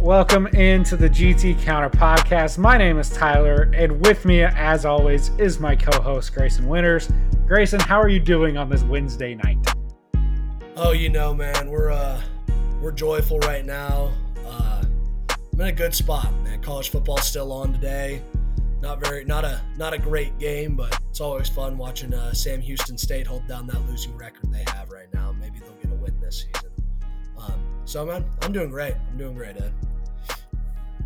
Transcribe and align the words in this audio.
Welcome 0.00 0.46
into 0.46 0.96
the 0.96 1.10
GT 1.10 1.60
Counter 1.60 1.90
podcast. 1.90 2.56
My 2.56 2.78
name 2.78 2.98
is 2.98 3.10
Tyler, 3.10 3.70
and 3.74 4.02
with 4.06 4.24
me, 4.24 4.42
as 4.42 4.86
always, 4.86 5.28
is 5.36 5.60
my 5.60 5.76
co 5.76 6.00
host, 6.00 6.32
Grayson 6.32 6.66
Winters. 6.66 7.12
Grayson, 7.46 7.80
how 7.80 8.00
are 8.00 8.08
you 8.08 8.18
doing 8.18 8.56
on 8.56 8.70
this 8.70 8.82
Wednesday 8.82 9.34
night? 9.34 9.58
Oh, 10.74 10.92
you 10.92 11.10
know, 11.10 11.34
man, 11.34 11.68
we're 11.68 11.90
uh, 11.90 12.18
we're 12.80 12.92
joyful 12.92 13.40
right 13.40 13.62
now. 13.62 14.10
Uh, 14.46 14.82
I'm 15.52 15.60
in 15.60 15.66
a 15.66 15.72
good 15.72 15.94
spot, 15.94 16.32
man. 16.44 16.62
College 16.62 16.88
football's 16.88 17.24
still 17.24 17.52
on 17.52 17.74
today. 17.74 18.22
Not 18.80 19.04
very, 19.04 19.26
not 19.26 19.44
a 19.44 19.60
not 19.76 19.92
a 19.92 19.98
great 19.98 20.38
game, 20.38 20.76
but 20.76 20.98
it's 21.10 21.20
always 21.20 21.50
fun 21.50 21.76
watching 21.76 22.14
uh, 22.14 22.32
Sam 22.32 22.62
Houston 22.62 22.96
State 22.96 23.26
hold 23.26 23.46
down 23.46 23.66
that 23.66 23.86
losing 23.86 24.16
record 24.16 24.50
they 24.50 24.64
have 24.68 24.90
right 24.90 25.12
now. 25.12 25.36
Maybe 25.38 25.58
they'll 25.58 25.74
get 25.74 25.92
a 25.92 26.02
win 26.02 26.18
this 26.22 26.46
season. 26.46 26.70
Um, 27.36 27.60
so, 27.84 28.06
man, 28.06 28.24
I'm 28.40 28.52
doing 28.54 28.70
great. 28.70 28.94
I'm 29.10 29.18
doing 29.18 29.34
great, 29.34 29.58
Ed. 29.58 29.74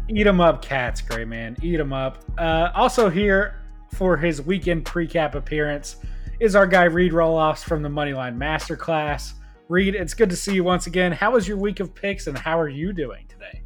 Eat 0.09 0.27
'em 0.27 0.41
up, 0.41 0.61
cats, 0.61 1.01
Gray 1.01 1.25
man. 1.25 1.57
Eat 1.63 1.81
'em 1.81 1.93
up. 1.93 2.23
Uh, 2.37 2.71
also 2.75 3.09
here 3.09 3.63
for 3.95 4.17
his 4.17 4.43
weekend 4.43 4.85
pre-cap 4.85 5.35
appearance 5.35 5.97
is 6.41 6.55
our 6.55 6.67
guy 6.67 6.85
Reid 6.85 7.13
Roelofs 7.13 7.65
from 7.65 7.83
the 7.83 7.89
Moneyline 7.89 8.37
Masterclass. 8.37 9.35
Reid, 9.69 9.95
it's 9.95 10.13
good 10.13 10.29
to 10.29 10.37
see 10.37 10.55
you 10.55 10.63
once 10.63 10.87
again. 10.87 11.11
How 11.11 11.31
was 11.31 11.49
your 11.49 11.57
week 11.57 11.81
of 11.81 11.95
picks, 11.95 12.27
and 12.27 12.37
how 12.37 12.61
are 12.61 12.69
you 12.69 12.93
doing 12.93 13.27
today? 13.29 13.63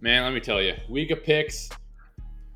Man, 0.00 0.22
let 0.22 0.34
me 0.34 0.40
tell 0.40 0.60
you, 0.60 0.74
week 0.90 1.10
of 1.10 1.24
picks, 1.24 1.70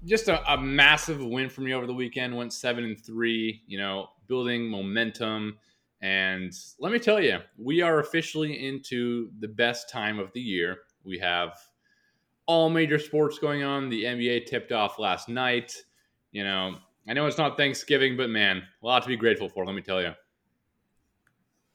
just 0.05 0.29
a, 0.29 0.53
a 0.53 0.61
massive 0.61 1.25
win 1.25 1.49
for 1.49 1.63
me 1.63 1.73
over 1.73 1.87
the 1.87 1.95
weekend. 1.95 2.37
Went 2.37 2.53
seven 2.53 2.85
and 2.85 3.03
three. 3.03 3.63
You 3.67 3.79
know, 3.79 4.11
building 4.27 4.69
momentum. 4.69 5.57
And 6.03 6.53
let 6.79 6.93
me 6.93 6.99
tell 6.99 7.21
you, 7.23 7.39
we 7.57 7.81
are 7.81 8.01
officially 8.01 8.67
into 8.67 9.31
the 9.41 9.49
best 9.49 9.89
time 9.89 10.19
of 10.19 10.31
the 10.35 10.41
year. 10.41 10.77
We 11.05 11.19
have 11.19 11.59
all 12.49 12.71
major 12.71 12.99
sports 12.99 13.39
going 13.39 13.63
on. 13.63 13.91
The 13.91 14.05
NBA 14.05 14.47
tipped 14.47 14.73
off 14.73 14.99
last 14.99 15.29
night. 15.29 15.77
You 16.33 16.43
know, 16.43 16.77
I 17.07 17.13
know 17.13 17.27
it's 17.27 17.39
not 17.39 17.57
Thanksgiving, 17.57 18.17
but 18.17 18.31
man, 18.31 18.63
a 18.83 18.87
lot 18.87 19.03
to 19.03 19.09
be 19.09 19.17
grateful 19.17 19.49
for. 19.49 19.65
Let 19.65 19.75
me 19.77 19.83
tell 19.83 20.03
you. 20.03 20.15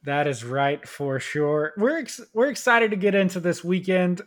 That 0.02 0.26
is 0.26 0.44
right 0.44 0.86
for 0.86 1.18
sure. 1.18 1.72
We're 1.78 1.98
ex- 1.98 2.20
we're 2.34 2.50
excited 2.50 2.90
to 2.90 2.96
get 2.96 3.14
into 3.14 3.40
this 3.40 3.64
weekend. 3.64 4.20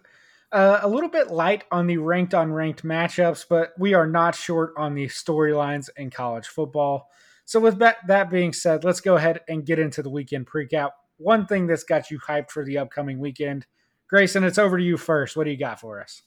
Uh, 0.52 0.80
a 0.81 0.88
little 0.88 1.09
bit 1.09 1.30
light 1.30 1.66
on 1.72 1.86
the 1.86 1.98
ranked 1.98 2.34
on 2.34 2.52
ranked 2.52 2.84
matchups, 2.84 3.45
but 3.48 3.73
we 3.78 3.94
are 3.94 4.08
not 4.08 4.34
short 4.34 4.73
on 4.78 4.95
the 4.95 5.08
storylines 5.08 5.89
in 5.98 6.09
college 6.09 6.48
football. 6.48 7.09
So, 7.44 7.59
with 7.59 7.80
that, 7.80 7.98
that 8.08 8.30
being 8.30 8.54
said, 8.54 8.86
let's 8.86 9.02
go 9.02 9.17
ahead 9.17 9.42
and 9.50 9.66
get 9.66 9.78
into 9.78 10.02
the 10.02 10.09
weekend 10.09 10.48
precap. 10.48 10.92
One 11.17 11.45
thing 11.45 11.67
that's 11.67 11.84
got 11.84 12.09
you 12.09 12.20
hyped 12.20 12.52
for 12.52 12.64
the 12.64 12.78
upcoming 12.78 13.20
weekend, 13.20 13.67
Grayson, 14.09 14.45
it's 14.45 14.58
over 14.58 14.78
to 14.78 14.84
you 14.84 14.95
first. 14.95 15.36
What 15.36 15.44
do 15.44 15.52
you 15.52 15.58
got 15.58 15.82
for 15.82 16.02
us? 16.02 16.23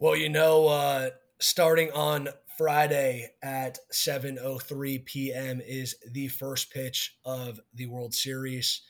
Well, 0.00 0.16
you 0.16 0.30
know, 0.30 0.66
uh, 0.66 1.10
starting 1.40 1.92
on 1.92 2.30
Friday 2.56 3.32
at 3.42 3.78
7:03 3.92 5.04
p.m. 5.04 5.60
is 5.60 5.94
the 6.10 6.28
first 6.28 6.72
pitch 6.72 7.18
of 7.22 7.60
the 7.74 7.84
World 7.84 8.14
Series. 8.14 8.80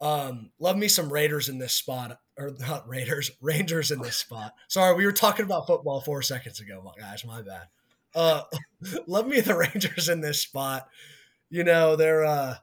Um, 0.00 0.50
love 0.58 0.76
me 0.76 0.88
some 0.88 1.12
Raiders 1.12 1.48
in 1.48 1.58
this 1.58 1.74
spot, 1.74 2.18
or 2.36 2.50
not 2.58 2.88
Raiders, 2.88 3.30
Rangers 3.40 3.92
in 3.92 4.02
this 4.02 4.16
spot. 4.16 4.54
Sorry, 4.66 4.92
we 4.96 5.06
were 5.06 5.12
talking 5.12 5.44
about 5.44 5.68
football 5.68 6.00
four 6.00 6.20
seconds 6.20 6.58
ago, 6.58 6.82
guys. 6.98 7.24
My 7.24 7.42
bad. 7.42 7.68
Uh, 8.12 8.42
love 9.06 9.28
me 9.28 9.40
the 9.40 9.56
Rangers 9.72 10.08
in 10.08 10.20
this 10.20 10.40
spot. 10.40 10.88
You 11.48 11.62
know, 11.62 11.94
they're. 11.94 12.24
Uh, 12.24 12.56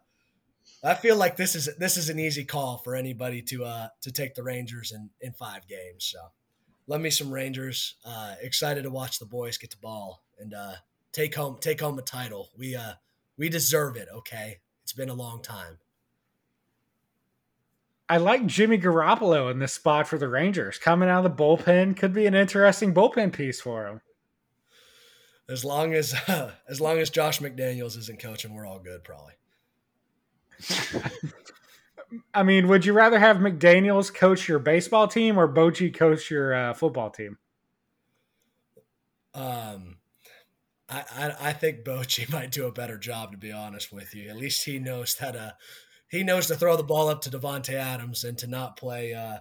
I 0.83 0.93
feel 0.93 1.15
like 1.15 1.37
this 1.37 1.55
is 1.55 1.69
this 1.77 1.95
is 1.95 2.09
an 2.09 2.19
easy 2.19 2.43
call 2.43 2.79
for 2.79 2.95
anybody 2.95 3.41
to 3.43 3.63
uh 3.63 3.87
to 4.01 4.11
take 4.11 4.35
the 4.35 4.43
Rangers 4.43 4.91
in 4.91 5.09
in 5.21 5.31
five 5.31 5.65
games. 5.69 6.03
So 6.03 6.19
love 6.87 7.01
me 7.01 7.09
some 7.09 7.31
Rangers. 7.31 7.95
Uh, 8.03 8.35
excited 8.41 8.83
to 8.83 8.89
watch 8.89 9.19
the 9.19 9.25
boys 9.25 9.57
get 9.57 9.69
the 9.69 9.77
ball 9.77 10.23
and 10.39 10.53
uh, 10.53 10.73
take 11.11 11.35
home 11.35 11.57
take 11.59 11.81
home 11.81 11.99
a 11.99 12.01
title. 12.01 12.49
We 12.57 12.75
uh, 12.75 12.93
we 13.37 13.49
deserve 13.49 13.97
it. 13.97 14.07
Okay, 14.13 14.59
it's 14.83 14.93
been 14.93 15.09
a 15.09 15.13
long 15.13 15.41
time. 15.41 15.77
I 18.09 18.17
like 18.17 18.45
Jimmy 18.45 18.77
Garoppolo 18.77 19.51
in 19.51 19.59
this 19.59 19.73
spot 19.73 20.07
for 20.07 20.17
the 20.17 20.29
Rangers. 20.29 20.77
Coming 20.77 21.09
out 21.09 21.25
of 21.25 21.37
the 21.37 21.43
bullpen 21.43 21.97
could 21.97 22.13
be 22.13 22.25
an 22.25 22.35
interesting 22.35 22.93
bullpen 22.93 23.33
piece 23.33 23.59
for 23.59 23.85
him. 23.85 23.99
As 25.49 25.65
long 25.65 25.93
as 25.93 26.13
uh, 26.27 26.51
as 26.69 26.79
long 26.79 26.99
as 26.99 27.09
Josh 27.09 27.39
McDaniels 27.39 27.97
isn't 27.97 28.19
coaching, 28.19 28.53
we're 28.53 28.65
all 28.65 28.79
good, 28.79 29.03
probably. 29.03 29.33
I 32.33 32.43
mean, 32.43 32.67
would 32.67 32.85
you 32.85 32.93
rather 32.93 33.19
have 33.19 33.37
McDaniel's 33.37 34.09
coach 34.09 34.47
your 34.47 34.59
baseball 34.59 35.07
team 35.07 35.37
or 35.37 35.47
Bochy 35.47 35.93
coach 35.93 36.31
your 36.31 36.53
uh, 36.53 36.73
football 36.73 37.09
team? 37.09 37.37
Um, 39.33 39.97
I, 40.89 41.03
I, 41.11 41.35
I 41.49 41.53
think 41.53 41.83
Bochy 41.83 42.29
might 42.33 42.51
do 42.51 42.65
a 42.65 42.71
better 42.71 42.97
job, 42.97 43.31
to 43.31 43.37
be 43.37 43.51
honest 43.51 43.91
with 43.91 44.15
you. 44.15 44.29
At 44.29 44.37
least 44.37 44.65
he 44.65 44.79
knows 44.79 45.15
that 45.15 45.35
uh, 45.35 45.51
he 46.09 46.23
knows 46.23 46.47
to 46.47 46.55
throw 46.55 46.77
the 46.77 46.83
ball 46.83 47.09
up 47.09 47.21
to 47.21 47.29
Davante 47.29 47.73
Adams 47.73 48.23
and 48.23 48.37
to 48.39 48.47
not 48.47 48.77
play 48.77 49.13
uh, 49.13 49.39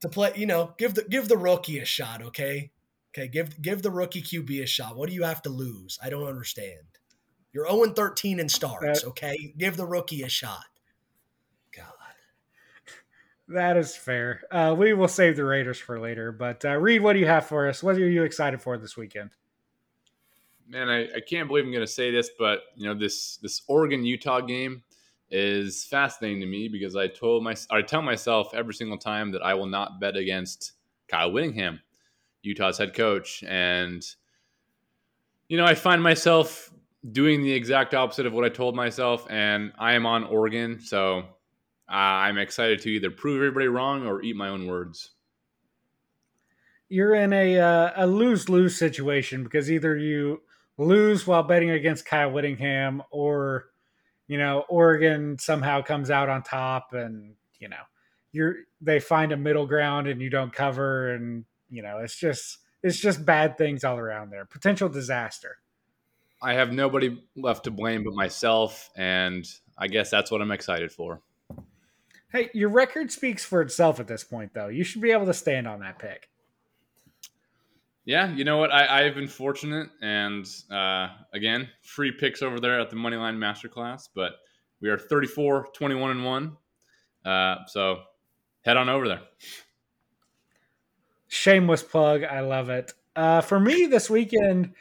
to 0.00 0.08
play. 0.08 0.32
You 0.36 0.46
know, 0.46 0.74
give 0.78 0.94
the 0.94 1.02
give 1.02 1.28
the 1.28 1.36
rookie 1.36 1.80
a 1.80 1.84
shot. 1.84 2.22
Okay, 2.22 2.70
okay, 3.12 3.28
give 3.28 3.60
give 3.60 3.82
the 3.82 3.90
rookie 3.90 4.22
QB 4.22 4.62
a 4.62 4.66
shot. 4.66 4.96
What 4.96 5.08
do 5.08 5.14
you 5.14 5.24
have 5.24 5.42
to 5.42 5.50
lose? 5.50 5.98
I 6.02 6.10
don't 6.10 6.26
understand. 6.28 6.86
You're 7.52 7.68
0 7.68 7.92
13 7.92 8.40
in 8.40 8.48
starts. 8.48 9.04
Okay, 9.04 9.54
give 9.56 9.76
the 9.76 9.86
rookie 9.86 10.22
a 10.22 10.28
shot. 10.28 10.64
That 13.48 13.76
is 13.76 13.94
fair. 13.94 14.42
Uh, 14.50 14.74
we 14.76 14.94
will 14.94 15.08
save 15.08 15.36
the 15.36 15.44
Raiders 15.44 15.78
for 15.78 16.00
later. 16.00 16.32
But 16.32 16.64
uh, 16.64 16.76
Reid, 16.76 17.02
what 17.02 17.12
do 17.12 17.18
you 17.18 17.26
have 17.26 17.46
for 17.46 17.68
us? 17.68 17.82
What 17.82 17.96
are 17.96 18.08
you 18.08 18.22
excited 18.22 18.60
for 18.60 18.78
this 18.78 18.96
weekend? 18.96 19.30
Man, 20.66 20.88
I, 20.88 21.04
I 21.14 21.20
can't 21.20 21.46
believe 21.46 21.64
I'm 21.64 21.70
going 21.70 21.82
to 21.82 21.86
say 21.86 22.10
this, 22.10 22.30
but 22.38 22.60
you 22.74 22.86
know 22.86 22.98
this 22.98 23.36
this 23.36 23.60
Oregon 23.68 24.04
Utah 24.04 24.40
game 24.40 24.82
is 25.30 25.84
fascinating 25.84 26.40
to 26.40 26.46
me 26.46 26.68
because 26.68 26.96
I 26.96 27.06
told 27.06 27.44
my 27.44 27.54
I 27.70 27.82
tell 27.82 28.00
myself 28.00 28.54
every 28.54 28.72
single 28.72 28.96
time 28.96 29.30
that 29.32 29.42
I 29.42 29.52
will 29.52 29.66
not 29.66 30.00
bet 30.00 30.16
against 30.16 30.72
Kyle 31.08 31.30
Whittingham, 31.30 31.80
Utah's 32.42 32.78
head 32.78 32.94
coach, 32.94 33.44
and 33.46 34.02
you 35.48 35.58
know 35.58 35.66
I 35.66 35.74
find 35.74 36.02
myself 36.02 36.72
doing 37.12 37.42
the 37.42 37.52
exact 37.52 37.92
opposite 37.92 38.24
of 38.24 38.32
what 38.32 38.46
I 38.46 38.48
told 38.48 38.74
myself, 38.74 39.26
and 39.28 39.70
I 39.78 39.92
am 39.92 40.06
on 40.06 40.24
Oregon, 40.24 40.80
so 40.80 41.24
I'm 41.88 42.38
excited 42.38 42.80
to 42.82 42.90
either 42.90 43.10
prove 43.10 43.36
everybody 43.36 43.68
wrong 43.68 44.06
or 44.06 44.22
eat 44.22 44.36
my 44.36 44.48
own 44.48 44.66
words. 44.66 45.10
You're 46.88 47.14
in 47.14 47.32
a 47.32 47.58
uh, 47.58 47.90
a 47.96 48.06
lose 48.06 48.48
lose 48.48 48.76
situation 48.76 49.42
because 49.44 49.70
either 49.70 49.96
you 49.96 50.42
lose 50.78 51.26
while 51.26 51.42
betting 51.42 51.70
against 51.70 52.06
Kyle 52.06 52.30
Whittingham, 52.30 53.02
or 53.10 53.66
you 54.26 54.38
know 54.38 54.64
Oregon 54.68 55.38
somehow 55.38 55.82
comes 55.82 56.10
out 56.10 56.28
on 56.28 56.42
top, 56.42 56.92
and 56.92 57.34
you 57.58 57.68
know 57.68 57.82
you're 58.32 58.54
they 58.80 59.00
find 59.00 59.32
a 59.32 59.36
middle 59.36 59.66
ground 59.66 60.06
and 60.06 60.20
you 60.20 60.30
don't 60.30 60.52
cover, 60.52 61.14
and 61.14 61.44
you 61.70 61.82
know 61.82 61.98
it's 61.98 62.16
just 62.16 62.58
it's 62.82 62.98
just 62.98 63.24
bad 63.24 63.56
things 63.58 63.82
all 63.82 63.98
around 63.98 64.30
there. 64.30 64.44
Potential 64.44 64.88
disaster. 64.88 65.56
I 66.42 66.52
have 66.52 66.72
nobody 66.72 67.22
left 67.34 67.64
to 67.64 67.70
blame 67.70 68.04
but 68.04 68.12
myself, 68.12 68.90
and 68.94 69.46
I 69.78 69.88
guess 69.88 70.10
that's 70.10 70.30
what 70.30 70.42
I'm 70.42 70.52
excited 70.52 70.92
for. 70.92 71.22
Hey, 72.34 72.50
your 72.52 72.68
record 72.68 73.12
speaks 73.12 73.44
for 73.44 73.62
itself 73.62 74.00
at 74.00 74.08
this 74.08 74.24
point, 74.24 74.54
though. 74.54 74.66
You 74.66 74.82
should 74.82 75.00
be 75.00 75.12
able 75.12 75.26
to 75.26 75.34
stand 75.34 75.68
on 75.68 75.78
that 75.80 76.00
pick. 76.00 76.28
Yeah, 78.04 78.34
you 78.34 78.42
know 78.42 78.56
what? 78.56 78.72
I, 78.72 79.06
I've 79.06 79.14
been 79.14 79.28
fortunate, 79.28 79.88
and 80.02 80.44
uh, 80.68 81.10
again, 81.32 81.68
free 81.82 82.10
picks 82.10 82.42
over 82.42 82.58
there 82.58 82.80
at 82.80 82.90
the 82.90 82.96
Moneyline 82.96 83.38
Masterclass. 83.38 84.08
But 84.12 84.32
we 84.80 84.88
are 84.88 84.98
34, 84.98 85.68
21, 85.74 86.10
and 86.10 86.24
1. 86.24 86.56
Uh, 87.24 87.54
so 87.68 88.00
head 88.62 88.76
on 88.76 88.88
over 88.88 89.06
there. 89.06 89.22
Shameless 91.28 91.84
plug. 91.84 92.24
I 92.24 92.40
love 92.40 92.68
it. 92.68 92.94
Uh, 93.14 93.42
for 93.42 93.60
me 93.60 93.86
this 93.86 94.10
weekend, 94.10 94.74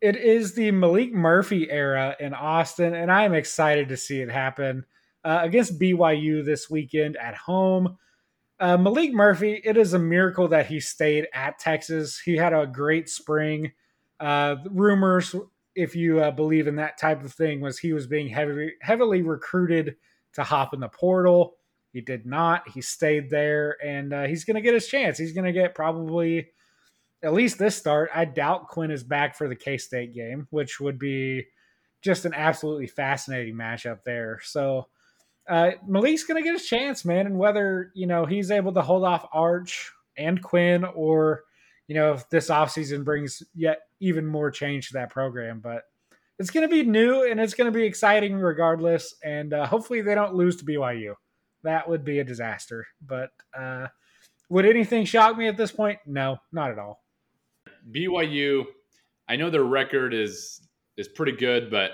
it 0.00 0.14
is 0.14 0.54
the 0.54 0.70
Maalik 0.70 1.10
Murphy 1.10 1.68
era 1.68 2.14
in 2.20 2.34
Austin, 2.34 2.94
and 2.94 3.10
I 3.10 3.24
am 3.24 3.34
excited 3.34 3.88
to 3.88 3.96
see 3.96 4.20
it 4.20 4.30
happen 4.30 4.86
uh, 5.24 5.40
against 5.42 5.78
BYU 5.78 6.44
this 6.44 6.70
weekend 6.70 7.16
at 7.16 7.34
home. 7.34 7.98
Uh, 8.58 8.76
Maalik 8.76 9.12
Murphy, 9.12 9.60
it 9.64 9.76
is 9.76 9.94
a 9.94 9.98
miracle 9.98 10.48
that 10.48 10.66
he 10.66 10.80
stayed 10.80 11.28
at 11.32 11.58
Texas. 11.58 12.18
He 12.18 12.36
had 12.36 12.52
a 12.52 12.66
great 12.66 13.08
spring. 13.08 13.72
Uh, 14.18 14.56
rumors, 14.70 15.34
if 15.74 15.96
you 15.96 16.20
uh, 16.20 16.30
believe 16.30 16.66
in 16.66 16.76
that 16.76 16.98
type 16.98 17.24
of 17.24 17.32
thing, 17.32 17.60
was 17.60 17.78
he 17.78 17.94
was 17.94 18.06
being 18.06 18.28
heavily 18.28 18.72
heavily 18.82 19.22
recruited 19.22 19.96
to 20.34 20.42
hop 20.42 20.74
in 20.74 20.80
the 20.80 20.88
portal. 20.88 21.56
He 21.92 22.02
did 22.02 22.26
not. 22.26 22.68
He 22.68 22.82
stayed 22.82 23.30
there, 23.30 23.76
and 23.82 24.12
uh, 24.12 24.24
he's 24.24 24.44
going 24.44 24.56
to 24.56 24.60
get 24.60 24.74
his 24.74 24.86
chance. 24.86 25.18
He's 25.18 25.32
going 25.32 25.46
to 25.46 25.52
get 25.52 25.74
probably 25.74 26.48
at 27.22 27.32
least 27.32 27.58
this 27.58 27.76
start. 27.76 28.10
I 28.14 28.26
doubt 28.26 28.68
Quinn 28.68 28.90
is 28.90 29.02
back 29.02 29.36
for 29.36 29.48
the 29.48 29.56
K 29.56 29.78
State 29.78 30.14
game, 30.14 30.46
which 30.50 30.80
would 30.80 30.98
be 30.98 31.46
just 32.02 32.24
an 32.24 32.34
absolutely 32.34 32.86
fascinating 32.86 33.54
matchup 33.54 34.04
there. 34.04 34.40
So 34.42 34.88
uh, 35.50 35.72
Maalik's 35.86 36.24
going 36.24 36.40
to 36.40 36.46
get 36.46 36.56
his 36.56 36.66
chance, 36.66 37.04
man. 37.04 37.26
And 37.26 37.38
whether, 37.38 37.90
you 37.94 38.06
know, 38.06 38.24
he's 38.24 38.50
able 38.50 38.72
to 38.74 38.82
hold 38.82 39.04
off 39.04 39.26
Arch 39.32 39.90
and 40.16 40.40
Quinn, 40.42 40.84
or 40.84 41.42
you 41.88 41.96
know, 41.96 42.12
if 42.12 42.30
this 42.30 42.50
offseason 42.50 43.04
brings 43.04 43.42
yet 43.52 43.80
even 43.98 44.24
more 44.24 44.52
change 44.52 44.88
to 44.88 44.92
that 44.94 45.10
program. 45.10 45.58
But 45.58 45.82
it's 46.38 46.50
going 46.50 46.66
to 46.66 46.72
be 46.72 46.84
new 46.84 47.28
and 47.28 47.40
it's 47.40 47.54
going 47.54 47.70
to 47.70 47.76
be 47.76 47.84
exciting 47.84 48.36
regardless. 48.36 49.16
And 49.24 49.52
uh, 49.52 49.66
hopefully 49.66 50.00
they 50.00 50.14
don't 50.14 50.34
lose 50.34 50.56
to 50.58 50.64
BYU. 50.64 51.14
That 51.64 51.88
would 51.88 52.04
be 52.04 52.20
a 52.20 52.24
disaster. 52.24 52.86
But 53.04 53.30
uh, 53.58 53.88
would 54.48 54.66
anything 54.66 55.04
shock 55.04 55.36
me 55.36 55.48
at 55.48 55.56
this 55.56 55.72
point? 55.72 55.98
No, 56.06 56.38
not 56.52 56.70
at 56.70 56.78
all. 56.78 57.02
BYU, 57.90 58.66
I 59.28 59.34
know 59.34 59.50
their 59.50 59.64
record 59.64 60.14
is 60.14 60.60
is 60.96 61.08
pretty 61.08 61.32
good, 61.32 61.70
but 61.70 61.90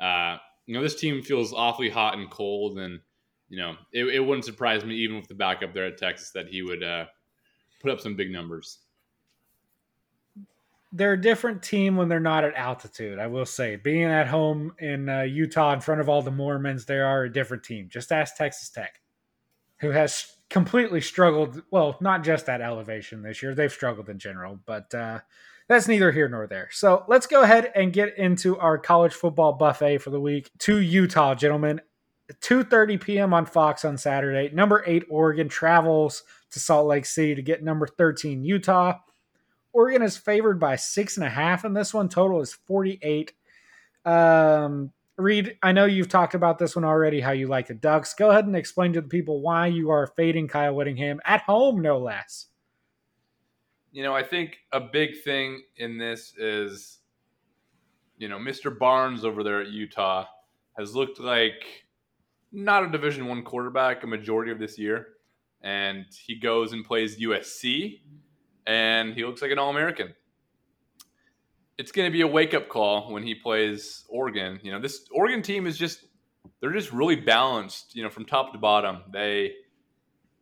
uh, 0.00 0.36
you 0.70 0.76
know 0.76 0.82
this 0.82 0.94
team 0.94 1.20
feels 1.20 1.52
awfully 1.52 1.90
hot 1.90 2.16
and 2.16 2.30
cold, 2.30 2.78
and 2.78 3.00
you 3.48 3.58
know 3.58 3.74
it, 3.92 4.04
it 4.04 4.20
wouldn't 4.20 4.44
surprise 4.44 4.84
me 4.84 4.94
even 4.94 5.16
with 5.16 5.26
the 5.26 5.34
backup 5.34 5.74
there 5.74 5.86
at 5.86 5.98
Texas 5.98 6.30
that 6.30 6.46
he 6.46 6.62
would 6.62 6.84
uh, 6.84 7.06
put 7.82 7.90
up 7.90 8.00
some 8.00 8.14
big 8.14 8.30
numbers 8.30 8.78
they're 10.92 11.12
a 11.14 11.20
different 11.20 11.62
team 11.62 11.96
when 11.96 12.08
they're 12.08 12.20
not 12.20 12.44
at 12.44 12.54
altitude. 12.54 13.18
I 13.18 13.28
will 13.28 13.46
say, 13.46 13.76
being 13.76 14.04
at 14.04 14.26
home 14.26 14.74
in 14.78 15.08
uh, 15.08 15.22
Utah 15.22 15.72
in 15.72 15.80
front 15.80 16.00
of 16.00 16.08
all 16.08 16.22
the 16.22 16.32
Mormons, 16.32 16.84
they 16.84 16.98
are 16.98 17.24
a 17.24 17.32
different 17.32 17.62
team. 17.62 17.88
Just 17.88 18.10
ask 18.10 18.36
Texas 18.36 18.70
Tech, 18.70 19.00
who 19.78 19.90
has 19.90 20.36
completely 20.48 21.00
struggled. 21.00 21.62
Well, 21.70 21.96
not 22.00 22.24
just 22.24 22.48
at 22.48 22.60
elevation 22.60 23.22
this 23.22 23.42
year; 23.42 23.54
they've 23.54 23.72
struggled 23.72 24.08
in 24.08 24.18
general. 24.18 24.58
But 24.66 24.92
uh, 24.92 25.20
that's 25.70 25.86
neither 25.86 26.10
here 26.10 26.28
nor 26.28 26.48
there. 26.48 26.68
So 26.72 27.04
let's 27.06 27.28
go 27.28 27.42
ahead 27.42 27.70
and 27.76 27.92
get 27.92 28.18
into 28.18 28.58
our 28.58 28.76
college 28.76 29.14
football 29.14 29.52
buffet 29.52 29.98
for 29.98 30.10
the 30.10 30.20
week. 30.20 30.50
To 30.60 30.78
Utah, 30.78 31.36
gentlemen. 31.36 31.80
2:30 32.40 33.00
p.m. 33.00 33.32
on 33.32 33.46
Fox 33.46 33.84
on 33.84 33.96
Saturday. 33.96 34.52
Number 34.52 34.82
8 34.84 35.04
Oregon 35.08 35.48
travels 35.48 36.24
to 36.50 36.58
Salt 36.58 36.88
Lake 36.88 37.06
City 37.06 37.36
to 37.36 37.42
get 37.42 37.62
number 37.62 37.86
13 37.86 38.42
Utah. 38.42 38.98
Oregon 39.72 40.02
is 40.02 40.16
favored 40.16 40.58
by 40.58 40.74
six 40.74 41.16
and 41.16 41.24
a 41.24 41.30
half 41.30 41.64
in 41.64 41.72
this 41.72 41.94
one. 41.94 42.08
Total 42.08 42.40
is 42.40 42.52
48. 42.52 43.32
Um, 44.04 44.90
Reid, 45.16 45.56
I 45.62 45.70
know 45.70 45.84
you've 45.84 46.08
talked 46.08 46.34
about 46.34 46.58
this 46.58 46.74
one 46.74 46.84
already, 46.84 47.20
how 47.20 47.30
you 47.30 47.46
like 47.46 47.68
the 47.68 47.74
Ducks. 47.74 48.14
Go 48.14 48.30
ahead 48.30 48.46
and 48.46 48.56
explain 48.56 48.92
to 48.94 49.00
the 49.00 49.08
people 49.08 49.40
why 49.40 49.68
you 49.68 49.90
are 49.90 50.08
fading 50.16 50.48
Kyle 50.48 50.74
Whittingham 50.74 51.20
at 51.24 51.42
home, 51.42 51.80
no 51.80 51.98
less. 51.98 52.46
You 53.92 54.02
know, 54.02 54.14
I 54.14 54.22
think 54.22 54.56
a 54.72 54.80
big 54.80 55.22
thing 55.24 55.62
in 55.76 55.98
this 55.98 56.32
is, 56.36 56.98
you 58.18 58.28
know, 58.28 58.38
Mr. 58.38 58.76
Barnes 58.76 59.24
over 59.24 59.42
there 59.42 59.60
at 59.60 59.68
Utah 59.68 60.26
has 60.78 60.94
looked 60.94 61.18
like 61.18 61.84
not 62.52 62.84
a 62.84 62.88
Division 62.88 63.26
One 63.26 63.42
quarterback 63.42 64.04
a 64.04 64.06
majority 64.06 64.52
of 64.52 64.58
this 64.58 64.78
year, 64.78 65.08
and 65.62 66.06
he 66.26 66.38
goes 66.38 66.72
and 66.72 66.84
plays 66.84 67.20
USC 67.20 68.00
and 68.66 69.14
he 69.14 69.24
looks 69.24 69.42
like 69.42 69.50
an 69.50 69.58
All 69.58 69.70
American. 69.70 70.14
It's 71.78 71.92
going 71.92 72.06
to 72.06 72.12
be 72.12 72.20
a 72.20 72.26
wake 72.26 72.54
up 72.54 72.68
call 72.68 73.12
when 73.12 73.22
he 73.22 73.34
plays 73.34 74.04
Oregon. 74.08 74.60
You 74.62 74.72
know, 74.72 74.80
this 74.80 75.08
Oregon 75.12 75.42
team 75.42 75.66
is 75.66 75.78
just, 75.78 76.04
they're 76.60 76.72
just 76.72 76.92
really 76.92 77.16
balanced, 77.16 77.96
you 77.96 78.02
know, 78.02 78.10
from 78.10 78.26
top 78.26 78.52
to 78.52 78.58
bottom. 78.58 78.98
They 79.12 79.54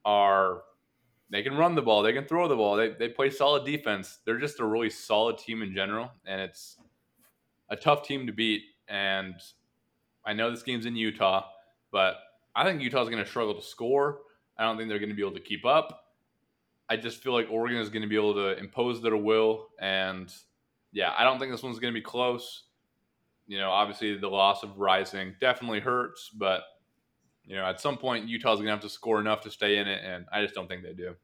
are, 0.05 0.63
they 1.31 1.43
can 1.43 1.57
run 1.57 1.75
the 1.75 1.83
ball, 1.83 2.03
they 2.03 2.13
can 2.13 2.25
throw 2.25 2.49
the 2.49 2.57
ball, 2.57 2.77
they, 2.77 2.91
they 2.91 3.09
play 3.09 3.31
solid 3.31 3.65
defense. 3.65 4.19
They're 4.25 4.39
just 4.39 4.61
a 4.61 4.65
really 4.65 4.91
solid 4.91 5.39
team 5.39 5.63
in 5.63 5.75
general, 5.75 6.11
and 6.27 6.41
it's 6.41 6.79
a 7.69 7.77
tough 7.77 8.03
team 8.03 8.27
to 8.27 8.33
beat. 8.33 8.63
And 8.89 9.35
I 10.25 10.33
know 10.33 10.51
this 10.51 10.63
game's 10.63 10.87
in 10.87 10.97
Utah, 10.97 11.45
but 11.93 12.17
I 12.55 12.65
think 12.65 12.83
Utah's 12.83 13.09
going 13.09 13.23
to 13.23 13.29
struggle 13.29 13.55
to 13.55 13.63
score. 13.63 14.21
I 14.57 14.65
don't 14.65 14.77
think 14.77 14.89
they're 14.89 14.99
going 14.99 15.11
to 15.11 15.15
be 15.15 15.23
able 15.23 15.35
to 15.35 15.41
keep 15.41 15.65
up. 15.65 16.05
I 16.89 16.97
just 16.97 17.23
feel 17.23 17.33
like 17.33 17.49
Oregon 17.51 17.79
is 17.79 17.91
going 17.91 18.03
to 18.03 18.09
be 18.09 18.17
able 18.17 18.35
to 18.35 18.59
impose 18.59 19.03
their 19.03 19.17
will. 19.17 19.69
And 19.79 20.33
yeah, 20.93 21.13
I 21.17 21.25
don't 21.25 21.39
think 21.39 21.53
this 21.53 21.63
one's 21.63 21.79
going 21.79 21.93
to 21.93 21.99
be 21.99 22.05
close. 22.05 22.65
You 23.47 23.59
know, 23.59 23.71
obviously 23.71 24.17
the 24.17 24.29
loss 24.29 24.63
of 24.63 24.79
Rising 24.79 25.35
definitely 25.41 25.81
hurts, 25.81 26.31
but 26.35 26.63
you 27.49 27.57
know, 27.57 27.65
at 27.65 27.81
some 27.81 27.97
point 27.97 28.29
Utah's 28.29 28.59
going 28.59 28.67
to 28.67 28.73
have 28.73 28.81
to 28.83 28.91
score 28.91 29.21
enough 29.21 29.41
to 29.41 29.51
stay 29.51 29.79
in 29.79 29.89
it, 29.89 30.01
and 30.05 30.27
I 30.31 30.43
just 30.43 30.55
don't 30.55 30.69
think 30.69 30.83
they 30.83 30.93
do. 30.93 31.15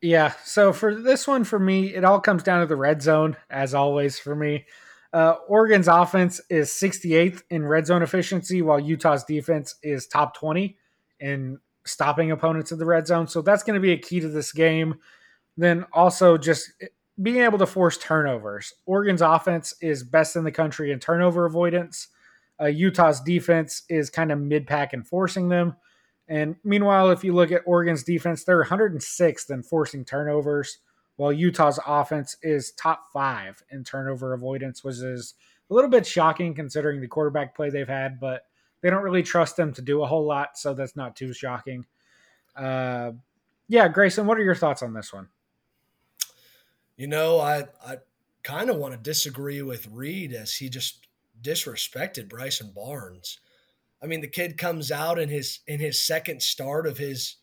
Yeah. 0.00 0.32
So 0.44 0.72
for 0.72 0.94
this 0.94 1.26
one, 1.26 1.42
for 1.42 1.58
me, 1.58 1.92
it 1.92 2.04
all 2.04 2.20
comes 2.20 2.44
down 2.44 2.60
to 2.60 2.66
the 2.66 2.76
red 2.76 3.02
zone, 3.02 3.36
as 3.50 3.74
always 3.74 4.18
for 4.18 4.36
me. 4.36 4.64
Uh, 5.12 5.36
Oregon's 5.48 5.88
offense 5.88 6.40
is 6.48 6.70
68th 6.70 7.42
in 7.50 7.64
red 7.64 7.86
zone 7.86 8.02
efficiency, 8.02 8.62
while 8.62 8.78
Utah's 8.78 9.24
defense 9.24 9.74
is 9.82 10.06
top 10.06 10.36
20 10.36 10.76
in 11.18 11.58
stopping 11.84 12.30
opponents 12.30 12.70
in 12.70 12.78
the 12.78 12.86
red 12.86 13.06
zone. 13.06 13.26
So 13.26 13.42
that's 13.42 13.64
going 13.64 13.74
to 13.74 13.80
be 13.80 13.92
a 13.92 13.98
key 13.98 14.20
to 14.20 14.28
this 14.28 14.52
game. 14.52 14.96
Then 15.56 15.84
also 15.92 16.36
just 16.36 16.70
being 17.20 17.38
able 17.38 17.58
to 17.58 17.66
force 17.66 17.98
turnovers. 17.98 18.72
Oregon's 18.84 19.22
offense 19.22 19.74
is 19.80 20.04
best 20.04 20.36
in 20.36 20.44
the 20.44 20.52
country 20.52 20.92
in 20.92 21.00
turnover 21.00 21.46
avoidance. 21.46 22.08
Uh, 22.60 22.66
Utah's 22.66 23.20
defense 23.20 23.82
is 23.88 24.10
kind 24.10 24.32
of 24.32 24.40
mid 24.40 24.66
pack 24.66 24.94
in 24.94 25.02
forcing 25.02 25.48
them. 25.48 25.76
And 26.28 26.56
meanwhile, 26.64 27.10
if 27.10 27.22
you 27.22 27.34
look 27.34 27.52
at 27.52 27.62
Oregon's 27.66 28.02
defense, 28.02 28.44
they're 28.44 28.64
106th 28.64 29.50
in 29.50 29.62
forcing 29.62 30.04
turnovers, 30.04 30.78
while 31.16 31.32
Utah's 31.32 31.78
offense 31.86 32.36
is 32.42 32.72
top 32.72 33.12
five 33.12 33.62
in 33.70 33.84
turnover 33.84 34.34
avoidance, 34.34 34.82
which 34.82 34.96
is 34.96 35.34
a 35.70 35.74
little 35.74 35.90
bit 35.90 36.06
shocking 36.06 36.54
considering 36.54 37.00
the 37.00 37.06
quarterback 37.06 37.54
play 37.54 37.70
they've 37.70 37.86
had. 37.86 38.18
But 38.18 38.46
they 38.80 38.90
don't 38.90 39.02
really 39.02 39.22
trust 39.22 39.56
them 39.56 39.72
to 39.74 39.82
do 39.82 40.02
a 40.02 40.06
whole 40.06 40.26
lot, 40.26 40.58
so 40.58 40.74
that's 40.74 40.96
not 40.96 41.16
too 41.16 41.32
shocking. 41.32 41.86
Uh, 42.54 43.12
yeah, 43.68 43.88
Grayson, 43.88 44.26
what 44.26 44.38
are 44.38 44.44
your 44.44 44.54
thoughts 44.54 44.82
on 44.82 44.94
this 44.94 45.12
one? 45.12 45.28
You 46.96 47.06
know, 47.06 47.40
I 47.40 47.64
I 47.84 47.98
kind 48.42 48.70
of 48.70 48.76
want 48.76 48.94
to 48.94 48.98
disagree 48.98 49.60
with 49.62 49.88
Reid 49.88 50.32
as 50.32 50.54
he 50.54 50.68
just 50.68 51.05
disrespected 51.42 52.28
Bryson 52.28 52.72
Barnes. 52.74 53.40
I 54.02 54.06
mean, 54.06 54.20
the 54.20 54.28
kid 54.28 54.58
comes 54.58 54.92
out 54.92 55.18
in 55.18 55.28
his 55.28 55.60
in 55.66 55.80
his 55.80 56.02
second 56.02 56.42
start 56.42 56.86
of 56.86 56.98
his 56.98 57.36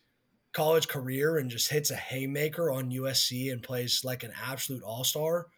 college 0.52 0.86
career 0.86 1.38
and 1.38 1.50
just 1.50 1.70
hits 1.70 1.90
a 1.90 1.96
haymaker 1.96 2.70
on 2.70 2.92
USC 2.92 3.52
and 3.52 3.62
plays 3.62 4.04
like 4.04 4.22
an 4.22 4.32
absolute 4.42 4.82
all-star. 4.82 5.48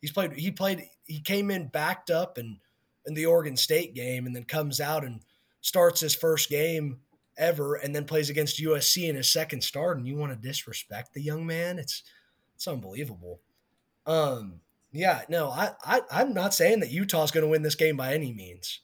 He's 0.00 0.12
played 0.12 0.32
he 0.32 0.50
played 0.50 0.88
he 1.04 1.20
came 1.20 1.50
in 1.50 1.68
backed 1.68 2.10
up 2.10 2.38
and 2.38 2.56
in 3.06 3.14
the 3.14 3.26
Oregon 3.26 3.56
State 3.56 3.94
game 3.94 4.26
and 4.26 4.34
then 4.34 4.44
comes 4.44 4.80
out 4.80 5.04
and 5.04 5.20
starts 5.60 6.00
his 6.00 6.14
first 6.14 6.50
game 6.50 6.98
ever 7.38 7.74
and 7.76 7.94
then 7.94 8.04
plays 8.04 8.30
against 8.30 8.62
USC 8.62 9.08
in 9.08 9.16
his 9.16 9.28
second 9.28 9.62
start 9.62 9.98
and 9.98 10.06
you 10.06 10.16
want 10.16 10.32
to 10.32 10.48
disrespect 10.48 11.12
the 11.12 11.22
young 11.22 11.46
man 11.46 11.78
it's 11.78 12.02
it's 12.54 12.66
unbelievable 12.66 13.40
um 14.06 14.60
yeah 14.96 15.22
no 15.28 15.48
I, 15.48 15.70
I 15.84 16.00
I'm 16.10 16.34
not 16.34 16.54
saying 16.54 16.80
that 16.80 16.90
Utah's 16.90 17.30
going 17.30 17.42
to 17.42 17.50
win 17.50 17.62
this 17.62 17.74
game 17.74 17.96
by 17.96 18.14
any 18.14 18.32
means 18.32 18.80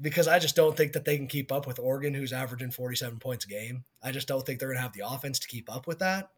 because 0.00 0.28
I 0.28 0.38
just 0.38 0.54
don't 0.54 0.76
think 0.76 0.92
that 0.92 1.04
they 1.04 1.16
can 1.16 1.26
keep 1.26 1.50
up 1.50 1.66
with 1.66 1.78
Oregon 1.78 2.14
who's 2.14 2.32
averaging 2.32 2.70
47 2.70 3.18
points 3.18 3.44
a 3.44 3.48
game 3.48 3.84
I 4.02 4.12
just 4.12 4.28
don't 4.28 4.44
think 4.44 4.58
they're 4.58 4.68
going 4.68 4.78
to 4.78 4.82
have 4.82 4.92
the 4.92 5.06
offense 5.08 5.38
to 5.40 5.48
keep 5.48 5.74
up 5.74 5.86
with 5.86 5.98
that 6.00 6.30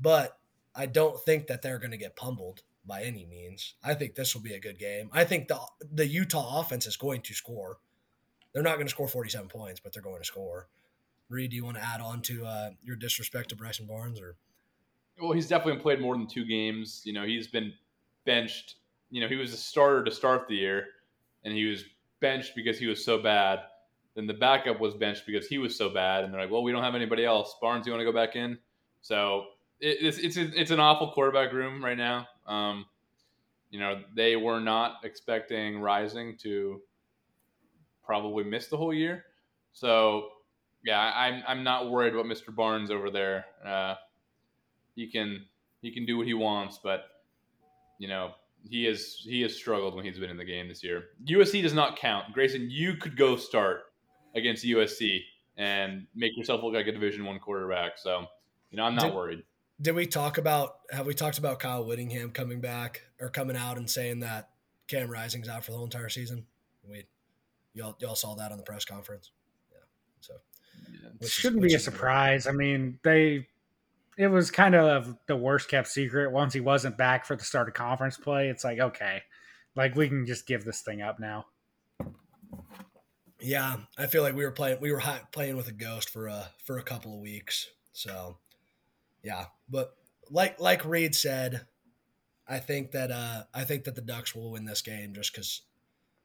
but 0.00 0.38
I 0.74 0.86
don't 0.86 1.20
think 1.20 1.46
that 1.46 1.62
they're 1.62 1.78
going 1.78 1.92
to 1.92 1.96
get 1.96 2.16
pummeled 2.16 2.62
by 2.86 3.02
any 3.02 3.24
means. 3.24 3.74
I 3.82 3.94
think 3.94 4.14
this 4.14 4.34
will 4.34 4.42
be 4.42 4.54
a 4.54 4.60
good 4.60 4.78
game. 4.78 5.08
I 5.12 5.24
think 5.24 5.48
the 5.48 5.58
the 5.92 6.06
Utah 6.06 6.60
offense 6.60 6.86
is 6.86 6.96
going 6.96 7.22
to 7.22 7.34
score. 7.34 7.78
They're 8.52 8.62
not 8.62 8.74
going 8.74 8.86
to 8.86 8.90
score 8.90 9.08
47 9.08 9.48
points, 9.48 9.80
but 9.80 9.92
they're 9.92 10.02
going 10.02 10.20
to 10.20 10.26
score. 10.26 10.68
Reid, 11.28 11.50
do 11.50 11.56
you 11.56 11.64
want 11.64 11.76
to 11.76 11.84
add 11.84 12.00
on 12.00 12.20
to 12.22 12.44
uh, 12.44 12.70
your 12.82 12.96
disrespect 12.96 13.48
to 13.48 13.56
Bryson 13.56 13.86
Barnes 13.86 14.20
or? 14.20 14.36
Well, 15.20 15.32
he's 15.32 15.48
definitely 15.48 15.80
played 15.80 16.00
more 16.00 16.16
than 16.16 16.26
two 16.26 16.44
games. 16.44 17.02
You 17.04 17.12
know, 17.12 17.24
he's 17.24 17.46
been 17.46 17.72
benched. 18.24 18.76
You 19.10 19.20
know, 19.20 19.28
he 19.28 19.36
was 19.36 19.52
a 19.52 19.56
starter 19.56 20.02
to 20.04 20.10
start 20.10 20.48
the 20.48 20.56
year, 20.56 20.86
and 21.44 21.54
he 21.54 21.66
was 21.66 21.84
benched 22.20 22.54
because 22.56 22.78
he 22.78 22.86
was 22.86 23.04
so 23.04 23.22
bad. 23.22 23.60
Then 24.14 24.26
the 24.26 24.34
backup 24.34 24.80
was 24.80 24.94
benched 24.94 25.24
because 25.26 25.46
he 25.46 25.58
was 25.58 25.76
so 25.76 25.88
bad, 25.88 26.24
and 26.24 26.32
they're 26.32 26.40
like, 26.40 26.50
"Well, 26.50 26.62
we 26.62 26.72
don't 26.72 26.82
have 26.82 26.94
anybody 26.94 27.24
else. 27.24 27.56
Barnes, 27.60 27.86
you 27.86 27.92
want 27.92 28.00
to 28.00 28.04
go 28.04 28.12
back 28.12 28.36
in?" 28.36 28.58
So 29.02 29.46
it, 29.80 29.98
it's 30.00 30.18
it's 30.18 30.36
it's 30.36 30.70
an 30.70 30.80
awful 30.80 31.12
quarterback 31.12 31.52
room 31.52 31.84
right 31.84 31.98
now. 31.98 32.26
Um, 32.46 32.86
you 33.70 33.80
know, 33.80 34.02
they 34.14 34.36
were 34.36 34.60
not 34.60 34.96
expecting 35.04 35.80
Rising 35.80 36.36
to 36.38 36.80
probably 38.04 38.44
miss 38.44 38.68
the 38.68 38.76
whole 38.76 38.94
year. 38.94 39.24
So, 39.72 40.28
yeah, 40.84 41.12
I'm 41.14 41.42
I'm 41.46 41.64
not 41.64 41.90
worried 41.90 42.14
about 42.14 42.26
Mr. 42.26 42.54
Barnes 42.54 42.90
over 42.90 43.10
there. 43.10 43.46
Uh, 43.64 43.94
he 44.94 45.10
can 45.10 45.44
he 45.80 45.92
can 45.92 46.06
do 46.06 46.16
what 46.16 46.26
he 46.26 46.34
wants, 46.34 46.78
but 46.82 47.04
you 47.98 48.08
know 48.08 48.32
he 48.68 48.86
is 48.86 49.22
he 49.24 49.42
has 49.42 49.54
struggled 49.54 49.94
when 49.94 50.04
he's 50.04 50.18
been 50.18 50.30
in 50.30 50.36
the 50.36 50.44
game 50.44 50.68
this 50.68 50.82
year. 50.82 51.04
USC 51.26 51.62
does 51.62 51.74
not 51.74 51.96
count. 51.98 52.32
Grayson, 52.32 52.68
you 52.70 52.96
could 52.96 53.16
go 53.16 53.36
start 53.36 53.82
against 54.34 54.64
USC 54.64 55.20
and 55.56 56.06
make 56.14 56.36
yourself 56.36 56.62
look 56.62 56.74
like 56.74 56.86
a 56.86 56.92
Division 56.92 57.24
One 57.24 57.38
quarterback. 57.38 57.98
So, 57.98 58.26
you 58.70 58.76
know, 58.76 58.84
I'm 58.84 58.94
not 58.94 59.06
did, 59.06 59.14
worried 59.14 59.42
did 59.80 59.94
we 59.94 60.06
talk 60.06 60.38
about 60.38 60.78
have 60.90 61.06
we 61.06 61.14
talked 61.14 61.38
about 61.38 61.58
Kyle 61.58 61.84
Whittingham 61.84 62.30
coming 62.30 62.60
back 62.60 63.02
or 63.20 63.28
coming 63.28 63.56
out 63.56 63.76
and 63.76 63.88
saying 63.88 64.20
that 64.20 64.50
Cam 64.86 65.10
Rising's 65.10 65.48
out 65.48 65.64
for 65.64 65.72
the 65.72 65.76
whole 65.76 65.86
entire 65.86 66.08
season? 66.08 66.46
We 66.88 67.04
y'all 67.72 67.96
y'all 68.00 68.14
saw 68.14 68.34
that 68.36 68.52
on 68.52 68.58
the 68.58 68.64
press 68.64 68.84
conference. 68.84 69.32
Yeah. 69.70 69.78
So 70.20 70.34
yeah. 70.92 71.08
which 71.18 71.30
shouldn't 71.30 71.64
is, 71.64 71.72
be 71.72 71.76
a 71.76 71.80
surprise. 71.80 72.46
I 72.46 72.52
mean, 72.52 72.98
they 73.02 73.48
it 74.16 74.28
was 74.28 74.50
kind 74.50 74.74
of 74.74 75.16
the 75.26 75.36
worst 75.36 75.68
kept 75.68 75.88
secret 75.88 76.32
once 76.32 76.54
he 76.54 76.60
wasn't 76.60 76.96
back 76.96 77.24
for 77.24 77.36
the 77.36 77.44
start 77.44 77.68
of 77.68 77.74
conference 77.74 78.16
play. 78.16 78.48
It's 78.48 78.64
like, 78.64 78.78
okay, 78.78 79.22
like 79.76 79.94
we 79.96 80.08
can 80.08 80.26
just 80.26 80.46
give 80.46 80.64
this 80.64 80.82
thing 80.82 81.02
up 81.02 81.18
now. 81.18 81.46
Yeah, 83.40 83.76
I 83.98 84.06
feel 84.06 84.22
like 84.22 84.34
we 84.34 84.44
were 84.44 84.52
playing 84.52 84.78
we 84.80 84.92
were 84.92 85.02
playing 85.32 85.56
with 85.56 85.68
a 85.68 85.72
ghost 85.72 86.10
for 86.10 86.28
a 86.28 86.50
for 86.64 86.78
a 86.78 86.82
couple 86.82 87.14
of 87.14 87.20
weeks. 87.20 87.68
So, 87.92 88.38
yeah, 89.22 89.46
but 89.68 89.94
like 90.30 90.60
like 90.60 90.84
Reid 90.84 91.14
said, 91.14 91.66
I 92.48 92.58
think 92.58 92.92
that 92.92 93.10
uh 93.10 93.42
I 93.52 93.64
think 93.64 93.84
that 93.84 93.96
the 93.96 94.00
Ducks 94.00 94.34
will 94.34 94.52
win 94.52 94.64
this 94.64 94.82
game 94.82 95.12
just 95.14 95.32
because 95.32 95.62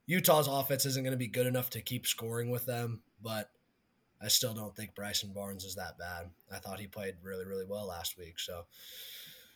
Utah's 0.05 0.47
offense 0.47 0.85
isn't 0.85 1.03
going 1.03 1.11
to 1.11 1.17
be 1.17 1.27
good 1.27 1.45
enough 1.45 1.69
to 1.71 1.81
keep 1.81 2.07
scoring 2.07 2.49
with 2.49 2.65
them, 2.65 3.01
but 3.21 3.51
I 4.21 4.27
still 4.27 4.53
don't 4.53 4.75
think 4.75 4.95
Bryson 4.95 5.31
Barnes 5.33 5.63
is 5.63 5.75
that 5.75 5.97
bad. 5.97 6.29
I 6.51 6.57
thought 6.57 6.79
he 6.79 6.87
played 6.87 7.15
really, 7.23 7.45
really 7.45 7.65
well 7.65 7.87
last 7.87 8.17
week. 8.17 8.39
So 8.39 8.65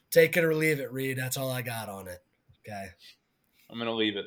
take 0.09 0.37
it 0.37 0.43
or 0.43 0.55
leave 0.55 0.79
it, 0.79 0.91
Reid. 0.91 1.17
That's 1.17 1.37
all 1.37 1.51
I 1.51 1.61
got 1.61 1.89
on 1.89 2.07
it. 2.07 2.23
Okay. 2.65 2.87
I'm 3.69 3.77
going 3.77 3.87
to 3.87 3.93
leave 3.93 4.15
it. 4.15 4.25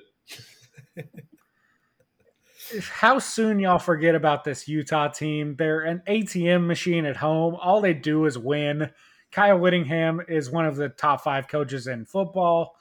How 2.91 3.19
soon 3.19 3.61
y'all 3.61 3.79
forget 3.79 4.15
about 4.15 4.45
this 4.45 4.69
Utah 4.69 5.09
team? 5.09 5.55
They're 5.57 5.83
an 5.83 6.03
ATM 6.07 6.67
machine 6.67 7.07
at 7.07 7.17
home. 7.17 7.55
All 7.55 7.81
they 7.81 7.95
do 7.95 8.27
is 8.27 8.37
win. 8.37 8.91
Kyle 9.31 9.59
Whittingham 9.59 10.21
is 10.29 10.51
one 10.51 10.67
of 10.67 10.77
the 10.77 10.89
top 10.89 11.23
five 11.23 11.49
coaches 11.49 11.87
in 11.87 12.05
football 12.05 12.76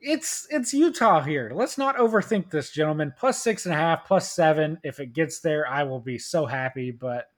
it's 0.00 0.46
it's 0.50 0.74
Utah 0.74 1.22
here. 1.22 1.50
Let's 1.54 1.78
not 1.78 1.96
overthink 1.96 2.50
this, 2.50 2.70
gentlemen. 2.70 3.12
Plus 3.18 3.42
six 3.42 3.66
and 3.66 3.74
a 3.74 3.78
half, 3.78 4.06
plus 4.06 4.32
seven. 4.32 4.78
If 4.82 5.00
it 5.00 5.12
gets 5.12 5.40
there, 5.40 5.66
I 5.68 5.84
will 5.84 6.00
be 6.00 6.18
so 6.18 6.46
happy. 6.46 6.90
But 6.90 7.30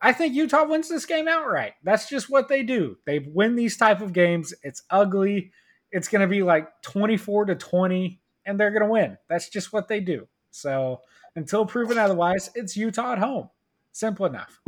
I 0.00 0.12
think 0.12 0.34
Utah 0.34 0.66
wins 0.66 0.88
this 0.88 1.06
game 1.06 1.28
outright. 1.28 1.74
That's 1.82 2.08
just 2.08 2.28
what 2.28 2.48
they 2.48 2.62
do. 2.62 2.98
They 3.06 3.20
win 3.20 3.56
these 3.56 3.76
type 3.76 4.00
of 4.00 4.12
games. 4.12 4.52
It's 4.62 4.82
ugly. 4.90 5.52
It's 5.90 6.08
going 6.08 6.20
to 6.20 6.26
be 6.26 6.42
like 6.42 6.68
24 6.82 7.46
to 7.46 7.54
20 7.54 8.20
and 8.44 8.60
they're 8.60 8.70
going 8.70 8.82
to 8.82 8.90
win. 8.90 9.16
That's 9.28 9.48
just 9.48 9.72
what 9.72 9.88
they 9.88 10.00
do. 10.00 10.28
So, 10.50 11.00
until 11.34 11.66
proven 11.66 11.98
otherwise, 11.98 12.50
it's 12.54 12.76
Utah 12.76 13.12
at 13.12 13.18
home. 13.18 13.50
Simple 13.92 14.26
enough. 14.26 14.60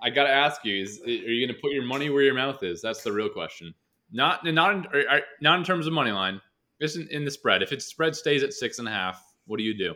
I 0.00 0.10
got 0.10 0.24
to 0.24 0.30
ask 0.30 0.64
you, 0.64 0.82
is 0.82 1.00
are 1.02 1.08
you 1.08 1.46
going 1.46 1.54
to 1.54 1.60
put 1.60 1.72
your 1.72 1.84
money 1.84 2.10
where 2.10 2.22
your 2.22 2.34
mouth 2.34 2.62
is? 2.62 2.80
That's 2.80 3.02
the 3.02 3.12
real 3.12 3.28
question. 3.28 3.74
Not 4.10 4.44
not 4.44 4.74
in, 4.74 5.04
not 5.40 5.58
in 5.58 5.64
terms 5.64 5.86
of 5.86 5.92
money 5.92 6.12
line. 6.12 6.40
Just 6.80 6.96
in, 6.96 7.08
in 7.10 7.24
the 7.24 7.30
spread. 7.30 7.62
If 7.62 7.72
its 7.72 7.86
spread 7.86 8.14
stays 8.14 8.42
at 8.42 8.52
six 8.52 8.78
and 8.78 8.86
a 8.86 8.90
half, 8.90 9.22
what 9.46 9.58
do 9.58 9.64
you 9.64 9.76
do? 9.76 9.94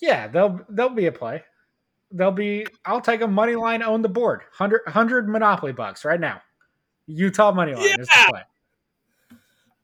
Yeah, 0.00 0.28
they'll 0.28 0.60
they'll 0.68 0.88
be 0.90 1.06
a 1.06 1.12
play. 1.12 1.42
They'll 2.12 2.30
be. 2.30 2.66
I'll 2.84 3.00
take 3.00 3.20
a 3.20 3.26
money 3.26 3.56
line 3.56 3.82
on 3.82 4.02
the 4.02 4.08
board. 4.08 4.40
100, 4.40 4.82
100 4.84 5.28
monopoly 5.28 5.72
bucks 5.72 6.04
right 6.04 6.20
now. 6.20 6.40
Utah 7.06 7.52
money 7.52 7.74
line 7.74 7.84
yeah. 7.84 8.00
is 8.00 8.06
the 8.06 8.26
play. 8.28 8.42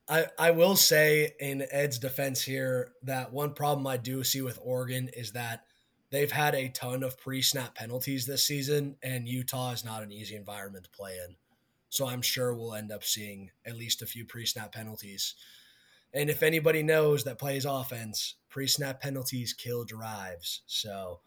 I, 0.08 0.26
I 0.38 0.50
will 0.50 0.74
say 0.74 1.34
in 1.38 1.64
Ed's 1.70 1.98
defense 1.98 2.42
here 2.42 2.92
that 3.04 3.32
one 3.32 3.54
problem 3.54 3.86
I 3.86 3.96
do 3.96 4.24
see 4.24 4.42
with 4.42 4.58
Oregon 4.60 5.08
is 5.16 5.32
that 5.32 5.64
they've 6.10 6.30
had 6.30 6.54
a 6.56 6.68
ton 6.68 7.04
of 7.04 7.16
pre 7.16 7.42
snap 7.42 7.76
penalties 7.76 8.26
this 8.26 8.44
season, 8.44 8.96
and 9.02 9.28
Utah 9.28 9.70
is 9.70 9.84
not 9.84 10.02
an 10.02 10.12
easy 10.12 10.34
environment 10.34 10.84
to 10.84 10.90
play 10.90 11.12
in. 11.12 11.36
So 11.90 12.06
I'm 12.06 12.22
sure 12.22 12.54
we'll 12.54 12.74
end 12.74 12.92
up 12.92 13.04
seeing 13.04 13.50
at 13.66 13.76
least 13.76 14.00
a 14.00 14.06
few 14.06 14.24
pre 14.24 14.46
snap 14.46 14.72
penalties. 14.72 15.34
And 16.14 16.30
if 16.30 16.42
anybody 16.42 16.82
knows 16.82 17.24
that 17.24 17.38
plays 17.38 17.64
offense, 17.64 18.36
pre 18.48 18.66
snap 18.66 19.00
penalties 19.00 19.52
kill 19.52 19.84
drives. 19.84 20.62
So 20.66 21.20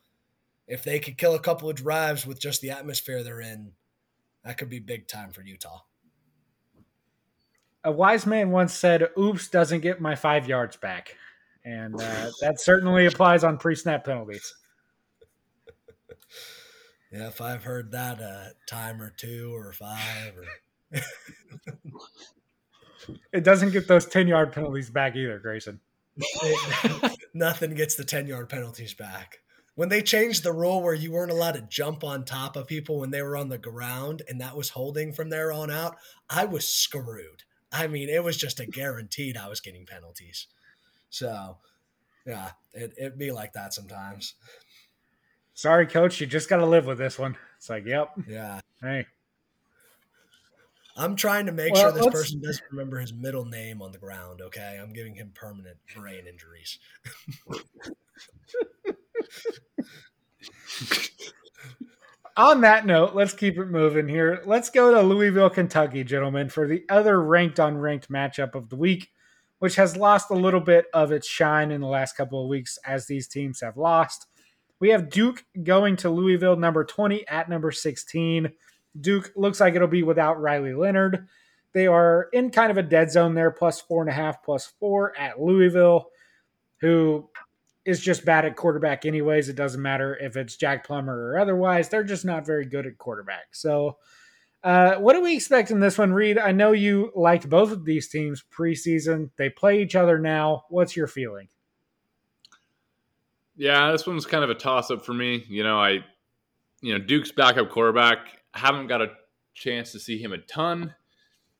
if 0.65 0.83
they 0.83 0.99
could 0.99 1.17
kill 1.17 1.35
a 1.35 1.39
couple 1.39 1.69
of 1.69 1.75
drives 1.75 2.25
with 2.25 2.39
just 2.39 2.61
the 2.61 2.71
atmosphere 2.71 3.23
they're 3.23 3.41
in, 3.41 3.73
that 4.45 4.57
could 4.57 4.69
be 4.69 4.79
big 4.79 5.07
time 5.07 5.31
for 5.31 5.41
Utah. 5.41 5.81
A 7.83 7.91
wise 7.91 8.25
man 8.25 8.51
once 8.51 8.73
said, 8.73 9.09
Oops 9.19 9.45
doesn't 9.49 9.81
get 9.81 9.99
my 9.99 10.15
five 10.15 10.47
yards 10.47 10.77
back. 10.77 11.17
And 11.65 11.95
uh, 11.95 12.31
that 12.41 12.59
certainly 12.59 13.05
applies 13.05 13.43
on 13.43 13.57
pre 13.57 13.75
snap 13.75 14.05
penalties. 14.05 14.55
Yeah, 17.13 17.27
if 17.27 17.39
I've 17.41 17.63
heard 17.63 17.91
that 17.91 18.19
a 18.19 18.53
time 18.67 18.99
or 18.99 19.11
two 19.11 19.55
or 19.55 19.71
five 19.71 20.33
or 20.35 20.45
It 23.31 23.43
doesn't 23.43 23.71
get 23.71 23.87
those 23.87 24.07
10 24.07 24.27
yard 24.27 24.51
penalties 24.51 24.89
back 24.89 25.15
either, 25.15 25.37
Grayson. 25.37 25.79
nothing 27.33 27.75
gets 27.75 27.95
the 27.95 28.03
10 28.03 28.27
yard 28.27 28.49
penalties 28.49 28.93
back. 28.95 29.39
When 29.75 29.89
they 29.89 30.01
changed 30.01 30.43
the 30.43 30.53
rule 30.53 30.81
where 30.81 30.93
you 30.93 31.11
weren't 31.11 31.31
allowed 31.31 31.53
to 31.53 31.61
jump 31.61 32.03
on 32.03 32.23
top 32.23 32.55
of 32.55 32.65
people 32.67 32.99
when 32.99 33.11
they 33.11 33.21
were 33.21 33.37
on 33.37 33.49
the 33.49 33.57
ground 33.57 34.23
and 34.27 34.41
that 34.41 34.55
was 34.55 34.69
holding 34.69 35.13
from 35.13 35.29
there 35.29 35.51
on 35.51 35.69
out, 35.69 35.97
I 36.29 36.45
was 36.45 36.67
screwed. 36.67 37.43
I 37.71 37.87
mean, 37.87 38.09
it 38.09 38.23
was 38.23 38.37
just 38.37 38.59
a 38.59 38.65
guaranteed 38.65 39.37
I 39.37 39.49
was 39.49 39.59
getting 39.59 39.85
penalties. 39.85 40.47
So, 41.09 41.57
yeah, 42.25 42.51
it, 42.73 42.93
it'd 42.97 43.19
be 43.19 43.31
like 43.31 43.53
that 43.53 43.73
sometimes 43.73 44.35
sorry, 45.53 45.87
coach, 45.87 46.19
you 46.21 46.27
just 46.27 46.49
got 46.49 46.57
to 46.57 46.65
live 46.65 46.85
with 46.85 46.97
this 46.97 47.17
one. 47.17 47.35
It's 47.57 47.69
like, 47.69 47.85
yep. 47.85 48.11
Yeah. 48.27 48.59
Hey. 48.81 49.05
I'm 50.95 51.15
trying 51.15 51.47
to 51.47 51.51
make 51.51 51.73
well, 51.73 51.91
sure 51.91 51.91
this 51.91 52.07
person 52.07 52.39
doesn't 52.41 52.65
remember 52.69 52.99
his 52.99 53.13
middle 53.13 53.45
name 53.45 53.81
on 53.81 53.91
the 53.91 53.97
ground, 53.97 54.41
okay? 54.41 54.79
I'm 54.81 54.93
giving 54.93 55.15
him 55.15 55.31
permanent 55.33 55.77
brain 55.95 56.27
injuries. 56.27 56.77
on 62.37 62.61
that 62.61 62.85
note, 62.85 63.15
let's 63.15 63.33
keep 63.33 63.57
it 63.57 63.65
moving 63.67 64.07
here. 64.07 64.43
Let's 64.45 64.69
go 64.69 64.93
to 64.93 65.01
Louisville, 65.01 65.49
Kentucky, 65.49 66.03
gentlemen, 66.03 66.49
for 66.49 66.67
the 66.67 66.83
other 66.89 67.21
ranked 67.21 67.59
on 67.59 67.77
ranked 67.77 68.11
matchup 68.11 68.53
of 68.53 68.69
the 68.69 68.75
week, 68.75 69.11
which 69.59 69.75
has 69.75 69.97
lost 69.97 70.29
a 70.29 70.35
little 70.35 70.59
bit 70.59 70.85
of 70.93 71.11
its 71.11 71.27
shine 71.27 71.71
in 71.71 71.81
the 71.81 71.87
last 71.87 72.15
couple 72.15 72.41
of 72.41 72.49
weeks 72.49 72.77
as 72.85 73.07
these 73.07 73.27
teams 73.27 73.61
have 73.61 73.77
lost. 73.77 74.27
We 74.79 74.89
have 74.89 75.09
Duke 75.09 75.45
going 75.63 75.95
to 75.97 76.09
Louisville, 76.09 76.55
number 76.55 76.83
20 76.83 77.27
at 77.27 77.49
number 77.49 77.71
16. 77.71 78.51
Duke 78.99 79.31
looks 79.35 79.59
like 79.59 79.75
it'll 79.75 79.87
be 79.87 80.03
without 80.03 80.41
Riley 80.41 80.73
Leonard. 80.73 81.27
They 81.73 81.87
are 81.87 82.29
in 82.33 82.51
kind 82.51 82.69
of 82.69 82.77
a 82.77 82.83
dead 82.83 83.11
zone 83.11 83.33
there, 83.33 83.51
plus 83.51 83.81
four 83.81 84.01
and 84.01 84.09
a 84.09 84.13
half, 84.13 84.43
plus 84.43 84.71
four 84.79 85.17
at 85.17 85.41
Louisville, 85.41 86.09
who 86.81 87.29
is 87.85 87.99
just 87.99 88.25
bad 88.25 88.45
at 88.45 88.55
quarterback, 88.55 89.05
anyways. 89.05 89.49
It 89.49 89.55
doesn't 89.55 89.81
matter 89.81 90.15
if 90.15 90.37
it's 90.37 90.55
Jack 90.55 90.85
Plummer 90.85 91.31
or 91.31 91.39
otherwise. 91.39 91.89
They're 91.89 92.03
just 92.03 92.25
not 92.25 92.45
very 92.45 92.65
good 92.65 92.85
at 92.85 92.97
quarterback. 92.97 93.47
So, 93.51 93.97
uh, 94.63 94.95
what 94.95 95.13
do 95.13 95.21
we 95.21 95.35
expect 95.35 95.71
in 95.71 95.79
this 95.79 95.97
one, 95.97 96.13
Reid? 96.13 96.37
I 96.37 96.51
know 96.53 96.71
you 96.71 97.11
liked 97.15 97.49
both 97.49 97.71
of 97.71 97.83
these 97.83 98.07
teams 98.07 98.43
preseason. 98.55 99.31
They 99.37 99.49
play 99.49 99.81
each 99.81 99.95
other 99.95 100.19
now. 100.19 100.63
What's 100.69 100.95
your 100.95 101.07
feeling? 101.07 101.49
Yeah, 103.55 103.91
this 103.91 104.07
one's 104.07 104.25
kind 104.25 104.43
of 104.43 104.49
a 104.49 104.55
toss 104.55 104.89
up 104.89 105.05
for 105.05 105.13
me. 105.13 105.45
You 105.47 105.63
know, 105.63 105.79
I, 105.79 105.99
you 106.81 106.97
know, 106.97 107.03
Duke's 107.03 107.31
backup 107.31 107.69
quarterback. 107.69 108.39
Haven't 108.53 108.87
got 108.87 109.01
a 109.01 109.11
chance 109.53 109.91
to 109.91 109.99
see 109.99 110.17
him 110.17 110.33
a 110.33 110.39
ton. 110.39 110.93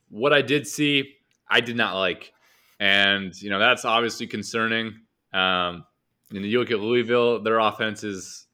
What 0.10 0.34
I 0.34 0.42
did 0.42 0.68
see, 0.68 1.16
I 1.48 1.62
did 1.62 1.76
not 1.76 1.96
like, 1.96 2.34
and 2.80 3.40
you 3.42 3.50
know 3.50 3.60
that's 3.60 3.86
obviously 3.86 4.28
concerning. 4.28 5.00
Um, 5.34 5.86
and 6.32 6.46
you 6.46 6.60
look 6.60 6.72
at 6.72 6.80
Louisville; 6.80 7.42
their 7.42 7.60
offense 7.60 8.04
is 8.04 8.48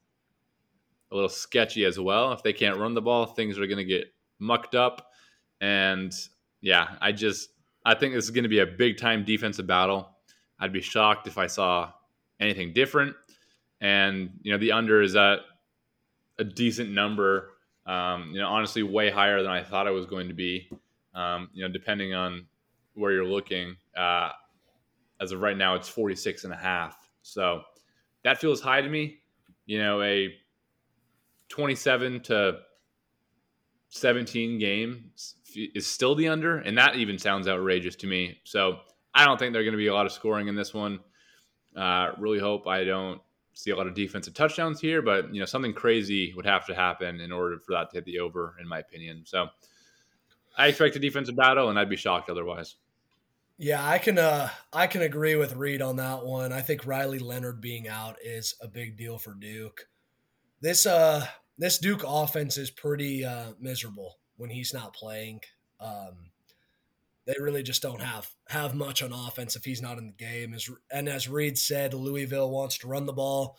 a 1.10 1.14
little 1.14 1.28
sketchy 1.28 1.84
as 1.84 1.98
well. 1.98 2.32
If 2.32 2.42
they 2.42 2.52
can't 2.52 2.78
run 2.78 2.94
the 2.94 3.02
ball, 3.02 3.26
things 3.26 3.58
are 3.58 3.66
going 3.66 3.78
to 3.78 3.84
get 3.84 4.12
mucked 4.38 4.74
up. 4.74 5.10
And 5.60 6.12
yeah, 6.60 6.96
I 7.00 7.12
just 7.12 7.50
I 7.84 7.94
think 7.94 8.14
this 8.14 8.24
is 8.24 8.30
going 8.30 8.44
to 8.44 8.50
be 8.50 8.60
a 8.60 8.66
big 8.66 8.98
time 8.98 9.24
defensive 9.24 9.66
battle. 9.66 10.10
I'd 10.58 10.72
be 10.72 10.82
shocked 10.82 11.26
if 11.26 11.38
I 11.38 11.46
saw 11.46 11.90
anything 12.38 12.72
different 12.72 13.16
and 13.80 14.30
you 14.42 14.52
know 14.52 14.58
the 14.58 14.72
under 14.72 15.02
is 15.02 15.16
at 15.16 15.40
a 16.38 16.44
decent 16.44 16.90
number. 16.90 17.50
Um, 17.86 18.30
you 18.32 18.40
know, 18.40 18.48
honestly, 18.48 18.82
way 18.82 19.10
higher 19.10 19.42
than 19.42 19.50
I 19.50 19.62
thought 19.62 19.86
it 19.86 19.92
was 19.92 20.06
going 20.06 20.28
to 20.28 20.34
be. 20.34 20.70
Um, 21.14 21.48
you 21.52 21.66
know, 21.66 21.72
depending 21.72 22.14
on 22.14 22.46
where 22.94 23.12
you're 23.12 23.26
looking. 23.26 23.76
Uh, 23.96 24.30
as 25.20 25.32
of 25.32 25.40
right 25.40 25.56
now, 25.56 25.74
it's 25.74 25.88
46 25.88 26.44
and 26.44 26.52
a 26.52 26.56
half. 26.56 26.96
So 27.22 27.62
that 28.24 28.40
feels 28.40 28.60
high 28.60 28.80
to 28.80 28.88
me. 28.88 29.18
You 29.66 29.78
know, 29.78 30.02
a 30.02 30.32
27 31.48 32.20
to 32.20 32.58
17 33.90 34.58
game 34.58 35.10
is 35.54 35.86
still 35.86 36.14
the 36.14 36.28
under, 36.28 36.58
and 36.58 36.78
that 36.78 36.96
even 36.96 37.18
sounds 37.18 37.48
outrageous 37.48 37.96
to 37.96 38.06
me. 38.06 38.38
So 38.44 38.78
I 39.14 39.24
don't 39.24 39.38
think 39.38 39.52
there's 39.52 39.64
going 39.64 39.72
to 39.72 39.78
be 39.78 39.88
a 39.88 39.94
lot 39.94 40.06
of 40.06 40.12
scoring 40.12 40.48
in 40.48 40.54
this 40.54 40.72
one. 40.72 41.00
Uh, 41.76 42.12
really 42.18 42.38
hope 42.38 42.66
I 42.66 42.84
don't 42.84 43.20
see 43.54 43.70
a 43.70 43.76
lot 43.76 43.86
of 43.86 43.94
defensive 43.94 44.34
touchdowns 44.34 44.80
here, 44.80 45.02
but 45.02 45.32
you 45.34 45.40
know 45.40 45.46
something 45.46 45.72
crazy 45.72 46.32
would 46.34 46.46
have 46.46 46.66
to 46.66 46.74
happen 46.74 47.20
in 47.20 47.32
order 47.32 47.58
for 47.58 47.72
that 47.72 47.90
to 47.90 47.96
hit 47.96 48.04
the 48.04 48.18
over, 48.18 48.56
in 48.60 48.68
my 48.68 48.78
opinion. 48.78 49.22
So 49.24 49.48
I 50.56 50.68
expect 50.68 50.96
a 50.96 50.98
defensive 50.98 51.36
battle, 51.36 51.68
and 51.70 51.78
I'd 51.78 51.90
be 51.90 51.96
shocked 51.96 52.30
otherwise. 52.30 52.76
Yeah, 53.58 53.86
I 53.86 53.98
can 53.98 54.18
uh, 54.18 54.48
I 54.72 54.86
can 54.86 55.02
agree 55.02 55.36
with 55.36 55.56
Reid 55.56 55.82
on 55.82 55.96
that 55.96 56.24
one. 56.24 56.52
I 56.52 56.62
think 56.62 56.86
Riley 56.86 57.18
Leonard 57.18 57.60
being 57.60 57.88
out 57.88 58.16
is 58.24 58.54
a 58.62 58.68
big 58.68 58.96
deal 58.96 59.18
for 59.18 59.34
Duke. 59.34 59.86
this 60.60 60.86
uh 60.86 61.26
this 61.58 61.78
Duke 61.78 62.02
offense 62.06 62.56
is 62.56 62.70
pretty 62.70 63.22
uh, 63.22 63.52
miserable 63.60 64.18
when 64.38 64.48
he's 64.48 64.72
not 64.72 64.94
playing. 64.94 65.40
Um, 65.78 66.29
they 67.30 67.42
really 67.42 67.62
just 67.62 67.82
don't 67.82 68.02
have 68.02 68.28
have 68.48 68.74
much 68.74 69.02
on 69.02 69.12
offense 69.12 69.54
if 69.56 69.64
he's 69.64 69.82
not 69.82 69.98
in 69.98 70.06
the 70.06 70.12
game. 70.12 70.54
As 70.54 70.68
and 70.90 71.08
as 71.08 71.28
Reid 71.28 71.56
said, 71.58 71.94
Louisville 71.94 72.50
wants 72.50 72.78
to 72.78 72.88
run 72.88 73.06
the 73.06 73.12
ball. 73.12 73.56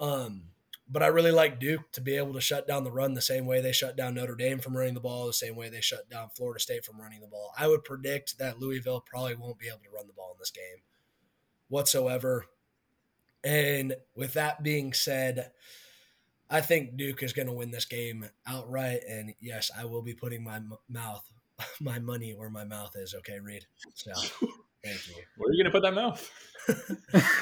Um, 0.00 0.44
but 0.88 1.02
I 1.02 1.06
really 1.06 1.30
like 1.30 1.60
Duke 1.60 1.92
to 1.92 2.00
be 2.00 2.16
able 2.16 2.34
to 2.34 2.40
shut 2.40 2.66
down 2.66 2.84
the 2.84 2.90
run 2.90 3.14
the 3.14 3.22
same 3.22 3.46
way 3.46 3.60
they 3.60 3.72
shut 3.72 3.96
down 3.96 4.14
Notre 4.14 4.34
Dame 4.34 4.58
from 4.58 4.76
running 4.76 4.94
the 4.94 5.00
ball, 5.00 5.26
the 5.26 5.32
same 5.32 5.56
way 5.56 5.70
they 5.70 5.80
shut 5.80 6.10
down 6.10 6.28
Florida 6.36 6.60
State 6.60 6.84
from 6.84 7.00
running 7.00 7.20
the 7.20 7.26
ball. 7.26 7.52
I 7.58 7.68
would 7.68 7.84
predict 7.84 8.38
that 8.38 8.58
Louisville 8.58 9.00
probably 9.00 9.34
won't 9.34 9.58
be 9.58 9.68
able 9.68 9.78
to 9.78 9.90
run 9.94 10.06
the 10.06 10.12
ball 10.12 10.32
in 10.32 10.38
this 10.38 10.50
game 10.50 10.82
whatsoever. 11.68 12.46
And 13.42 13.94
with 14.14 14.34
that 14.34 14.62
being 14.62 14.92
said, 14.92 15.52
I 16.50 16.60
think 16.60 16.96
Duke 16.96 17.22
is 17.22 17.32
going 17.32 17.48
to 17.48 17.54
win 17.54 17.70
this 17.70 17.84
game 17.84 18.26
outright. 18.46 19.00
And 19.08 19.34
yes, 19.40 19.70
I 19.76 19.86
will 19.86 20.02
be 20.02 20.14
putting 20.14 20.44
my 20.44 20.60
mouth, 20.88 21.24
my 21.80 21.98
money 21.98 22.34
where 22.34 22.50
my 22.50 22.64
mouth 22.64 22.94
is. 22.96 23.14
Okay, 23.14 23.38
Reid. 23.38 23.66
So, 23.94 24.12
thank 24.84 25.08
you. 25.08 25.14
Where 25.36 25.50
are 25.50 25.52
you 25.52 25.62
going 25.62 25.72
to 25.72 25.78
put 25.78 25.82
that 25.82 25.94
mouth? 25.94 26.30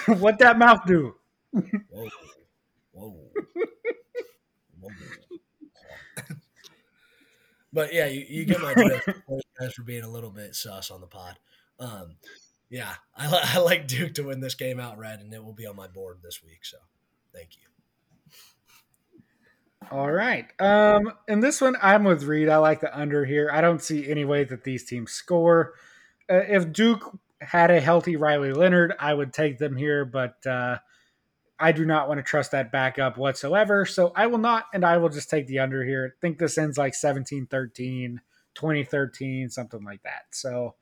what 0.20 0.38
that 0.38 0.58
mouth 0.58 0.86
do? 0.86 1.14
Whoa. 1.52 2.08
Whoa. 2.92 3.30
Whoa. 4.80 4.90
but 7.72 7.92
yeah, 7.92 8.06
you, 8.06 8.24
you 8.28 8.44
get 8.44 8.60
my 8.60 8.74
drift. 8.74 9.08
Guys 9.60 9.72
for 9.74 9.82
being 9.82 10.02
a 10.02 10.08
little 10.08 10.30
bit 10.30 10.54
sus 10.54 10.90
on 10.90 11.00
the 11.00 11.06
pod. 11.06 11.38
Um, 11.78 12.16
yeah, 12.70 12.94
I, 13.16 13.54
I 13.54 13.58
like 13.58 13.86
Duke 13.86 14.14
to 14.14 14.24
win 14.24 14.40
this 14.40 14.54
game 14.54 14.80
outright, 14.80 15.20
and 15.20 15.32
it 15.32 15.44
will 15.44 15.52
be 15.52 15.66
on 15.66 15.76
my 15.76 15.88
board 15.88 16.18
this 16.22 16.42
week. 16.42 16.64
So, 16.64 16.78
thank 17.34 17.56
you. 17.56 17.62
All 19.90 20.10
right. 20.10 20.46
Um, 20.60 21.12
in 21.28 21.40
this 21.40 21.60
one, 21.60 21.76
I'm 21.82 22.04
with 22.04 22.24
Reid. 22.24 22.48
I 22.48 22.56
like 22.58 22.80
the 22.80 22.96
under 22.98 23.24
here. 23.24 23.50
I 23.52 23.60
don't 23.60 23.82
see 23.82 24.08
any 24.08 24.24
way 24.24 24.44
that 24.44 24.64
these 24.64 24.84
teams 24.84 25.12
score. 25.12 25.74
Uh, 26.30 26.42
if 26.48 26.72
Duke 26.72 27.18
had 27.40 27.70
a 27.70 27.80
healthy 27.80 28.16
Riley 28.16 28.52
Leonard, 28.52 28.94
I 28.98 29.12
would 29.12 29.32
take 29.32 29.58
them 29.58 29.76
here, 29.76 30.04
but 30.04 30.46
uh, 30.46 30.78
I 31.58 31.72
do 31.72 31.84
not 31.84 32.08
want 32.08 32.18
to 32.18 32.22
trust 32.22 32.52
that 32.52 32.72
backup 32.72 33.16
whatsoever. 33.16 33.84
So 33.84 34.12
I 34.16 34.26
will 34.26 34.38
not, 34.38 34.66
and 34.72 34.84
I 34.84 34.96
will 34.98 35.08
just 35.08 35.30
take 35.30 35.46
the 35.46 35.58
under 35.58 35.84
here. 35.84 36.14
I 36.16 36.20
think 36.20 36.38
this 36.38 36.58
ends 36.58 36.78
like 36.78 36.94
17 36.94 37.46
13, 37.46 38.20
2013, 38.54 39.50
something 39.50 39.84
like 39.84 40.02
that. 40.02 40.26
So 40.30 40.74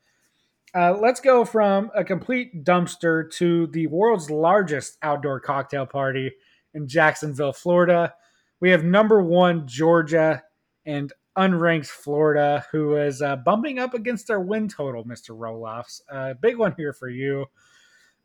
uh, 0.74 0.96
let's 0.98 1.20
go 1.20 1.44
from 1.44 1.90
a 1.94 2.04
complete 2.04 2.64
dumpster 2.64 3.30
to 3.32 3.66
the 3.68 3.88
world's 3.88 4.30
largest 4.30 4.98
outdoor 5.02 5.40
cocktail 5.40 5.86
party 5.86 6.32
in 6.74 6.86
Jacksonville, 6.86 7.52
Florida. 7.52 8.14
We 8.60 8.70
have 8.70 8.84
number 8.84 9.22
one 9.22 9.66
Georgia 9.66 10.42
and 10.84 11.12
unranked 11.36 11.86
Florida, 11.86 12.66
who 12.72 12.96
is 12.96 13.22
uh, 13.22 13.36
bumping 13.36 13.78
up 13.78 13.94
against 13.94 14.26
their 14.26 14.40
win 14.40 14.68
total, 14.68 15.04
Mr. 15.04 15.30
Roelofs. 15.30 16.02
Uh, 16.10 16.34
big 16.34 16.58
one 16.58 16.74
here 16.76 16.92
for 16.92 17.08
you. 17.08 17.46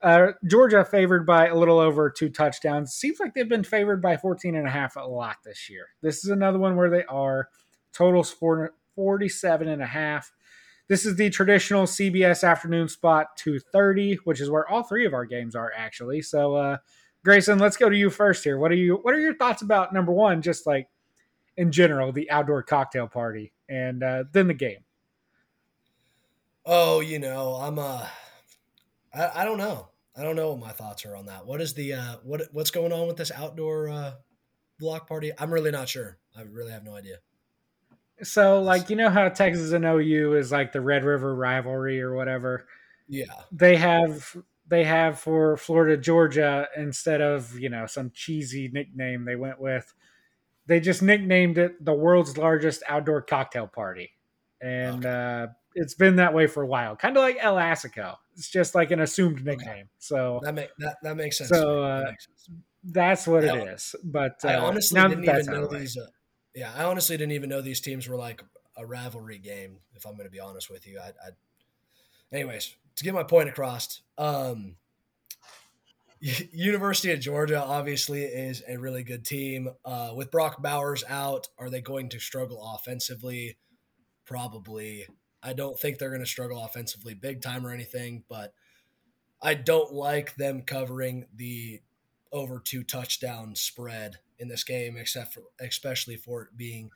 Uh, 0.02 0.34
Georgia 0.46 0.84
favored 0.84 1.26
by 1.26 1.48
a 1.48 1.56
little 1.56 1.80
over 1.80 2.10
two 2.10 2.30
touchdowns. 2.30 2.94
Seems 2.94 3.20
like 3.20 3.34
they've 3.34 3.48
been 3.48 3.64
favored 3.64 4.02
by 4.02 4.18
14 4.18 4.56
and 4.56 4.68
a 4.68 4.72
half 4.72 4.98
a 4.98 5.02
lot 5.02 5.38
this 5.44 5.70
year. 5.70 5.88
This 6.02 6.24
is 6.24 6.30
another 6.30 6.60
one 6.60 6.76
where 6.76 6.90
they 6.90 7.06
are. 7.06 7.50
Totals 7.94 8.36
47 8.96 9.68
and 9.68 9.82
a 9.82 9.86
half. 9.86 10.34
This 10.88 11.06
is 11.06 11.16
the 11.16 11.30
traditional 11.30 11.86
CBS 11.86 12.48
afternoon 12.48 12.90
spot 12.90 13.38
230, 13.38 14.20
which 14.26 14.42
is 14.42 14.52
where 14.52 14.70
all 14.70 14.84
three 14.84 15.06
of 15.06 15.14
our 15.14 15.26
games 15.26 15.56
are 15.56 15.72
actually. 15.76 16.22
So 16.22 16.56
uh, 16.56 16.78
Grayson, 17.26 17.58
let's 17.58 17.76
go 17.76 17.90
to 17.90 17.98
you 17.98 18.12
first 18.12 18.44
here. 18.44 18.60
What 18.60 18.72
are 18.72 18.76
you 18.76 19.00
what 19.02 19.16
are 19.16 19.20
your 19.20 19.36
thoughts 19.36 19.64
about 19.64 19.92
number 19.92 20.12
one, 20.12 20.44
just 20.44 20.68
like 20.68 20.88
in 21.58 21.72
general, 21.72 22.12
the 22.12 22.30
outdoor 22.30 22.62
cocktail 22.62 23.08
party, 23.08 23.52
and 23.68 24.04
uh, 24.04 24.26
then 24.32 24.48
the 24.48 24.54
game? 24.54 24.86
Oh, 26.68 27.00
you 27.00 27.18
know, 27.18 27.56
I'm 27.56 27.80
uh 27.80 28.06
I, 29.12 29.42
I 29.42 29.46
don't 29.46 29.58
know. 29.58 29.90
I 30.16 30.22
don't 30.22 30.36
know 30.36 30.52
what 30.52 30.60
my 30.60 30.72
thoughts 30.72 31.04
are 31.04 31.16
on 31.16 31.26
that. 31.26 31.48
What 31.48 31.62
is 31.62 31.74
the 31.74 31.94
uh 31.94 32.16
what 32.24 32.44
what's 32.52 32.70
going 32.70 32.94
on 32.94 33.08
with 33.08 33.18
this 33.18 33.32
outdoor 33.32 33.90
uh 33.90 34.14
block 34.80 35.08
party? 35.08 35.32
I'm 35.36 35.52
really 35.52 35.72
not 35.72 35.90
sure. 35.90 36.20
I 36.38 36.44
really 36.44 36.72
have 36.72 36.84
no 36.84 36.96
idea. 36.96 37.18
So, 38.22 38.62
like, 38.62 38.90
you 38.90 38.96
know 38.96 39.10
how 39.10 39.28
Texas 39.30 39.72
and 39.72 39.84
OU 39.84 40.36
is 40.36 40.52
like 40.52 40.72
the 40.72 40.80
Red 40.80 41.04
River 41.04 41.36
rivalry 41.36 42.00
or 42.02 42.14
whatever. 42.14 42.68
Yeah, 43.08 43.26
they 43.52 43.76
have 43.78 44.38
they 44.68 44.84
have 44.84 45.20
for 45.20 45.58
Florida 45.58 45.98
Georgia 45.98 46.68
instead 46.76 47.22
of 47.22 47.58
you 47.60 47.70
know 47.70 47.86
some 47.86 48.12
cheesy 48.14 48.70
nickname 48.74 49.26
they 49.26 49.36
went 49.36 49.60
with. 49.60 49.94
They 50.68 50.80
just 50.80 51.02
nicknamed 51.02 51.58
it 51.58 51.84
the 51.84 51.94
world's 51.94 52.38
largest 52.38 52.84
outdoor 52.88 53.22
cocktail 53.22 53.68
party, 53.68 54.12
and 54.62 55.06
okay. 55.06 55.44
uh, 55.44 55.54
it's 55.76 55.94
been 55.94 56.16
that 56.16 56.34
way 56.34 56.48
for 56.48 56.64
a 56.64 56.68
while. 56.68 56.96
Kind 56.96 57.18
of 57.18 57.22
like 57.22 57.38
El 57.40 57.56
Assico. 57.56 58.16
It's 58.36 58.50
just 58.50 58.74
like 58.74 58.92
an 58.92 59.02
assumed 59.02 59.46
nickname. 59.46 59.70
Okay. 59.70 59.84
So 60.00 60.40
that 60.44 60.56
make 60.56 60.70
that, 60.80 60.98
that 61.04 61.16
makes 61.16 61.38
sense. 61.38 61.50
So 61.50 61.84
uh, 61.84 62.04
makes 62.06 62.26
sense. 62.26 62.60
that's 62.84 63.28
what 63.28 63.44
it 63.44 63.56
is. 63.68 63.96
But 64.04 64.40
uh, 64.44 64.48
I 64.48 64.56
honestly 64.56 65.02
didn't 65.02 65.24
even 65.24 65.46
know 65.46 65.68
these. 65.68 65.98
Uh, 65.98 66.08
yeah, 66.56 66.72
I 66.76 66.86
honestly 66.86 67.18
didn't 67.18 67.34
even 67.34 67.50
know 67.50 67.62
these 67.62 67.82
teams 67.82 68.08
were 68.08 68.16
like 68.16 68.42
a 68.78 68.86
rivalry 68.86 69.38
game. 69.38 69.78
If 69.94 70.06
I'm 70.06 70.14
going 70.14 70.26
to 70.26 70.32
be 70.32 70.40
honest 70.40 70.70
with 70.70 70.88
you, 70.88 71.00
I, 71.00 71.10
I 71.10 71.32
anyways, 72.32 72.76
to 72.96 73.04
get 73.04 73.14
my 73.14 73.24
point 73.24 73.50
across, 73.50 74.02
um, 74.18 74.76
University 76.20 77.12
of 77.12 77.20
Georgia 77.20 77.62
obviously 77.62 78.24
is 78.24 78.64
a 78.68 78.78
really 78.78 79.04
good 79.04 79.26
team. 79.26 79.70
Uh, 79.84 80.12
with 80.16 80.32
Brock 80.32 80.62
Bowers 80.62 81.04
out, 81.08 81.50
are 81.60 81.70
they 81.70 81.82
going 81.82 82.10
to 82.10 82.20
struggle 82.20 82.74
offensively? 82.76 83.58
Probably. 84.26 85.06
I 85.44 85.54
don't 85.54 85.78
think 85.78 86.00
they're 86.00 86.10
going 86.10 86.22
to 86.22 86.28
struggle 86.28 86.64
offensively 86.64 87.14
big 87.14 87.42
time 87.42 87.68
or 87.68 87.72
anything, 87.72 88.24
but 88.28 88.54
I 89.42 89.54
don't 89.54 89.94
like 89.94 90.36
them 90.36 90.64
covering 90.64 91.28
the 91.36 91.82
over 92.32 92.60
two 92.60 92.84
touchdown 92.84 93.54
spread 93.54 94.16
in 94.40 94.48
this 94.48 94.64
game, 94.64 94.98
except 94.98 95.34
for 95.34 95.44
especially 95.60 96.16
for 96.16 96.44
it 96.44 96.58
being 96.58 96.90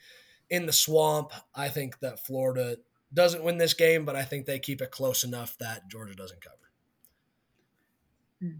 in 0.49 0.65
the 0.65 0.73
swamp. 0.73 1.31
I 1.53 1.69
think 1.69 1.99
that 1.99 2.25
Florida 2.25 2.77
doesn't 3.13 3.43
win 3.43 3.57
this 3.57 3.73
game, 3.73 4.05
but 4.05 4.15
I 4.15 4.23
think 4.23 4.45
they 4.45 4.59
keep 4.59 4.81
it 4.81 4.91
close 4.91 5.23
enough 5.23 5.57
that 5.59 5.87
Georgia 5.89 6.15
doesn't 6.15 6.41
cover. 6.41 6.55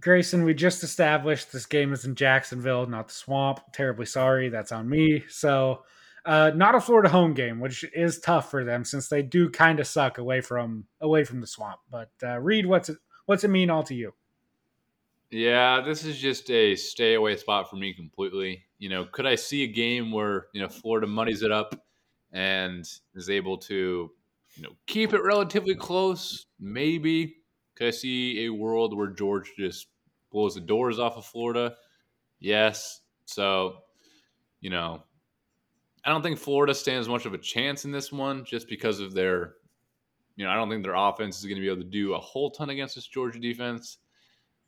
Grayson, 0.01 0.43
we 0.43 0.53
just 0.53 0.83
established 0.83 1.53
this 1.53 1.65
game 1.65 1.93
is 1.93 2.03
in 2.03 2.15
Jacksonville, 2.15 2.85
not 2.85 3.07
the 3.07 3.13
swamp. 3.13 3.61
Terribly 3.71 4.05
sorry, 4.05 4.49
that's 4.49 4.73
on 4.73 4.89
me. 4.89 5.23
So, 5.29 5.83
uh, 6.25 6.51
not 6.53 6.75
a 6.75 6.81
Florida 6.81 7.07
home 7.07 7.33
game, 7.33 7.61
which 7.61 7.85
is 7.95 8.19
tough 8.19 8.51
for 8.51 8.65
them 8.65 8.83
since 8.83 9.07
they 9.07 9.21
do 9.21 9.49
kind 9.49 9.79
of 9.79 9.87
suck 9.87 10.17
away 10.17 10.41
from 10.41 10.85
away 10.99 11.23
from 11.23 11.39
the 11.39 11.47
swamp. 11.47 11.79
But 11.89 12.11
uh, 12.21 12.39
Reid, 12.39 12.65
what's 12.65 12.89
it 12.89 12.97
what's 13.25 13.45
it 13.45 13.49
mean 13.49 13.69
all 13.69 13.83
to 13.83 13.95
you? 13.95 14.13
Yeah, 15.31 15.81
this 15.81 16.03
is 16.03 16.17
just 16.17 16.49
a 16.51 16.75
stay 16.75 17.13
away 17.13 17.37
spot 17.37 17.69
for 17.69 17.77
me 17.77 17.93
completely. 17.93 18.63
You 18.79 18.89
know, 18.89 19.05
could 19.05 19.25
I 19.25 19.35
see 19.35 19.63
a 19.63 19.67
game 19.67 20.11
where 20.11 20.47
you 20.53 20.61
know 20.61 20.67
Florida 20.67 21.07
muddies 21.07 21.41
it 21.41 21.53
up 21.53 21.73
and 22.33 22.85
is 23.15 23.29
able 23.29 23.57
to 23.57 24.11
you 24.55 24.63
know, 24.63 24.71
keep 24.87 25.13
it 25.13 25.23
relatively 25.23 25.75
close. 25.75 26.47
Maybe 26.59 27.35
could 27.75 27.87
I 27.87 27.91
see 27.91 28.45
a 28.45 28.49
world 28.49 28.95
where 28.95 29.07
George 29.07 29.53
just 29.57 29.87
blows 30.31 30.55
the 30.55 30.61
doors 30.61 30.99
off 30.99 31.17
of 31.17 31.25
Florida? 31.25 31.75
Yes. 32.39 33.01
So, 33.25 33.77
you 34.59 34.69
know, 34.69 35.03
I 36.03 36.09
don't 36.09 36.21
think 36.21 36.39
Florida 36.39 36.73
stands 36.73 37.07
much 37.07 37.25
of 37.25 37.33
a 37.33 37.37
chance 37.37 37.85
in 37.85 37.91
this 37.91 38.11
one 38.11 38.45
just 38.45 38.67
because 38.67 38.99
of 38.99 39.13
their, 39.13 39.55
you 40.35 40.45
know, 40.45 40.51
I 40.51 40.55
don't 40.55 40.69
think 40.69 40.83
their 40.83 40.95
offense 40.95 41.37
is 41.37 41.45
going 41.45 41.55
to 41.55 41.61
be 41.61 41.67
able 41.67 41.83
to 41.83 41.89
do 41.89 42.13
a 42.13 42.19
whole 42.19 42.51
ton 42.51 42.69
against 42.69 42.95
this 42.95 43.07
Georgia 43.07 43.39
defense. 43.39 43.97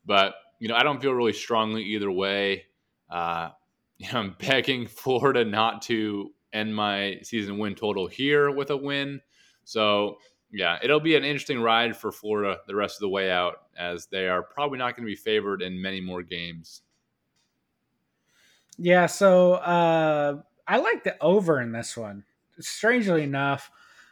But, 0.04 0.34
you 0.58 0.68
know, 0.68 0.74
I 0.74 0.82
don't 0.82 1.00
feel 1.00 1.12
really 1.12 1.32
strongly 1.32 1.82
either 1.82 2.10
way. 2.10 2.64
Uh, 3.10 3.50
you 3.98 4.12
know, 4.12 4.20
I'm 4.20 4.36
begging 4.38 4.86
Florida 4.86 5.44
not 5.44 5.82
to 5.82 6.32
end 6.52 6.74
my 6.74 7.18
season 7.22 7.58
win 7.58 7.74
total 7.74 8.06
here 8.06 8.50
with 8.50 8.70
a 8.70 8.76
win. 8.76 9.20
So 9.64 10.18
yeah, 10.52 10.78
it'll 10.82 11.00
be 11.00 11.16
an 11.16 11.24
interesting 11.24 11.60
ride 11.60 11.96
for 11.96 12.12
Florida 12.12 12.58
the 12.66 12.74
rest 12.74 12.96
of 12.96 13.00
the 13.00 13.08
way 13.08 13.30
out, 13.30 13.62
as 13.76 14.06
they 14.06 14.28
are 14.28 14.42
probably 14.42 14.78
not 14.78 14.96
going 14.96 15.06
to 15.06 15.10
be 15.10 15.16
favored 15.16 15.62
in 15.62 15.80
many 15.80 16.00
more 16.00 16.22
games. 16.22 16.82
Yeah, 18.78 19.06
so 19.06 19.54
uh, 19.54 20.40
I 20.66 20.78
like 20.78 21.04
the 21.04 21.16
over 21.22 21.60
in 21.60 21.72
this 21.72 21.96
one. 21.96 22.24
Strangely 22.60 23.22
enough, 23.22 23.70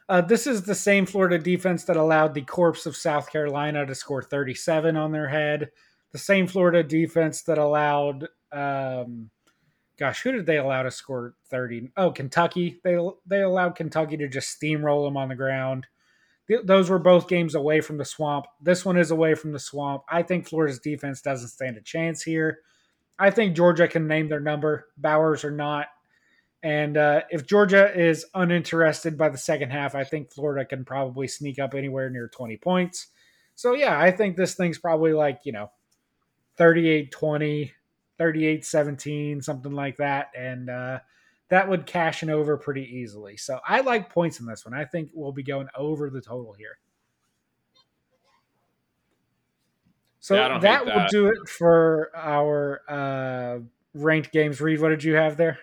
uh, 0.08 0.22
this 0.22 0.46
is 0.46 0.62
the 0.62 0.74
same 0.74 1.06
Florida 1.06 1.38
defense 1.38 1.84
that 1.84 1.96
allowed 1.96 2.34
the 2.34 2.42
corpse 2.42 2.86
of 2.86 2.96
South 2.96 3.30
Carolina 3.30 3.86
to 3.86 3.94
score 3.94 4.22
37 4.22 4.96
on 4.96 5.12
their 5.12 5.28
head. 5.28 5.70
The 6.12 6.18
same 6.18 6.46
Florida 6.46 6.82
defense 6.82 7.42
that 7.42 7.58
allowed 7.58 8.28
um, 8.50 9.30
gosh, 10.00 10.22
who 10.22 10.32
did 10.32 10.46
they 10.46 10.56
allow 10.56 10.82
to 10.82 10.90
score 10.90 11.34
30? 11.50 11.92
Oh, 11.96 12.10
Kentucky. 12.10 12.80
They 12.82 12.98
they 13.26 13.42
allowed 13.42 13.76
Kentucky 13.76 14.16
to 14.16 14.28
just 14.28 14.60
steamroll 14.60 15.06
them 15.06 15.16
on 15.16 15.28
the 15.28 15.36
ground. 15.36 15.86
Th- 16.48 16.64
those 16.64 16.88
were 16.88 16.98
both 16.98 17.28
games 17.28 17.54
away 17.54 17.82
from 17.82 17.98
the 17.98 18.04
swamp. 18.04 18.46
This 18.60 18.84
one 18.84 18.96
is 18.96 19.10
away 19.10 19.34
from 19.34 19.52
the 19.52 19.58
swamp. 19.58 20.02
I 20.08 20.22
think 20.22 20.48
Florida's 20.48 20.80
defense 20.80 21.20
doesn't 21.20 21.48
stand 21.48 21.76
a 21.76 21.82
chance 21.82 22.22
here. 22.22 22.60
I 23.18 23.30
think 23.30 23.54
Georgia 23.54 23.86
can 23.86 24.08
name 24.08 24.30
their 24.30 24.40
number. 24.40 24.86
Bowers 24.96 25.44
or 25.44 25.50
not. 25.50 25.88
And 26.62 26.96
uh, 26.96 27.22
if 27.30 27.46
Georgia 27.46 27.94
is 27.94 28.26
uninterested 28.34 29.16
by 29.16 29.28
the 29.28 29.38
second 29.38 29.70
half, 29.70 29.94
I 29.94 30.04
think 30.04 30.32
Florida 30.32 30.64
can 30.64 30.84
probably 30.84 31.28
sneak 31.28 31.58
up 31.58 31.74
anywhere 31.74 32.10
near 32.10 32.28
20 32.28 32.56
points. 32.56 33.08
So, 33.54 33.74
yeah, 33.74 33.98
I 33.98 34.10
think 34.10 34.36
this 34.36 34.54
thing's 34.54 34.78
probably 34.78 35.12
like, 35.12 35.40
you 35.44 35.52
know, 35.52 35.70
38 36.56 37.10
20, 37.10 37.72
38 38.20 38.66
17, 38.66 39.40
something 39.40 39.72
like 39.72 39.96
that. 39.96 40.30
And 40.36 40.68
uh, 40.68 40.98
that 41.48 41.66
would 41.66 41.86
cash 41.86 42.22
in 42.22 42.28
over 42.28 42.58
pretty 42.58 42.84
easily. 42.84 43.38
So, 43.38 43.58
I 43.66 43.80
like 43.80 44.10
points 44.10 44.40
in 44.40 44.46
this 44.46 44.66
one. 44.66 44.74
I 44.74 44.84
think 44.84 45.10
we'll 45.14 45.32
be 45.32 45.42
going 45.42 45.68
over 45.74 46.10
the 46.10 46.20
total 46.20 46.52
here. 46.52 46.78
So 50.20 50.34
yeah, 50.34 50.58
that, 50.58 50.84
will 50.84 51.06
do 51.08 51.28
it 51.28 51.48
for 51.48 52.10
our 52.14 52.82
uh, 52.86 53.60
ranked 53.94 54.32
games. 54.32 54.60
Reid, 54.60 54.78
what 54.82 54.90
did 54.90 55.02
you 55.02 55.14
have 55.14 55.38
there? 55.38 55.58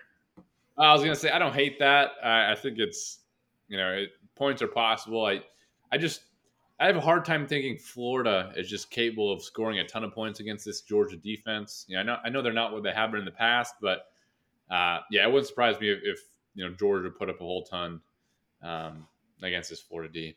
I 0.76 0.92
was 0.92 1.02
gonna 1.02 1.14
say 1.14 1.30
I 1.30 1.38
don't 1.38 1.54
hate 1.54 1.78
that. 1.78 2.10
I, 2.24 2.52
I 2.52 2.54
think 2.56 2.78
it's 2.80 3.20
you 3.68 3.78
know 3.78 3.92
it, 3.92 4.10
points 4.34 4.60
are 4.60 4.68
possible. 4.68 5.24
I 5.24 5.42
I 5.92 5.98
just 5.98 6.22
I 6.80 6.86
have 6.86 6.96
a 6.96 7.00
hard 7.00 7.24
time 7.24 7.46
thinking 7.46 7.76
Florida 7.76 8.52
is 8.56 8.68
just 8.68 8.90
capable 8.90 9.32
of 9.32 9.42
scoring 9.42 9.80
a 9.80 9.86
ton 9.86 10.04
of 10.04 10.12
points 10.12 10.38
against 10.38 10.64
this 10.64 10.82
Georgia 10.82 11.16
defense. 11.16 11.86
Know, 11.88 11.98
I 11.98 12.02
know 12.04 12.16
I 12.24 12.28
know 12.28 12.42
they're 12.42 12.52
not 12.52 12.72
what 12.72 12.84
they 12.84 12.92
have 12.92 13.10
been 13.10 13.20
in 13.20 13.24
the 13.24 13.32
past, 13.32 13.74
but 13.80 14.06
uh, 14.70 15.00
yeah, 15.10 15.24
it 15.24 15.32
wouldn't 15.32 15.48
surprise 15.48 15.80
me 15.80 15.90
if, 15.90 15.98
if, 16.04 16.20
you 16.54 16.64
know 16.64 16.74
Georgia 16.74 17.10
put 17.10 17.28
up 17.28 17.36
a 17.36 17.44
whole 17.44 17.64
ton 17.64 18.00
um, 18.62 19.06
against 19.42 19.70
this 19.70 19.80
Florida 19.80 20.12
D. 20.12 20.36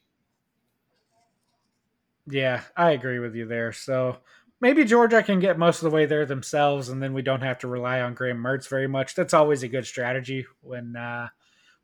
Yeah, 2.27 2.61
I 2.77 2.91
agree 2.91 3.19
with 3.19 3.35
you 3.35 3.47
there. 3.47 3.71
So 3.71 4.17
maybe 4.59 4.83
Georgia 4.83 5.23
can 5.23 5.39
get 5.39 5.57
most 5.57 5.81
of 5.81 5.89
the 5.89 5.95
way 5.95 6.05
there 6.05 6.25
themselves, 6.25 6.89
and 6.89 7.01
then 7.01 7.13
we 7.13 7.21
don't 7.21 7.41
have 7.41 7.59
to 7.59 7.67
rely 7.67 8.01
on 8.01 8.13
Graham 8.13 8.37
Mertz 8.37 8.67
very 8.67 8.87
much. 8.87 9.15
That's 9.15 9.33
always 9.33 9.63
a 9.63 9.67
good 9.67 9.85
strategy 9.85 10.45
when 10.61 10.95
uh, 10.95 11.29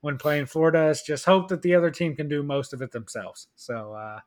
when 0.01 0.17
playing 0.17 0.47
Florida. 0.47 0.87
Is 0.87 1.01
just 1.03 1.25
hope 1.25 1.47
that 1.49 1.61
the 1.61 1.75
other 1.75 1.91
team 1.91 2.15
can 2.15 2.27
do 2.27 2.41
most 2.43 2.73
of 2.73 2.81
it 2.81 2.91
themselves. 2.91 3.47
So 3.55 3.93
uh, 3.93 4.19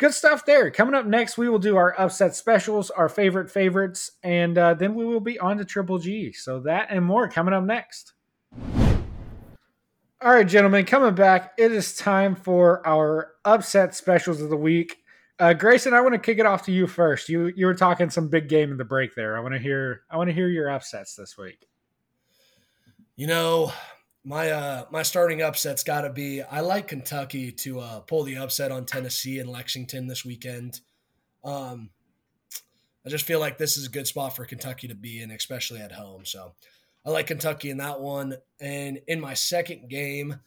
good 0.00 0.14
stuff 0.14 0.46
there. 0.46 0.70
Coming 0.70 0.94
up 0.94 1.06
next, 1.06 1.38
we 1.38 1.48
will 1.48 1.58
do 1.58 1.76
our 1.76 1.94
upset 2.00 2.34
specials, 2.34 2.90
our 2.90 3.08
favorite 3.08 3.50
favorites, 3.50 4.12
and 4.24 4.56
uh, 4.58 4.74
then 4.74 4.94
we 4.94 5.04
will 5.04 5.20
be 5.20 5.38
on 5.38 5.58
to 5.58 5.64
Triple 5.64 5.98
G. 5.98 6.32
So 6.32 6.58
that 6.60 6.88
and 6.90 7.04
more 7.04 7.28
coming 7.28 7.54
up 7.54 7.62
next. 7.62 8.14
All 10.22 10.32
right, 10.32 10.48
gentlemen, 10.48 10.86
coming 10.86 11.14
back. 11.14 11.52
It 11.56 11.70
is 11.70 11.94
time 11.94 12.34
for 12.34 12.84
our 12.86 13.34
upset 13.44 13.94
specials 13.94 14.40
of 14.40 14.48
the 14.50 14.56
week. 14.56 14.96
Uh, 15.38 15.52
Grayson, 15.52 15.94
I 15.94 16.00
want 16.00 16.14
to 16.14 16.18
kick 16.18 16.38
it 16.38 16.46
off 16.46 16.64
to 16.64 16.72
you 16.72 16.86
first. 16.86 17.28
You 17.28 17.52
you 17.54 17.66
were 17.66 17.74
talking 17.74 18.10
some 18.10 18.28
big 18.28 18.48
game 18.48 18.72
in 18.72 18.78
the 18.78 18.84
break 18.84 19.14
there. 19.14 19.36
I 19.36 19.40
want 19.40 19.54
to 19.54 19.60
hear 19.60 20.02
I 20.10 20.16
want 20.16 20.28
to 20.28 20.34
hear 20.34 20.48
your 20.48 20.70
upsets 20.70 21.14
this 21.14 21.38
week. 21.38 21.66
You 23.16 23.26
know, 23.26 23.72
my 24.24 24.50
uh 24.50 24.84
my 24.90 25.02
starting 25.02 25.40
upset's 25.40 25.82
got 25.82 26.02
to 26.02 26.10
be 26.10 26.42
I 26.42 26.60
like 26.60 26.88
Kentucky 26.88 27.52
to 27.52 27.80
uh, 27.80 28.00
pull 28.00 28.24
the 28.24 28.36
upset 28.36 28.70
on 28.70 28.84
Tennessee 28.84 29.38
and 29.38 29.48
Lexington 29.48 30.06
this 30.06 30.24
weekend. 30.24 30.80
Um, 31.42 31.90
I 33.04 33.08
just 33.08 33.24
feel 33.24 33.40
like 33.40 33.56
this 33.56 33.78
is 33.78 33.86
a 33.86 33.90
good 33.90 34.06
spot 34.06 34.36
for 34.36 34.44
Kentucky 34.44 34.88
to 34.88 34.94
be 34.94 35.22
in, 35.22 35.30
especially 35.30 35.80
at 35.80 35.92
home. 35.92 36.26
So 36.26 36.52
I 37.06 37.10
like 37.10 37.28
Kentucky 37.28 37.70
in 37.70 37.78
that 37.78 38.00
one. 38.00 38.36
And 38.60 39.00
in 39.08 39.20
my 39.20 39.32
second 39.32 39.88
game, 39.88 40.38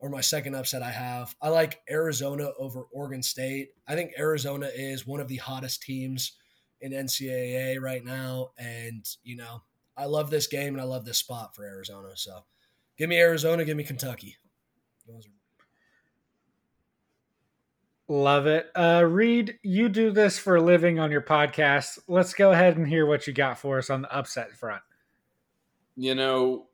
or 0.00 0.08
my 0.08 0.20
second 0.20 0.54
upset 0.54 0.82
I 0.82 0.90
have, 0.90 1.34
I 1.42 1.48
like 1.48 1.80
Arizona 1.90 2.50
over 2.58 2.84
Oregon 2.92 3.22
State. 3.22 3.70
I 3.86 3.94
think 3.94 4.12
Arizona 4.16 4.70
is 4.72 5.06
one 5.06 5.20
of 5.20 5.28
the 5.28 5.36
hottest 5.36 5.82
teams 5.82 6.32
in 6.80 6.92
NCAA 6.92 7.80
right 7.80 8.04
now. 8.04 8.50
And, 8.56 9.04
you 9.24 9.36
know, 9.36 9.62
I 9.96 10.04
love 10.04 10.30
this 10.30 10.46
game 10.46 10.74
and 10.74 10.80
I 10.80 10.84
love 10.84 11.04
this 11.04 11.18
spot 11.18 11.56
for 11.56 11.64
Arizona. 11.64 12.10
So 12.14 12.44
give 12.98 13.08
me 13.08 13.16
Arizona, 13.18 13.64
give 13.64 13.76
me 13.76 13.84
Kentucky. 13.84 14.36
Love 18.10 18.46
it. 18.46 18.70
Uh, 18.74 19.04
Reid, 19.06 19.58
you 19.62 19.88
do 19.88 20.10
this 20.10 20.38
for 20.38 20.56
a 20.56 20.60
living 20.62 20.98
on 20.98 21.10
your 21.10 21.20
podcast. 21.20 21.98
Let's 22.08 22.32
go 22.32 22.52
ahead 22.52 22.76
and 22.76 22.88
hear 22.88 23.06
what 23.06 23.26
you 23.26 23.32
got 23.32 23.58
for 23.58 23.78
us 23.78 23.90
on 23.90 24.02
the 24.02 24.14
upset 24.14 24.52
front 24.52 24.82
you 25.98 26.14
know, 26.14 26.68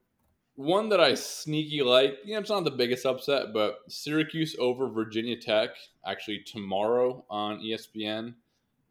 one 0.56 0.90
that 0.90 1.00
I 1.00 1.14
sneaky 1.14 1.82
like, 1.82 2.18
you 2.24 2.34
know, 2.34 2.40
it's 2.40 2.50
not 2.50 2.62
the 2.62 2.70
biggest 2.70 3.06
upset, 3.06 3.54
but 3.54 3.78
Syracuse 3.88 4.54
over 4.60 4.88
Virginia 4.88 5.34
Tech 5.34 5.70
actually 6.06 6.44
tomorrow 6.46 7.24
on 7.30 7.58
ESPN. 7.60 8.34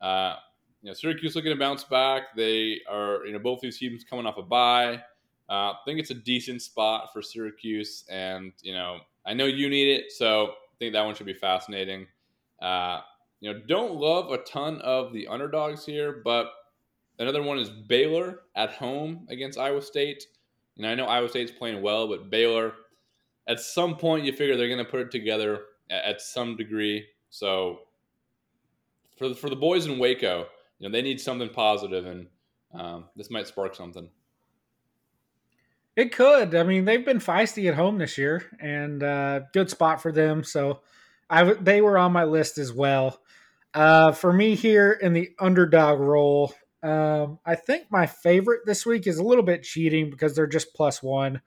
Uh, 0.02 0.36
you 0.82 0.90
know, 0.90 0.94
Syracuse 0.94 1.36
looking 1.36 1.54
to 1.54 1.60
bounce 1.60 1.84
back. 1.84 2.36
They 2.36 2.82
are, 2.90 3.26
you 3.28 3.32
know, 3.32 3.40
both 3.40 3.62
these 3.62 3.78
teams 3.78 4.04
coming 4.04 4.26
off 4.26 4.38
a 4.38 4.42
bye. 4.42 5.02
Uh, 5.50 5.72
I 5.72 5.76
think 5.86 6.00
it's 6.00 6.12
a 6.12 6.16
decent 6.16 6.62
spot 6.62 7.10
for 7.14 7.22
Syracuse, 7.22 8.06
and 8.10 8.54
you 8.62 8.74
know, 8.74 9.00
I 9.26 9.34
know 9.34 9.46
you 9.46 9.70
need 9.70 9.90
it, 9.92 10.12
so 10.12 10.46
I 10.46 10.76
think 10.80 10.94
that 10.94 11.06
one 11.06 11.16
should 11.16 11.26
be 11.26 11.34
fascinating. 11.34 12.08
Uh, 12.62 13.02
you 13.40 13.54
know, 13.54 13.60
don't 13.68 13.96
love 13.96 14.32
a 14.32 14.38
ton 14.40 14.80
of 14.82 15.12
the 15.12 15.28
underdogs 15.28 15.86
here, 15.86 16.22
but 16.24 16.52
Another 17.20 17.44
one 17.44 17.60
is 17.60 17.70
Baylor 17.70 18.42
at 18.56 18.72
home 18.72 19.28
against 19.30 19.60
Iowa 19.60 19.82
State. 19.82 20.26
And 20.78 20.88
I 20.88 20.96
know 20.96 21.06
Iowa 21.06 21.30
State's 21.30 21.52
playing 21.52 21.82
well, 21.82 22.08
but 22.08 22.30
Baylor, 22.30 22.74
at 23.48 23.60
some 23.60 23.96
point, 23.98 24.26
you 24.26 24.32
figure 24.32 24.58
they're 24.58 24.68
going 24.68 24.84
to 24.84 24.90
put 24.90 25.02
it 25.02 25.12
together 25.12 25.62
at, 25.90 26.22
some 26.22 26.56
degree. 26.56 27.06
So 27.30 27.80
for 29.18 29.30
the, 29.30 29.36
for 29.36 29.50
the 29.50 29.56
boys 29.56 29.86
in 29.86 30.00
Waco, 30.00 30.48
you 30.80 30.90
know 30.90 30.92
they 30.92 31.04
need 31.04 31.22
something 31.22 31.50
positive, 31.50 32.08
and 32.08 32.28
um, 32.74 33.06
this 33.16 33.30
might 33.30 33.48
spark 33.48 33.76
something. 33.76 34.10
It 35.96 36.12
could. 36.12 36.56
I 36.56 36.64
mean, 36.64 36.86
they've 36.86 37.06
been 37.06 37.20
feisty 37.20 37.70
at 37.70 37.76
home 37.76 38.00
this 38.00 38.18
year, 38.18 38.50
and 38.60 39.04
uh, 39.04 39.42
good 39.54 39.70
spot 39.70 40.02
for 40.02 40.12
them. 40.12 40.44
So, 40.44 40.82
I 41.30 41.54
they 41.54 41.82
were 41.82 41.98
on 41.98 42.12
my 42.12 42.24
list 42.24 42.58
as 42.58 42.74
well. 42.74 43.20
Uh, 43.74 44.12
for 44.12 44.32
me 44.32 44.56
here 44.56 44.92
in 44.92 45.14
the 45.14 45.32
underdog 45.40 46.00
role, 46.00 46.54
um, 46.84 47.40
I 47.46 47.56
think 47.56 47.88
my 47.90 48.06
favorite 48.06 48.62
this 48.66 48.86
week 48.86 49.08
is 49.08 49.18
a 49.18 49.24
little 49.24 49.44
bit 49.44 49.64
cheating 49.64 50.10
because 50.10 50.36
they're 50.36 50.48
just 50.48 50.74
plus 50.74 51.02
one. 51.02 51.42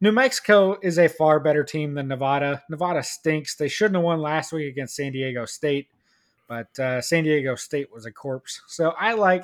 New 0.00 0.12
Mexico 0.12 0.78
is 0.82 0.98
a 0.98 1.08
far 1.08 1.40
better 1.40 1.64
team 1.64 1.94
than 1.94 2.08
Nevada. 2.08 2.62
Nevada 2.68 3.02
stinks. 3.02 3.56
They 3.56 3.68
shouldn't 3.68 3.96
have 3.96 4.04
won 4.04 4.20
last 4.20 4.52
week 4.52 4.70
against 4.70 4.94
San 4.94 5.12
Diego 5.12 5.46
State, 5.46 5.88
but 6.48 6.78
uh, 6.78 7.00
San 7.00 7.24
Diego 7.24 7.54
State 7.54 7.92
was 7.92 8.04
a 8.04 8.12
corpse. 8.12 8.60
So 8.68 8.90
I 8.90 9.14
like 9.14 9.42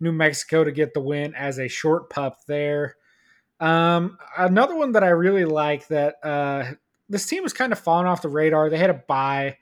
New 0.00 0.12
Mexico 0.12 0.64
to 0.64 0.72
get 0.72 0.94
the 0.94 1.00
win 1.00 1.34
as 1.34 1.58
a 1.58 1.68
short 1.68 2.08
pup 2.10 2.38
there. 2.46 2.96
Um, 3.60 4.18
another 4.38 4.74
one 4.74 4.92
that 4.92 5.04
I 5.04 5.10
really 5.10 5.44
like 5.44 5.86
that 5.88 6.16
uh, 6.24 6.72
this 7.08 7.26
team 7.26 7.42
was 7.42 7.52
kind 7.52 7.72
of 7.72 7.78
falling 7.78 8.06
off 8.06 8.22
the 8.22 8.28
radar. 8.28 8.70
They 8.70 8.78
had 8.78 8.90
a 8.90 9.02
bye. 9.06 9.58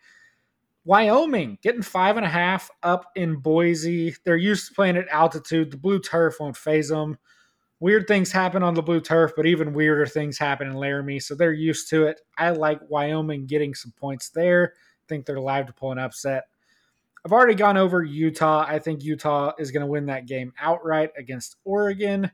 Wyoming 0.85 1.59
getting 1.63 1.83
five 1.83 2.17
and 2.17 2.25
a 2.25 2.31
half 2.31 2.71
up 2.83 3.11
in 3.15 3.37
Boise. 3.37 4.15
They're 4.25 4.37
used 4.37 4.69
to 4.69 4.75
playing 4.75 4.97
at 4.97 5.09
altitude. 5.09 5.71
The 5.71 5.77
blue 5.77 5.99
turf 5.99 6.37
won't 6.41 6.57
phase 6.57 6.89
them. 6.89 7.19
Weird 7.81 8.09
things 8.09 8.33
happen 8.33 8.63
on 8.63 8.75
the 8.75 8.83
blue 8.83 9.01
turf, 9.01 9.33
but 9.37 9.47
even 9.47 9.75
weirder 9.75 10.07
things 10.07 10.39
happen 10.39 10.67
in 10.67 10.75
Laramie, 10.75 11.21
so 11.21 11.35
they're 11.35 11.53
used 11.53 11.91
to 11.91 12.07
it. 12.07 12.21
I 12.37 12.51
like 12.51 12.81
Wyoming 12.89 13.47
getting 13.47 13.75
some 13.75 13.93
points 13.93 14.31
there. 14.31 14.73
I 14.75 15.05
think 15.09 15.27
they're 15.27 15.39
live 15.39 15.67
to 15.67 15.73
pull 15.73 15.93
an 15.93 15.99
upset. 15.99 16.45
I've 17.25 17.33
already 17.33 17.55
gone 17.55 17.77
over 17.77 18.03
Utah. 18.03 18.65
I 18.67 18.79
think 18.79 19.05
Utah 19.05 19.53
is 19.59 19.71
going 19.71 19.83
to 19.83 19.87
win 19.87 20.07
that 20.07 20.27
game 20.27 20.53
outright 20.59 21.11
against 21.17 21.57
Oregon. 21.65 22.31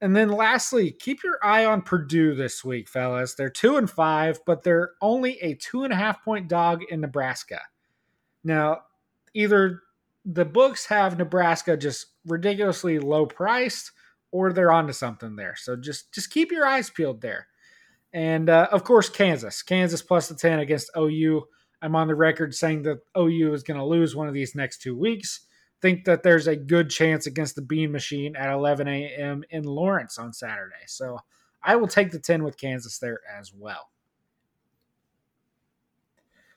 And 0.00 0.16
then 0.16 0.30
lastly, 0.30 0.90
keep 0.90 1.22
your 1.22 1.38
eye 1.42 1.64
on 1.66 1.82
Purdue 1.82 2.34
this 2.34 2.64
week, 2.64 2.88
fellas. 2.88 3.34
They're 3.34 3.50
two 3.50 3.76
and 3.76 3.88
five, 3.88 4.40
but 4.46 4.62
they're 4.62 4.92
only 5.02 5.38
a 5.40 5.54
two 5.54 5.84
and 5.84 5.92
a 5.92 5.96
half 5.96 6.24
point 6.24 6.48
dog 6.48 6.82
in 6.88 7.00
Nebraska. 7.00 7.60
Now, 8.42 8.78
either 9.34 9.80
the 10.24 10.46
books 10.46 10.86
have 10.86 11.18
Nebraska 11.18 11.76
just 11.76 12.06
ridiculously 12.26 12.98
low 12.98 13.26
priced, 13.26 13.92
or 14.32 14.52
they're 14.52 14.72
onto 14.72 14.92
something 14.92 15.36
there. 15.36 15.54
So 15.56 15.76
just 15.76 16.14
just 16.14 16.30
keep 16.30 16.50
your 16.50 16.66
eyes 16.66 16.88
peeled 16.88 17.20
there. 17.20 17.48
And 18.12 18.48
uh, 18.48 18.68
of 18.72 18.84
course, 18.84 19.08
Kansas, 19.08 19.62
Kansas 19.62 20.02
plus 20.02 20.28
the 20.28 20.34
ten 20.34 20.60
against 20.60 20.90
OU. 20.96 21.44
I'm 21.82 21.96
on 21.96 22.08
the 22.08 22.14
record 22.14 22.54
saying 22.54 22.82
that 22.82 23.00
OU 23.16 23.52
is 23.54 23.62
going 23.62 23.78
to 23.78 23.84
lose 23.84 24.16
one 24.16 24.28
of 24.28 24.34
these 24.34 24.54
next 24.54 24.82
two 24.82 24.96
weeks 24.96 25.40
think 25.80 26.04
that 26.04 26.22
there's 26.22 26.46
a 26.46 26.56
good 26.56 26.90
chance 26.90 27.26
against 27.26 27.54
the 27.54 27.62
Bean 27.62 27.92
Machine 27.92 28.36
at 28.36 28.52
11 28.52 28.86
a.m. 28.88 29.44
in 29.50 29.64
Lawrence 29.64 30.18
on 30.18 30.32
Saturday. 30.32 30.84
So 30.86 31.18
I 31.62 31.76
will 31.76 31.88
take 31.88 32.10
the 32.10 32.18
10 32.18 32.42
with 32.42 32.58
Kansas 32.58 32.98
there 32.98 33.20
as 33.38 33.52
well. 33.54 33.90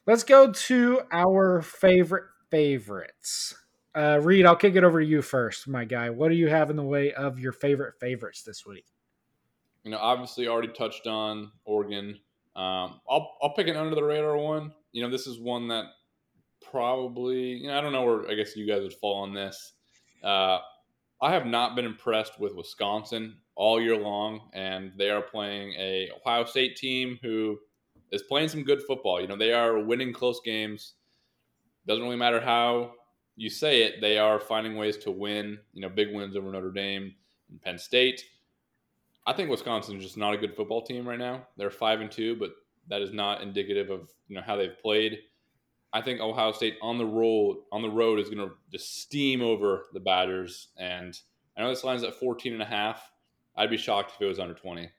Let's 0.06 0.24
go 0.24 0.52
to 0.52 1.02
our 1.12 1.62
favorite 1.62 2.26
favorites. 2.52 3.56
Uh, 3.96 4.20
Reid, 4.22 4.46
I'll 4.46 4.56
kick 4.56 4.76
it 4.76 4.84
over 4.84 5.00
to 5.00 5.06
you 5.06 5.22
first, 5.22 5.68
my 5.68 5.86
guy. 5.86 6.10
What 6.10 6.30
do 6.30 6.36
you 6.36 6.50
have 6.50 6.70
in 6.70 6.76
the 6.76 6.84
way 6.84 7.14
of 7.14 7.40
your 7.40 7.54
favorite 7.54 7.94
favorites 8.00 8.44
this 8.44 8.66
week? 8.66 8.86
You 9.84 9.92
know, 9.92 10.00
obviously, 10.00 10.48
already 10.48 10.70
touched 10.70 11.08
on 11.08 11.52
Oregon. 11.66 12.20
Um, 12.56 13.00
I'll 13.10 13.36
I'll 13.42 13.54
pick 13.54 13.68
an 13.68 13.78
under 13.78 13.96
the 13.96 14.04
radar 14.04 14.38
one. 14.38 14.74
You 14.92 15.04
know, 15.04 15.10
this 15.10 15.28
is 15.28 15.40
one 15.40 15.68
that 15.70 15.86
probably, 16.74 17.54
you 17.54 17.68
know, 17.68 17.78
I 17.78 17.82
don't 17.82 17.94
know 17.94 18.02
where 18.02 18.28
I 18.28 18.34
guess 18.34 18.56
you 18.56 18.66
guys 18.66 18.82
would 18.82 18.96
fall 18.96 19.22
on 19.22 19.32
this. 19.32 19.74
Uh, 20.24 20.58
I 21.22 21.32
have 21.32 21.46
not 21.46 21.76
been 21.76 21.86
impressed 21.86 22.40
with 22.40 22.56
Wisconsin 22.56 23.38
all 23.56 23.80
year 23.80 23.96
long, 23.96 24.50
and 24.54 24.92
they 24.98 25.12
are 25.12 25.22
playing 25.22 25.74
a 25.78 26.10
Ohio 26.20 26.46
State 26.46 26.76
team 26.76 27.20
who 27.22 27.60
is 28.12 28.24
playing 28.24 28.50
some 28.50 28.64
good 28.64 28.82
football. 28.88 29.22
You 29.22 29.28
know, 29.28 29.38
they 29.38 29.54
are 29.54 29.80
winning 29.80 30.12
close 30.12 30.42
games. 30.44 30.96
Doesn't 31.86 32.04
really 32.04 32.16
matter 32.16 32.42
how 32.42 32.94
you 33.36 33.52
say 33.52 33.84
it; 33.84 34.02
they 34.02 34.18
are 34.18 34.40
finding 34.40 34.76
ways 34.76 34.98
to 34.98 35.12
win. 35.12 35.60
You 35.74 35.82
know, 35.82 35.90
big 35.90 36.12
wins 36.12 36.36
over 36.36 36.52
Notre 36.52 36.72
Dame 36.72 37.14
and 37.52 37.62
Penn 37.62 37.78
State. 37.78 38.26
I 39.28 39.34
think 39.34 39.52
Wisconsin 39.52 39.98
is 39.98 40.04
just 40.04 40.18
not 40.18 40.34
a 40.34 40.38
good 40.38 40.56
football 40.56 40.82
team 40.82 41.08
right 41.08 41.20
now. 41.20 41.46
They're 41.56 41.70
five 41.70 42.02
and 42.02 42.12
two, 42.12 42.36
but 42.36 42.50
that 42.90 43.04
is 43.04 43.14
not 43.14 43.44
indicative 43.44 43.92
of 43.92 44.10
you 44.28 44.36
know 44.36 44.42
how 44.42 44.56
they've 44.56 44.80
played. 44.82 45.20
I 45.93 46.01
think 46.01 46.19
Ohio 46.19 46.51
State 46.51 46.77
on 46.82 46.97
the 46.97 47.06
road 47.06 47.58
on 47.71 47.84
the 47.84 47.89
road 47.89 48.19
is 48.19 48.29
going 48.29 48.49
to 48.49 48.56
just 48.71 49.01
steam 49.01 49.41
over 49.43 49.86
the 49.93 49.99
Badgers. 49.99 50.69
And 50.77 51.17
I 51.56 51.62
know 51.62 51.69
this 51.69 51.84
line's 51.84 52.03
at 52.03 52.15
14 52.15 52.53
and 52.53 52.62
a 52.62 52.65
half. 52.65 53.12
I'd 53.56 53.69
be 53.69 53.77
shocked 53.77 54.13
if 54.15 54.21
it 54.21 54.25
was 54.25 54.39
under 54.39 54.56
20. 54.56 54.89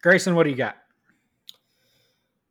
Grayson, 0.00 0.36
what 0.36 0.44
do 0.44 0.50
you 0.50 0.56
got? 0.56 0.76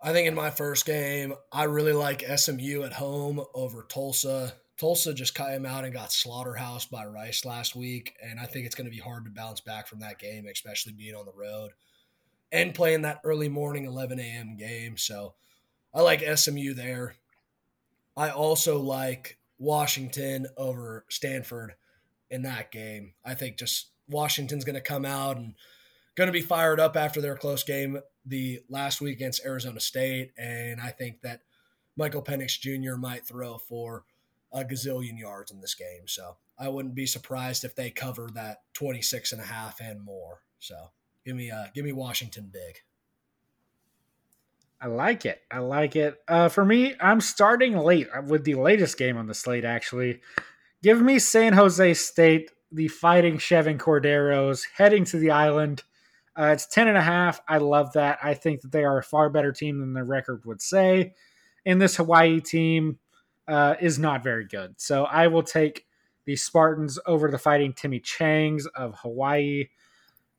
I 0.02 0.12
think 0.12 0.28
in 0.28 0.36
my 0.36 0.50
first 0.50 0.86
game, 0.86 1.34
I 1.54 1.64
really 1.64 1.94
like 1.94 2.26
SMU 2.36 2.84
at 2.84 2.92
home 2.92 3.42
over 3.54 3.86
Tulsa. 3.88 4.54
Tulsa 4.78 5.14
just 5.14 5.36
came 5.36 5.66
out 5.66 5.86
and 5.86 5.94
got 5.94 6.10
slaughterhoused 6.10 6.90
by 6.90 7.06
Rice 7.06 7.46
last 7.46 7.74
week, 7.74 8.14
and 8.22 8.38
I 8.38 8.46
think 8.46 8.66
it's 8.66 8.76
going 8.76 8.90
to 8.90 8.92
be 8.92 9.00
hard 9.00 9.24
to 9.24 9.32
bounce 9.32 9.62
back 9.62 9.88
from 9.88 10.00
that 10.00 10.20
game, 10.20 10.46
especially 10.52 10.92
being 10.92 11.16
on 11.16 11.26
the 11.26 11.32
road 11.32 11.72
and 12.54 12.76
playing 12.76 13.02
that 13.02 13.20
early 13.26 13.50
morning 13.50 13.86
11 13.86 14.20
a.m. 14.20 14.56
game. 14.56 14.96
So 14.96 15.34
I 15.94 16.02
like 16.02 16.22
SMU 16.22 16.76
there. 16.76 17.16
I 18.16 18.30
also 18.30 18.80
like 18.80 19.40
Washington 19.58 20.46
over 20.56 21.04
Stanford 21.10 21.74
in 22.30 22.44
that 22.44 22.72
game. 22.72 23.14
I 23.26 23.34
think 23.34 23.58
just 23.58 23.90
Washington's 24.08 24.64
going 24.64 24.76
to 24.76 24.82
come 24.82 25.04
out 25.04 25.38
and 25.38 25.56
going 26.16 26.28
to 26.28 26.32
be 26.32 26.42
fired 26.42 26.80
up 26.80 26.96
after 26.96 27.20
their 27.22 27.36
close 27.36 27.64
game 27.64 28.00
the 28.24 28.60
last 28.70 29.02
week 29.02 29.16
against 29.16 29.46
Arizona 29.46 29.80
State. 29.80 30.32
And 30.38 30.80
I 30.80 30.90
think 30.90 31.22
that 31.22 31.42
Michael 31.98 32.24
Penix 32.24 32.60
Jr. 32.60 32.98
might 32.98 33.26
throw 33.26 33.58
for 33.58 34.06
a 34.52 34.64
gazillion 34.64 35.18
yards 35.18 35.52
in 35.52 35.60
this 35.60 35.74
game. 35.74 36.08
So 36.08 36.38
I 36.60 36.70
wouldn't 36.70 36.94
be 36.94 37.08
surprised 37.08 37.64
if 37.64 37.76
they 37.76 37.90
cover 37.90 38.30
that 38.36 38.60
26 38.74 39.32
and 39.32 39.42
a 39.42 39.46
half 39.46 39.80
and 39.82 40.04
more. 40.04 40.42
So 40.60 40.92
Give 41.26 41.36
me 41.36 41.52
uh 41.52 41.66
give 41.74 41.86
me 41.86 41.92
Washington 41.92 42.50
big. 42.52 42.82
I 44.82 44.88
like 44.88 45.26
it. 45.26 45.40
I 45.50 45.60
like 45.60 45.96
it. 45.96 46.22
Uh, 46.28 46.50
for 46.50 46.66
me, 46.66 46.94
I'm 47.00 47.22
starting 47.22 47.78
late 47.78 48.10
uh, 48.14 48.22
with 48.22 48.44
the 48.44 48.56
latest 48.56 48.98
game 48.98 49.16
on 49.16 49.28
the 49.28 49.34
slate. 49.34 49.64
Actually, 49.64 50.20
give 50.82 51.02
me 51.02 51.20
San 51.20 51.54
Jose 51.54 51.94
State, 51.94 52.52
the 52.70 52.90
Fighting 52.90 53.38
Chevan 53.38 53.78
Cordeiros, 53.78 54.64
heading 54.76 55.06
to 55.06 55.18
the 55.18 55.32
island. 55.32 55.84
Uh, 56.38 56.48
it's 56.48 56.68
ten 56.68 56.90
and 56.90 56.98
a 56.98 57.02
half. 57.02 57.40
I 57.48 57.60
love 57.60 57.94
that. 57.94 58.20
I 58.22 58.34
think 58.34 58.62
that 58.62 58.74
they 58.74 58.84
are 58.84 58.98
a 58.98 59.04
far 59.04 59.30
better 59.30 59.54
team 59.54 59.80
than 59.80 59.94
their 59.94 60.04
record 60.04 60.44
would 60.44 60.62
say. 60.62 61.14
And 61.66 61.82
this 61.82 61.96
Hawaii 61.96 62.42
team 62.42 63.00
uh, 63.48 63.76
is 63.80 63.98
not 63.98 64.22
very 64.22 64.46
good. 64.46 64.74
So 64.82 65.06
I 65.06 65.28
will 65.28 65.44
take 65.44 65.86
the 66.26 66.36
Spartans 66.36 67.00
over 67.06 67.32
the 67.32 67.38
Fighting 67.38 67.72
Timmy 67.72 68.02
Changs 68.02 68.66
of 68.76 68.96
Hawaii. 69.00 69.70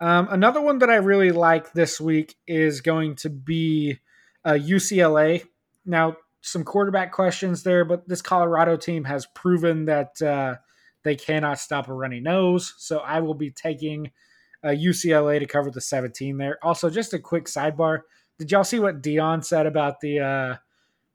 Um, 0.05 0.29
another 0.31 0.61
one 0.61 0.81
that 0.81 0.91
I 0.91 0.97
really 0.97 1.31
like 1.31 1.73
this 1.73 1.99
week 1.99 2.37
is 2.47 2.83
going 2.83 3.15
to 3.17 3.31
be 3.31 4.01
uh, 4.45 4.51
UCLA. 4.51 5.47
Now, 5.87 6.19
some 6.43 6.63
quarterback 6.63 7.11
questions 7.11 7.63
there, 7.63 7.87
but 7.87 8.07
this 8.07 8.21
Colorado 8.21 8.77
team 8.77 9.05
has 9.05 9.25
proven 9.35 9.87
that 9.87 10.21
uh, 10.21 10.57
they 11.05 11.17
cannot 11.17 11.59
stop 11.59 11.89
a 11.89 11.95
runny 11.95 12.21
nose. 12.21 12.75
So 12.77 12.99
I 12.99 13.21
will 13.21 13.33
be 13.33 13.51
taking 13.51 14.11
uh, 14.63 14.69
UCLA 14.69 15.39
to 15.39 15.47
cover 15.47 15.71
the 15.71 15.81
17 15.81 16.37
there. 16.37 16.59
Also, 16.63 16.91
just 16.91 17.15
a 17.15 17.19
quick 17.19 17.47
sidebar: 17.47 18.01
Did 18.39 18.53
y'all 18.53 18.63
see 18.63 18.81
what 18.81 19.01
Deion 19.01 19.43
said 19.43 19.65
about 19.65 20.01
the 20.01 20.21
uh, 20.21 20.57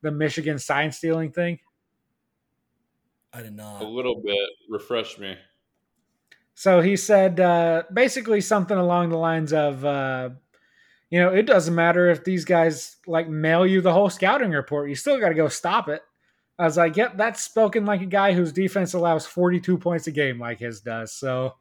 the 0.01 0.09
Michigan 0.09 0.57
sign 0.57 0.91
stealing 0.91 1.31
thing? 1.31 1.59
I 3.33 3.43
did 3.43 3.55
not. 3.55 3.83
A 3.83 3.87
little 3.87 4.19
bit. 4.19 4.49
Refresh 4.67 5.19
me. 5.19 5.37
So 6.59 6.81
he 6.81 6.97
said 6.97 7.39
uh, 7.39 7.83
basically 7.93 8.41
something 8.41 8.77
along 8.77 9.11
the 9.11 9.17
lines 9.17 9.53
of, 9.53 9.85
uh, 9.85 10.31
you 11.09 11.17
know, 11.17 11.29
it 11.29 11.43
doesn't 11.43 11.73
matter 11.73 12.09
if 12.09 12.25
these 12.25 12.43
guys 12.43 12.97
like 13.07 13.29
mail 13.29 13.65
you 13.65 13.79
the 13.79 13.93
whole 13.93 14.09
scouting 14.09 14.51
report. 14.51 14.89
You 14.89 14.95
still 14.95 15.21
got 15.21 15.29
to 15.29 15.35
go 15.35 15.47
stop 15.47 15.87
it. 15.87 16.01
I 16.57 16.65
was 16.65 16.75
like, 16.75 16.97
yep, 16.97 17.15
that's 17.15 17.41
spoken 17.41 17.85
like 17.85 18.01
a 18.01 18.05
guy 18.05 18.33
whose 18.33 18.51
defense 18.51 18.93
allows 18.93 19.25
42 19.25 19.77
points 19.77 20.07
a 20.07 20.11
game 20.11 20.37
like 20.37 20.59
his 20.59 20.81
does. 20.81 21.13
So 21.13 21.53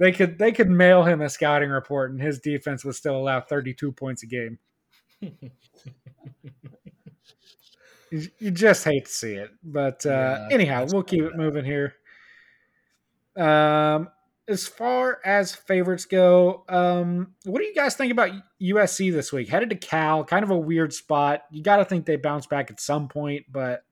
they 0.00 0.10
could 0.10 0.36
they 0.36 0.50
could 0.50 0.68
mail 0.68 1.04
him 1.04 1.20
a 1.20 1.28
scouting 1.28 1.70
report 1.70 2.10
and 2.10 2.20
his 2.20 2.40
defense 2.40 2.84
would 2.84 2.96
still 2.96 3.18
allow 3.18 3.40
32 3.40 3.92
points 3.92 4.24
a 4.24 4.26
game. 4.26 4.58
you, 8.10 8.50
just 8.50 8.82
hate 8.82 9.04
to 9.04 9.12
see 9.12 9.34
it. 9.34 9.50
But 9.62 10.04
uh, 10.04 10.08
yeah, 10.10 10.48
anyhow, 10.50 10.88
we'll 10.90 11.04
keep 11.04 11.22
it 11.22 11.36
moving 11.36 11.64
here. 11.64 11.94
Um, 13.36 14.08
as 14.50 14.66
far 14.66 15.20
as 15.24 15.54
favorites 15.54 16.04
go, 16.04 16.64
um, 16.68 17.34
what 17.44 17.60
do 17.60 17.64
you 17.64 17.74
guys 17.74 17.94
think 17.94 18.12
about 18.12 18.30
USC 18.60 19.12
this 19.12 19.32
week? 19.32 19.48
Headed 19.48 19.70
to 19.70 19.76
Cal, 19.76 20.24
kind 20.24 20.42
of 20.42 20.50
a 20.50 20.58
weird 20.58 20.92
spot. 20.92 21.44
You 21.50 21.62
got 21.62 21.76
to 21.76 21.84
think 21.84 22.04
they 22.04 22.16
bounce 22.16 22.46
back 22.46 22.70
at 22.70 22.80
some 22.80 23.08
point, 23.08 23.46
but 23.50 23.84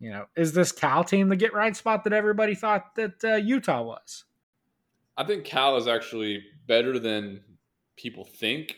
you 0.00 0.10
know, 0.10 0.26
is 0.34 0.52
this 0.52 0.72
Cal 0.72 1.04
team 1.04 1.28
the 1.28 1.36
get 1.36 1.54
right 1.54 1.76
spot 1.76 2.04
that 2.04 2.12
everybody 2.12 2.56
thought 2.56 2.96
that 2.96 3.24
uh, 3.24 3.36
Utah 3.36 3.82
was? 3.82 4.24
I 5.16 5.24
think 5.24 5.44
Cal 5.44 5.76
is 5.76 5.86
actually 5.86 6.42
better 6.66 6.98
than 6.98 7.40
people 7.96 8.24
think. 8.24 8.76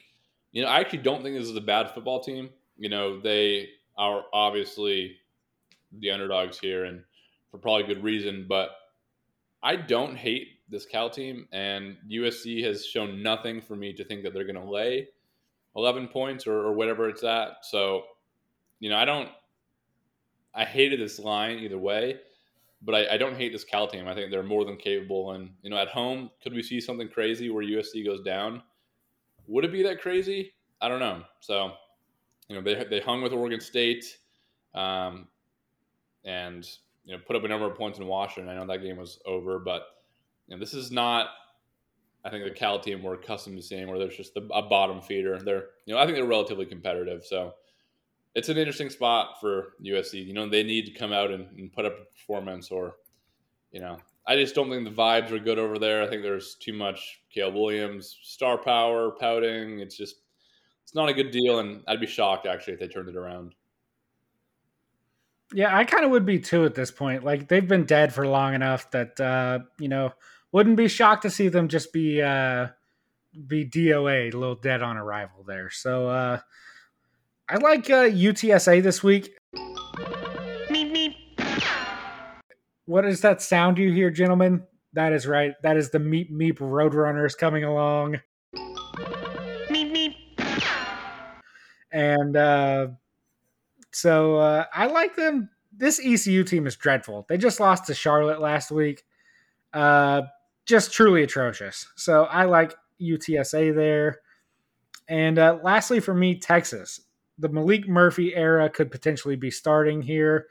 You 0.52 0.62
know, 0.62 0.68
I 0.68 0.80
actually 0.80 0.98
don't 0.98 1.22
think 1.22 1.37
this 1.37 1.48
is 1.48 1.56
a 1.56 1.62
bad 1.62 1.90
football 1.92 2.20
team. 2.20 2.50
You 2.76 2.90
know, 2.90 3.18
they 3.18 3.70
are 3.96 4.24
obviously 4.32 5.16
the 5.98 6.10
underdogs 6.10 6.58
here, 6.58 6.84
and 6.84 7.02
for 7.50 7.58
probably 7.58 7.84
good 7.84 8.04
reason. 8.04 8.44
But 8.46 8.70
I 9.62 9.76
don't 9.76 10.16
hate 10.16 10.48
this 10.74 10.84
Cal 10.84 11.08
team, 11.08 11.46
and 11.52 11.96
USC 12.10 12.62
has 12.64 12.84
shown 12.84 13.22
nothing 13.22 13.62
for 13.62 13.76
me 13.76 13.92
to 13.94 14.04
think 14.04 14.24
that 14.24 14.34
they're 14.34 14.44
going 14.44 14.60
to 14.60 14.70
lay 14.70 15.08
11 15.76 16.08
points 16.08 16.46
or, 16.46 16.54
or, 16.54 16.72
whatever 16.72 17.08
it's 17.08 17.24
at. 17.24 17.64
So, 17.64 18.02
you 18.80 18.90
know, 18.90 18.96
I 18.96 19.04
don't, 19.04 19.28
I 20.54 20.64
hated 20.64 21.00
this 21.00 21.18
line 21.18 21.58
either 21.58 21.78
way, 21.78 22.18
but 22.82 22.94
I, 22.94 23.14
I, 23.14 23.16
don't 23.16 23.37
hate 23.37 23.52
this 23.52 23.64
Cal 23.64 23.88
team. 23.88 24.06
I 24.06 24.14
think 24.14 24.30
they're 24.30 24.42
more 24.42 24.64
than 24.64 24.76
capable. 24.76 25.32
And, 25.32 25.50
you 25.62 25.70
know, 25.70 25.78
at 25.78 25.88
home, 25.88 26.30
could 26.42 26.52
we 26.52 26.62
see 26.62 26.80
something 26.80 27.08
crazy 27.08 27.50
where 27.50 27.64
USC 27.64 28.04
goes 28.04 28.20
down? 28.20 28.62
Would 29.46 29.64
it 29.64 29.72
be 29.72 29.82
that 29.82 30.00
crazy? 30.00 30.52
I 30.80 30.88
don't 30.88 31.00
know. 31.00 31.22
So, 31.40 31.72
you 32.48 32.56
know, 32.56 32.62
they, 32.62 32.84
they 32.84 33.00
hung 33.00 33.22
with 33.22 33.32
Oregon 33.32 33.60
State 33.60 34.18
um, 34.74 35.28
and, 36.24 36.68
you 37.04 37.16
know, 37.16 37.22
put 37.26 37.37
up 37.37 37.44
a 37.44 37.48
number 37.48 37.66
of 37.66 37.76
points 37.76 37.98
in 37.98 38.06
Washington. 38.06 38.50
I 38.50 38.58
know 38.58 38.66
that 38.66 38.82
game 38.82 38.96
was 38.96 39.20
over, 39.26 39.58
but 39.58 39.93
know, 40.48 40.59
this 40.59 40.74
is 40.74 40.90
not. 40.90 41.28
I 42.24 42.30
think 42.30 42.44
the 42.44 42.50
Cal 42.50 42.78
team 42.78 43.02
we're 43.02 43.14
accustomed 43.14 43.59
to 43.59 43.62
seeing, 43.62 43.87
where 43.87 43.98
there's 43.98 44.16
just 44.16 44.37
a, 44.37 44.42
a 44.52 44.62
bottom 44.62 45.02
feeder. 45.02 45.38
They're, 45.38 45.66
you 45.85 45.94
know, 45.94 46.00
I 46.00 46.07
think 46.07 46.16
they're 46.16 46.24
relatively 46.24 46.64
competitive. 46.64 47.22
So 47.24 47.52
it's 48.35 48.48
an 48.48 48.57
interesting 48.57 48.88
spot 48.88 49.40
for 49.40 49.74
USC. 49.85 50.24
You 50.26 50.33
know, 50.33 50.48
they 50.48 50.62
need 50.62 50.87
to 50.87 50.92
come 50.92 51.12
out 51.12 51.30
and, 51.30 51.46
and 51.59 51.70
put 51.70 51.85
up 51.85 51.98
a 51.98 52.04
performance, 52.18 52.70
or, 52.70 52.96
you 53.72 53.80
know, 53.80 53.98
I 54.26 54.37
just 54.37 54.54
don't 54.54 54.70
think 54.70 54.85
the 54.85 54.90
vibes 54.90 55.33
are 55.33 55.38
good 55.38 55.59
over 55.59 55.78
there. 55.78 56.02
I 56.02 56.09
think 56.09 56.22
there's 56.22 56.54
too 56.54 56.72
much 56.72 57.20
Caleb 57.33 57.54
Williams 57.54 58.18
star 58.22 58.57
power 58.57 59.11
pouting. 59.11 59.80
It's 59.80 59.96
just 59.96 60.16
it's 60.83 60.94
not 60.94 61.09
a 61.09 61.14
good 61.14 61.30
deal, 61.30 61.59
and 61.59 61.83
I'd 61.87 62.00
be 62.00 62.07
shocked 62.07 62.46
actually 62.46 62.74
if 62.74 62.80
they 62.80 62.88
turned 62.88 63.09
it 63.09 63.16
around. 63.16 63.54
Yeah, 65.52 65.76
I 65.76 65.85
kind 65.85 66.04
of 66.04 66.11
would 66.11 66.24
be 66.24 66.38
too 66.38 66.64
at 66.64 66.74
this 66.74 66.90
point. 66.90 67.22
Like 67.22 67.48
they've 67.48 67.66
been 67.66 67.85
dead 67.85 68.14
for 68.14 68.26
long 68.26 68.54
enough 68.54 68.90
that 68.92 69.20
uh, 69.20 69.61
you 69.78 69.88
know 69.88 70.12
wouldn't 70.54 70.76
be 70.76 70.86
shocked 70.86 71.22
to 71.22 71.30
see 71.30 71.48
them 71.48 71.66
just 71.66 71.92
be 71.92 72.22
uh, 72.22 72.68
be 73.48 73.68
DOA, 73.68 74.32
a 74.32 74.38
little 74.38 74.54
dead 74.54 74.82
on 74.82 74.96
arrival 74.96 75.42
there. 75.44 75.68
So 75.68 76.08
uh, 76.08 76.38
I 77.48 77.56
like 77.56 77.90
uh, 77.90 78.04
UTSA 78.04 78.80
this 78.80 79.02
week. 79.02 79.34
Meep, 80.70 80.92
meep. 80.92 81.14
What 82.86 83.04
is 83.04 83.20
that 83.22 83.42
sound 83.42 83.78
you 83.78 83.92
hear, 83.92 84.10
gentlemen? 84.10 84.62
That 84.92 85.12
is 85.12 85.26
right. 85.26 85.54
That 85.62 85.76
is 85.76 85.90
the 85.90 85.98
Meep 85.98 86.30
Meep 86.30 86.58
Roadrunners 86.58 87.36
coming 87.36 87.64
along. 87.64 88.20
Meep 88.54 89.90
Meep. 89.92 90.14
And 91.90 92.36
uh, 92.36 92.88
so 93.90 94.36
uh, 94.36 94.66
I 94.72 94.86
like 94.86 95.16
them. 95.16 95.50
This 95.76 95.98
ECU 95.98 96.44
team 96.44 96.68
is 96.68 96.76
dreadful. 96.76 97.26
They 97.28 97.38
just 97.38 97.58
lost 97.58 97.86
to 97.86 97.94
Charlotte 97.94 98.40
last 98.40 98.70
week. 98.70 99.02
Uh, 99.72 100.22
just 100.66 100.92
truly 100.92 101.22
atrocious. 101.22 101.88
So 101.96 102.24
I 102.24 102.44
like 102.44 102.74
UTSA 103.00 103.74
there. 103.74 104.20
And 105.09 105.38
uh, 105.38 105.59
lastly, 105.62 106.00
for 106.00 106.14
me, 106.14 106.38
Texas. 106.38 107.00
The 107.38 107.48
Maalik 107.48 107.88
Murphy 107.88 108.35
era 108.35 108.70
could 108.70 108.90
potentially 108.90 109.37
be 109.37 109.50
starting 109.50 110.00
here. 110.00 110.46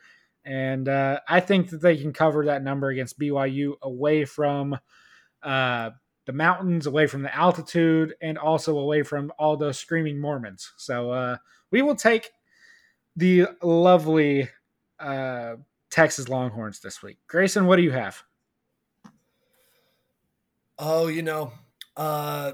And 0.45 0.89
uh, 0.89 1.21
I 1.28 1.39
think 1.39 1.69
that 1.69 1.82
they 1.82 1.95
can 1.95 2.12
cover 2.12 2.45
that 2.45 2.63
number 2.63 2.89
against 2.89 3.17
BYU 3.17 3.76
away 3.82 4.26
from 4.26 4.78
uh, 5.41 5.91
the 6.26 6.34
mountains, 6.34 6.86
away 6.86 7.08
from 7.08 7.21
the 7.21 7.34
altitude, 7.36 8.15
and 8.21 8.38
also 8.38 8.78
away 8.78 9.04
from 9.04 9.32
all 9.39 9.56
those 9.56 9.80
screaming 9.80 10.19
Mormons. 10.19 10.73
So 10.78 11.12
uh, 11.12 11.38
we 11.71 11.82
will 11.82 11.95
take 11.95 12.32
the 13.15 13.47
lovely 13.62 14.49
uh, 14.99 15.56
Texas 15.89 16.28
Longhorns 16.28 16.82
this 16.82 17.02
week. 17.02 17.19
Grayson, 17.28 17.65
what 17.65 17.78
do 17.78 17.84
you 17.84 17.91
have? 17.91 18.23
Oh, 20.79 21.07
you 21.07 21.21
know, 21.21 21.51
uh, 21.95 22.53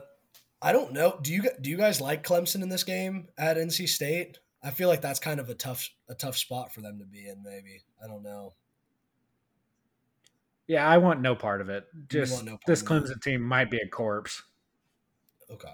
I 0.62 0.72
don't 0.74 0.94
know. 0.94 1.18
Do 1.22 1.34
you 1.34 1.50
do 1.62 1.70
you 1.70 1.78
guys 1.78 2.02
like 2.02 2.24
Clemson 2.24 2.62
in 2.62 2.70
this 2.70 2.84
game 2.84 3.28
at 3.38 3.58
NC 3.58 3.88
State? 3.88 4.40
I 4.62 4.72
feel 4.72 4.90
like 4.90 5.02
that's 5.02 5.20
kind 5.20 5.40
of 5.40 5.50
a 5.50 5.54
tough 5.54 5.90
a 6.10 6.16
tough 6.16 6.38
spot 6.38 6.74
for 6.74 6.82
them 6.82 7.00
to 7.00 7.06
be 7.06 7.28
in. 7.28 7.44
Maybe 7.44 7.82
I 8.04 8.08
don't 8.08 8.24
know. 8.24 8.54
Yeah, 10.68 10.88
I 10.88 10.98
want 10.98 11.22
no 11.22 11.34
part 11.34 11.62
of 11.62 11.70
it. 11.70 11.86
Just 12.10 12.44
no 12.44 12.60
this 12.68 12.84
Clemson 12.84 13.22
team 13.22 13.42
might 13.42 13.72
be 13.72 13.78
a 13.78 13.88
corpse. 13.88 14.44
Okay, 15.50 15.74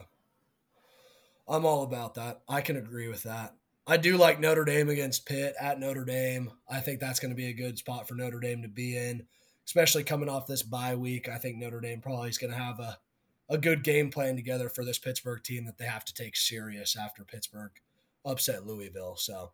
I'm 1.48 1.66
all 1.66 1.84
about 1.84 2.14
that. 2.16 2.42
I 2.48 2.62
can 2.62 2.78
agree 2.78 3.08
with 3.08 3.24
that. 3.24 3.56
I 3.88 3.98
do 3.98 4.18
like 4.18 4.40
Notre 4.40 4.66
Dame 4.66 4.90
against 4.90 5.26
Pitt 5.26 5.54
at 5.60 5.80
Notre 5.80 6.06
Dame. 6.06 6.52
I 6.68 6.80
think 6.80 7.00
that's 7.00 7.20
going 7.20 7.30
to 7.30 7.36
be 7.36 7.50
a 7.50 7.54
good 7.54 7.78
spot 7.78 8.08
for 8.08 8.16
Notre 8.16 8.40
Dame 8.40 8.64
to 8.64 8.68
be 8.68 8.98
in, 8.98 9.26
especially 9.66 10.04
coming 10.04 10.30
off 10.30 10.48
this 10.48 10.64
bye 10.64 10.96
week. 10.96 11.28
I 11.28 11.38
think 11.38 11.58
Notre 11.58 11.82
Dame 11.82 12.02
probably 12.02 12.30
is 12.30 12.38
going 12.38 12.54
to 12.54 12.60
have 12.60 12.80
a 12.80 12.98
a 13.50 13.58
good 13.58 13.84
game 13.84 14.10
plan 14.10 14.36
together 14.36 14.70
for 14.70 14.84
this 14.84 14.98
Pittsburgh 14.98 15.44
team 15.44 15.66
that 15.66 15.78
they 15.78 15.86
have 15.86 16.06
to 16.06 16.14
take 16.14 16.36
serious 16.36 16.96
after 16.96 17.24
Pittsburgh 17.24 17.72
upset 18.26 18.66
Louisville. 18.66 19.16
So 19.18 19.52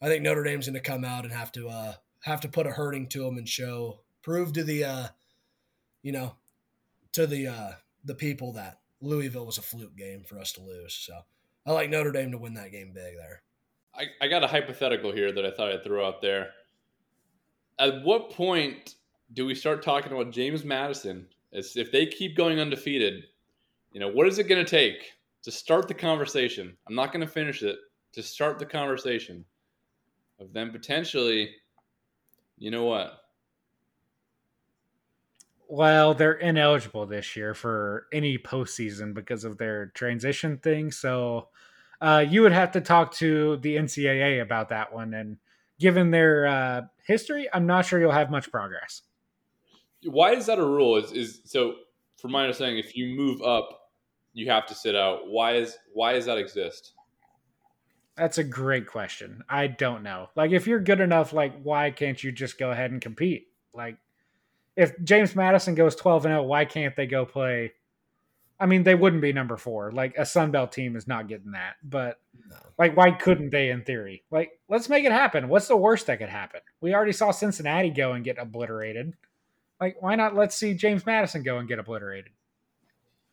I 0.00 0.08
think 0.08 0.22
Notre 0.22 0.42
Dame's 0.42 0.66
going 0.66 0.74
to 0.74 0.80
come 0.80 1.04
out 1.04 1.24
and 1.24 1.32
have 1.32 1.52
to 1.52 1.68
uh, 1.68 1.94
have 2.20 2.40
to 2.42 2.48
put 2.48 2.66
a 2.66 2.70
hurting 2.70 3.08
to 3.08 3.20
them 3.20 3.36
and 3.36 3.48
show 3.48 4.00
prove 4.22 4.52
to 4.54 4.64
the 4.64 4.84
uh, 4.84 5.06
you 6.02 6.12
know 6.12 6.34
to 7.12 7.26
the 7.26 7.48
uh, 7.48 7.72
the 8.04 8.14
people 8.14 8.52
that 8.54 8.80
Louisville 9.00 9.46
was 9.46 9.58
a 9.58 9.62
fluke 9.62 9.96
game 9.96 10.24
for 10.24 10.38
us 10.38 10.52
to 10.52 10.62
lose. 10.62 10.94
So 10.94 11.18
I 11.66 11.72
like 11.72 11.90
Notre 11.90 12.12
Dame 12.12 12.32
to 12.32 12.38
win 12.38 12.54
that 12.54 12.72
game 12.72 12.92
big 12.94 13.16
there. 13.16 13.42
I, 13.94 14.06
I 14.20 14.28
got 14.28 14.44
a 14.44 14.46
hypothetical 14.46 15.12
here 15.12 15.32
that 15.32 15.44
I 15.44 15.50
thought 15.50 15.72
I'd 15.72 15.82
throw 15.82 16.06
out 16.06 16.20
there. 16.20 16.50
At 17.78 18.02
what 18.02 18.30
point 18.30 18.94
do 19.32 19.46
we 19.46 19.54
start 19.54 19.82
talking 19.82 20.12
about 20.12 20.32
James 20.32 20.64
Madison 20.64 21.26
as 21.52 21.76
if 21.76 21.90
they 21.90 22.06
keep 22.06 22.36
going 22.36 22.60
undefeated, 22.60 23.24
you 23.92 24.00
know, 24.00 24.08
what 24.08 24.26
is 24.26 24.38
it 24.38 24.48
going 24.48 24.64
to 24.64 24.70
take 24.70 25.12
to 25.42 25.50
start 25.50 25.88
the 25.88 25.94
conversation? 25.94 26.76
I'm 26.88 26.94
not 26.94 27.12
going 27.12 27.26
to 27.26 27.32
finish 27.32 27.62
it. 27.62 27.76
To 28.12 28.22
start 28.22 28.58
the 28.58 28.66
conversation 28.66 29.44
of 30.40 30.52
them 30.52 30.70
potentially, 30.70 31.50
you 32.56 32.70
know 32.70 32.84
what? 32.84 33.18
Well, 35.68 36.14
they're 36.14 36.34
ineligible 36.34 37.06
this 37.06 37.36
year 37.36 37.52
for 37.52 38.06
any 38.12 38.38
postseason 38.38 39.12
because 39.12 39.44
of 39.44 39.58
their 39.58 39.86
transition 39.86 40.58
thing. 40.58 40.92
So 40.92 41.48
uh, 42.00 42.24
you 42.26 42.42
would 42.42 42.52
have 42.52 42.72
to 42.72 42.80
talk 42.80 43.12
to 43.14 43.56
the 43.58 43.76
NCAA 43.76 44.40
about 44.40 44.68
that 44.68 44.94
one. 44.94 45.12
And 45.12 45.38
given 45.80 46.10
their 46.10 46.46
uh, 46.46 46.82
history, 47.04 47.48
I'm 47.52 47.66
not 47.66 47.84
sure 47.84 48.00
you'll 48.00 48.12
have 48.12 48.30
much 48.30 48.50
progress. 48.50 49.02
Why 50.04 50.32
is 50.32 50.46
that 50.46 50.58
a 50.58 50.64
rule? 50.64 50.96
Is 50.96 51.12
is 51.12 51.40
so? 51.44 51.74
From 52.18 52.32
my 52.32 52.42
understanding, 52.42 52.78
if 52.78 52.96
you 52.96 53.14
move 53.14 53.42
up, 53.42 53.68
you 54.32 54.50
have 54.50 54.66
to 54.66 54.74
sit 54.74 54.94
out. 54.94 55.28
Why 55.28 55.56
is 55.56 55.76
why 55.92 56.12
does 56.12 56.26
that 56.26 56.38
exist? 56.38 56.92
That's 58.16 58.38
a 58.38 58.44
great 58.44 58.86
question. 58.86 59.42
I 59.48 59.66
don't 59.66 60.02
know. 60.02 60.30
Like, 60.34 60.50
if 60.50 60.66
you're 60.66 60.80
good 60.80 61.00
enough, 61.00 61.34
like, 61.34 61.60
why 61.62 61.90
can't 61.90 62.22
you 62.22 62.32
just 62.32 62.58
go 62.58 62.70
ahead 62.70 62.90
and 62.90 63.00
compete? 63.00 63.48
Like, 63.74 63.98
if 64.74 64.92
James 65.04 65.36
Madison 65.36 65.74
goes 65.74 65.94
12 65.96 66.24
and 66.24 66.32
0, 66.32 66.44
why 66.44 66.64
can't 66.64 66.96
they 66.96 67.06
go 67.06 67.26
play? 67.26 67.74
I 68.58 68.64
mean, 68.64 68.84
they 68.84 68.94
wouldn't 68.94 69.20
be 69.20 69.34
number 69.34 69.58
four. 69.58 69.92
Like, 69.92 70.16
a 70.16 70.24
Sun 70.24 70.50
Belt 70.50 70.72
team 70.72 70.96
is 70.96 71.06
not 71.06 71.28
getting 71.28 71.52
that. 71.52 71.74
But, 71.84 72.18
no. 72.48 72.56
like, 72.78 72.96
why 72.96 73.10
couldn't 73.10 73.50
they 73.50 73.68
in 73.68 73.84
theory? 73.84 74.24
Like, 74.30 74.52
let's 74.66 74.88
make 74.88 75.04
it 75.04 75.12
happen. 75.12 75.48
What's 75.48 75.68
the 75.68 75.76
worst 75.76 76.06
that 76.06 76.18
could 76.18 76.30
happen? 76.30 76.60
We 76.80 76.94
already 76.94 77.12
saw 77.12 77.32
Cincinnati 77.32 77.90
go 77.90 78.12
and 78.12 78.24
get 78.24 78.38
obliterated. 78.38 79.12
Like, 79.80 79.96
why 80.00 80.14
not 80.14 80.34
let's 80.34 80.56
see 80.56 80.74
James 80.74 81.04
Madison 81.04 81.42
go 81.42 81.58
and 81.58 81.68
get 81.68 81.78
obliterated? 81.78 82.32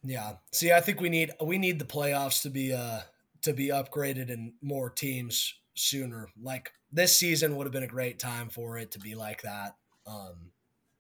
Yeah. 0.04 0.34
See, 0.52 0.72
I 0.72 0.82
think 0.82 1.00
we 1.00 1.10
need 1.10 1.32
we 1.42 1.58
need 1.58 1.80
the 1.80 1.86
playoffs 1.86 2.42
to 2.42 2.50
be 2.50 2.74
uh 2.74 3.00
to 3.44 3.54
be 3.54 3.70
upgraded 3.70 4.32
and 4.32 4.54
more 4.62 4.90
teams 4.90 5.56
sooner. 5.76 6.28
Like 6.42 6.72
this 6.92 7.16
season 7.16 7.56
would 7.56 7.66
have 7.66 7.74
been 7.74 7.84
a 7.84 7.88
great 7.88 8.20
time 8.20 8.50
for 8.50 8.78
it 8.78 8.92
to 8.92 9.00
be 9.00 9.16
like 9.16 9.42
that. 9.44 9.76
Um 10.06 10.52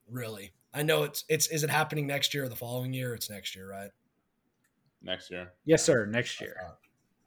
really. 0.10 0.54
I 0.74 0.84
know 0.84 1.04
it's 1.04 1.26
it's 1.28 1.48
is 1.48 1.64
it 1.64 1.70
happening 1.70 2.08
next 2.08 2.34
year 2.34 2.46
or 2.46 2.50
the 2.50 2.56
following 2.56 2.94
year? 2.94 3.14
It's 3.14 3.30
next 3.30 3.56
year, 3.56 3.70
right? 3.70 3.92
Next 5.02 5.30
year. 5.30 5.52
Yes, 5.66 5.84
sir. 5.84 6.06
Next 6.06 6.40
year. 6.40 6.56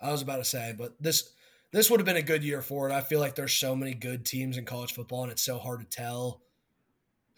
I 0.01 0.11
was 0.11 0.23
about 0.23 0.39
to 0.39 0.45
say, 0.45 0.75
but 0.77 0.95
this 1.01 1.35
this 1.73 1.91
would 1.91 2.01
have 2.01 2.07
been 2.07 2.17
a 2.17 2.23
good 2.23 2.43
year 2.43 2.63
for 2.63 2.89
it. 2.89 2.93
I 2.93 3.03
feel 3.03 3.21
like 3.21 3.35
there's 3.35 3.53
so 3.53 3.77
many 3.77 3.93
good 3.93 4.25
teams 4.25 4.57
in 4.57 4.65
college 4.65 4.95
football, 4.95 5.25
and 5.25 5.33
it's 5.33 5.43
so 5.43 5.59
hard 5.59 5.81
to 5.81 5.87
tell 5.87 6.41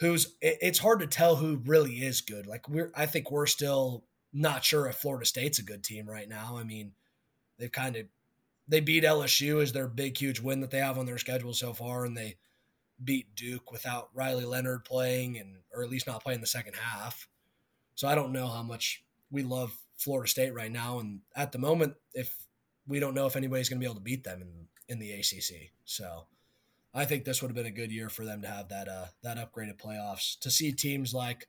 who's 0.01 0.37
it's 0.41 0.79
hard 0.79 1.01
to 1.01 1.07
tell 1.07 1.37
who 1.37 1.61
really 1.65 1.97
is 1.97 2.21
good. 2.21 2.47
Like 2.47 2.69
we're 2.69 2.91
I 2.95 3.07
think 3.07 3.31
we're 3.31 3.47
still 3.47 4.05
not 4.33 4.65
sure 4.65 4.87
if 4.87 4.97
Florida 4.97 5.27
State's 5.27 5.59
a 5.59 5.65
good 5.65 5.83
team 5.83 6.09
right 6.09 6.29
now. 6.29 6.57
I 6.59 6.65
mean, 6.65 6.93
they've 7.59 7.73
kind 7.73 7.97
of 7.97 8.07
they 8.69 8.81
beat 8.81 9.05
LSU 9.05 9.63
as 9.63 9.73
their 9.73 9.89
big 9.89 10.17
huge 10.17 10.41
win 10.41 10.61
that 10.61 10.71
they 10.71 10.79
have 10.79 10.99
on 10.99 11.07
their 11.07 11.19
schedule 11.19 11.55
so 11.55 11.73
far 11.73 12.05
and 12.05 12.17
they 12.17 12.37
beat 13.03 13.35
Duke 13.35 13.73
without 13.73 14.11
Riley 14.15 14.45
Leonard 14.45 14.85
playing 14.85 15.39
and 15.39 15.57
or 15.75 15.83
at 15.83 15.91
least 15.91 16.07
not 16.07 16.23
playing 16.23 16.41
the 16.41 16.47
second 16.47 16.75
half. 16.75 17.29
So 17.95 18.07
I 18.07 18.15
don't 18.15 18.33
know 18.33 18.47
how 18.47 18.63
much 18.63 19.05
we 19.31 19.43
love 19.43 19.77
Florida 19.97 20.29
State 20.29 20.55
right 20.55 20.71
now 20.71 21.01
and 21.01 21.21
at 21.35 21.53
the 21.53 21.59
moment 21.59 21.95
if 22.15 22.35
we 22.87 23.01
don't 23.01 23.15
know 23.15 23.27
if 23.27 23.37
anybody's 23.37 23.69
going 23.69 23.81
to 23.81 23.85
be 23.85 23.87
able 23.87 23.97
to 23.97 24.01
beat 24.01 24.25
them 24.25 24.43
in 24.43 24.69
in 24.89 24.99
the 24.99 25.13
ACC. 25.13 25.71
So 25.85 26.27
I 26.95 27.05
think 27.05 27.25
this 27.25 27.43
would 27.43 27.49
have 27.49 27.57
been 27.57 27.67
a 27.67 27.71
good 27.71 27.93
year 27.93 28.09
for 28.09 28.25
them 28.25 28.43
to 28.43 28.49
have 28.49 28.69
that 28.69 28.89
uh, 28.89 29.07
that 29.23 29.37
upgraded 29.37 29.81
playoffs 29.81 30.39
to 30.41 30.51
see 30.51 30.73
teams 30.73 31.13
like 31.13 31.49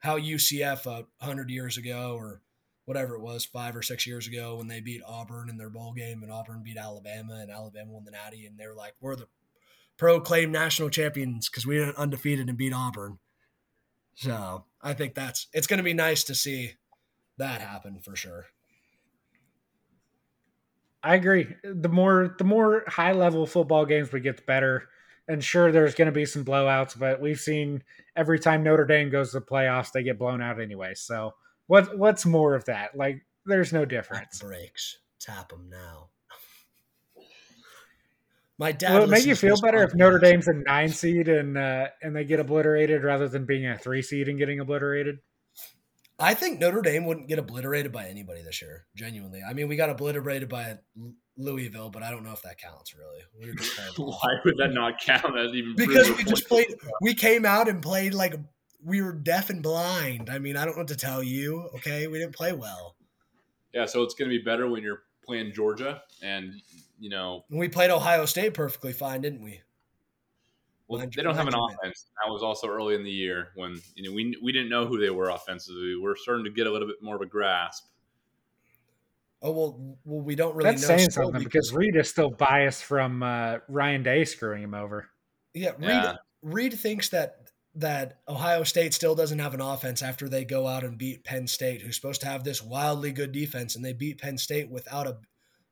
how 0.00 0.18
UCF 0.18 0.86
a 0.86 0.90
uh, 0.90 1.02
hundred 1.20 1.50
years 1.50 1.76
ago 1.76 2.14
or 2.16 2.42
whatever 2.84 3.16
it 3.16 3.20
was 3.20 3.44
five 3.44 3.76
or 3.76 3.82
six 3.82 4.06
years 4.06 4.26
ago 4.26 4.56
when 4.56 4.68
they 4.68 4.80
beat 4.80 5.02
Auburn 5.06 5.50
in 5.50 5.58
their 5.58 5.68
bowl 5.68 5.92
game 5.92 6.22
and 6.22 6.32
Auburn 6.32 6.62
beat 6.62 6.78
Alabama 6.78 7.34
and 7.34 7.50
Alabama 7.50 7.92
won 7.92 8.04
the 8.04 8.12
Natty 8.12 8.46
and 8.46 8.56
they 8.56 8.66
were 8.66 8.74
like 8.74 8.94
we're 9.00 9.16
the 9.16 9.26
proclaimed 9.98 10.52
national 10.52 10.88
champions 10.88 11.48
because 11.48 11.66
we 11.66 11.80
went 11.80 11.96
undefeated 11.96 12.48
and 12.48 12.56
beat 12.56 12.72
Auburn. 12.72 13.18
So 14.14 14.64
I 14.80 14.94
think 14.94 15.14
that's 15.14 15.48
it's 15.52 15.66
going 15.66 15.78
to 15.78 15.84
be 15.84 15.94
nice 15.94 16.24
to 16.24 16.34
see 16.34 16.72
that 17.36 17.60
happen 17.60 17.98
for 18.00 18.16
sure. 18.16 18.46
I 21.02 21.14
agree. 21.14 21.46
The 21.62 21.88
more 21.88 22.34
the 22.38 22.44
more 22.44 22.84
high 22.86 23.12
level 23.12 23.46
football 23.46 23.86
games 23.86 24.12
we 24.12 24.20
get, 24.20 24.36
the 24.36 24.42
better. 24.42 24.88
And 25.28 25.44
sure, 25.44 25.70
there's 25.70 25.94
going 25.94 26.06
to 26.06 26.12
be 26.12 26.24
some 26.24 26.44
blowouts, 26.44 26.98
but 26.98 27.20
we've 27.20 27.38
seen 27.38 27.82
every 28.16 28.38
time 28.38 28.62
Notre 28.62 28.86
Dame 28.86 29.10
goes 29.10 29.32
to 29.32 29.40
the 29.40 29.46
playoffs, 29.46 29.92
they 29.92 30.02
get 30.02 30.18
blown 30.18 30.40
out 30.40 30.60
anyway. 30.60 30.94
So 30.94 31.34
what 31.66 31.96
what's 31.96 32.26
more 32.26 32.54
of 32.54 32.64
that? 32.64 32.96
Like, 32.96 33.24
there's 33.46 33.72
no 33.72 33.84
difference. 33.84 34.40
breaks. 34.40 34.98
Tap 35.20 35.50
them 35.50 35.68
now. 35.70 36.08
My 38.58 38.72
dad. 38.72 38.94
Will 38.94 39.04
it 39.04 39.10
make 39.10 39.26
you 39.26 39.36
feel 39.36 39.60
better 39.60 39.82
if 39.82 39.94
Notre 39.94 40.18
Dame's 40.18 40.48
a 40.48 40.54
nine 40.54 40.88
seed 40.88 41.28
and 41.28 41.56
uh, 41.56 41.88
and 42.02 42.16
they 42.16 42.24
get 42.24 42.40
obliterated 42.40 43.04
rather 43.04 43.28
than 43.28 43.44
being 43.44 43.66
a 43.66 43.78
three 43.78 44.02
seed 44.02 44.28
and 44.28 44.38
getting 44.38 44.60
obliterated? 44.60 45.18
I 46.18 46.34
think 46.34 46.58
Notre 46.58 46.82
Dame 46.82 47.04
wouldn't 47.06 47.28
get 47.28 47.38
obliterated 47.38 47.92
by 47.92 48.06
anybody 48.06 48.42
this 48.42 48.60
year. 48.60 48.86
Genuinely, 48.96 49.40
I 49.48 49.52
mean, 49.52 49.68
we 49.68 49.76
got 49.76 49.90
obliterated 49.90 50.48
by 50.48 50.78
Louisville, 51.36 51.90
but 51.90 52.02
I 52.02 52.10
don't 52.10 52.24
know 52.24 52.32
if 52.32 52.42
that 52.42 52.58
counts 52.58 52.94
really. 52.94 53.22
We 53.38 53.52
Why 53.96 54.34
would 54.44 54.56
that 54.58 54.72
not 54.72 55.00
count? 55.00 55.38
As 55.38 55.52
even 55.52 55.76
because 55.76 56.10
we 56.16 56.24
just 56.24 56.48
played. 56.48 56.74
We 57.00 57.14
came 57.14 57.46
out 57.46 57.68
and 57.68 57.80
played 57.80 58.14
like 58.14 58.34
we 58.84 59.00
were 59.00 59.12
deaf 59.12 59.50
and 59.50 59.62
blind. 59.62 60.28
I 60.30 60.38
mean, 60.38 60.56
I 60.56 60.64
don't 60.64 60.74
know 60.74 60.80
what 60.80 60.88
to 60.88 60.96
tell 60.96 61.22
you. 61.22 61.68
Okay, 61.76 62.08
we 62.08 62.18
didn't 62.18 62.34
play 62.34 62.52
well. 62.52 62.96
Yeah, 63.72 63.86
so 63.86 64.02
it's 64.02 64.14
going 64.14 64.30
to 64.30 64.36
be 64.36 64.42
better 64.42 64.68
when 64.68 64.82
you're 64.82 65.02
playing 65.24 65.52
Georgia, 65.52 66.02
and 66.20 66.52
you 66.98 67.10
know 67.10 67.44
we 67.48 67.68
played 67.68 67.90
Ohio 67.90 68.24
State 68.24 68.54
perfectly 68.54 68.92
fine, 68.92 69.20
didn't 69.20 69.42
we? 69.42 69.60
Well, 70.88 71.00
they 71.00 71.22
don't 71.22 71.34
have 71.34 71.46
an 71.46 71.54
offense. 71.54 72.06
That 72.24 72.32
was 72.32 72.42
also 72.42 72.66
early 72.66 72.94
in 72.94 73.04
the 73.04 73.10
year 73.10 73.48
when 73.54 73.78
you 73.94 74.08
know 74.08 74.14
we 74.14 74.36
we 74.42 74.52
didn't 74.52 74.70
know 74.70 74.86
who 74.86 74.98
they 74.98 75.10
were 75.10 75.28
offensively. 75.28 75.96
We're 76.00 76.16
starting 76.16 76.44
to 76.44 76.50
get 76.50 76.66
a 76.66 76.72
little 76.72 76.88
bit 76.88 76.96
more 77.02 77.14
of 77.14 77.20
a 77.20 77.26
grasp. 77.26 77.84
Oh 79.42 79.52
well, 79.52 79.96
well 80.04 80.22
we 80.22 80.34
don't 80.34 80.56
really. 80.56 80.70
That's 80.70 80.86
saying 80.86 81.10
something 81.10 81.42
because, 81.42 81.70
because 81.70 81.74
Reid 81.74 81.96
is 81.96 82.08
still 82.08 82.30
biased 82.30 82.84
from 82.84 83.22
uh, 83.22 83.58
Ryan 83.68 84.02
Day 84.02 84.24
screwing 84.24 84.62
him 84.62 84.74
over. 84.74 85.10
Yeah, 85.52 85.72
Reid. 85.78 85.88
Yeah. 85.88 86.16
Reid 86.42 86.72
thinks 86.72 87.10
that 87.10 87.36
that 87.74 88.20
Ohio 88.26 88.64
State 88.64 88.94
still 88.94 89.14
doesn't 89.14 89.38
have 89.38 89.52
an 89.54 89.60
offense 89.60 90.02
after 90.02 90.28
they 90.28 90.44
go 90.44 90.66
out 90.66 90.84
and 90.84 90.96
beat 90.96 91.22
Penn 91.22 91.46
State, 91.46 91.82
who's 91.82 91.96
supposed 91.96 92.22
to 92.22 92.26
have 92.26 92.44
this 92.44 92.62
wildly 92.62 93.12
good 93.12 93.30
defense, 93.30 93.76
and 93.76 93.84
they 93.84 93.92
beat 93.92 94.20
Penn 94.20 94.38
State 94.38 94.70
without 94.70 95.06
a 95.06 95.18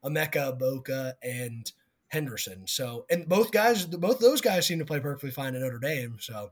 Emeka 0.04 0.58
Egbuka 0.58 1.14
and 1.22 1.72
Henderson. 2.09 2.66
So, 2.66 3.07
and 3.11 3.28
both 3.28 3.50
guys, 3.52 3.86
both 3.86 4.18
those 4.20 4.40
guys 4.40 4.66
seem 4.66 4.78
to 4.78 4.84
play 4.84 5.00
perfectly 5.00 5.30
fine 5.30 5.54
at 5.54 5.61
Notre 5.61 5.78
Dame. 5.78 6.16
So, 6.20 6.50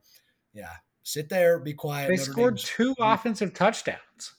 yeah, 0.53 0.73
sit 1.03 1.29
there, 1.29 1.59
be 1.59 1.73
quiet. 1.75 2.09
They 2.09 2.17
Notre 2.17 2.33
scored 2.33 2.55
Dame's- 2.57 2.69
two 2.69 2.95
offensive 2.99 3.55
touchdowns. 3.55 4.35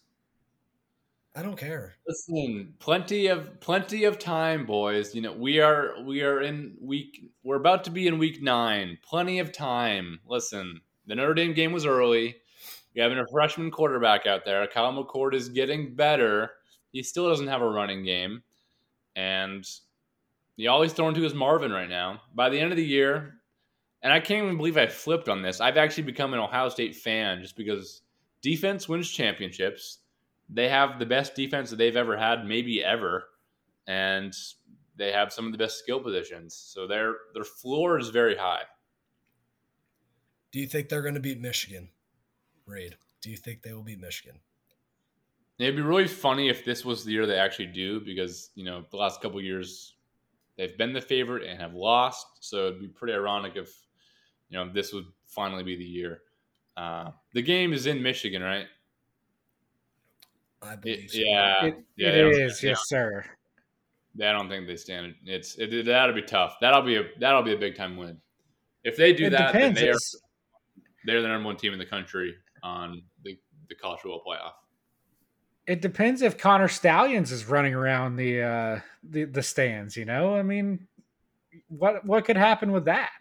I 1.37 1.41
don't 1.41 1.57
care. 1.57 1.95
Listen, 2.07 2.73
plenty 2.79 3.27
of 3.27 3.59
plenty 3.59 4.05
of 4.05 4.17
time, 4.17 4.65
boys. 4.65 5.13
You 5.13 5.21
know, 5.21 5.33
we 5.33 5.59
are 5.59 6.01
we 6.05 6.21
are 6.21 6.41
in 6.41 6.77
week 6.79 7.29
we're 7.43 7.57
about 7.57 7.83
to 7.85 7.91
be 7.91 8.07
in 8.07 8.17
week 8.17 8.41
nine. 8.41 8.97
Plenty 9.03 9.39
of 9.39 9.51
time. 9.51 10.21
Listen, 10.25 10.79
the 11.07 11.15
Notre 11.15 11.33
Dame 11.33 11.53
game 11.53 11.73
was 11.73 11.85
early. 11.85 12.37
You 12.93 13.01
having 13.03 13.17
a 13.19 13.27
freshman 13.29 13.69
quarterback 13.69 14.25
out 14.25 14.45
there. 14.45 14.65
Kyle 14.67 14.93
McCord 14.93 15.33
is 15.33 15.49
getting 15.49 15.93
better. 15.93 16.51
He 16.93 17.03
still 17.03 17.27
doesn't 17.27 17.47
have 17.47 17.61
a 17.61 17.67
running 17.69 18.05
game. 18.05 18.41
And 19.17 19.67
he 20.55 20.67
always 20.67 20.93
throwing 20.93 21.15
to 21.15 21.21
his 21.21 21.33
Marvin 21.33 21.71
right 21.71 21.89
now. 21.89 22.21
By 22.33 22.49
the 22.49 22.59
end 22.59 22.71
of 22.71 22.77
the 22.77 22.85
year, 22.85 23.35
and 24.01 24.13
I 24.13 24.19
can't 24.19 24.43
even 24.43 24.57
believe 24.57 24.77
I 24.77 24.87
flipped 24.87 25.29
on 25.29 25.41
this. 25.41 25.61
I've 25.61 25.77
actually 25.77 26.03
become 26.03 26.33
an 26.33 26.39
Ohio 26.39 26.69
State 26.69 26.95
fan 26.95 27.41
just 27.41 27.57
because 27.57 28.01
defense 28.41 28.87
wins 28.87 29.09
championships 29.09 29.99
they 30.49 30.69
have 30.69 30.99
the 30.99 31.05
best 31.05 31.35
defense 31.35 31.69
that 31.69 31.77
they've 31.77 31.95
ever 31.95 32.17
had, 32.17 32.45
maybe 32.45 32.83
ever, 32.83 33.25
and 33.87 34.33
they 34.95 35.11
have 35.11 35.33
some 35.33 35.45
of 35.45 35.51
the 35.51 35.57
best 35.57 35.79
skill 35.79 35.99
positions. 35.99 36.55
So 36.55 36.87
their 36.87 37.15
their 37.33 37.43
floor 37.43 37.97
is 37.99 38.09
very 38.09 38.35
high. 38.35 38.63
Do 40.51 40.59
you 40.59 40.67
think 40.67 40.89
they're 40.89 41.01
going 41.01 41.15
to 41.15 41.19
beat 41.19 41.41
Michigan? 41.41 41.89
Reid, 42.65 42.95
do 43.21 43.29
you 43.29 43.37
think 43.37 43.61
they 43.61 43.73
will 43.73 43.83
beat 43.83 43.99
Michigan? 43.99 44.39
It'd 45.57 45.75
be 45.75 45.81
really 45.81 46.07
funny 46.07 46.49
if 46.49 46.65
this 46.65 46.83
was 46.83 47.05
the 47.05 47.11
year 47.11 47.25
they 47.25 47.37
actually 47.37 47.67
do, 47.67 47.99
because 47.99 48.51
you 48.55 48.65
know 48.65 48.85
the 48.91 48.97
last 48.97 49.21
couple 49.21 49.41
years 49.41 49.94
they've 50.57 50.77
been 50.77 50.93
the 50.93 51.01
favorite 51.01 51.43
and 51.47 51.59
have 51.59 51.73
lost. 51.73 52.25
So 52.41 52.67
it'd 52.67 52.79
be 52.81 52.87
pretty 52.87 53.13
ironic 53.13 53.55
if 53.55 53.69
you 54.49 54.57
know 54.57 54.71
this 54.71 54.93
would 54.93 55.05
finally 55.27 55.63
be 55.63 55.75
the 55.75 55.83
year. 55.85 56.21
Uh, 56.77 57.11
the 57.33 57.41
game 57.41 57.73
is 57.73 57.85
in 57.87 58.01
Michigan, 58.01 58.41
right? 58.41 58.67
I 60.61 60.75
It- 60.83 61.11
so. 61.11 61.17
yeah, 61.19 61.65
It, 61.65 61.75
yeah, 61.95 62.07
it 62.09 62.11
they 62.33 62.39
yeah. 62.39 62.49
yes, 62.61 62.81
sir. 62.87 63.25
I 64.21 64.31
don't 64.31 64.47
think 64.49 64.65
they 64.67 64.77
stand. 64.77 65.07
it. 65.07 65.15
It's 65.25 65.55
it, 65.57 65.85
that'll 65.85 66.15
be 66.15 66.21
tough. 66.21 66.55
That'll 66.61 66.81
be 66.81 66.95
a 66.95 67.03
that'll 67.19 67.43
be 67.43 67.53
a 67.53 67.57
big 67.57 67.75
time 67.75 67.97
win. 67.97 68.17
If 68.83 68.95
they 68.97 69.13
do 69.13 69.25
it 69.25 69.29
that, 69.31 69.51
depends. 69.51 69.79
then 69.79 69.85
they 69.85 69.91
are 69.91 69.97
they're 71.05 71.21
the 71.21 71.27
number 71.27 71.45
one 71.47 71.57
team 71.57 71.73
in 71.73 71.79
the 71.79 71.85
country 71.85 72.33
on 72.63 73.03
the, 73.23 73.37
the 73.69 73.75
college 73.75 73.99
football 73.99 74.23
playoff. 74.25 74.53
It 75.67 75.81
depends 75.81 76.21
if 76.21 76.37
Connor 76.37 76.67
Stalions 76.67 77.31
is 77.31 77.45
running 77.47 77.73
around 77.73 78.15
the 78.17 78.41
uh 78.43 78.79
the, 79.03 79.23
the 79.25 79.43
stands, 79.43 79.97
you 79.97 80.05
know? 80.05 80.35
I 80.35 80.43
mean 80.43 80.87
what 81.69 82.05
what 82.05 82.25
could 82.25 82.37
happen 82.37 82.71
with 82.71 82.85
that? 82.85 83.11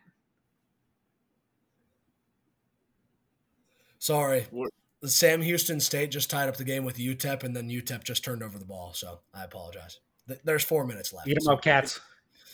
Sorry. 3.99 4.47
What- 4.51 4.73
Sam 5.05 5.43
Houston 5.43 5.81
State 5.81 6.11
just 6.11 6.31
tied 6.31 6.49
up 6.49 6.57
the 6.57 6.65
game 6.65 6.83
with 6.83 6.97
UTEP, 6.97 7.43
and 7.43 7.55
then 7.55 7.69
UTEP 7.69 8.05
just 8.05 8.25
turned 8.25 8.43
over 8.43 8.59
the 8.59 8.65
ball. 8.65 8.95
So 8.95 9.21
I 9.35 9.45
apologize. 9.45 10.01
There's 10.45 10.65
four 10.65 10.87
minutes 10.87 11.13
left. 11.13 11.29
Eat 11.29 11.37
'em 11.37 11.43
So 11.43 11.53
up, 11.53 11.63
cats. 11.63 12.01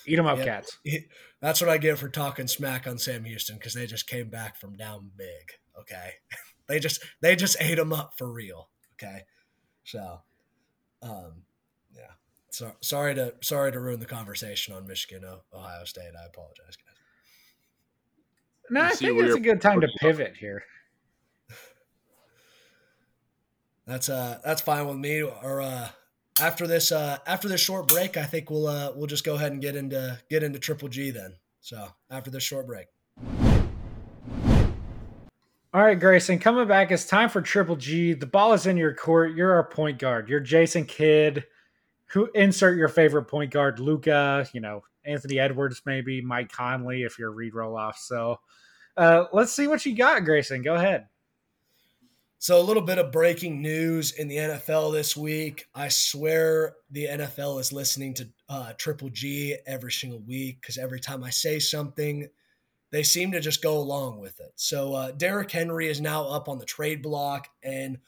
Eat 0.05 0.19
'em 0.19 0.27
up, 0.27 0.39
Yeah. 0.39 0.45
cats. 0.45 0.79
That's 1.41 1.61
what 1.61 1.71
I 1.71 1.79
get 1.79 1.97
for 1.99 2.09
talking 2.09 2.49
smack 2.49 2.89
on 2.89 2.99
Sam 2.99 3.23
Houston 3.23 3.57
because 3.57 3.73
they 3.75 3.87
just 3.87 4.09
came 4.09 4.29
back 4.31 4.57
from 4.57 4.77
down 4.77 5.13
big. 5.17 5.53
Okay, 5.79 6.15
they 6.67 6.81
just 6.81 7.05
they 7.21 7.37
just 7.37 7.57
ate 7.61 7.77
them 7.77 7.93
up 7.93 8.15
for 8.19 8.33
real. 8.33 8.69
Okay, 8.95 9.23
so 9.85 10.21
um, 11.03 11.45
yeah. 11.95 12.13
So 12.51 12.73
sorry 12.81 13.15
to 13.15 13.35
sorry 13.41 13.73
to 13.73 13.81
ruin 13.81 14.01
the 14.01 14.07
conversation 14.07 14.75
on 14.75 14.87
Michigan 14.87 15.25
Ohio 15.53 15.85
State. 15.85 16.13
I 16.21 16.27
apologize, 16.27 16.77
guys. 16.77 16.97
No, 18.71 18.81
You 18.83 18.87
I 18.87 18.91
think 18.91 19.21
it's 19.23 19.35
a 19.37 19.41
good 19.41 19.61
time 19.61 19.81
to 19.81 19.89
pivot 20.01 20.35
here. 20.39 20.63
That's 23.87 24.09
uh 24.09 24.39
that's 24.45 24.61
fine 24.61 24.87
with 24.87 24.99
me. 24.99 25.23
Or 25.23 25.61
uh, 25.61 25.89
after 26.41 26.69
this 26.69 26.93
uh 26.93 27.19
after 27.27 27.49
this 27.49 27.61
short 27.61 27.89
break, 27.89 28.17
I 28.17 28.25
think 28.25 28.49
we'll 28.49 28.69
uh 28.69 28.93
we'll 28.95 29.09
just 29.09 29.25
go 29.25 29.35
ahead 29.35 29.51
and 29.51 29.61
get 29.61 29.75
into 29.75 30.19
get 30.31 30.45
into 30.45 30.61
Triple 30.61 30.89
G 30.89 31.11
then. 31.11 31.35
So 31.61 31.89
after 32.09 32.31
this 32.31 32.45
short 32.45 32.67
break. 32.69 32.87
All 35.73 35.81
right, 35.81 35.99
Grayson, 35.99 36.41
coming 36.41 36.67
back. 36.67 36.91
It's 36.91 37.07
time 37.07 37.29
for 37.29 37.41
Triple 37.41 37.77
G. 37.77 38.13
The 38.13 38.27
ball 38.27 38.55
is 38.55 38.67
in 38.67 38.77
your 38.77 38.93
court. 38.93 39.37
You're 39.37 39.53
our 39.53 39.63
point 39.63 40.01
guard. 40.01 40.29
You're 40.29 40.41
Jason 40.41 40.85
Kidd. 40.85 41.45
Who 42.07 42.29
insert 42.35 42.77
your 42.77 42.89
favorite 42.89 43.27
point 43.27 43.53
guard? 43.53 43.79
Luka, 43.79 44.49
you 44.53 44.61
know, 44.61 44.83
Anthony 45.05 45.39
Edwards, 45.39 45.83
maybe 45.87 46.21
Mike 46.23 46.51
Conley 46.51 47.05
if 47.05 47.21
you're 47.21 47.31
Reid 47.31 47.53
Roelofs. 47.53 47.99
So 47.99 48.41
uh, 48.97 49.27
let's 49.33 49.53
see 49.53 49.69
what 49.69 49.87
you 49.87 49.95
got, 49.95 50.25
Grayson. 50.25 50.63
Go 50.63 50.75
ahead. 50.75 51.07
So 52.41 52.61
a 52.61 52.65
little 52.67 52.83
bit 52.83 52.99
of 52.99 53.13
breaking 53.13 53.63
news 53.63 54.11
in 54.11 54.27
the 54.27 54.39
NFL 54.39 54.93
this 54.93 55.17
week. 55.17 55.69
I 55.73 55.87
swear 55.87 56.75
the 56.91 57.07
NFL 57.07 57.61
is 57.61 57.73
listening 57.73 58.15
to 58.15 58.29
uh, 58.49 58.73
Triple 58.77 59.11
G 59.11 59.57
every 59.69 59.93
single 59.93 60.19
week 60.27 60.61
because 60.61 60.79
every 60.79 60.99
time 60.99 61.23
I 61.23 61.31
say 61.31 61.61
something, 61.61 62.29
they 62.91 63.03
seem 63.03 63.33
to 63.33 63.41
just 63.41 63.63
go 63.63 63.79
along 63.79 64.19
with 64.19 64.41
it. 64.41 64.53
So 64.57 64.95
uh, 64.95 65.13
Derrick 65.13 65.51
Henry 65.51 65.89
is 65.89 66.01
now 66.01 66.27
up 66.29 66.49
on 66.49 66.59
the 66.59 66.65
trade 66.65 67.03
block, 67.03 67.49
and 67.63 67.99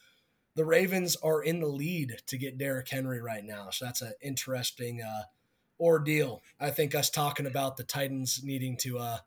the 0.54 0.64
Ravens 0.64 1.16
are 1.16 1.42
in 1.42 1.60
the 1.60 1.66
lead 1.66 2.16
to 2.26 2.36
get 2.36 2.58
Derrick 2.58 2.88
Henry 2.88 3.20
right 3.20 3.44
now. 3.44 3.70
So 3.70 3.84
that's 3.84 4.02
an 4.02 4.12
interesting 4.20 5.02
uh, 5.02 5.22
ordeal. 5.80 6.42
I 6.60 6.70
think 6.70 6.94
us 6.94 7.10
talking 7.10 7.46
about 7.46 7.76
the 7.76 7.84
Titans 7.84 8.40
needing 8.42 8.76
to 8.78 8.98
uh, 8.98 9.18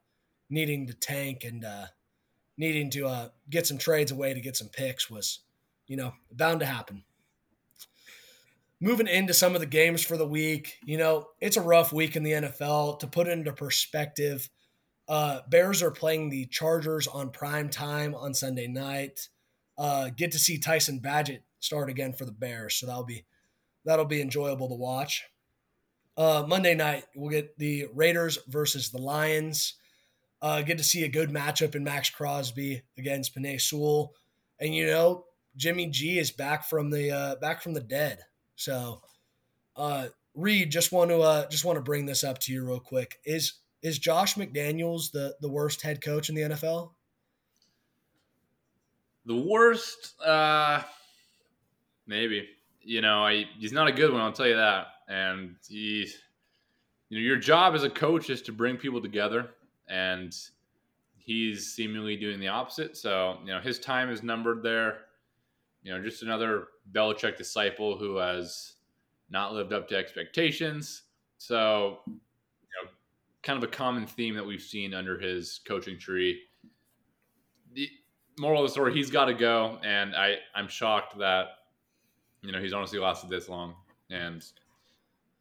needing 0.49 0.87
to 0.87 0.93
tank 0.93 1.43
and 1.43 1.63
uh, 1.65 1.85
needing 2.57 2.89
to 2.91 3.07
uh, 3.07 3.29
get 3.49 3.67
some 3.67 3.77
trades 3.77 4.11
away 4.11 4.33
to 4.33 4.41
get 4.41 4.57
some 4.57 4.69
picks 4.69 5.09
was, 5.09 5.39
you 5.87 5.97
know, 5.97 6.13
bound 6.31 6.59
to 6.59 6.65
happen. 6.65 7.03
Moving 8.81 9.07
into 9.07 9.33
some 9.33 9.55
of 9.55 9.61
the 9.61 9.67
games 9.67 10.03
for 10.03 10.17
the 10.17 10.27
week, 10.27 10.77
you 10.83 10.97
know, 10.97 11.27
it's 11.39 11.57
a 11.57 11.61
rough 11.61 11.93
week 11.93 12.15
in 12.15 12.23
the 12.23 12.33
NFL. 12.33 12.99
To 12.99 13.07
put 13.07 13.27
into 13.27 13.53
perspective, 13.53 14.49
uh, 15.07 15.41
Bears 15.49 15.83
are 15.83 15.91
playing 15.91 16.29
the 16.29 16.45
Chargers 16.47 17.07
on 17.07 17.29
prime 17.29 17.69
time 17.69 18.15
on 18.15 18.33
Sunday 18.33 18.67
night. 18.67 19.29
Uh, 19.77 20.09
get 20.15 20.31
to 20.31 20.39
see 20.39 20.57
Tyson 20.57 20.99
Bagent 20.99 21.41
start 21.59 21.89
again 21.89 22.13
for 22.13 22.25
the 22.25 22.31
Bears, 22.31 22.75
so 22.75 22.85
that'll 22.85 23.03
be 23.03 23.25
that'll 23.83 24.05
be 24.05 24.21
enjoyable 24.21 24.69
to 24.69 24.75
watch. 24.75 25.25
Uh, 26.17 26.45
Monday 26.47 26.73
night 26.75 27.03
we'll 27.15 27.29
get 27.29 27.57
the 27.57 27.87
Raiders 27.93 28.39
versus 28.47 28.89
the 28.89 29.01
Lions. 29.01 29.75
Uh, 30.41 30.61
get 30.61 30.77
to 30.77 30.83
see 30.83 31.03
a 31.03 31.09
good 31.09 31.29
matchup 31.29 31.75
in 31.75 31.83
Maxx 31.83 32.09
Crosby 32.09 32.83
against 32.97 33.35
Penei 33.35 33.59
Sewell, 33.59 34.13
and 34.59 34.73
you 34.73 34.85
know 34.87 35.25
Jimmy 35.55 35.87
G 35.87 36.19
is 36.19 36.31
back 36.31 36.67
from 36.67 36.89
the 36.89 37.11
uh, 37.11 37.35
back 37.35 37.61
from 37.61 37.73
the 37.73 37.81
dead. 37.81 38.19
So, 38.55 39.01
uh, 39.75 40.07
Reid, 40.33 40.71
just 40.71 40.91
want 40.91 41.11
to 41.11 41.19
uh, 41.19 41.49
just 41.49 41.65
want 41.65 41.77
to 41.77 41.83
bring 41.83 42.05
this 42.05 42.23
up 42.23 42.39
to 42.39 42.53
you 42.53 42.65
real 42.65 42.79
quick. 42.79 43.19
Is 43.25 43.53
is 43.85 43.99
Josh 43.99 44.33
McDaniels 44.33 45.11
the 45.11 45.35
the 45.41 45.47
worst 45.47 45.83
head 45.83 46.01
coach 46.01 46.29
in 46.29 46.35
the 46.35 46.41
NFL? 46.41 46.89
The 49.27 49.35
worst, 49.35 50.19
uh, 50.21 50.81
maybe. 52.07 52.49
You 52.81 53.01
know, 53.01 53.25
I, 53.25 53.45
he's 53.57 53.71
not 53.71 53.87
a 53.87 53.91
good 53.91 54.11
one. 54.11 54.21
I'll 54.21 54.31
tell 54.31 54.47
you 54.47 54.55
that. 54.55 54.87
And 55.07 55.55
he, 55.67 56.07
you 57.09 57.17
know, 57.17 57.23
your 57.23 57.37
job 57.37 57.75
as 57.75 57.83
a 57.83 57.89
coach 57.89 58.29
is 58.29 58.41
to 58.43 58.51
bring 58.51 58.75
people 58.77 59.01
together, 59.01 59.49
and 59.87 60.35
he's 61.17 61.71
seemingly 61.73 62.15
doing 62.15 62.39
the 62.39 62.47
opposite. 62.47 62.97
So, 62.97 63.37
you 63.43 63.51
know, 63.51 63.59
his 63.59 63.79
time 63.79 64.09
is 64.09 64.23
numbered 64.23 64.63
there. 64.63 65.01
You 65.83 65.93
know, 65.93 66.03
just 66.03 66.23
another 66.23 66.69
Belichick 66.91 67.37
disciple 67.37 67.97
who 67.97 68.17
has 68.17 68.73
not 69.29 69.53
lived 69.53 69.73
up 69.73 69.87
to 69.89 69.95
expectations. 69.95 71.03
So, 71.37 71.99
kind 73.45 73.63
of 73.63 73.63
a 73.63 73.71
common 73.71 74.07
theme 74.07 74.35
that 74.35 74.45
we've 74.45 74.61
seen 74.61 74.93
under 74.93 75.17
his 75.19 75.61
coaching 75.65 75.97
tree. 75.97 76.41
The 77.73 77.89
moral 78.39 78.63
of 78.63 78.67
the 78.67 78.71
story, 78.71 78.93
he's 78.93 79.11
got 79.11 79.25
to 79.25 79.33
go, 79.33 79.79
and 79.83 80.15
I 80.15 80.37
I'm 80.53 80.67
shocked 80.67 81.17
that 81.19 81.45
you 82.41 82.51
know 82.51 82.59
he's 82.59 82.73
honestly 82.73 82.99
lasted 82.99 83.29
this 83.29 83.47
long, 83.47 83.75
and 84.09 84.43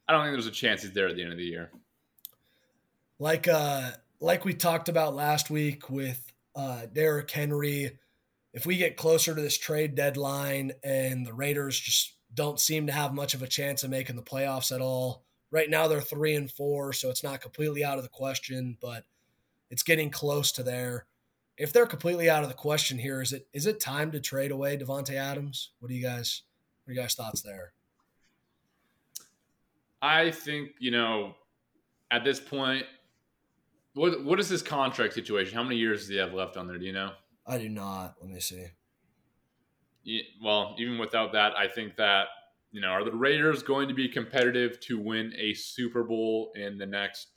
I 0.06 0.12
don't 0.12 0.22
think 0.22 0.34
there's 0.34 0.46
a 0.46 0.50
chance 0.50 0.82
he's 0.82 0.92
there 0.92 1.08
at 1.08 1.16
the 1.16 1.22
end 1.22 1.32
of 1.32 1.38
the 1.38 1.44
year. 1.44 1.70
Like 3.18 3.48
uh 3.48 3.92
like 4.20 4.44
we 4.44 4.52
talked 4.52 4.88
about 4.88 5.14
last 5.14 5.50
week 5.50 5.88
with 5.88 6.32
uh 6.54 6.86
Derrick 6.92 7.30
Henry, 7.30 7.98
if 8.52 8.66
we 8.66 8.76
get 8.76 8.96
closer 8.98 9.34
to 9.34 9.40
this 9.40 9.56
trade 9.56 9.94
deadline 9.94 10.72
and 10.82 11.26
the 11.26 11.32
Raiders 11.32 11.80
just 11.80 12.12
don't 12.34 12.60
seem 12.60 12.86
to 12.88 12.92
have 12.92 13.14
much 13.14 13.32
of 13.32 13.42
a 13.42 13.48
chance 13.48 13.82
of 13.82 13.90
making 13.90 14.16
the 14.16 14.22
playoffs 14.22 14.74
at 14.74 14.80
all. 14.80 15.24
Right 15.54 15.70
now 15.70 15.86
they're 15.86 16.00
3 16.00 16.34
and 16.34 16.50
4, 16.50 16.92
so 16.94 17.10
it's 17.10 17.22
not 17.22 17.40
completely 17.40 17.84
out 17.84 17.96
of 17.96 18.02
the 18.02 18.10
question, 18.10 18.76
but 18.80 19.04
it's 19.70 19.84
getting 19.84 20.10
close 20.10 20.50
to 20.50 20.64
there. 20.64 21.06
If 21.56 21.72
they're 21.72 21.86
completely 21.86 22.28
out 22.28 22.42
of 22.42 22.48
the 22.48 22.56
question 22.56 22.98
here, 22.98 23.22
is 23.22 23.32
it 23.32 23.46
is 23.52 23.64
it 23.64 23.78
time 23.78 24.10
to 24.10 24.20
trade 24.20 24.50
away 24.50 24.76
Davante 24.76 25.14
Adams? 25.14 25.70
What 25.78 25.90
do 25.90 25.94
you 25.94 26.02
guys 26.02 26.42
what 26.82 26.90
are 26.90 26.94
you 26.94 27.00
guys 27.00 27.14
thoughts 27.14 27.40
there? 27.40 27.72
I 30.02 30.32
think 30.32 30.70
you 30.80 30.90
know 30.90 31.36
at 32.10 32.24
this 32.24 32.40
point, 32.40 32.84
what 33.92 34.24
what 34.24 34.40
is 34.40 34.48
this 34.48 34.60
contract 34.60 35.14
situation? 35.14 35.54
How 35.54 35.62
many 35.62 35.76
years 35.76 36.00
does 36.00 36.08
he 36.08 36.16
have 36.16 36.34
left 36.34 36.56
on 36.56 36.66
there? 36.66 36.78
Do 36.78 36.84
you 36.84 36.92
know? 36.92 37.12
I 37.46 37.58
do 37.58 37.68
not. 37.68 38.16
Let 38.20 38.28
me 38.28 38.40
see. 38.40 38.66
Yeah, 40.02 40.22
well, 40.42 40.74
even 40.80 40.98
without 40.98 41.30
that, 41.34 41.52
I 41.56 41.68
think 41.68 41.94
that 41.94 42.26
you 42.74 42.80
know, 42.80 42.88
are 42.88 43.04
the 43.04 43.12
Raiders 43.12 43.62
going 43.62 43.86
to 43.86 43.94
be 43.94 44.08
competitive 44.08 44.80
to 44.80 44.98
win 44.98 45.32
a 45.38 45.54
Super 45.54 46.02
Bowl 46.02 46.50
in 46.56 46.76
the 46.76 46.84
next 46.84 47.28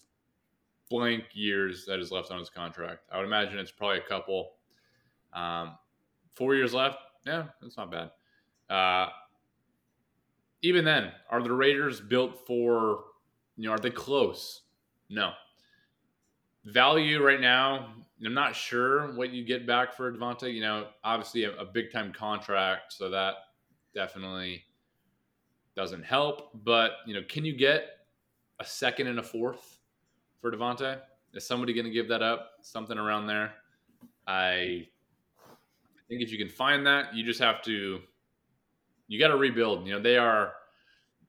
blank 0.89 1.25
years 1.33 1.85
that 1.85 1.99
is 1.99 2.11
left 2.11 2.31
on 2.31 2.39
his 2.39 2.49
contract? 2.49 3.01
I 3.11 3.17
would 3.17 3.27
imagine 3.27 3.59
it's 3.59 3.69
probably 3.69 3.99
a 3.99 4.09
couple. 4.09 4.53
Um, 5.33 5.77
four 6.33 6.55
years 6.55 6.73
left. 6.73 6.97
Yeah, 7.27 7.43
that's 7.61 7.77
not 7.77 7.91
bad. 7.91 8.09
Uh, 8.67 9.09
even 10.63 10.83
then, 10.83 11.11
are 11.29 11.43
the 11.43 11.53
Raiders 11.53 12.01
built 12.01 12.47
for? 12.47 13.03
You 13.57 13.67
know, 13.67 13.73
are 13.73 13.79
they 13.79 13.91
close? 13.91 14.63
No. 15.07 15.33
Value 16.65 17.23
right 17.23 17.39
now, 17.39 17.93
I'm 18.25 18.33
not 18.33 18.55
sure 18.55 19.15
what 19.15 19.29
you 19.29 19.45
get 19.45 19.67
back 19.67 19.93
for 19.93 20.11
Davante. 20.11 20.51
You 20.51 20.61
know, 20.61 20.87
obviously 21.03 21.43
a, 21.43 21.55
a 21.57 21.65
big 21.65 21.91
time 21.91 22.11
contract, 22.11 22.93
so 22.93 23.11
that 23.11 23.35
definitely 23.93 24.63
doesn't 25.77 26.03
help. 26.03 26.49
But 26.65 26.91
you 27.05 27.13
know, 27.13 27.21
can 27.29 27.45
you 27.45 27.55
get 27.55 27.99
a 28.59 28.65
second 28.65 29.07
and 29.07 29.19
a 29.19 29.23
fourth 29.23 29.79
for 30.41 30.51
Davante? 30.51 30.99
Is 31.33 31.47
somebody 31.47 31.73
going 31.73 31.85
to 31.85 31.91
give 31.91 32.09
that 32.09 32.23
up? 32.23 32.53
Something 32.61 32.97
around 32.97 33.27
there. 33.27 33.53
I 34.25 34.87
think 36.09 36.21
if 36.21 36.31
you 36.31 36.37
can 36.37 36.49
find 36.49 36.85
that, 36.85 37.15
you 37.15 37.23
just 37.23 37.39
have 37.39 37.61
to. 37.63 37.99
You 39.07 39.19
got 39.19 39.29
to 39.29 39.37
rebuild. 39.37 39.87
You 39.87 39.93
know, 39.93 40.01
they 40.01 40.17
are 40.17 40.53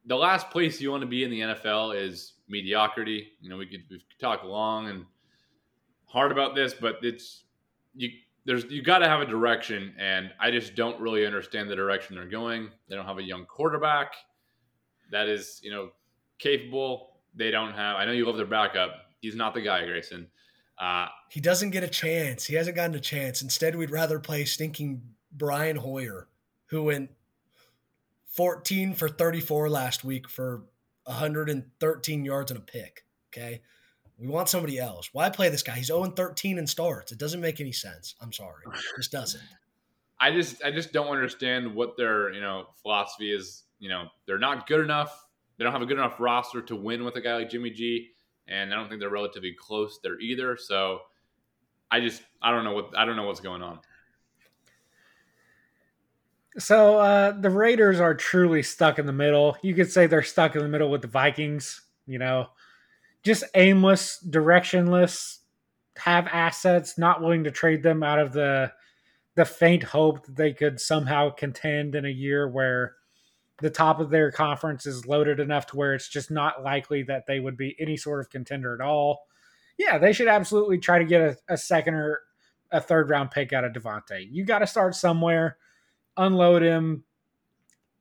the 0.06 0.16
last 0.16 0.50
place 0.50 0.80
you 0.80 0.90
want 0.90 1.02
to 1.02 1.06
be 1.06 1.22
in 1.22 1.30
the 1.30 1.40
NFL 1.40 1.94
is 1.94 2.32
mediocrity. 2.48 3.28
You 3.40 3.50
know, 3.50 3.56
we 3.56 3.66
could, 3.66 3.84
we 3.88 3.98
could 3.98 4.18
talk 4.18 4.42
long 4.42 4.88
and 4.88 5.04
hard 6.06 6.32
about 6.32 6.56
this, 6.56 6.74
but 6.74 6.96
it's 7.02 7.44
you. 7.94 8.08
There's 8.46 8.64
you 8.64 8.80
got 8.80 9.00
to 9.00 9.08
have 9.08 9.20
a 9.20 9.26
direction, 9.26 9.94
and 9.98 10.30
I 10.40 10.50
just 10.50 10.74
don't 10.74 10.98
really 10.98 11.26
understand 11.26 11.68
the 11.68 11.76
direction 11.76 12.16
they're 12.16 12.24
going. 12.24 12.70
They 12.88 12.96
don't 12.96 13.04
have 13.04 13.18
a 13.18 13.22
young 13.22 13.44
quarterback 13.44 14.14
that 15.10 15.28
is, 15.28 15.60
you 15.62 15.70
know, 15.70 15.90
capable. 16.38 17.10
They 17.34 17.50
don't 17.50 17.72
have. 17.72 17.96
I 17.96 18.04
know 18.04 18.12
you 18.12 18.26
love 18.26 18.36
their 18.36 18.46
backup. 18.46 18.90
He's 19.20 19.34
not 19.34 19.54
the 19.54 19.60
guy, 19.60 19.84
Grayson. 19.84 20.28
Uh, 20.78 21.06
he 21.28 21.40
doesn't 21.40 21.70
get 21.70 21.82
a 21.82 21.88
chance. 21.88 22.44
He 22.44 22.54
hasn't 22.54 22.76
gotten 22.76 22.94
a 22.94 23.00
chance. 23.00 23.42
Instead, 23.42 23.74
we'd 23.76 23.90
rather 23.90 24.18
play 24.18 24.44
stinking 24.44 25.02
Brian 25.32 25.76
Hoyer, 25.76 26.28
who 26.66 26.84
went 26.84 27.10
14 28.28 28.94
for 28.94 29.08
34 29.08 29.68
last 29.68 30.04
week 30.04 30.28
for 30.28 30.64
113 31.04 32.24
yards 32.24 32.50
and 32.50 32.58
a 32.58 32.62
pick. 32.62 33.04
Okay. 33.32 33.60
We 34.18 34.26
want 34.26 34.48
somebody 34.48 34.78
else. 34.78 35.10
Why 35.12 35.30
play 35.30 35.48
this 35.48 35.62
guy? 35.62 35.74
He's 35.76 35.86
0 35.86 36.04
13 36.04 36.58
in 36.58 36.66
starts. 36.66 37.12
It 37.12 37.18
doesn't 37.18 37.40
make 37.40 37.60
any 37.60 37.72
sense. 37.72 38.14
I'm 38.20 38.32
sorry. 38.32 38.64
It 38.66 38.80
just 38.96 39.12
doesn't. 39.12 39.42
I 40.20 40.32
just 40.32 40.64
I 40.64 40.72
just 40.72 40.92
don't 40.92 41.08
understand 41.08 41.72
what 41.74 41.96
their, 41.96 42.32
you 42.32 42.40
know, 42.40 42.66
philosophy 42.82 43.32
is 43.32 43.62
you 43.78 43.88
know, 43.88 44.08
they're 44.26 44.38
not 44.38 44.66
good 44.66 44.80
enough. 44.80 45.26
They 45.56 45.64
don't 45.64 45.72
have 45.72 45.82
a 45.82 45.86
good 45.86 45.98
enough 45.98 46.20
roster 46.20 46.62
to 46.62 46.76
win 46.76 47.04
with 47.04 47.16
a 47.16 47.20
guy 47.20 47.36
like 47.36 47.50
Jimmy 47.50 47.70
G, 47.70 48.10
and 48.46 48.72
I 48.72 48.76
don't 48.76 48.88
think 48.88 49.00
they're 49.00 49.10
relatively 49.10 49.54
close 49.58 49.98
there 50.02 50.18
either. 50.20 50.56
So 50.56 51.00
I 51.90 52.00
just 52.00 52.22
I 52.42 52.50
don't 52.50 52.64
know 52.64 52.72
what 52.72 52.96
I 52.96 53.04
don't 53.04 53.16
know 53.16 53.26
what's 53.26 53.40
going 53.40 53.62
on. 53.62 53.80
So 56.58 56.98
uh, 56.98 57.32
the 57.32 57.50
Raiders 57.50 58.00
are 58.00 58.14
truly 58.14 58.62
stuck 58.62 58.98
in 58.98 59.06
the 59.06 59.12
middle. 59.12 59.56
You 59.62 59.74
could 59.74 59.92
say 59.92 60.06
they're 60.06 60.22
stuck 60.22 60.56
in 60.56 60.62
the 60.62 60.68
middle 60.68 60.90
with 60.90 61.02
the 61.02 61.08
Vikings. 61.08 61.82
You 62.06 62.18
know, 62.18 62.48
just 63.22 63.44
aimless, 63.54 64.24
directionless, 64.28 65.38
have 65.96 66.26
assets, 66.28 66.98
not 66.98 67.20
willing 67.20 67.44
to 67.44 67.50
trade 67.50 67.82
them 67.82 68.02
out 68.02 68.18
of 68.18 68.32
the 68.32 68.72
the 69.34 69.44
faint 69.44 69.84
hope 69.84 70.26
that 70.26 70.36
they 70.36 70.52
could 70.52 70.80
somehow 70.80 71.30
contend 71.30 71.94
in 71.94 72.04
a 72.04 72.10
year 72.10 72.48
where 72.48 72.96
the 73.60 73.70
top 73.70 74.00
of 74.00 74.10
their 74.10 74.30
conference 74.30 74.86
is 74.86 75.06
loaded 75.06 75.40
enough 75.40 75.66
to 75.66 75.76
where 75.76 75.94
it's 75.94 76.08
just 76.08 76.30
not 76.30 76.62
likely 76.62 77.02
that 77.04 77.26
they 77.26 77.40
would 77.40 77.56
be 77.56 77.76
any 77.78 77.96
sort 77.96 78.20
of 78.20 78.30
contender 78.30 78.74
at 78.74 78.80
all. 78.80 79.26
Yeah, 79.76 79.98
they 79.98 80.12
should 80.12 80.28
absolutely 80.28 80.78
try 80.78 80.98
to 80.98 81.04
get 81.04 81.20
a, 81.20 81.36
a 81.54 81.56
second 81.56 81.94
or 81.94 82.20
a 82.70 82.80
third 82.80 83.10
round 83.10 83.30
pick 83.30 83.52
out 83.52 83.64
of 83.64 83.72
Davante. 83.72 84.28
You 84.30 84.44
got 84.44 84.60
to 84.60 84.66
start 84.66 84.94
somewhere, 84.94 85.56
unload 86.16 86.62
him, 86.62 87.04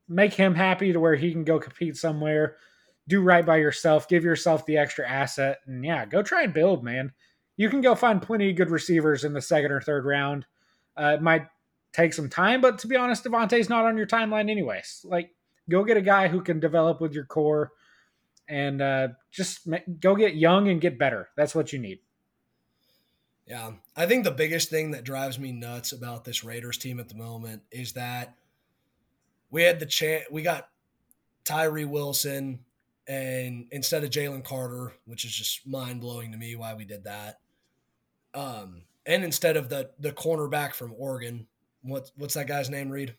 make 0.08 0.34
him 0.34 0.55
happy 0.55 0.93
to 0.93 0.99
where 0.99 1.16
he 1.16 1.32
can 1.32 1.43
go 1.43 1.60
compete 1.60 1.97
somewhere, 1.97 2.58
do 3.08 3.22
right 3.22 3.45
by 3.45 3.58
yourself, 3.58 4.08
give 4.08 4.24
yourself 4.24 4.66
the 4.66 4.78
extra 4.78 5.08
asset, 5.08 5.60
and 5.66 5.84
yeah, 5.84 6.05
go 6.05 6.22
try 6.22 6.43
and 6.43 6.53
build, 6.53 6.84
man. 6.84 7.14
You 7.55 7.70
can 7.70 7.82
go 7.82 7.95
find 7.95 8.22
plenty 8.22 8.51
of 8.51 8.55
good 8.55 8.70
receivers 8.70 9.24
in 9.24 9.34
the 9.34 9.41
second 9.41 9.72
or 9.72 9.82
third 9.82 10.05
round. 10.05 10.45
Uh, 10.95 11.16
it 11.16 11.22
might 11.22 11.47
take 11.93 12.14
some 12.14 12.30
time, 12.30 12.62
but 12.62 12.80
to 12.80 12.88
be 12.88 12.95
honest, 12.95 13.24
Davante's 13.24 13.70
not 13.70 13.86
on 13.86 13.97
your 13.97 14.05
timeline 14.05 14.49
anyways. 14.49 15.01
Like 15.03 15.32
Go 15.70 15.84
get 15.84 15.97
a 15.97 16.01
guy 16.01 16.28
who 16.28 16.41
can 16.41 16.59
develop 16.59 17.01
with 17.01 17.13
your 17.13 17.26
core 17.26 17.72
and 18.47 18.82
uh, 18.82 19.09
just 19.32 19.68
go 19.99 20.15
get 20.15 20.36
young 20.36 20.70
and 20.70 20.80
get 20.80 20.97
better. 20.97 21.30
That's 21.36 21.53
what 21.53 21.74
you 21.74 21.80
need. 21.80 21.99
Yeah. 23.45 23.72
I 23.95 24.05
think 24.05 24.24
the 24.24 24.32
biggest 24.32 24.70
thing 24.70 24.91
that 24.91 25.03
drives 25.03 25.39
me 25.39 25.51
nuts 25.51 25.91
about 25.91 26.26
this 26.26 26.43
Raiders 26.43 26.78
team 26.78 26.99
at 26.99 27.09
the 27.09 27.15
moment 27.15 27.61
is 27.72 27.93
that 27.93 28.36
we 29.49 29.63
had 29.63 29.80
the 29.80 29.86
chance, 29.86 30.26
we 30.30 30.41
got 30.41 30.70
Tyree 31.43 31.86
Wilson 31.86 32.59
and 33.07 33.68
instead 33.72 34.03
of 34.03 34.09
Jalen 34.09 34.43
Carter, 34.43 34.93
which 35.05 35.24
is 35.24 35.32
just 35.32 35.65
mind 35.65 36.01
blowing 36.01 36.32
to 36.32 36.38
me 36.38 36.55
why 36.55 36.74
we 36.74 36.84
did 36.84 37.05
that. 37.05 37.39
Um, 38.34 38.84
and 39.05 39.24
instead 39.24 39.55
of 39.55 39.70
the 39.70 39.89
the 39.99 40.11
cornerback 40.11 40.74
from 40.74 40.93
Oregon, 40.97 41.47
what 41.82 42.11
what's 42.18 42.34
that 42.34 42.47
guy's 42.47 42.70
name, 42.70 42.89
Reid? 42.89 43.15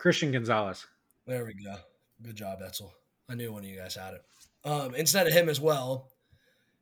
Christian 0.00 0.32
Gonzalez. 0.32 0.86
There 1.26 1.44
we 1.44 1.52
go. 1.52 1.76
Good 2.22 2.34
job, 2.34 2.60
Etzel. 2.64 2.94
I 3.28 3.34
knew 3.34 3.52
one 3.52 3.64
of 3.64 3.68
you 3.68 3.76
guys 3.76 3.96
had 3.96 4.14
it. 4.14 4.24
Um, 4.64 4.94
instead 4.94 5.26
of 5.26 5.34
him 5.34 5.50
as 5.50 5.60
well. 5.60 6.08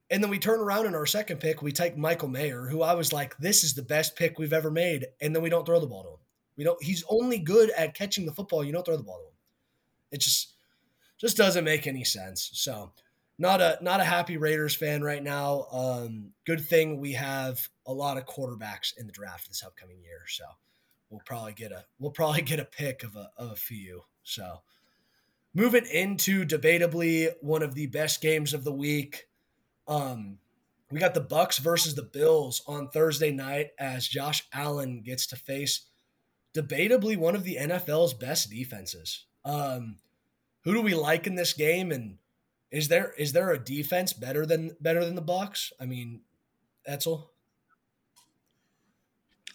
And 0.08 0.22
then 0.22 0.30
we 0.30 0.38
turn 0.38 0.60
around 0.60 0.86
in 0.86 0.94
our 0.94 1.04
second 1.04 1.40
pick, 1.40 1.60
we 1.60 1.72
take 1.72 1.96
Michael 1.96 2.28
Mayer, 2.28 2.68
who 2.68 2.80
I 2.80 2.94
was 2.94 3.12
like, 3.12 3.36
this 3.38 3.64
is 3.64 3.74
the 3.74 3.82
best 3.82 4.14
pick 4.14 4.38
we've 4.38 4.52
ever 4.52 4.70
made. 4.70 5.06
And 5.20 5.34
then 5.34 5.42
we 5.42 5.50
don't 5.50 5.66
throw 5.66 5.80
the 5.80 5.86
ball 5.88 6.04
to 6.04 6.10
him. 6.10 6.18
We 6.56 6.62
don't 6.62 6.80
he's 6.80 7.02
only 7.10 7.40
good 7.40 7.70
at 7.70 7.92
catching 7.92 8.24
the 8.24 8.32
football. 8.32 8.62
You 8.62 8.70
don't 8.70 8.86
throw 8.86 8.96
the 8.96 9.02
ball 9.02 9.18
to 9.18 9.26
him. 9.26 9.34
It 10.12 10.20
just 10.20 10.54
just 11.18 11.36
doesn't 11.36 11.64
make 11.64 11.88
any 11.88 12.04
sense. 12.04 12.50
So 12.52 12.92
not 13.36 13.60
a 13.60 13.78
not 13.82 14.00
a 14.00 14.04
happy 14.04 14.36
Raiders 14.36 14.76
fan 14.76 15.02
right 15.02 15.22
now. 15.22 15.66
Um, 15.72 16.30
good 16.46 16.60
thing 16.60 17.00
we 17.00 17.14
have 17.14 17.68
a 17.84 17.92
lot 17.92 18.16
of 18.16 18.26
quarterbacks 18.26 18.96
in 18.96 19.06
the 19.06 19.12
draft 19.12 19.48
this 19.48 19.64
upcoming 19.64 20.00
year. 20.02 20.22
So 20.28 20.44
we'll 21.10 21.22
probably 21.24 21.52
get 21.52 21.72
a 21.72 21.84
we'll 21.98 22.10
probably 22.10 22.42
get 22.42 22.60
a 22.60 22.64
pick 22.64 23.02
of 23.02 23.16
a 23.16 23.30
of 23.36 23.52
a 23.52 23.56
few. 23.56 24.02
So 24.22 24.62
moving 25.54 25.86
into 25.86 26.44
debatably 26.44 27.32
one 27.40 27.62
of 27.62 27.74
the 27.74 27.86
best 27.86 28.20
games 28.20 28.54
of 28.54 28.64
the 28.64 28.72
week. 28.72 29.26
Um, 29.86 30.38
we 30.90 31.00
got 31.00 31.14
the 31.14 31.20
Bucks 31.20 31.58
versus 31.58 31.94
the 31.94 32.02
Bills 32.02 32.62
on 32.66 32.88
Thursday 32.88 33.30
night 33.30 33.70
as 33.78 34.06
Josh 34.06 34.46
Allen 34.52 35.02
gets 35.02 35.26
to 35.28 35.36
face 35.36 35.86
debatably 36.54 37.16
one 37.16 37.34
of 37.34 37.44
the 37.44 37.56
NFL's 37.56 38.14
best 38.14 38.50
defenses. 38.50 39.26
Um, 39.44 39.96
who 40.64 40.74
do 40.74 40.82
we 40.82 40.94
like 40.94 41.26
in 41.26 41.34
this 41.34 41.52
game 41.52 41.92
and 41.92 42.18
is 42.70 42.88
there 42.88 43.12
is 43.16 43.32
there 43.32 43.50
a 43.50 43.58
defense 43.58 44.12
better 44.12 44.44
than 44.44 44.76
better 44.80 45.04
than 45.04 45.14
the 45.14 45.22
Bucks? 45.22 45.72
I 45.80 45.86
mean, 45.86 46.20
Etzel. 46.86 47.30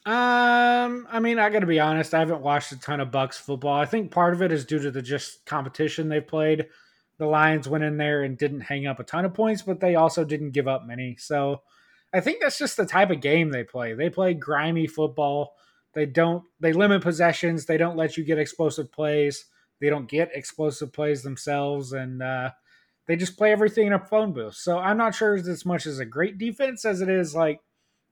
Um, 0.05 1.07
I 1.09 1.19
mean, 1.21 1.39
I 1.39 1.49
got 1.49 1.59
to 1.59 1.65
be 1.65 1.79
honest. 1.79 2.13
I 2.13 2.19
haven't 2.19 2.41
watched 2.41 2.73
a 2.73 2.79
ton 2.79 2.99
of 2.99 3.11
Bucks 3.11 3.37
football. 3.37 3.79
I 3.79 3.85
think 3.85 4.11
part 4.11 4.33
of 4.33 4.41
it 4.41 4.51
is 4.51 4.65
due 4.65 4.79
to 4.79 4.91
the 4.91 5.01
just 5.01 5.45
competition 5.45 6.09
they've 6.09 6.27
played. 6.27 6.67
The 7.19 7.25
Lions 7.25 7.69
went 7.69 7.85
in 7.85 7.97
there 7.97 8.23
and 8.23 8.37
didn't 8.37 8.61
hang 8.61 8.85
up 8.85 8.99
a 8.99 9.03
ton 9.03 9.23
of 9.23 9.33
points, 9.33 9.61
but 9.61 9.79
they 9.79 9.95
also 9.95 10.25
didn't 10.25 10.51
give 10.51 10.67
up 10.67 10.85
many. 10.85 11.15
So 11.17 11.61
I 12.13 12.19
think 12.19 12.41
that's 12.41 12.57
just 12.57 12.75
the 12.75 12.85
type 12.85 13.11
of 13.11 13.21
game 13.21 13.49
they 13.49 13.63
play. 13.63 13.93
They 13.93 14.09
play 14.09 14.33
grimy 14.33 14.87
football. 14.87 15.53
They 15.93 16.05
don't. 16.05 16.43
They 16.59 16.73
limit 16.73 17.01
possessions. 17.01 17.65
They 17.65 17.77
don't 17.77 17.95
let 17.95 18.17
you 18.17 18.25
get 18.25 18.39
explosive 18.39 18.91
plays. 18.91 19.45
They 19.79 19.89
don't 19.89 20.09
get 20.09 20.31
explosive 20.33 20.91
plays 20.91 21.23
themselves, 21.23 21.93
and 21.93 22.21
uh, 22.21 22.51
they 23.07 23.15
just 23.15 23.37
play 23.37 23.51
everything 23.51 23.87
in 23.87 23.93
a 23.93 23.99
phone 23.99 24.33
booth. 24.33 24.55
So 24.55 24.79
I'm 24.79 24.97
not 24.97 25.15
sure 25.15 25.35
as 25.35 25.65
much 25.65 25.85
as 25.85 25.99
a 25.99 26.05
great 26.05 26.37
defense 26.37 26.83
as 26.83 27.01
it 27.01 27.09
is 27.09 27.35
like 27.35 27.61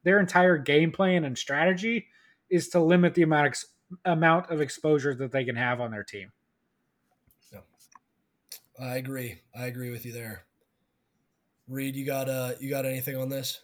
their 0.04 0.20
entire 0.20 0.58
game 0.58 0.92
plan 0.92 1.24
and 1.24 1.38
strategy 1.38 2.08
is 2.50 2.70
to 2.70 2.80
limit 2.80 3.14
the 3.14 3.22
amount 3.22 3.48
of, 3.48 3.56
amount 4.06 4.50
of 4.50 4.62
exposure 4.62 5.16
that 5.16 5.32
they 5.32 5.44
can 5.44 5.56
have 5.56 5.80
on 5.80 5.92
their 5.92 6.04
team. 6.04 6.32
Yeah. 7.52 7.60
I 8.80 8.98
agree. 8.98 9.42
I 9.56 9.66
agree 9.66 9.90
with 9.90 10.06
you 10.06 10.12
there. 10.12 10.46
Reid, 11.68 11.96
you 11.96 12.06
got 12.06 12.28
uh 12.28 12.54
you 12.60 12.70
got 12.70 12.86
anything 12.86 13.16
on 13.16 13.30
this? 13.30 13.62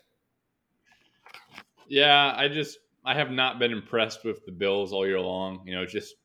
Yeah, 1.87 2.33
I 2.35 2.47
just 2.47 2.79
I 3.03 3.13
have 3.13 3.31
not 3.31 3.59
been 3.59 3.71
impressed 3.71 4.23
with 4.23 4.45
the 4.45 4.51
Bills 4.51 4.93
all 4.93 5.05
year 5.05 5.19
long. 5.19 5.61
You 5.65 5.75
know, 5.75 5.85
just 5.85 6.15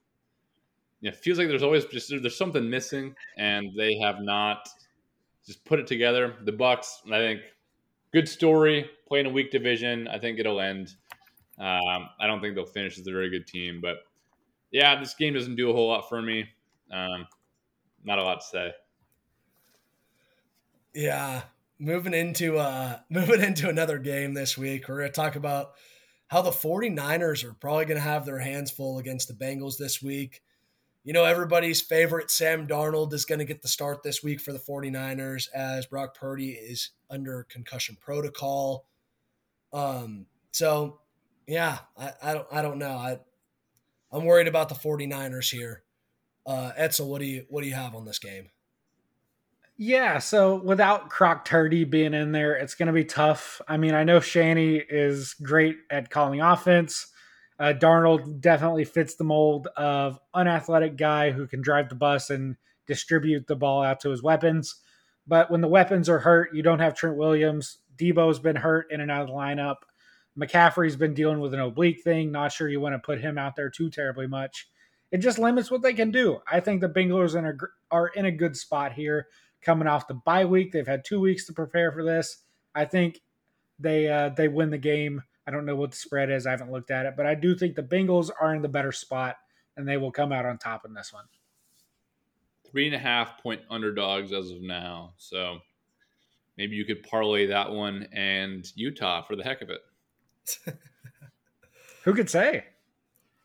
you 1.01 1.11
know, 1.11 1.17
it 1.17 1.21
feels 1.21 1.39
like 1.39 1.49
there's 1.49 1.63
always 1.63 1.85
just 1.87 2.11
there's 2.11 2.37
something 2.37 2.69
missing, 2.69 3.15
and 3.37 3.71
they 3.77 3.99
have 3.99 4.21
not 4.21 4.69
just 5.47 5.65
put 5.65 5.81
it 5.81 5.87
together. 5.87 6.37
The 6.45 6.53
Bucks, 6.53 7.03
I 7.07 7.19
think, 7.19 7.41
good 8.13 8.29
story. 8.29 8.89
Playing 9.13 9.27
a 9.27 9.31
weak 9.31 9.51
division, 9.51 10.09
I 10.09 10.19
think 10.19 10.39
it'll 10.39 10.59
end. 10.59 10.95
Um, 11.59 12.09
I 12.19 12.27
don't 12.27 12.41
think 12.41 12.55
they'll 12.55 12.65
finish 12.65 12.99
as 12.99 13.07
a 13.07 13.13
very 13.13 13.29
good 13.29 13.47
team, 13.47 13.79
but 13.83 13.97
yeah, 14.71 14.99
this 14.99 15.13
game 15.13 15.35
doesn't 15.35 15.57
do 15.57 15.69
a 15.69 15.75
whole 15.75 15.89
lot 15.89 16.09
for 16.09 16.23
me. 16.23 16.47
Um, 16.91 17.27
not 18.03 18.19
a 18.19 18.23
lot 18.23 18.41
to 18.41 18.47
say. 18.47 18.73
Yeah, 20.95 21.43
moving 21.79 22.15
into 22.15 22.57
uh 22.57 23.01
moving 23.11 23.43
into 23.43 23.69
another 23.69 23.99
game 23.99 24.33
this 24.33 24.57
week, 24.57 24.89
we're 24.89 25.01
going 25.01 25.11
to 25.11 25.15
talk 25.15 25.37
about 25.37 25.73
how 26.29 26.41
the 26.41 26.51
49ers 26.51 27.45
are 27.45 27.53
probably 27.53 27.85
going 27.85 27.99
to 27.99 28.03
have 28.03 28.25
their 28.25 28.39
hands 28.39 28.71
full 28.71 28.99
against 28.99 29.29
the 29.29 29.35
Bengals 29.35 29.77
this 29.77 30.03
week. 30.03 30.41
You 31.05 31.13
know, 31.13 31.27
everybody's 31.27 31.83
favorite 31.83 32.31
Sam 32.31 32.67
Darnold 32.67 33.13
is 33.13 33.27
going 33.27 33.41
to 33.41 33.45
get 33.45 33.61
the 33.61 33.69
start 33.69 34.03
this 34.03 34.23
week 34.23 34.41
for 34.41 34.55
the 34.55 34.59
49ers 34.59 35.49
as 35.55 35.85
Brock 35.85 36.17
Purdy 36.17 36.53
is 36.53 36.93
under 37.11 37.45
concussion 37.51 37.99
protocol. 38.01 38.87
Um, 39.73 40.27
so 40.51 41.01
yeah, 41.47 41.79
I, 41.99 42.13
I 42.23 42.35
don't 42.35 42.47
I 42.53 42.63
don't 42.63 42.79
know. 42.79 42.97
I 42.97 43.19
I'm 44.11 44.25
worried 44.25 44.49
about 44.49 44.69
the 44.69 44.75
49ers 44.75 45.51
here. 45.51 45.83
Uh 46.47 46.73
Etzel, 46.77 47.09
what 47.09 47.21
do 47.21 47.27
you 47.27 47.47
what 47.49 47.63
do 47.63 47.69
you 47.69 47.75
have 47.75 47.95
on 47.95 48.05
this 48.05 48.19
game? 48.19 48.51
Yeah, 49.79 50.19
so 50.19 50.57
without 50.57 51.09
Croc 51.11 51.49
Turdy 51.49 51.89
being 51.89 52.15
in 52.15 52.33
there, 52.33 52.55
it's 52.55 52.75
going 52.75 52.87
to 52.87 52.93
be 52.93 53.05
tough. 53.05 53.61
I 53.67 53.79
mean, 53.79 53.95
I 53.95 54.05
know 54.05 54.21
Shanny 54.21 54.77
is 54.77 55.35
great 55.43 55.79
at 55.91 56.11
calling 56.11 56.41
offense. 56.41 57.07
Uh, 57.59 57.73
Darnold 57.73 58.41
definitely 58.41 58.85
fits 58.85 59.15
the 59.15 59.25
mold 59.25 59.69
of 59.77 60.21
an 60.35 60.47
unathletic 60.47 60.97
guy 60.97 61.31
who 61.31 61.47
can 61.47 61.63
drive 61.63 61.89
the 61.89 61.95
bus 61.95 62.31
and 62.31 62.57
distribute 62.87 63.47
the 63.47 63.57
ball 63.57 63.83
out 63.83 64.01
to 64.01 64.11
his 64.11 64.23
weapons. 64.23 64.77
But 65.27 65.51
when 65.51 65.63
the 65.63 65.69
weapons 65.69 66.09
are 66.09 66.19
hurt, 66.19 66.55
you 66.55 66.63
don't 66.63 66.81
have 66.81 66.95
Trent 66.95 67.17
Williams. 67.17 67.79
Deebo's 68.03 68.39
been 68.39 68.57
hurt 68.57 68.91
in 68.91 69.01
and 69.01 69.11
out 69.11 69.23
of 69.23 69.29
the 69.29 69.35
lineup. 69.35 69.77
McCaffrey's 70.39 70.97
been 70.97 71.15
dealing 71.15 71.41
with 71.41 71.55
an 71.55 71.61
oblique 71.61 72.03
thing. 72.03 72.33
Not 72.33 72.53
sure 72.53 72.69
you 72.69 72.81
want 72.81 72.95
to 72.95 72.99
put 72.99 73.21
him 73.21 73.39
out 73.39 73.55
there 73.55 73.71
too 73.71 73.91
terribly 73.91 74.27
much. 74.27 74.69
It 75.11 75.19
just 75.19 75.39
limits 75.39 75.71
what 75.71 75.83
they 75.83 75.93
can 75.93 76.11
do. 76.11 76.41
I 76.51 76.61
think 76.61 76.81
the 76.81 76.89
Bengals 76.89 77.35
are 77.91 78.09
in 78.09 78.25
a 78.25 78.33
good 78.33 78.57
spot 78.57 78.93
here 78.93 79.29
coming 79.61 79.87
off 79.87 80.09
the 80.09 80.15
bye 80.15 80.47
week. 80.47 80.73
They've 80.73 80.87
had 80.87 81.05
two 81.05 81.21
weeks 81.21 81.47
to 81.47 81.53
prepare 81.53 81.93
for 81.93 82.03
this. 82.03 82.39
I 82.75 82.87
think 82.87 83.21
they 83.79 84.09
uh, 84.09 84.31
they 84.31 84.49
win 84.49 84.71
the 84.71 84.79
game. 84.79 85.23
I 85.47 85.51
don't 85.51 85.67
know 85.67 85.77
what 85.77 85.91
the 85.91 85.97
spread 85.97 86.31
is. 86.31 86.47
I 86.47 86.53
haven't 86.53 86.73
looked 86.73 86.91
at 86.91 87.05
it, 87.05 87.15
but 87.17 87.27
I 87.27 87.35
do 87.35 87.55
think 87.55 87.75
the 87.75 87.83
Bengals 87.83 88.31
are 88.41 88.55
in 88.55 88.63
the 88.63 88.69
better 88.69 88.93
spot 88.93 89.37
and 89.77 89.87
they 89.87 89.97
will 89.97 90.13
come 90.13 90.33
out 90.33 90.47
on 90.47 90.59
top 90.59 90.85
in 90.87 90.95
this 90.95 91.13
one. 91.13 91.25
Three 92.71 92.87
and 92.87 92.95
a 92.95 92.99
half 92.99 93.43
point 93.43 93.61
underdogs 93.69 94.33
as 94.33 94.51
of 94.51 94.63
now. 94.63 95.13
So 95.19 95.59
maybe 96.57 96.77
you 96.77 96.85
could 96.85 97.03
parlay 97.03 97.47
that 97.47 97.71
one 97.71 98.09
and 98.13 98.67
Utah 98.75 99.23
for 99.23 99.37
the 99.37 99.45
heck 99.45 99.63
of 99.63 99.71
it. 99.71 99.81
Who 102.05 102.15
could 102.15 102.31
say? 102.31 102.65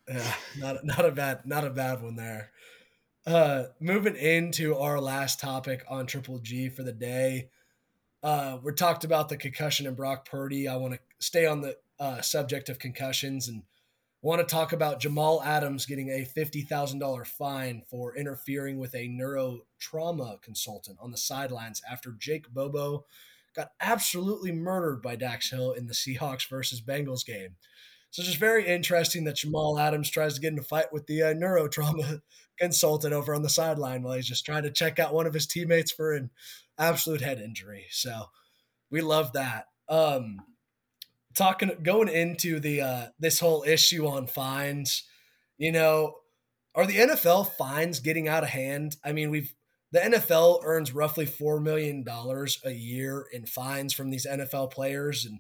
Yeah, 0.08 0.34
not 0.58 0.86
not 0.86 1.06
a 1.06 1.12
bad 1.12 1.46
not 1.46 1.66
a 1.66 1.70
bad 1.70 2.02
one 2.02 2.16
there. 2.16 2.52
Uh, 3.26 3.66
moving 3.80 4.16
into 4.16 4.76
our 4.78 5.02
last 5.02 5.40
topic 5.40 5.84
on 5.90 6.08
Triple 6.08 6.40
G 6.40 6.70
for 6.70 6.84
the 6.84 6.94
day. 6.94 7.50
Uh, 8.24 8.58
we 8.64 8.72
talked 8.74 9.04
about 9.04 9.30
the 9.30 9.38
concussion 9.38 9.86
and 9.86 9.98
Brock 9.98 10.28
Purdy. 10.28 10.68
I 10.68 10.78
want 10.78 10.94
to 10.94 11.00
stay 11.20 11.46
on 11.46 11.62
the 11.62 11.78
uh, 12.00 12.22
subject 12.22 12.70
of 12.70 12.80
concussions 12.80 13.48
and 13.48 13.64
want 14.28 14.46
to 14.46 14.56
talk 14.56 14.74
about 14.74 15.00
Jamal 15.00 15.42
Adams 15.42 15.86
getting 15.86 16.10
a 16.10 16.28
$50,000 16.38 17.28
fine 17.28 17.82
for 17.90 18.14
interfering 18.14 18.78
with 18.78 18.94
a 18.94 19.08
neurotrauma 19.08 20.42
consultant 20.42 20.98
on 21.02 21.12
the 21.12 21.18
sidelines 21.18 21.82
after 21.90 22.14
Jake 22.20 22.50
Bobo 22.50 23.06
got 23.56 23.70
absolutely 23.80 24.52
murdered 24.52 25.02
by 25.02 25.16
Dax 25.16 25.50
Hill 25.50 25.72
in 25.72 25.88
the 25.88 25.94
Seahawks 25.94 26.50
versus 26.50 26.82
Bengals 26.82 27.26
game. 27.26 27.56
So 28.10 28.20
it's 28.20 28.28
just 28.28 28.38
very 28.38 28.68
interesting 28.68 29.24
that 29.24 29.38
Jamal 29.38 29.80
Adams 29.80 30.10
tries 30.10 30.34
to 30.36 30.42
get 30.42 30.52
in 30.52 30.60
a 30.60 30.64
fight 30.64 30.92
with 30.92 31.08
the 31.08 31.24
uh, 31.24 31.34
neurotrauma 31.34 32.20
consultant 32.60 33.14
over 33.14 33.34
on 33.34 33.44
the 33.44 33.50
sideline 33.50 34.04
while 34.04 34.16
he's 34.16 34.28
just 34.28 34.46
trying 34.46 34.64
to 34.64 34.72
check 34.72 35.00
out 35.00 35.14
one 35.14 35.26
of 35.26 35.34
his 35.34 35.48
teammates 35.48 35.94
for 35.94 36.12
an 36.12 36.32
absolute 36.78 37.22
head 37.22 37.40
injury. 37.40 37.86
So 37.92 38.26
we 38.92 39.00
love 39.00 39.32
that. 39.34 39.68
Um, 39.88 40.40
talking 41.38 41.72
going 41.84 42.10
into 42.10 42.60
the 42.60 42.82
uh, 42.82 43.06
this 43.20 43.40
whole 43.40 43.64
issue 43.64 44.08
on 44.08 44.28
fines, 44.28 45.04
you 45.58 45.72
know, 45.72 46.16
are 46.76 46.86
the 46.86 46.98
NFL 46.98 47.52
fines 47.54 48.00
getting 48.00 48.28
out 48.28 48.44
of 48.44 48.50
hand? 48.50 48.98
I 49.04 49.12
mean, 49.12 49.30
we've 49.30 49.54
the 49.92 50.00
NFL 50.00 50.62
earns 50.66 50.94
roughly 50.94 51.26
four 51.26 51.60
million 51.60 52.04
dollars 52.04 52.60
a 52.66 52.72
year 52.72 53.26
in 53.32 53.46
fines 53.46 53.94
from 53.94 54.10
these 54.10 54.26
NFL 54.26 54.72
players, 54.72 55.26
and 55.26 55.40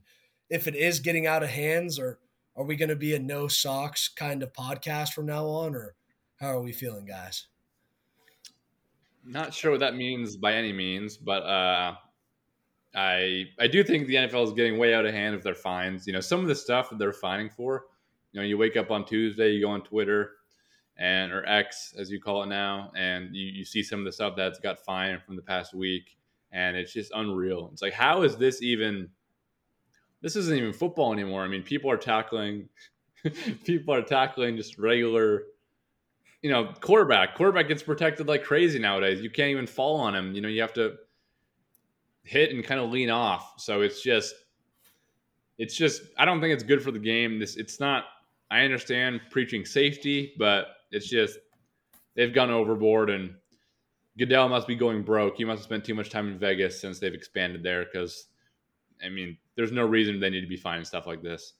if 0.49 0.67
it 0.67 0.75
is 0.75 0.99
getting 0.99 1.27
out 1.27 1.43
of 1.43 1.49
hands, 1.49 1.99
or 1.99 2.19
are 2.55 2.63
we 2.63 2.75
going 2.75 2.89
to 2.89 2.95
be 2.95 3.13
a 3.13 3.19
no 3.19 3.47
socks 3.47 4.07
kind 4.07 4.41
of 4.43 4.53
podcast 4.53 5.09
from 5.09 5.25
now 5.25 5.45
on, 5.45 5.75
or 5.75 5.95
how 6.39 6.47
are 6.47 6.61
we 6.61 6.71
feeling, 6.71 7.05
guys? 7.05 7.47
Not 9.25 9.53
sure 9.53 9.71
what 9.71 9.81
that 9.81 9.95
means 9.95 10.37
by 10.37 10.53
any 10.53 10.71
means, 10.71 11.17
but 11.17 11.43
uh, 11.43 11.95
I 12.97 13.45
I 13.59 13.67
do 13.67 13.83
think 13.83 14.07
the 14.07 14.15
NFL 14.15 14.47
is 14.47 14.53
getting 14.53 14.79
way 14.79 14.95
out 14.95 15.05
of 15.05 15.13
hand 15.13 15.35
with 15.35 15.43
their 15.43 15.55
fines. 15.55 16.07
You 16.07 16.13
know, 16.13 16.19
some 16.19 16.41
of 16.41 16.47
the 16.47 16.55
stuff 16.55 16.89
that 16.89 16.97
they're 16.97 17.13
fining 17.13 17.49
for. 17.49 17.85
You 18.33 18.41
know, 18.41 18.45
you 18.45 18.57
wake 18.57 18.75
up 18.75 18.91
on 18.91 19.05
Tuesday, 19.05 19.51
you 19.51 19.61
go 19.61 19.69
on 19.69 19.83
Twitter, 19.83 20.31
and 20.97 21.31
or 21.31 21.45
X 21.45 21.93
as 21.97 22.09
you 22.09 22.19
call 22.19 22.43
it 22.43 22.47
now, 22.47 22.91
and 22.95 23.35
you, 23.35 23.45
you 23.45 23.63
see 23.63 23.83
some 23.83 23.99
of 23.99 24.05
the 24.05 24.11
stuff 24.11 24.35
that's 24.35 24.59
got 24.59 24.79
fined 24.79 25.21
from 25.21 25.35
the 25.35 25.43
past 25.43 25.75
week, 25.75 26.17
and 26.51 26.75
it's 26.75 26.91
just 26.91 27.11
unreal. 27.15 27.69
It's 27.71 27.83
like, 27.83 27.93
how 27.93 28.23
is 28.23 28.35
this 28.35 28.63
even? 28.63 29.09
This 30.21 30.35
isn't 30.35 30.57
even 30.57 30.73
football 30.73 31.13
anymore. 31.13 31.43
I 31.43 31.47
mean, 31.47 31.61
people 31.61 31.91
are 31.91 31.97
tackling, 31.97 32.67
people 33.63 33.93
are 33.93 34.01
tackling 34.01 34.57
just 34.57 34.79
regular, 34.79 35.43
you 36.41 36.49
know, 36.49 36.73
quarterback. 36.81 37.35
Quarterback 37.35 37.67
gets 37.67 37.83
protected 37.83 38.27
like 38.27 38.43
crazy 38.43 38.79
nowadays. 38.79 39.21
You 39.21 39.29
can't 39.29 39.51
even 39.51 39.67
fall 39.67 39.97
on 39.97 40.15
him. 40.15 40.33
You 40.33 40.41
know, 40.41 40.49
you 40.49 40.61
have 40.61 40.73
to 40.73 40.95
hit 42.28 42.51
and 42.51 42.63
kind 42.63 42.80
of 42.80 42.91
lean 42.91 43.09
off. 43.09 43.53
So 43.57 43.82
it's 43.82 44.01
just, 44.01 44.36
it's 45.57 45.75
just. 45.75 46.03
I 46.17 46.25
don't 46.25 46.41
think 46.41 46.53
it's 46.53 46.63
good 46.63 46.84
for 46.84 46.91
the 46.91 46.99
game. 46.99 47.39
This, 47.39 47.55
it's 47.55 47.80
not. 47.80 48.05
I 48.51 48.61
understand 48.61 49.21
preaching 49.32 49.65
safety, 49.65 50.34
but 50.38 50.67
it's 50.91 51.07
just 51.07 51.39
they've 52.15 52.34
gone 52.34 52.51
overboard, 52.51 53.09
and 53.09 53.34
Goodell 54.17 54.49
must 54.49 54.67
be 54.67 54.75
going 54.75 55.03
broke. 55.03 55.38
He 55.38 55.45
must 55.45 55.59
have 55.59 55.65
spent 55.65 55.86
too 55.86 55.95
much 55.95 56.09
time 56.09 56.28
in 56.28 56.38
Vegas 56.38 56.80
since 56.80 56.99
they've 56.99 57.13
expanded 57.13 57.63
there. 57.63 57.86
Because, 57.86 58.25
I 59.03 59.09
mean, 59.09 59.38
there's 59.55 59.71
no 59.71 59.86
reason 59.86 60.19
they 60.19 60.30
need 60.30 60.41
to 60.41 60.47
be 60.47 60.57
finding 60.57 60.86
stuff 60.86 61.07
like 61.07 61.21
this. 61.21 61.53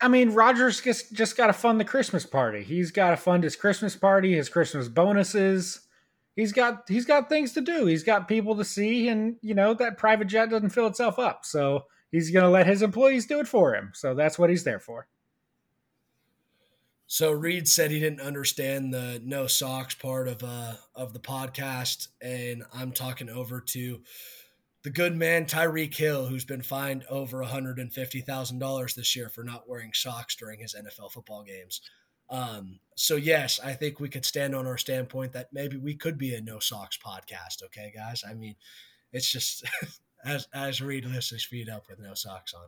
I 0.00 0.08
mean, 0.08 0.30
Rogers 0.30 0.80
just 0.80 1.14
just 1.14 1.36
got 1.36 1.46
to 1.46 1.52
fund 1.52 1.80
the 1.80 1.84
Christmas 1.84 2.26
party. 2.26 2.62
He's 2.62 2.90
got 2.90 3.10
to 3.10 3.16
fund 3.16 3.42
his 3.44 3.56
Christmas 3.56 3.96
party, 3.96 4.34
his 4.34 4.48
Christmas 4.48 4.88
bonuses. 4.88 5.83
He's 6.36 6.52
got 6.52 6.88
he's 6.88 7.04
got 7.04 7.28
things 7.28 7.52
to 7.52 7.60
do. 7.60 7.86
He's 7.86 8.02
got 8.02 8.28
people 8.28 8.56
to 8.56 8.64
see, 8.64 9.08
and 9.08 9.36
you 9.40 9.54
know 9.54 9.74
that 9.74 9.98
private 9.98 10.26
jet 10.26 10.50
doesn't 10.50 10.70
fill 10.70 10.88
itself 10.88 11.18
up. 11.18 11.44
So 11.44 11.84
he's 12.10 12.30
going 12.30 12.44
to 12.44 12.50
let 12.50 12.66
his 12.66 12.82
employees 12.82 13.26
do 13.26 13.40
it 13.40 13.48
for 13.48 13.74
him. 13.74 13.92
So 13.94 14.14
that's 14.14 14.38
what 14.38 14.50
he's 14.50 14.64
there 14.64 14.80
for. 14.80 15.06
So 17.06 17.30
Reid 17.30 17.68
said 17.68 17.90
he 17.90 18.00
didn't 18.00 18.20
understand 18.20 18.92
the 18.92 19.20
no 19.24 19.46
socks 19.46 19.94
part 19.94 20.26
of 20.26 20.42
uh 20.42 20.74
of 20.94 21.12
the 21.12 21.20
podcast, 21.20 22.08
and 22.20 22.64
I'm 22.72 22.90
talking 22.92 23.28
over 23.28 23.60
to 23.60 24.00
the 24.84 24.90
good 24.90 25.16
man 25.16 25.46
Tyreek 25.46 25.94
Hill, 25.94 26.26
who's 26.26 26.44
been 26.44 26.62
fined 26.62 27.04
over 27.08 27.42
$150,000 27.42 28.94
this 28.94 29.16
year 29.16 29.30
for 29.30 29.42
not 29.42 29.66
wearing 29.66 29.92
socks 29.94 30.36
during 30.36 30.60
his 30.60 30.74
NFL 30.74 31.10
football 31.10 31.42
games. 31.42 31.80
Um, 32.30 32.80
so 32.96 33.16
yes, 33.16 33.60
I 33.62 33.72
think 33.72 34.00
we 34.00 34.08
could 34.08 34.24
stand 34.24 34.54
on 34.54 34.66
our 34.66 34.78
standpoint 34.78 35.32
that 35.32 35.52
maybe 35.52 35.76
we 35.76 35.94
could 35.94 36.18
be 36.18 36.34
a 36.34 36.40
no 36.40 36.58
socks 36.58 36.98
podcast. 36.98 37.62
Okay, 37.64 37.92
guys. 37.94 38.22
I 38.28 38.34
mean, 38.34 38.56
it's 39.12 39.30
just 39.30 39.64
as 40.24 40.48
as 40.54 40.80
Reid 40.80 41.04
lifts 41.04 41.30
his 41.30 41.44
feet 41.44 41.68
up 41.68 41.84
with 41.88 41.98
no 41.98 42.14
socks 42.14 42.54
on. 42.54 42.66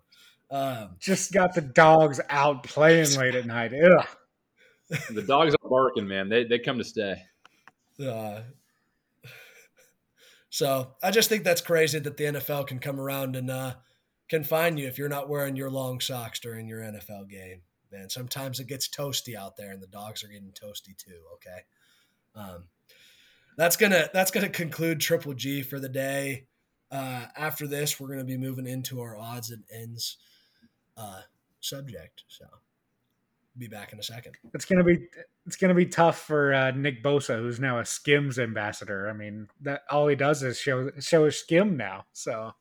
Um, 0.49 0.91
just 1.01 1.33
got 1.33 1.55
the 1.55 1.61
dogs 1.61 2.21
out 2.29 2.63
playing 2.63 3.17
late 3.17 3.35
at 3.35 3.47
night. 3.47 3.73
Ugh 3.75 4.07
the 4.89 5.23
dogs 5.23 5.55
are 5.55 5.69
barking, 5.69 6.07
man. 6.07 6.29
They 6.29 6.45
they 6.45 6.59
come 6.59 6.79
to 6.79 6.85
stay. 6.85 7.23
Uh, 8.05 8.43
so 10.51 10.93
I 11.03 11.11
just 11.11 11.29
think 11.29 11.45
that's 11.45 11.61
crazy 11.61 11.99
that 11.99 12.17
the 12.17 12.25
NFL 12.25 12.67
can 12.67 12.79
come 12.79 13.01
around 13.01 13.37
and 13.37 13.51
uh, 13.51 13.75
can 14.29 14.45
fine 14.45 14.77
you 14.77 14.87
if 14.87 14.99
you're 14.99 15.09
not 15.09 15.29
wearing 15.29 15.57
your 15.57 15.71
long 15.71 16.01
socks 16.01 16.41
during 16.41 16.69
your 16.69 16.81
NFL 16.81 17.29
game. 17.29 17.63
Man, 17.97 18.11
sometimes 18.11 18.61
it 18.61 18.67
gets 18.67 18.89
toasty 18.89 19.35
out 19.35 19.57
there, 19.57 19.71
and 19.71 19.83
the 19.83 19.87
dogs 19.87 20.23
are 20.23 20.29
getting 20.29 20.53
toasty 20.53 20.97
too. 20.97 21.21
Okay, 21.35 21.61
um, 22.35 22.65
that's 23.57 23.77
gonna 23.77 24.09
that's 24.13 24.31
gonna 24.31 24.49
conclude 24.49 25.01
Triple 25.01 25.35
G 25.35 25.63
for 25.63 25.79
the 25.81 25.89
day. 25.89 26.47
Uh, 26.91 27.27
after 27.37 27.67
this, 27.67 27.99
we're 27.99 28.09
gonna 28.09 28.25
be 28.25 28.37
moving 28.37 28.67
into 28.67 29.01
our 29.01 29.17
odds 29.17 29.51
and 29.51 29.65
ends 29.73 30.19
uh, 30.97 31.23
subject. 31.61 32.25
So. 32.29 32.45
be 33.59 33.69
back 33.69 33.93
in 33.93 33.99
a 33.99 34.03
second. 34.03 34.37
It's 34.53 34.65
gonna 34.65 34.85
be 34.85 35.09
it's 35.47 35.57
gonna 35.57 35.75
be 35.75 35.87
tough 35.87 36.19
for 36.19 36.53
uh, 36.53 36.73
Nick 36.73 37.03
Bosa, 37.03 37.39
who's 37.39 37.59
now 37.59 37.79
a 37.79 37.85
Skims 37.85 38.39
ambassador. 38.39 39.09
I 39.09 39.13
mean, 39.15 39.49
that 39.63 39.83
all 39.91 40.09
he 40.09 40.17
does 40.17 40.43
is 40.43 40.59
show 40.59 40.91
show 41.01 41.25
his 41.25 41.39
skim 41.39 41.77
now. 41.77 42.05
So, 42.13 42.53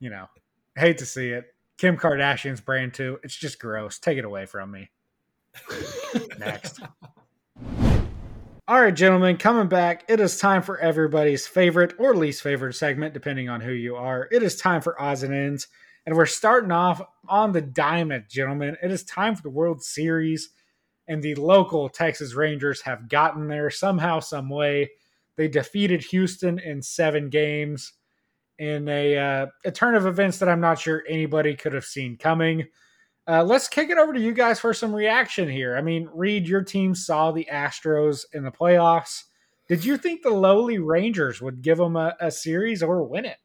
you 0.00 0.10
know, 0.10 0.26
hate 0.76 0.98
to 0.98 1.06
see 1.06 1.30
it. 1.30 1.53
Kim 1.78 1.96
Kardashian's 1.96 2.60
brand 2.60 2.94
too. 2.94 3.18
It's 3.22 3.36
just 3.36 3.58
gross. 3.58 3.98
Take 3.98 4.18
it 4.18 4.24
away 4.24 4.46
from 4.46 4.70
me. 4.70 4.90
Next. 6.38 6.80
All 8.66 8.80
right, 8.80 8.94
gentlemen, 8.94 9.36
coming 9.36 9.68
back. 9.68 10.04
It 10.08 10.20
is 10.20 10.38
time 10.38 10.62
for 10.62 10.78
everybody's 10.78 11.46
favorite 11.46 11.92
or 11.98 12.16
least 12.16 12.42
favorite 12.42 12.72
segment, 12.72 13.12
depending 13.12 13.48
on 13.48 13.60
who 13.60 13.72
you 13.72 13.96
are. 13.96 14.26
It 14.32 14.42
is 14.42 14.56
time 14.56 14.80
for 14.80 15.00
odds 15.00 15.22
and 15.22 15.34
ends. 15.34 15.68
And 16.06 16.16
we're 16.16 16.26
starting 16.26 16.72
off 16.72 17.02
on 17.28 17.52
the 17.52 17.60
diamond, 17.60 18.24
gentlemen. 18.30 18.76
It 18.82 18.90
is 18.90 19.04
time 19.04 19.36
for 19.36 19.42
the 19.42 19.50
World 19.50 19.82
Series, 19.82 20.50
and 21.08 21.22
the 21.22 21.34
local 21.34 21.88
Texas 21.88 22.34
Rangers 22.34 22.80
have 22.82 23.08
gotten 23.08 23.48
there 23.48 23.70
somehow, 23.70 24.20
some 24.20 24.48
way. 24.48 24.90
They 25.36 25.48
defeated 25.48 26.02
Houston 26.04 26.58
in 26.58 26.80
seven 26.80 27.28
games 27.28 27.92
in 28.58 28.88
a 28.88 29.16
uh, 29.16 29.46
a 29.64 29.70
turn 29.70 29.94
of 29.94 30.06
events 30.06 30.38
that 30.38 30.48
I'm 30.48 30.60
not 30.60 30.78
sure 30.78 31.02
anybody 31.08 31.54
could 31.56 31.72
have 31.72 31.84
seen 31.84 32.16
coming. 32.16 32.66
Uh, 33.26 33.42
let's 33.42 33.68
kick 33.68 33.88
it 33.88 33.96
over 33.96 34.12
to 34.12 34.20
you 34.20 34.32
guys 34.32 34.60
for 34.60 34.74
some 34.74 34.94
reaction 34.94 35.48
here. 35.48 35.76
I 35.76 35.80
mean, 35.80 36.08
Reid, 36.12 36.46
your 36.46 36.62
team 36.62 36.94
saw 36.94 37.32
the 37.32 37.48
Astros 37.50 38.24
in 38.34 38.44
the 38.44 38.50
playoffs. 38.50 39.24
Did 39.66 39.84
you 39.84 39.96
think 39.96 40.22
the 40.22 40.30
lowly 40.30 40.78
Rangers 40.78 41.40
would 41.40 41.62
give 41.62 41.78
them 41.78 41.96
a, 41.96 42.14
a 42.20 42.30
series 42.30 42.82
or 42.82 43.02
win 43.02 43.24
it? 43.24 43.38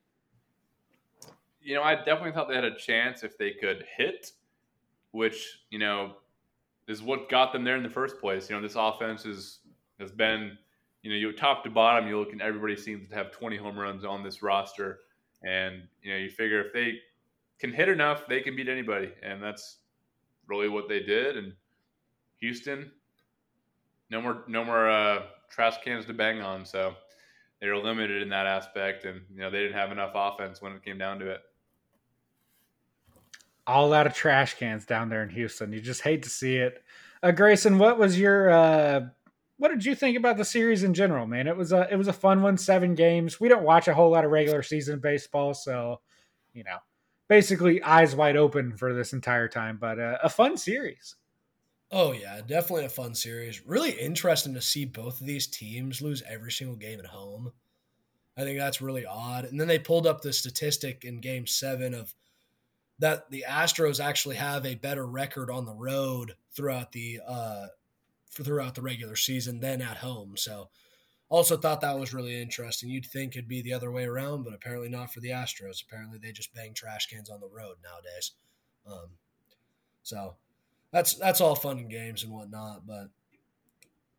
You 1.61 1.75
know, 1.75 1.83
I 1.83 1.95
definitely 1.95 2.33
thought 2.33 2.49
they 2.49 2.55
had 2.55 2.65
a 2.65 2.75
chance 2.75 3.23
if 3.23 3.37
they 3.37 3.51
could 3.51 3.85
hit, 3.95 4.31
which 5.11 5.59
you 5.69 5.79
know 5.79 6.15
is 6.87 7.01
what 7.01 7.29
got 7.29 7.53
them 7.53 7.63
there 7.63 7.77
in 7.77 7.83
the 7.83 7.89
first 7.89 8.19
place. 8.19 8.49
You 8.49 8.55
know, 8.55 8.61
this 8.61 8.75
offense 8.75 9.25
is 9.25 9.59
has 9.99 10.11
been, 10.11 10.57
you 11.01 11.09
know, 11.09 11.15
you 11.15 11.31
top 11.31 11.63
to 11.63 11.69
bottom, 11.69 12.07
you 12.07 12.19
look 12.19 12.31
and 12.31 12.41
everybody 12.41 12.75
seems 12.75 13.09
to 13.09 13.15
have 13.15 13.31
20 13.31 13.57
home 13.57 13.77
runs 13.77 14.03
on 14.03 14.23
this 14.23 14.41
roster, 14.41 14.99
and 15.43 15.83
you 16.01 16.11
know, 16.11 16.17
you 16.17 16.29
figure 16.29 16.61
if 16.61 16.73
they 16.73 16.99
can 17.59 17.71
hit 17.71 17.89
enough, 17.89 18.27
they 18.27 18.41
can 18.41 18.55
beat 18.55 18.67
anybody, 18.67 19.11
and 19.21 19.41
that's 19.41 19.77
really 20.47 20.69
what 20.69 20.89
they 20.89 20.99
did. 20.99 21.37
And 21.37 21.53
Houston, 22.37 22.91
no 24.09 24.21
more, 24.21 24.43
no 24.47 24.63
more 24.63 24.89
uh, 24.89 25.23
trash 25.49 25.75
cans 25.83 26.05
to 26.05 26.13
bang 26.13 26.41
on, 26.41 26.65
so 26.65 26.95
they 27.61 27.67
were 27.67 27.77
limited 27.77 28.21
in 28.21 28.29
that 28.29 28.45
aspect, 28.45 29.05
and 29.05 29.21
you 29.33 29.41
know 29.41 29.49
they 29.49 29.59
didn't 29.59 29.77
have 29.77 29.91
enough 29.91 30.11
offense 30.15 30.61
when 30.61 30.73
it 30.73 30.83
came 30.83 30.97
down 30.97 31.19
to 31.19 31.29
it. 31.29 31.41
All 33.67 33.93
out 33.93 34.07
of 34.07 34.13
trash 34.13 34.55
cans 34.55 34.85
down 34.85 35.09
there 35.09 35.21
in 35.21 35.29
Houston. 35.29 35.71
You 35.71 35.79
just 35.79 36.01
hate 36.01 36.23
to 36.23 36.29
see 36.29 36.57
it. 36.57 36.83
Uh, 37.21 37.31
Grayson, 37.31 37.77
what 37.77 37.99
was 37.99 38.19
your 38.19 38.49
uh, 38.49 39.01
what 39.59 39.69
did 39.69 39.85
you 39.85 39.93
think 39.93 40.17
about 40.17 40.37
the 40.37 40.45
series 40.45 40.83
in 40.83 40.93
general, 40.93 41.27
man? 41.27 41.45
It 41.45 41.55
was 41.55 41.73
a 41.73 41.87
it 41.91 41.97
was 41.97 42.07
a 42.07 42.13
fun 42.13 42.41
one, 42.41 42.57
seven 42.57 42.95
games. 42.95 43.39
We 43.39 43.49
don't 43.49 43.63
watch 43.63 43.89
a 43.89 43.93
whole 43.93 44.09
lot 44.09 44.23
of 44.23 44.31
regular 44.31 44.63
season 44.63 44.99
baseball, 44.99 45.53
so 45.53 45.99
you 46.53 46.63
know 46.63 46.77
basically 47.27 47.83
eyes 47.83 48.15
wide 48.15 48.37
open 48.37 48.77
for 48.77 48.93
this 48.93 49.11
entire 49.11 49.49
time, 49.49 49.77
but 49.79 49.99
uh, 49.99 50.17
a 50.23 50.29
fun 50.29 50.55
series. 50.55 51.17
Oh 51.91 52.13
yeah, 52.13 52.39
definitely 52.39 52.85
a 52.85 52.89
fun 52.89 53.13
series. 53.13 53.65
Really 53.65 53.91
interesting 53.91 54.53
to 54.53 54.61
see 54.61 54.85
both 54.85 55.19
of 55.19 55.27
these 55.27 55.45
teams 55.45 56.01
lose 56.01 56.23
every 56.27 56.53
single 56.53 56.77
game 56.77 56.99
at 56.99 57.07
home. 57.07 57.51
I 58.37 58.43
think 58.43 58.57
that's 58.57 58.81
really 58.81 59.05
odd. 59.05 59.43
And 59.43 59.59
then 59.59 59.67
they 59.67 59.79
pulled 59.79 60.07
up 60.07 60.21
the 60.21 60.31
statistic 60.31 61.03
in 61.03 61.19
game 61.19 61.45
7 61.45 61.93
of 61.93 62.15
that 62.99 63.29
the 63.29 63.43
Astros 63.47 64.03
actually 64.03 64.37
have 64.37 64.65
a 64.65 64.75
better 64.75 65.05
record 65.05 65.49
on 65.49 65.65
the 65.65 65.73
road 65.73 66.35
throughout 66.53 66.93
the 66.93 67.19
uh 67.27 67.67
throughout 68.31 68.75
the 68.75 68.81
regular 68.81 69.15
season 69.15 69.59
than 69.59 69.81
at 69.81 69.97
home. 69.97 70.37
So 70.37 70.69
also 71.29 71.57
thought 71.57 71.81
that 71.81 71.99
was 71.99 72.13
really 72.13 72.41
interesting. 72.41 72.89
You'd 72.89 73.05
think 73.05 73.35
it'd 73.35 73.47
be 73.47 73.61
the 73.61 73.73
other 73.73 73.91
way 73.91 74.05
around, 74.05 74.43
but 74.43 74.53
apparently 74.53 74.89
not 74.89 75.13
for 75.13 75.19
the 75.19 75.29
Astros. 75.29 75.83
Apparently 75.83 76.17
they 76.17 76.31
just 76.31 76.53
bang 76.53 76.73
trash 76.73 77.07
cans 77.07 77.29
on 77.29 77.39
the 77.39 77.47
road 77.47 77.75
nowadays. 77.83 78.31
Um, 78.87 79.09
so 80.01 80.35
that's 80.91 81.13
that's 81.15 81.41
all 81.41 81.55
fun 81.55 81.77
and 81.77 81.89
games 81.89 82.23
and 82.23 82.33
whatnot. 82.33 82.85
But 82.87 83.09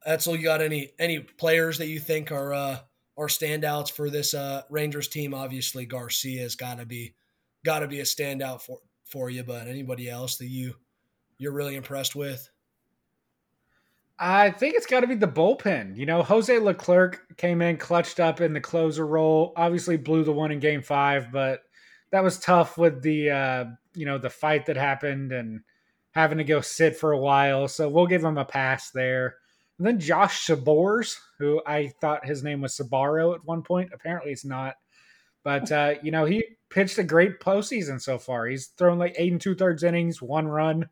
Etzel, 0.06 0.36
you 0.36 0.44
got 0.44 0.62
any 0.62 0.92
any 0.98 1.20
players 1.20 1.78
that 1.78 1.88
you 1.88 1.98
think 1.98 2.30
are 2.30 2.54
uh, 2.54 2.78
are 3.16 3.26
standouts 3.26 3.90
for 3.90 4.08
this 4.08 4.32
uh, 4.34 4.62
Rangers 4.70 5.08
team? 5.08 5.34
Obviously 5.34 5.86
Garcia's 5.86 6.54
got 6.54 6.78
to 6.78 6.86
be 6.86 7.14
got 7.64 7.80
to 7.80 7.88
be 7.88 8.00
a 8.00 8.04
standout 8.04 8.62
for 8.62 8.78
for 9.04 9.30
you. 9.30 9.42
But 9.42 9.66
anybody 9.66 10.08
else 10.08 10.36
that 10.36 10.46
you 10.46 10.74
you're 11.38 11.52
really 11.52 11.74
impressed 11.74 12.14
with? 12.14 12.48
I 14.23 14.51
think 14.51 14.75
it's 14.75 14.87
got 14.87 15.01
to 15.01 15.07
be 15.07 15.14
the 15.14 15.27
bullpen. 15.27 15.97
You 15.97 16.05
know, 16.05 16.23
Jose 16.23 16.57
Leclerc 16.59 17.39
came 17.39 17.62
in, 17.62 17.79
clutched 17.79 18.21
up 18.21 18.43
in 18.43 18.53
the 18.53 18.61
closer 18.61 19.07
role. 19.07 19.55
Obviously, 19.57 19.97
blew 19.97 20.25
the 20.25 20.33
one 20.33 20.53
in 20.53 20.61
Game 20.61 20.83
Five, 20.83 21.33
but 21.33 21.62
that 22.12 22.23
was 22.23 22.39
tough 22.39 22.77
with 22.77 23.03
the 23.03 23.31
uh, 23.31 23.64
you 23.95 24.05
know 24.05 24.18
the 24.18 24.29
fight 24.29 24.66
that 24.66 24.77
happened 24.77 25.33
and 25.33 25.62
having 26.11 26.37
to 26.37 26.45
go 26.45 26.61
sit 26.61 26.97
for 26.97 27.12
a 27.12 27.18
while. 27.18 27.66
So 27.66 27.89
we'll 27.89 28.07
give 28.07 28.23
him 28.23 28.37
a 28.37 28.45
pass 28.45 28.91
there. 28.91 29.37
And 29.79 29.87
then 29.87 29.99
Josh 29.99 30.47
Sborz, 30.47 31.16
who 31.39 31.62
I 31.66 31.89
thought 32.03 32.27
his 32.27 32.43
name 32.43 32.61
was 32.61 32.77
Sabaro 32.77 33.35
at 33.35 33.47
one 33.47 33.62
point. 33.62 33.91
Apparently, 33.95 34.33
it's 34.33 34.45
not. 34.45 34.75
But 35.45 35.73
uh, 35.73 35.95
you 36.03 36.11
know, 36.11 36.27
he 36.27 36.45
pitched 36.68 36.99
a 36.99 37.05
great 37.05 37.41
postseason 37.41 37.99
so 37.99 38.18
far. 38.18 38.47
He's 38.47 38.66
thrown 38.66 38.99
like 38.99 39.14
eight 39.16 39.33
and 39.33 39.41
two 39.41 39.55
thirds 39.55 39.83
innings, 39.83 40.21
one 40.21 40.47
run 40.47 40.91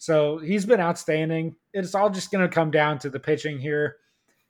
so 0.00 0.38
he's 0.38 0.64
been 0.64 0.80
outstanding. 0.80 1.56
It's 1.74 1.94
all 1.94 2.08
just 2.08 2.32
going 2.32 2.48
to 2.48 2.52
come 2.52 2.70
down 2.70 2.98
to 3.00 3.10
the 3.10 3.20
pitching 3.20 3.58
here. 3.58 3.96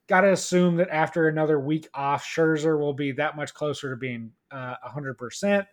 Got 0.08 0.20
to 0.20 0.30
assume 0.30 0.76
that 0.76 0.88
after 0.90 1.26
another 1.26 1.58
week 1.58 1.88
off, 1.92 2.24
Scherzer 2.24 2.78
will 2.78 2.94
be 2.94 3.10
that 3.12 3.34
much 3.34 3.52
closer 3.52 3.90
to 3.90 3.96
being 3.96 4.30
uh, 4.52 4.76
100%. 4.88 5.66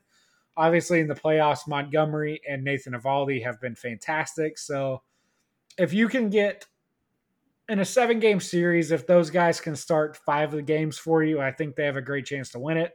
Obviously, 0.57 0.99
in 0.99 1.07
the 1.07 1.13
playoffs, 1.13 1.67
Montgomery 1.67 2.41
and 2.49 2.63
Nathan 2.63 2.93
Eovaldi 2.93 3.43
have 3.43 3.61
been 3.61 3.75
fantastic. 3.75 4.57
So 4.57 5.03
if 5.77 5.93
you 5.93 6.07
can 6.07 6.31
get 6.31 6.65
in 7.69 7.77
a 7.77 7.85
seven 7.85 8.19
game 8.19 8.39
series, 8.39 8.89
if 8.89 9.05
those 9.05 9.29
guys 9.29 9.61
can 9.61 9.75
start 9.75 10.17
five 10.17 10.49
of 10.49 10.55
the 10.55 10.63
games 10.63 10.97
for 10.97 11.23
you, 11.23 11.39
I 11.39 11.51
think 11.51 11.75
they 11.75 11.85
have 11.85 11.97
a 11.97 12.01
great 12.01 12.25
chance 12.25 12.49
to 12.53 12.59
win 12.59 12.77
it. 12.77 12.93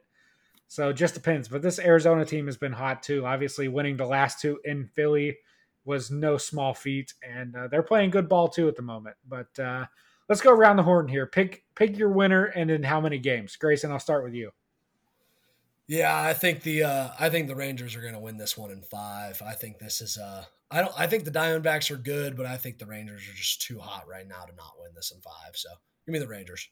So 0.67 0.89
it 0.89 0.95
just 0.95 1.15
depends. 1.15 1.47
But 1.47 1.63
this 1.63 1.79
Arizona 1.79 2.25
team 2.25 2.47
has 2.47 2.57
been 2.57 2.73
hot 2.73 3.05
too. 3.05 3.25
Obviously, 3.25 3.69
winning 3.69 3.97
the 3.97 4.07
last 4.07 4.41
two 4.41 4.59
in 4.65 4.91
Philly 4.97 5.37
was 5.85 6.11
no 6.11 6.37
small 6.37 6.75
feat, 6.75 7.15
and 7.23 7.57
uh, 7.57 7.69
they're 7.69 7.83
playing 7.83 8.11
good 8.11 8.29
ball 8.29 8.49
too 8.49 8.69
at 8.69 8.77
the 8.77 8.83
moment. 8.83 9.17
But 9.29 9.59
uh, 9.59 9.87
let's 10.29 10.41
go 10.41 10.53
around 10.53 10.77
the 10.77 10.83
horn 10.83 11.09
here. 11.09 11.27
Pick 11.27 11.65
pick 11.75 11.97
your 11.99 12.11
winner 12.11 12.47
and 12.47 12.71
in 12.71 12.83
how 12.83 13.01
many 13.01 13.19
games. 13.19 13.57
Grayson, 13.57 13.91
I'll 13.91 13.99
start 13.99 14.25
with 14.25 14.35
you. 14.35 14.51
Yeah, 15.89 16.19
I 16.19 16.33
think 16.33 16.63
the 16.63 16.85
uh, 16.85 17.09
I 17.19 17.29
think 17.29 17.49
the 17.49 17.57
Rangers 17.57 17.97
are 17.97 18.01
going 18.01 18.15
to 18.15 18.21
win 18.21 18.37
this 18.37 18.57
one 18.57 18.71
in 18.71 18.83
five. 18.83 19.43
I 19.45 19.53
think 19.53 19.79
this 19.79 20.01
is 20.01 20.17
uh 20.17 20.45
I 20.71 20.81
don't 20.81 20.93
I 20.97 21.07
think 21.07 21.25
the 21.25 21.31
Diamondbacks 21.31 21.91
are 21.91 21.97
good, 21.97 22.37
but 22.37 22.47
I 22.47 22.57
think 22.57 22.79
the 22.79 22.87
Rangers 22.87 23.29
are 23.29 23.35
just 23.35 23.63
too 23.63 23.79
hot 23.79 24.09
right 24.09 24.27
now 24.27 24.45
to 24.45 24.55
not 24.55 24.75
win 24.81 24.91
this 24.95 25.13
in 25.13 25.21
five. 25.21 25.55
So 25.55 25.69
give 26.07 26.13
me 26.13 26.19
the 26.19 26.29
Rangers. 26.29 26.69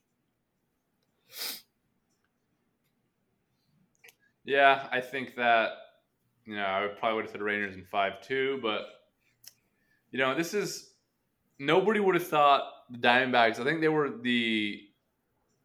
Yeah, 4.44 4.88
I 4.90 5.00
think 5.00 5.36
that 5.36 5.70
you 6.46 6.56
know 6.56 6.64
I 6.64 6.82
would 6.82 6.96
probably 6.98 7.16
would 7.16 7.24
have 7.26 7.32
said 7.32 7.42
Rangers 7.42 7.76
in 7.76 7.84
five 7.84 8.22
too, 8.22 8.58
but 8.62 8.86
you 10.10 10.18
know, 10.18 10.34
this 10.34 10.54
is 10.54 10.90
nobody 11.58 12.00
would 12.00 12.14
have 12.14 12.26
thought 12.26 12.64
the 12.90 12.98
Diamondbacks. 12.98 13.60
I 13.60 13.64
think 13.64 13.80
they 13.80 13.88
were 13.88 14.10
the 14.10 14.80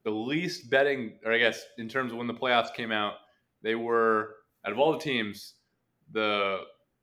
the 0.03 0.11
least 0.11 0.69
betting, 0.69 1.13
or 1.25 1.33
I 1.33 1.39
guess 1.39 1.63
in 1.77 1.89
terms 1.89 2.11
of 2.11 2.17
when 2.17 2.27
the 2.27 2.33
playoffs 2.33 2.73
came 2.73 2.91
out, 2.91 3.15
they 3.63 3.75
were 3.75 4.35
out 4.65 4.71
of 4.71 4.79
all 4.79 4.91
the 4.91 4.99
teams 4.99 5.55
the 6.11 6.59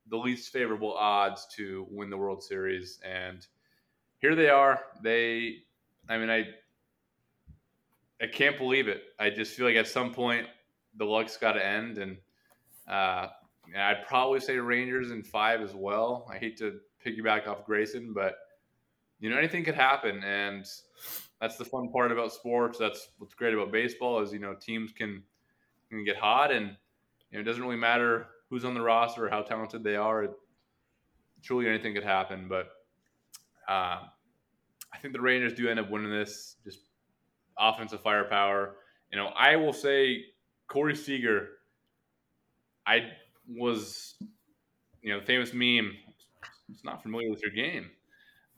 the 0.08 0.16
least 0.16 0.52
favorable 0.52 0.94
odds 0.94 1.46
to 1.56 1.86
win 1.90 2.10
the 2.10 2.16
World 2.16 2.42
Series, 2.42 3.00
and 3.04 3.46
here 4.18 4.34
they 4.34 4.48
are. 4.48 4.80
They, 5.02 5.56
I 6.08 6.18
mean, 6.18 6.30
I 6.30 6.46
I 8.20 8.26
can't 8.26 8.58
believe 8.58 8.88
it. 8.88 9.02
I 9.18 9.30
just 9.30 9.54
feel 9.54 9.66
like 9.66 9.76
at 9.76 9.88
some 9.88 10.12
point 10.12 10.46
the 10.96 11.04
luck's 11.04 11.36
got 11.36 11.52
to 11.52 11.66
end, 11.66 11.98
and 11.98 12.16
uh, 12.88 13.28
I'd 13.76 14.06
probably 14.06 14.40
say 14.40 14.58
Rangers 14.58 15.10
in 15.10 15.22
five 15.22 15.60
as 15.60 15.74
well. 15.74 16.28
I 16.32 16.38
hate 16.38 16.56
to 16.58 16.78
piggyback 17.04 17.46
off 17.46 17.64
Grayson, 17.66 18.12
but 18.12 18.34
you 19.20 19.30
know 19.30 19.36
anything 19.36 19.64
could 19.64 19.74
happen, 19.74 20.22
and 20.24 20.66
that's 21.40 21.56
the 21.56 21.64
fun 21.64 21.90
part 21.90 22.12
about 22.12 22.32
sports. 22.32 22.78
That's 22.78 23.08
what's 23.18 23.34
great 23.34 23.54
about 23.54 23.72
baseball 23.72 24.20
is 24.20 24.32
you 24.32 24.38
know 24.38 24.54
teams 24.54 24.92
can 24.92 25.22
can 25.90 26.04
get 26.04 26.16
hot, 26.16 26.50
and 26.50 26.76
you 27.30 27.38
know 27.38 27.40
it 27.40 27.44
doesn't 27.44 27.62
really 27.62 27.76
matter 27.76 28.26
who's 28.50 28.64
on 28.64 28.74
the 28.74 28.80
roster 28.80 29.26
or 29.26 29.30
how 29.30 29.42
talented 29.42 29.82
they 29.82 29.96
are. 29.96 30.24
It, 30.24 30.32
truly, 31.42 31.68
anything 31.68 31.94
could 31.94 32.04
happen, 32.04 32.46
but 32.48 32.66
uh, 33.68 34.02
I 34.92 34.98
think 35.00 35.14
the 35.14 35.20
Rangers 35.20 35.54
do 35.54 35.68
end 35.68 35.80
up 35.80 35.90
winning 35.90 36.10
this. 36.10 36.56
Just 36.64 36.80
offensive 37.58 38.00
firepower. 38.02 38.76
You 39.10 39.18
know, 39.18 39.26
I 39.36 39.56
will 39.56 39.72
say 39.72 40.24
Corey 40.68 40.96
Seager. 40.96 41.48
I 42.86 43.10
was, 43.48 44.14
you 45.02 45.12
know, 45.12 45.20
famous 45.20 45.52
meme 45.52 45.92
not 46.84 47.02
familiar 47.02 47.30
with 47.30 47.42
your 47.42 47.52
game. 47.52 47.90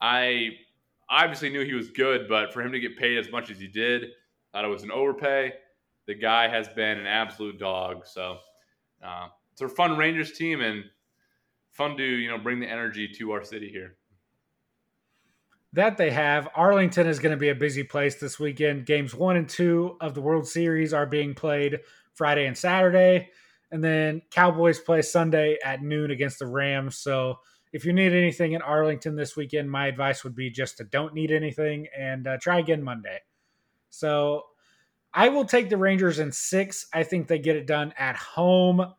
I 0.01 0.51
obviously 1.09 1.51
knew 1.51 1.65
he 1.65 1.75
was 1.75 1.91
good, 1.91 2.29
but 2.29 2.53
for 2.53 2.63
him 2.63 2.73
to 2.73 2.81
get 2.81 2.97
paid 2.97 3.19
as 3.19 3.31
much 3.31 3.51
as 3.51 3.59
he 3.59 3.67
did, 3.67 4.05
I 4.05 4.59
thought 4.59 4.65
it 4.65 4.69
was 4.69 4.83
an 4.83 4.91
overpay. 4.91 5.53
The 6.07 6.15
guy 6.15 6.49
has 6.49 6.69
been 6.69 6.99
an 6.99 7.07
absolute 7.07 7.59
dog. 7.59 8.07
So 8.07 8.39
uh, 9.05 9.29
it's 9.53 9.63
a 9.63 9.69
fun 9.69 9.97
Rangers 9.97 10.33
team 10.33 10.61
and 10.61 10.85
fun 11.73 11.97
to 11.97 12.05
you 12.05 12.29
know 12.29 12.39
bring 12.39 12.61
the 12.61 12.69
energy 12.69 13.09
to 13.09 13.33
our 13.33 13.45
city 13.45 13.69
here. 13.69 13.97
That 15.73 15.97
they 15.97 16.11
have. 16.11 16.49
Arlington 16.55 17.09
is 17.09 17.19
going 17.19 17.33
to 17.33 17.37
be 17.37 17.49
a 17.49 17.55
busy 17.55 17.83
place 17.83 18.15
this 18.17 18.39
weekend. 18.39 18.87
Games 18.87 19.15
one 19.15 19.37
and 19.37 19.49
two 19.49 19.97
of 20.01 20.15
the 20.15 20.21
World 20.21 20.47
Series 20.47 20.95
are 20.95 21.07
being 21.07 21.35
played 21.35 21.81
Friday 22.15 22.47
and 22.47 22.57
Saturday. 22.57 23.31
And 23.73 23.83
then 23.83 24.23
Cowboys 24.31 24.79
play 24.79 25.03
Sunday 25.03 25.59
at 25.65 25.83
noon 25.83 26.13
against 26.13 26.39
the 26.39 26.47
Rams. 26.47 26.97
So 26.97 27.41
if 27.75 27.85
you 27.85 27.93
need 27.93 28.13
anything 28.13 28.53
in 28.53 28.63
Arlington 28.63 29.17
this 29.17 29.37
weekend, 29.37 29.69
my 29.69 29.89
advice 29.89 30.23
would 30.23 30.37
be 30.37 30.49
just 30.49 30.77
to 30.79 30.85
don't 30.85 31.13
need 31.13 31.33
anything 31.33 31.89
and 31.99 32.25
uh, 32.25 32.39
try 32.41 32.61
again 32.61 32.85
Monday. 32.85 33.19
So 33.91 34.45
I 35.13 35.29
will 35.29 35.45
take 35.45 35.69
the 35.69 35.77
Rangers 35.77 36.21
in 36.21 36.31
six. 36.31 36.87
I 36.95 37.03
think 37.03 37.27
they 37.27 37.41
get 37.41 37.57
it 37.57 37.67
done 37.67 37.93
at 37.99 38.15
home. 38.15 38.79
Uh, 38.79 38.93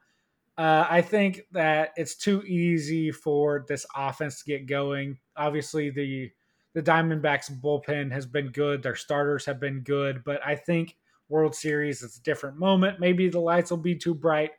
I 0.89 1.01
think 1.01 1.43
that 1.53 1.93
it's 1.95 2.15
too 2.15 2.43
easy 2.43 3.11
for 3.11 3.63
this 3.65 3.85
offense 3.95 4.43
to 4.43 4.45
get 4.45 4.65
going. 4.65 5.19
Obviously, 5.37 5.89
the 5.89 6.31
the 6.73 6.83
Diamondbacks 6.83 7.49
bullpen 7.61 8.11
has 8.11 8.25
been 8.25 8.49
good. 8.49 8.83
Their 8.83 8.95
starters 8.95 9.45
have 9.45 9.61
been 9.61 9.83
good, 9.83 10.21
but 10.25 10.45
I 10.45 10.57
think 10.57 10.97
World 11.29 11.55
Series 11.55 12.03
it's 12.03 12.17
a 12.17 12.23
different 12.23 12.57
moment. 12.57 12.99
Maybe 12.99 13.29
the 13.29 13.39
lights 13.39 13.71
will 13.71 13.77
be 13.77 13.95
too 13.95 14.13
bright. 14.13 14.51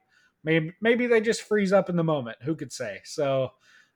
Maybe 0.42 0.72
maybe 0.80 1.06
they 1.06 1.20
just 1.20 1.42
freeze 1.42 1.74
up 1.74 1.90
in 1.90 1.96
the 1.96 2.02
moment. 2.02 2.38
Who 2.40 2.56
could 2.56 2.72
say? 2.72 3.02
So 3.04 3.50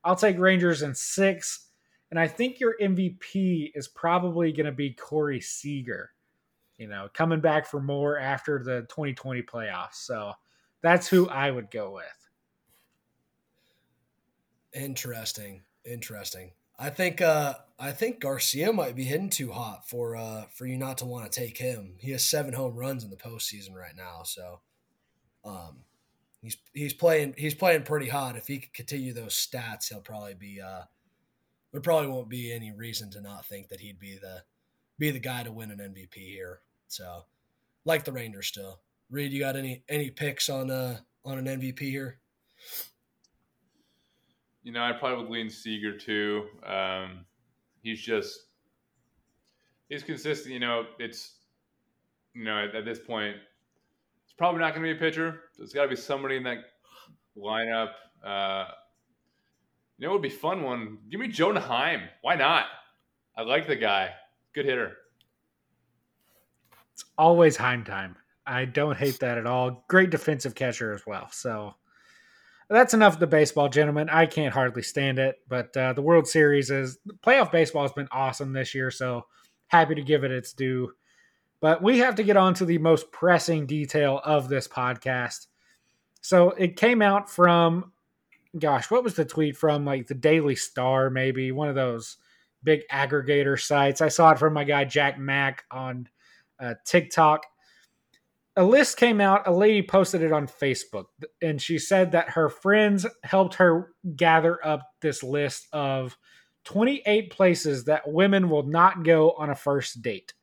I'll 0.05 0.17
take 0.17 0.39
Rangers 0.39 0.83
in 0.83 0.95
six. 0.95 1.67
And 2.11 2.19
I 2.19 2.27
think 2.27 2.59
your 2.59 2.75
MVP 2.81 3.71
is 3.75 3.89
probably 3.89 4.53
going 4.53 4.67
to 4.67 4.73
be 4.73 4.93
Corey 4.93 5.41
Seager, 5.41 6.11
you 6.77 6.89
know, 6.89 7.09
coming 7.15 7.41
back 7.41 7.67
for 7.67 7.81
more 7.81 8.19
after 8.19 8.63
the 8.65 8.81
2020 8.89 9.43
playoffs. 9.43 9.95
So 9.95 10.33
that's 10.83 11.07
who 11.07 11.29
I 11.29 11.51
would 11.51 11.71
go 11.71 11.93
with. 11.93 12.05
Interesting. 14.73 15.63
Interesting. 15.85 16.53
I 16.79 16.89
think 16.89 17.21
uh 17.21 17.55
I 17.79 17.93
think 17.93 18.21
Garcia 18.21 18.73
might 18.73 18.97
be 18.97 19.05
hitting 19.05 19.29
too 19.29 19.53
hot 19.53 19.87
for 19.87 20.17
uh 20.17 20.47
for 20.55 20.67
you 20.67 20.79
not 20.79 20.99
to 20.99 21.05
want 21.05 21.31
to 21.31 21.41
take 21.41 21.59
him. 21.59 21.97
He 21.99 22.13
has 22.13 22.25
seven 22.25 22.55
home 22.55 22.75
runs 22.75 23.05
in 23.05 23.11
the 23.11 23.17
postseason 23.17 23.75
right 23.75 23.95
now, 23.95 24.23
so 24.25 24.61
um 25.45 25.85
he's 26.43 26.57
he's 26.73 26.95
playing 26.95 27.35
he's 27.37 27.55
playing 27.55 27.83
pretty 27.83 28.09
hot. 28.09 28.37
If 28.37 28.47
he 28.47 28.59
can 28.59 28.71
continue 28.73 29.13
those 29.13 29.35
stats, 29.35 29.89
he'll 29.89 30.01
probably 30.01 30.35
be 30.35 30.61
uh 30.61 30.83
there 31.73 31.81
probably 31.81 32.09
won't 32.09 32.29
be 32.29 32.53
any 32.53 32.73
reason 32.73 33.11
to 33.11 33.21
not 33.21 33.47
think 33.47 33.69
that 33.69 33.81
he'd 33.81 33.99
be 33.99 34.19
the 34.21 34.43
be 34.99 35.11
the 35.11 35.19
guy 35.19 35.43
to 35.43 35.53
win 35.53 35.71
an 35.71 35.79
MVP 35.79 36.15
here. 36.15 36.61
So 36.89 37.25
like 37.85 38.05
the 38.05 38.13
Rangers 38.13 38.47
still. 38.47 38.81
Reid, 39.11 39.33
you 39.33 39.41
got 39.41 39.57
any 39.57 39.85
any 39.89 40.11
picks 40.11 40.49
on 40.49 40.71
uh 40.71 40.99
on 41.25 41.39
an 41.39 41.47
MVP 41.47 41.81
here? 41.81 42.19
You 44.63 44.73
know, 44.73 44.83
I 44.83 44.93
probably 44.93 45.25
would 45.25 45.33
lean 45.33 45.49
Seager 45.49 45.97
too. 45.97 46.45
Um, 46.67 47.25
he's 47.83 48.01
just 48.01 48.47
he's 49.89 50.03
consistent. 50.03 50.53
You 50.53 50.61
know, 50.61 50.85
it's 50.99 51.37
you 52.35 52.45
know 52.45 52.65
at, 52.65 52.75
at 52.75 52.85
this 52.85 52.99
point 52.99 53.37
probably 54.41 54.63
not 54.63 54.75
going 54.75 54.87
to 54.87 54.95
be 54.95 54.97
a 54.97 54.99
pitcher. 54.99 55.39
There's 55.59 55.75
got 55.75 55.83
to 55.83 55.89
be 55.89 55.97
somebody 55.97 56.37
in 56.37 56.45
that 56.45 56.61
lineup. 57.37 57.91
Uh, 58.25 58.65
you 59.99 60.07
know, 60.07 60.13
it 60.13 60.15
would 60.15 60.23
be 60.23 60.31
fun 60.31 60.63
one. 60.63 60.97
Give 61.11 61.21
me 61.21 61.29
Jonah 61.29 61.61
Heim. 61.61 62.01
Why 62.23 62.37
not? 62.37 62.65
I 63.37 63.43
like 63.43 63.67
the 63.67 63.77
guy. 63.77 64.15
Good 64.55 64.65
hitter. 64.65 64.97
It's 66.95 67.05
always 67.19 67.59
Heim 67.59 67.85
time. 67.85 68.17
I 68.47 68.65
don't 68.65 68.97
hate 68.97 69.21
that 69.21 69.37
at 69.37 69.47
all. 69.47 69.85
Great 69.89 70.09
defensive 70.09 70.55
catcher 70.55 70.95
as 70.95 71.07
well. 71.07 71.29
So 71.33 71.75
that's 72.71 72.95
enough 72.95 73.13
of 73.13 73.21
the 73.21 73.27
baseball, 73.27 73.69
gentlemen. 73.69 74.09
I 74.09 74.25
can't 74.25 74.55
hardly 74.55 74.83
stand 74.83 75.19
it, 75.19 75.37
but 75.51 75.77
uh, 75.77 75.93
the 75.93 76.01
World 76.01 76.27
Series 76.27 76.71
is 76.71 76.97
playoff 77.23 77.53
baseball 77.53 77.83
has 77.83 77.93
been 77.93 78.09
awesome 78.11 78.55
this 78.55 78.75
year. 78.75 78.91
So 78.91 79.27
happy 79.69 79.97
to 79.97 80.03
give 80.03 80.25
it 80.25 80.31
its 80.31 80.55
due. 80.55 80.93
But 81.61 81.83
we 81.83 81.99
have 81.99 82.15
to 82.17 82.23
get 82.23 82.37
on 82.37 82.55
to 82.55 82.65
the 82.65 82.79
most 82.79 83.13
pressing 83.13 83.67
detail 83.67 84.21
of 84.25 84.49
this 84.49 84.67
podcast. 84.67 85.47
So 86.23 86.51
it 86.51 86.77
came 86.77 87.03
out 87.03 87.31
from, 87.31 87.93
gosh, 88.59 88.91
what 88.91 89.05
was 89.05 89.15
the 89.15 89.25
tweet 89.25 89.57
from? 89.57 89.85
Like 89.85 90.07
the 90.07 90.15
Daily 90.15 90.57
Star, 90.57 91.11
maybe 91.11 91.53
one 91.53 91.69
of 91.69 91.75
those 91.75 92.17
big 92.63 92.83
aggregator 92.91 93.61
sites. 93.61 94.01
I 94.01 94.09
saw 94.09 94.31
it 94.31 94.39
from 94.39 94.55
my 94.55 94.65
guy 94.65 94.85
Jack 94.85 95.19
Mack 95.19 95.65
on 95.71 96.09
uh, 96.59 96.75
TikTok. 96.85 97.47
A 98.57 98.65
list 98.65 98.97
came 98.97 99.21
out. 99.21 99.47
A 99.47 99.53
lady 99.53 99.83
posted 99.83 100.23
it 100.23 100.33
on 100.33 100.47
Facebook, 100.47 101.07
and 101.41 101.63
she 101.63 101.79
said 101.79 102.13
that 102.13 102.31
her 102.31 102.49
friends 102.49 103.07
helped 103.23 103.55
her 103.55 103.93
gather 104.17 104.65
up 104.67 104.83
this 105.01 105.23
list 105.23 105.69
of 105.73 106.19
28 106.65 107.31
places 107.31 107.85
that 107.85 108.11
women 108.11 108.51
will 108.51 108.65
not 108.65 109.05
go 109.05 109.31
on 109.33 109.51
a 109.51 109.55
first 109.55 110.03
date. 110.03 110.35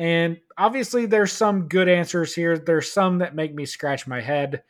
And 0.00 0.38
obviously, 0.56 1.04
there's 1.04 1.30
some 1.30 1.68
good 1.68 1.86
answers 1.86 2.34
here. 2.34 2.56
There's 2.56 2.90
some 2.90 3.18
that 3.18 3.34
make 3.34 3.54
me 3.54 3.66
scratch 3.66 4.06
my 4.06 4.22
head. 4.22 4.62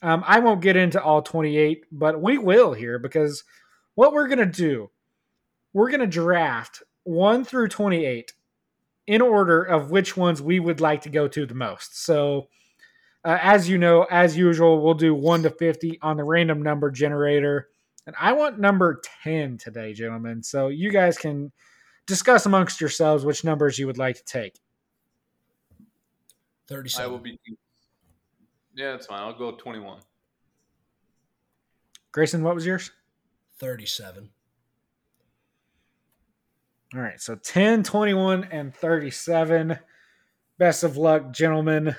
Um, 0.00 0.24
I 0.26 0.38
won't 0.38 0.62
get 0.62 0.76
into 0.76 1.00
all 1.00 1.20
28, 1.20 1.84
but 1.92 2.22
we 2.22 2.38
will 2.38 2.72
here 2.72 2.98
because 2.98 3.44
what 3.96 4.14
we're 4.14 4.28
going 4.28 4.38
to 4.38 4.46
do, 4.46 4.90
we're 5.74 5.90
going 5.90 6.00
to 6.00 6.06
draft 6.06 6.82
1 7.04 7.44
through 7.44 7.68
28 7.68 8.32
in 9.06 9.20
order 9.20 9.62
of 9.62 9.90
which 9.90 10.16
ones 10.16 10.40
we 10.40 10.58
would 10.58 10.80
like 10.80 11.02
to 11.02 11.10
go 11.10 11.28
to 11.28 11.44
the 11.44 11.54
most. 11.54 12.02
So, 12.02 12.48
uh, 13.26 13.36
as 13.42 13.68
you 13.68 13.76
know, 13.76 14.06
as 14.10 14.38
usual, 14.38 14.82
we'll 14.82 14.94
do 14.94 15.14
1 15.14 15.42
to 15.42 15.50
50 15.50 15.98
on 16.00 16.16
the 16.16 16.24
random 16.24 16.62
number 16.62 16.90
generator. 16.90 17.68
And 18.06 18.16
I 18.18 18.32
want 18.32 18.58
number 18.58 19.02
10 19.22 19.58
today, 19.58 19.92
gentlemen. 19.92 20.42
So, 20.42 20.68
you 20.68 20.90
guys 20.90 21.18
can 21.18 21.52
discuss 22.06 22.46
amongst 22.46 22.80
yourselves 22.80 23.26
which 23.26 23.44
numbers 23.44 23.78
you 23.78 23.86
would 23.86 23.98
like 23.98 24.16
to 24.16 24.24
take. 24.24 24.61
37. 26.72 27.04
I 27.04 27.12
will 27.12 27.18
be. 27.18 27.38
Yeah, 28.74 28.92
that's 28.92 29.06
fine. 29.06 29.20
I'll 29.20 29.36
go 29.36 29.52
21. 29.52 30.00
Grayson, 32.10 32.42
what 32.42 32.54
was 32.54 32.64
yours? 32.64 32.90
37. 33.58 34.30
All 36.94 37.00
right. 37.00 37.20
So 37.20 37.34
10, 37.34 37.82
21, 37.82 38.44
and 38.44 38.74
37. 38.74 39.78
Best 40.58 40.82
of 40.84 40.96
luck, 40.96 41.32
gentlemen. 41.32 41.94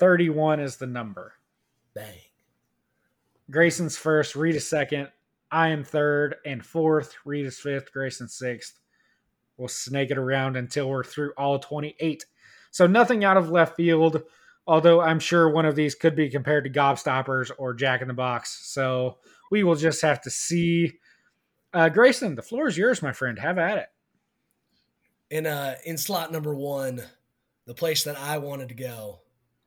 31 0.00 0.60
is 0.60 0.76
the 0.76 0.86
number. 0.86 1.34
Bang. 1.94 2.18
Grayson's 3.50 3.96
first, 3.96 4.36
Rita 4.36 4.60
second, 4.60 5.08
I 5.50 5.68
am 5.68 5.82
third 5.82 6.36
and 6.44 6.64
fourth. 6.64 7.14
Reid 7.24 7.46
is 7.46 7.58
fifth. 7.58 7.92
Grayson 7.92 8.28
sixth. 8.28 8.78
We'll 9.56 9.68
snake 9.68 10.10
it 10.10 10.18
around 10.18 10.56
until 10.56 10.88
we're 10.88 11.04
through 11.04 11.32
all 11.36 11.58
28. 11.58 12.24
So 12.70 12.86
nothing 12.86 13.24
out 13.24 13.36
of 13.36 13.50
left 13.50 13.76
field, 13.76 14.22
although 14.66 15.00
I'm 15.00 15.20
sure 15.20 15.48
one 15.48 15.66
of 15.66 15.76
these 15.76 15.94
could 15.94 16.14
be 16.14 16.28
compared 16.28 16.64
to 16.64 16.70
Gobstoppers 16.70 17.50
or 17.58 17.74
Jack 17.74 18.02
in 18.02 18.08
the 18.08 18.14
Box. 18.14 18.58
So 18.62 19.18
we 19.50 19.62
will 19.62 19.76
just 19.76 20.02
have 20.02 20.20
to 20.22 20.30
see. 20.30 20.98
Uh, 21.72 21.88
Grayson, 21.88 22.34
the 22.34 22.42
floor 22.42 22.68
is 22.68 22.78
yours, 22.78 23.02
my 23.02 23.12
friend. 23.12 23.38
Have 23.38 23.58
at 23.58 23.78
it. 23.78 23.88
In 25.30 25.46
uh 25.46 25.74
in 25.84 25.98
slot 25.98 26.32
number 26.32 26.54
one, 26.54 27.02
the 27.66 27.74
place 27.74 28.04
that 28.04 28.18
I 28.18 28.38
wanted 28.38 28.68
to 28.70 28.74
go, 28.74 29.20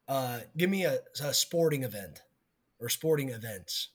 uh, 0.08 0.40
give 0.58 0.70
me 0.70 0.86
a, 0.86 1.00
a 1.24 1.34
sporting 1.34 1.84
event 1.84 2.22
or 2.80 2.90
sporting 2.90 3.30
events. 3.30 3.90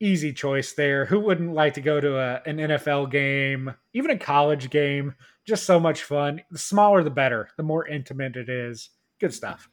Easy 0.00 0.32
choice 0.32 0.72
there. 0.72 1.04
Who 1.04 1.20
wouldn't 1.20 1.52
like 1.52 1.74
to 1.74 1.80
go 1.80 2.00
to 2.00 2.18
a, 2.18 2.42
an 2.46 2.56
NFL 2.56 3.10
game, 3.10 3.74
even 3.92 4.10
a 4.10 4.18
college 4.18 4.70
game? 4.70 5.14
Just 5.44 5.64
so 5.64 5.78
much 5.78 6.02
fun. 6.02 6.42
The 6.50 6.58
smaller, 6.58 7.02
the 7.02 7.10
better. 7.10 7.48
The 7.56 7.62
more 7.62 7.86
intimate 7.86 8.36
it 8.36 8.48
is. 8.48 8.90
Good 9.20 9.34
stuff. 9.34 9.68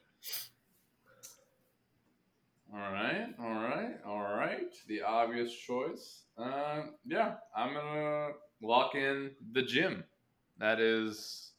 All 2.73 2.79
right, 2.79 3.27
all 3.39 3.53
right, 3.53 3.95
all 4.05 4.21
right. 4.21 4.73
The 4.87 5.01
obvious 5.01 5.53
choice. 5.53 6.23
Uh, 6.37 6.83
yeah, 7.05 7.35
I'm 7.55 7.73
gonna 7.73 8.29
lock 8.61 8.93
in 8.93 9.31
the 9.53 9.63
gym. 9.63 10.03
That 10.59 10.79
is 10.79 11.51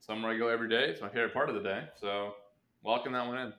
somewhere 0.00 0.32
I 0.32 0.38
go 0.38 0.48
every 0.48 0.68
day. 0.68 0.84
It's 0.84 1.00
my 1.00 1.08
favorite 1.08 1.34
part 1.34 1.48
of 1.48 1.54
the 1.54 1.62
day. 1.62 1.84
So 2.00 2.34
locking 2.84 3.12
that 3.12 3.26
one 3.26 3.38
in. 3.38 3.52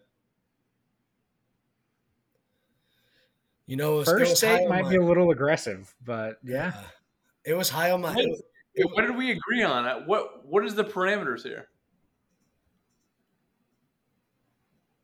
You 3.70 3.76
know, 3.76 4.04
first 4.04 4.42
date 4.42 4.68
might 4.68 4.86
my, 4.86 4.90
be 4.90 4.96
a 4.96 5.04
little 5.04 5.30
aggressive, 5.30 5.94
but 6.04 6.40
yeah, 6.44 6.74
uh, 6.76 6.84
it 7.46 7.54
was 7.54 7.70
high 7.70 7.92
on 7.92 8.02
my. 8.02 8.16
What, 8.16 8.96
what 8.96 9.02
did 9.02 9.16
we 9.16 9.30
agree 9.30 9.62
on? 9.62 10.08
What 10.08 10.44
What 10.44 10.66
is 10.66 10.74
the 10.74 10.84
parameters 10.84 11.44
here? 11.44 11.68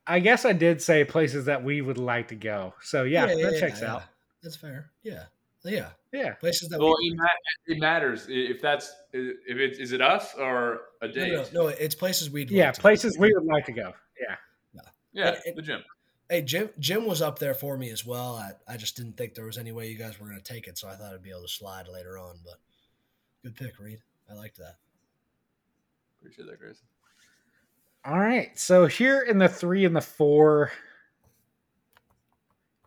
I 0.08 0.18
guess 0.18 0.46
I 0.46 0.54
did 0.54 0.82
say 0.82 1.06
places 1.06 1.46
that 1.46 1.64
we 1.64 1.82
would 1.82 2.00
like 2.00 2.30
to 2.30 2.36
go. 2.36 2.74
So 2.82 3.04
yeah, 3.04 3.28
yeah 3.28 3.36
that 3.36 3.54
yeah, 3.54 3.60
checks 3.60 3.82
yeah, 3.82 3.94
out. 3.94 4.04
That's 4.42 4.56
fair. 4.56 4.90
Yeah. 5.04 5.26
Yeah. 5.64 5.90
Yeah. 6.12 6.34
Places 6.34 6.70
that 6.70 6.80
well, 6.80 6.96
we- 7.00 7.16
it, 7.68 7.80
matters 7.80 8.26
if 8.30 8.64
that's 8.64 8.92
if 9.14 9.58
it's 9.58 9.92
it 9.92 10.02
us 10.02 10.34
or 10.34 10.82
a 11.04 11.08
date. 11.08 11.34
No, 11.34 11.44
no, 11.44 11.50
no 11.54 11.68
it's 11.68 11.94
places 11.94 12.32
we'd 12.32 12.50
yeah 12.50 12.68
like 12.68 12.80
places 12.80 13.16
we 13.20 13.32
would 13.32 13.46
like 13.46 13.66
to 13.66 13.74
go. 13.74 13.94
Yeah. 14.20 14.36
Yeah, 15.16 15.28
and, 15.30 15.38
and, 15.46 15.56
the 15.56 15.62
gym. 15.62 15.82
Hey, 16.30 16.42
Jim. 16.42 16.70
Jim 16.80 17.06
was 17.06 17.22
up 17.22 17.38
there 17.38 17.54
for 17.54 17.78
me 17.78 17.92
as 17.92 18.06
well. 18.06 18.36
I, 18.36 18.74
I 18.74 18.78
just 18.78 18.98
didn't 18.98 19.16
think 19.16 19.36
there 19.36 19.46
was 19.46 19.58
any 19.58 19.72
way 19.72 19.88
you 19.90 19.98
guys 19.98 20.20
were 20.20 20.28
going 20.28 20.42
to 20.42 20.54
take 20.54 20.68
it, 20.68 20.78
so 20.78 20.88
I 20.88 20.96
thought 20.96 21.14
I'd 21.14 21.22
be 21.22 21.30
able 21.30 21.44
to 21.44 21.48
slide 21.48 21.88
later 21.88 22.18
on. 22.18 22.38
But 22.44 22.56
good 23.44 23.56
pick, 23.56 23.80
Reid. 23.80 24.00
I 24.30 24.34
liked 24.34 24.58
that. 24.58 24.78
Appreciate 26.20 26.48
that, 26.48 26.60
Grayson. 26.60 26.88
All 28.04 28.20
right. 28.20 28.58
So 28.58 28.88
here 28.88 29.22
in 29.22 29.38
the 29.38 29.48
three 29.48 29.86
and 29.86 29.96
the 29.96 30.02
four, 30.02 30.72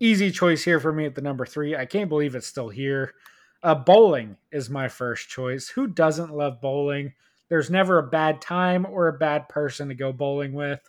easy 0.00 0.32
choice 0.32 0.64
here 0.64 0.80
for 0.80 0.92
me 0.92 1.06
at 1.06 1.14
the 1.14 1.22
number 1.22 1.46
three. 1.46 1.76
I 1.76 1.86
can't 1.86 2.08
believe 2.08 2.34
it's 2.34 2.46
still 2.46 2.68
here. 2.68 3.14
Uh, 3.62 3.74
bowling 3.74 4.36
is 4.50 4.70
my 4.70 4.88
first 4.88 5.28
choice. 5.28 5.68
Who 5.68 5.86
doesn't 5.86 6.34
love 6.34 6.60
bowling? 6.60 7.12
There's 7.48 7.70
never 7.70 7.98
a 7.98 8.06
bad 8.06 8.40
time 8.40 8.86
or 8.86 9.08
a 9.08 9.18
bad 9.18 9.48
person 9.48 9.88
to 9.88 9.94
go 9.94 10.12
bowling 10.12 10.52
with. 10.52 10.80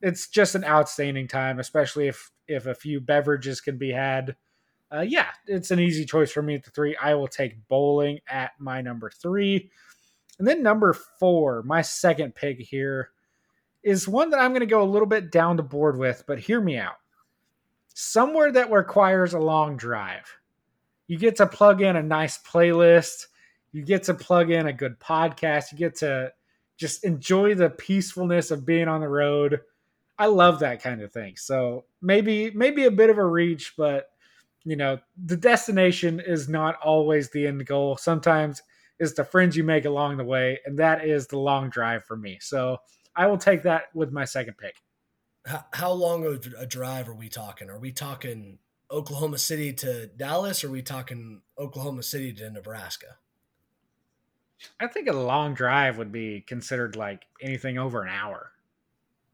It's 0.00 0.28
just 0.28 0.54
an 0.54 0.64
outstanding 0.64 1.28
time, 1.28 1.58
especially 1.58 2.08
if 2.08 2.30
if 2.46 2.66
a 2.66 2.74
few 2.74 3.00
beverages 3.00 3.60
can 3.60 3.76
be 3.76 3.90
had. 3.90 4.36
Uh, 4.90 5.04
yeah, 5.06 5.26
it's 5.46 5.70
an 5.70 5.78
easy 5.78 6.04
choice 6.04 6.32
for 6.32 6.40
me 6.40 6.54
at 6.54 6.64
the 6.64 6.70
three. 6.70 6.96
I 6.96 7.14
will 7.14 7.28
take 7.28 7.68
bowling 7.68 8.20
at 8.26 8.52
my 8.58 8.80
number 8.80 9.10
three. 9.10 9.70
And 10.38 10.48
then 10.48 10.62
number 10.62 10.92
four, 10.92 11.62
my 11.64 11.82
second 11.82 12.34
pick 12.34 12.58
here 12.58 13.10
is 13.82 14.08
one 14.08 14.30
that 14.30 14.40
I'm 14.40 14.52
going 14.52 14.60
to 14.60 14.66
go 14.66 14.82
a 14.82 14.84
little 14.84 15.06
bit 15.06 15.30
down 15.30 15.56
the 15.56 15.62
board 15.62 15.98
with, 15.98 16.24
but 16.26 16.38
hear 16.38 16.60
me 16.60 16.78
out. 16.78 16.96
Somewhere 17.94 18.52
that 18.52 18.72
requires 18.72 19.34
a 19.34 19.38
long 19.38 19.76
drive. 19.76 20.38
You 21.06 21.18
get 21.18 21.36
to 21.36 21.46
plug 21.46 21.82
in 21.82 21.96
a 21.96 22.02
nice 22.02 22.38
playlist. 22.38 23.26
You 23.72 23.82
get 23.82 24.04
to 24.04 24.14
plug 24.14 24.50
in 24.50 24.66
a 24.66 24.72
good 24.72 24.98
podcast. 25.00 25.72
You 25.72 25.78
get 25.78 25.96
to 25.96 26.32
just 26.76 27.04
enjoy 27.04 27.54
the 27.54 27.70
peacefulness 27.70 28.50
of 28.50 28.64
being 28.64 28.88
on 28.88 29.00
the 29.00 29.08
road. 29.08 29.60
I 30.18 30.26
love 30.26 30.58
that 30.60 30.82
kind 30.82 31.00
of 31.02 31.12
thing. 31.12 31.36
So 31.36 31.84
maybe 32.02 32.50
maybe 32.50 32.84
a 32.84 32.90
bit 32.90 33.10
of 33.10 33.18
a 33.18 33.24
reach, 33.24 33.74
but 33.76 34.10
you 34.64 34.76
know, 34.76 34.98
the 35.24 35.36
destination 35.36 36.20
is 36.20 36.48
not 36.48 36.76
always 36.82 37.30
the 37.30 37.46
end 37.46 37.66
goal. 37.66 37.96
Sometimes 37.96 38.62
it's 38.98 39.14
the 39.14 39.24
friends 39.24 39.56
you 39.56 39.64
make 39.64 39.84
along 39.84 40.16
the 40.16 40.24
way, 40.24 40.58
and 40.66 40.78
that 40.78 41.06
is 41.06 41.26
the 41.26 41.38
long 41.38 41.70
drive 41.70 42.04
for 42.04 42.16
me. 42.16 42.38
So 42.40 42.78
I 43.14 43.26
will 43.26 43.38
take 43.38 43.62
that 43.62 43.84
with 43.94 44.12
my 44.12 44.24
second 44.24 44.58
pick. 44.58 44.74
How, 45.46 45.64
how 45.72 45.92
long 45.92 46.26
of 46.26 46.46
a 46.58 46.66
drive 46.66 47.08
are 47.08 47.14
we 47.14 47.28
talking? 47.28 47.70
Are 47.70 47.78
we 47.78 47.92
talking 47.92 48.58
Oklahoma 48.90 49.38
City 49.38 49.72
to 49.74 50.06
Dallas? 50.08 50.64
Or 50.64 50.68
are 50.68 50.70
we 50.70 50.82
talking 50.82 51.42
Oklahoma 51.58 52.02
City 52.02 52.32
to 52.34 52.50
Nebraska? 52.50 53.16
I 54.80 54.88
think 54.88 55.08
a 55.08 55.12
long 55.12 55.54
drive 55.54 55.98
would 55.98 56.10
be 56.10 56.40
considered 56.40 56.96
like 56.96 57.24
anything 57.40 57.78
over 57.78 58.02
an 58.02 58.08
hour. 58.08 58.50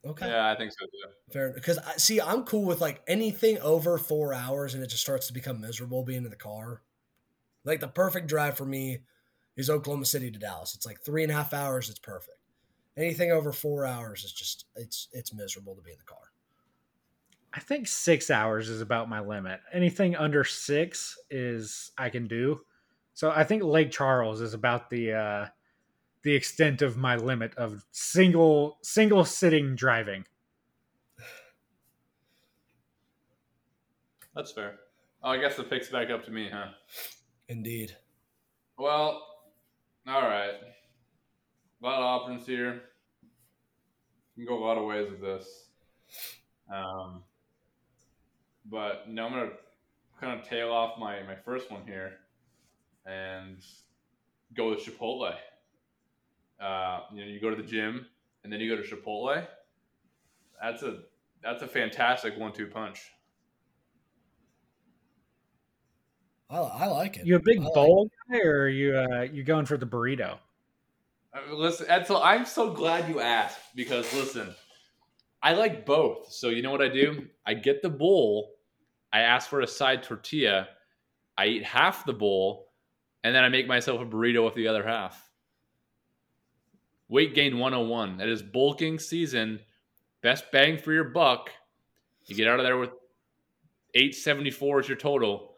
Okay. 0.05 0.27
Yeah, 0.29 0.51
I 0.51 0.57
think 0.57 0.73
so 0.73 0.87
too. 0.87 1.33
Fair 1.33 1.53
because 1.53 1.79
I 1.79 1.97
see 1.97 2.21
I'm 2.21 2.45
cool 2.45 2.65
with 2.65 2.81
like 2.81 3.03
anything 3.07 3.59
over 3.61 3.97
four 3.99 4.35
hours 4.35 4.75
and 4.75 4.83
it 4.83 4.89
just 4.89 5.03
starts 5.03 5.27
to 5.29 5.33
become 5.33 5.61
miserable 5.61 6.03
being 6.03 6.25
in 6.25 6.31
the 6.31 6.37
car. 6.37 6.83
Like 7.65 7.81
the 7.81 7.89
perfect 7.89 8.27
drive 8.27 8.57
for 8.57 8.67
me 8.67 8.99
is 9.57 9.71
Oklahoma 9.71 10.05
City 10.05 10.31
to 10.31 10.39
Dallas. 10.39 10.75
It's 10.75 10.85
like 10.85 11.01
three 11.01 11.23
and 11.23 11.33
a 11.33 11.35
half 11.35 11.55
hours. 11.55 11.89
It's 11.89 11.99
perfect 11.99 12.39
anything 12.97 13.33
over 13.33 13.53
four 13.53 13.87
hours 13.87 14.25
is 14.25 14.33
just 14.33 14.67
it's 14.77 15.09
it's 15.13 15.35
miserable 15.35 15.75
to 15.75 15.83
be 15.83 15.93
in 15.93 15.99
the 15.99 16.05
car. 16.05 16.19
I 17.53 17.61
think 17.61 17.87
six 17.87 18.31
hours 18.31 18.69
is 18.69 18.81
about 18.81 19.09
my 19.09 19.21
limit. 19.21 19.61
Anything 19.73 20.17
under 20.17 20.43
six 20.43 21.17
is 21.31 21.93
I 21.97 22.09
can 22.09 22.27
do. 22.27 22.61
So 23.15 23.31
I 23.31 23.45
think 23.45 23.63
Lake 23.63 23.93
Charles 23.93 24.41
is 24.41 24.55
about 24.55 24.91
the 24.91 25.13
uh, 25.13 25.47
the 26.25 26.35
extent 26.35 26.83
of 26.83 26.97
my 26.97 27.17
limit 27.17 27.55
of 27.57 27.85
single 27.93 28.79
single 28.83 29.25
sitting 29.25 29.77
driving. 29.77 30.25
That's 34.35 34.51
fair. 34.51 34.81
Oh, 35.23 35.31
I 35.31 35.39
guess 35.39 35.57
the 35.57 35.63
pick's 35.63 35.89
back 35.89 36.11
up 36.11 36.25
to 36.25 36.33
me, 36.33 36.51
huh? 36.53 36.71
Indeed. 37.49 37.97
Well, 38.77 39.23
all 40.07 40.23
right 40.23 40.55
a 41.85 41.87
lot 41.87 41.99
of 41.99 42.05
options 42.05 42.47
here. 42.47 42.83
You 44.37 44.47
can 44.47 44.57
go 44.57 44.63
a 44.63 44.65
lot 44.65 44.79
of 44.79 44.85
ways 44.85 45.11
with 45.11 45.21
this. 45.21 45.67
Um, 46.75 47.23
but 48.65 49.05
you 49.07 49.15
know, 49.15 49.27
I'm 49.27 49.33
gonna 49.33 49.51
kind 50.19 50.41
of 50.41 50.49
tail 50.49 50.71
off 50.71 50.99
my 50.99 51.23
my 51.25 51.37
first 51.45 51.71
one 51.71 51.83
here 51.87 52.15
and 53.05 53.59
go 54.57 54.71
with 54.71 54.81
Chipotle. 54.81 55.35
Uh, 56.65 57.01
you 57.13 57.21
know, 57.21 57.31
you 57.31 57.41
go 57.41 57.51
to 57.51 57.57
the 57.57 57.63
gym 57.63 58.07
and 58.43 58.53
then 58.53 58.61
you 58.61 58.75
go 58.75 58.81
to 58.81 58.89
Chipotle. 58.89 59.47
That's 60.63 60.83
a 60.83 61.01
that's 61.43 61.63
a 61.63 61.69
fantastic 61.69 62.39
one-two 62.39 62.69
punch. 62.69 63.03
I, 66.49 66.57
I 66.57 66.87
like 66.87 67.19
it. 67.19 67.27
You 67.27 67.37
a 67.37 67.41
big 67.41 67.61
I 67.61 67.69
bowl 67.75 68.09
like 68.31 68.41
guy, 68.41 68.49
or 68.49 68.69
you 68.69 68.97
uh, 68.97 69.23
you 69.23 69.45
going 69.45 69.67
for 69.67 69.77
the 69.77 69.87
burrito? 69.87 70.39
listen, 71.51 71.87
Edsel, 71.87 72.21
I'm 72.23 72.47
so 72.47 72.71
glad 72.71 73.09
you 73.09 73.21
asked 73.21 73.59
because 73.75 74.11
listen, 74.15 74.55
I 75.43 75.55
like 75.55 75.85
both. 75.85 76.33
So 76.33 76.49
you 76.49 76.63
know 76.63 76.71
what 76.71 76.83
I 76.83 76.89
do? 76.89 77.27
I 77.45 77.55
get 77.55 77.83
the 77.83 77.91
bowl, 77.91 78.53
I 79.13 79.21
ask 79.21 79.51
for 79.51 79.61
a 79.61 79.67
side 79.67 80.03
tortilla, 80.03 80.69
I 81.37 81.47
eat 81.47 81.65
half 81.65 82.07
the 82.07 82.13
bowl, 82.13 82.69
and 83.23 83.35
then 83.35 83.45
I 83.45 83.49
make 83.49 83.67
myself 83.67 84.01
a 84.01 84.07
burrito 84.07 84.45
with 84.45 84.55
the 84.55 84.69
other 84.69 84.87
half. 84.87 85.24
Weight 87.09 87.35
gain 87.35 87.59
101. 87.59 88.19
That 88.19 88.29
is 88.29 88.43
bulking 88.43 88.99
season. 88.99 89.61
Best 90.23 90.51
bang 90.51 90.79
for 90.79 90.93
your 90.93 91.05
buck. 91.05 91.51
You 92.27 92.35
get 92.35 92.49
out 92.49 92.59
of 92.59 92.65
there 92.65 92.79
with 92.79 92.91
874 93.95 94.81
is 94.81 94.89
your 94.89 94.97
total. 94.97 95.55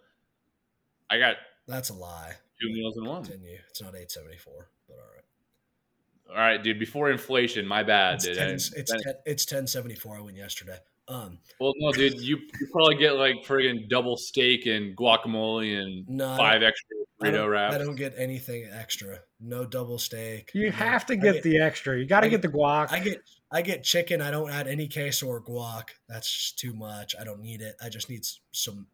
I 1.09 1.19
got 1.19 1.37
That's 1.69 1.91
a 1.91 1.95
lie. 1.95 2.33
Two 2.61 2.73
meals 2.73 2.97
in 2.97 3.05
one. 3.05 3.23
Continue. 3.25 3.59
It's 3.69 3.81
not 3.81 3.91
874, 3.91 4.69
but 4.89 4.95
all 4.95 4.99
right. 5.15 6.37
All 6.37 6.37
right, 6.37 6.63
dude. 6.63 6.79
Before 6.79 7.11
inflation, 7.11 7.67
my 7.67 7.83
bad. 7.83 8.15
It's 8.17 8.25
dude. 8.25 8.37
10, 8.37 8.51
it's, 8.51 8.71
10, 8.71 9.15
it's 9.25 9.45
ten 9.45 9.67
seventy 9.67 9.95
four. 9.95 10.17
I 10.17 10.21
went 10.21 10.37
yesterday. 10.37 10.79
Um, 11.09 11.39
well, 11.61 11.73
no, 11.77 11.93
dude. 11.93 12.21
You, 12.21 12.39
you 12.61 12.67
probably 12.73 12.97
get 12.97 13.13
like 13.13 13.37
friggin' 13.45 13.89
double 13.89 14.17
steak 14.17 14.67
and 14.67 14.97
guacamole 14.97 15.81
and 15.81 16.09
no, 16.09 16.37
five 16.37 16.63
extra 16.63 16.97
burrito 17.23 17.49
wraps. 17.49 17.77
I 17.77 17.79
don't 17.79 17.95
get 17.95 18.15
anything 18.17 18.69
extra. 18.73 19.21
No 19.41 19.65
double 19.65 19.99
steak. 19.99 20.51
You 20.53 20.71
no. 20.71 20.77
have 20.77 21.07
to 21.07 21.17
get, 21.17 21.35
get, 21.35 21.43
the 21.45 21.61
extra. 21.61 21.97
You 21.97 22.07
got 22.07 22.21
to 22.21 22.29
get 22.29 22.43
the 22.43 22.49
guac. 22.49 22.91
I 22.91 22.99
get 22.99 23.23
I 23.53 23.63
get 23.63 23.85
chicken. 23.85 24.21
I 24.21 24.33
don't 24.33 24.51
add 24.51 24.67
any 24.67 24.89
queso 24.89 25.29
or 25.29 25.41
guac. 25.41 25.91
That's 26.09 26.31
just 26.31 26.59
too 26.59 26.75
much. 26.75 27.15
I 27.19 27.25
don't 27.25 27.41
need 27.41 27.61
it. 27.61 27.77
I 27.81 27.89
just 27.89 28.11
need 28.11 28.27
some 28.51 28.89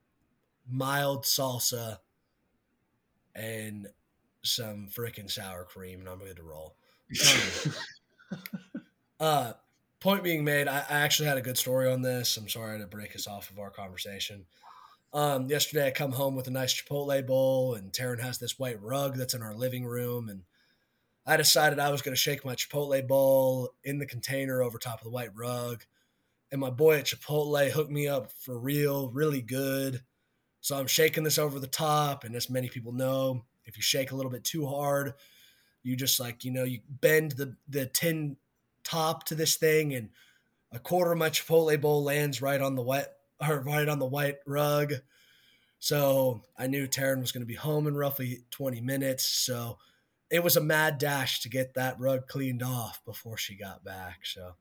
mild 0.71 1.25
salsa 1.25 1.99
and 3.35 3.89
some 4.43 4.89
freaking 4.95 5.31
sour 5.31 5.65
cream, 5.65 6.01
and 6.01 6.09
I'm 6.09 6.19
good 6.19 6.37
to 6.37 6.43
roll. 6.43 6.77
uh, 9.21 9.53
point 10.03 10.25
being 10.25 10.43
made, 10.43 10.67
I, 10.67 10.79
I, 10.79 11.01
actually 11.01 11.29
had 11.29 11.39
a 11.39 11.43
good 11.43 11.57
story 11.57 11.91
on 11.91 12.03
this. 12.03 12.37
I'm 12.37 12.49
sorry 12.49 12.79
to 12.81 12.87
break 12.87 13.15
us 13.15 13.29
off 13.29 13.51
of 13.51 13.61
our 13.61 13.71
conversation. 13.71 14.45
Um, 15.13 15.47
yesterday, 15.47 15.87
I 15.87 15.91
come 15.93 16.11
home 16.11 16.35
with 16.35 16.49
a 16.49 16.51
nice 16.51 16.75
Chipotle 16.75 17.25
bowl, 17.25 17.75
and 17.75 17.93
Taryn 17.93 18.21
has 18.21 18.39
this 18.39 18.59
white 18.59 18.83
rug 18.83 19.17
that's 19.17 19.35
in 19.35 19.43
our 19.43 19.55
living 19.55 19.85
room, 19.85 20.29
and 20.29 20.43
I 21.25 21.37
decided 21.37 21.79
I 21.79 21.93
was 21.93 22.03
going 22.03 22.15
to 22.15 22.21
shake 22.21 22.45
my 22.45 22.57
Chipotle 22.57 23.07
bowl 23.07 23.75
in 23.85 23.99
the 23.99 24.07
container 24.07 24.61
over 24.61 24.77
top 24.77 24.99
of 24.99 25.05
the 25.05 25.11
white 25.11 25.37
rug. 25.37 25.85
And 26.51 26.61
my 26.61 26.71
boy 26.71 26.97
at 26.99 27.07
Chipotle 27.07 27.71
hooked 27.71 27.93
me 27.93 28.09
up 28.09 28.33
for 28.33 28.59
real, 28.59 29.09
really 29.11 29.41
good. 29.41 30.03
So 30.61 30.77
I'm 30.77 30.89
shaking 30.89 31.23
this 31.23 31.39
over 31.39 31.61
the 31.61 31.69
top, 31.69 32.25
and 32.25 32.35
as 32.35 32.51
many 32.51 32.69
people 32.69 32.93
know, 32.93 33.45
if 33.67 33.77
you 33.77 33.83
shake 33.83 34.11
a 34.11 34.17
little 34.17 34.33
bit 34.33 34.43
too 34.43 34.67
hard, 34.67 35.15
you 35.85 35.95
just 35.95 36.19
like 36.19 36.45
you 36.45 36.51
know 36.51 36.65
you 36.65 36.81
bend 36.89 37.33
the 37.33 37.57
the 37.69 37.87
tin 37.87 38.37
top 38.85 39.25
to 39.25 39.35
this 39.35 39.57
thing 39.57 39.95
and 39.95 40.11
a 40.73 40.79
quarter 40.79 41.13
of 41.13 41.19
my 41.19 41.31
chipotle 41.31 41.81
bowl 41.81 42.03
lands 42.03 42.43
right 42.43 42.61
on 42.61 42.75
the 42.75 42.83
wet 42.83 43.15
or 43.47 43.61
right 43.61 43.89
on 43.89 43.99
the 43.99 44.07
white 44.07 44.39
rug 44.47 44.95
so 45.79 46.43
i 46.59 46.67
knew 46.67 46.87
taryn 46.87 47.21
was 47.21 47.33
going 47.33 47.43
to 47.43 47.47
be 47.47 47.55
home 47.55 47.87
in 47.87 47.97
roughly 47.97 48.45
20 48.51 48.81
minutes 48.81 49.25
so 49.27 49.79
it 50.31 50.43
was 50.43 50.57
a 50.57 50.63
mad 50.63 50.99
dash 50.99 51.41
to 51.41 51.49
get 51.49 51.75
that 51.75 51.99
rug 52.01 52.27
cleaned 52.27 52.63
off 52.63 53.01
before 53.05 53.37
she 53.37 53.55
got 53.55 53.85
back 53.85 54.21
so 54.25 54.53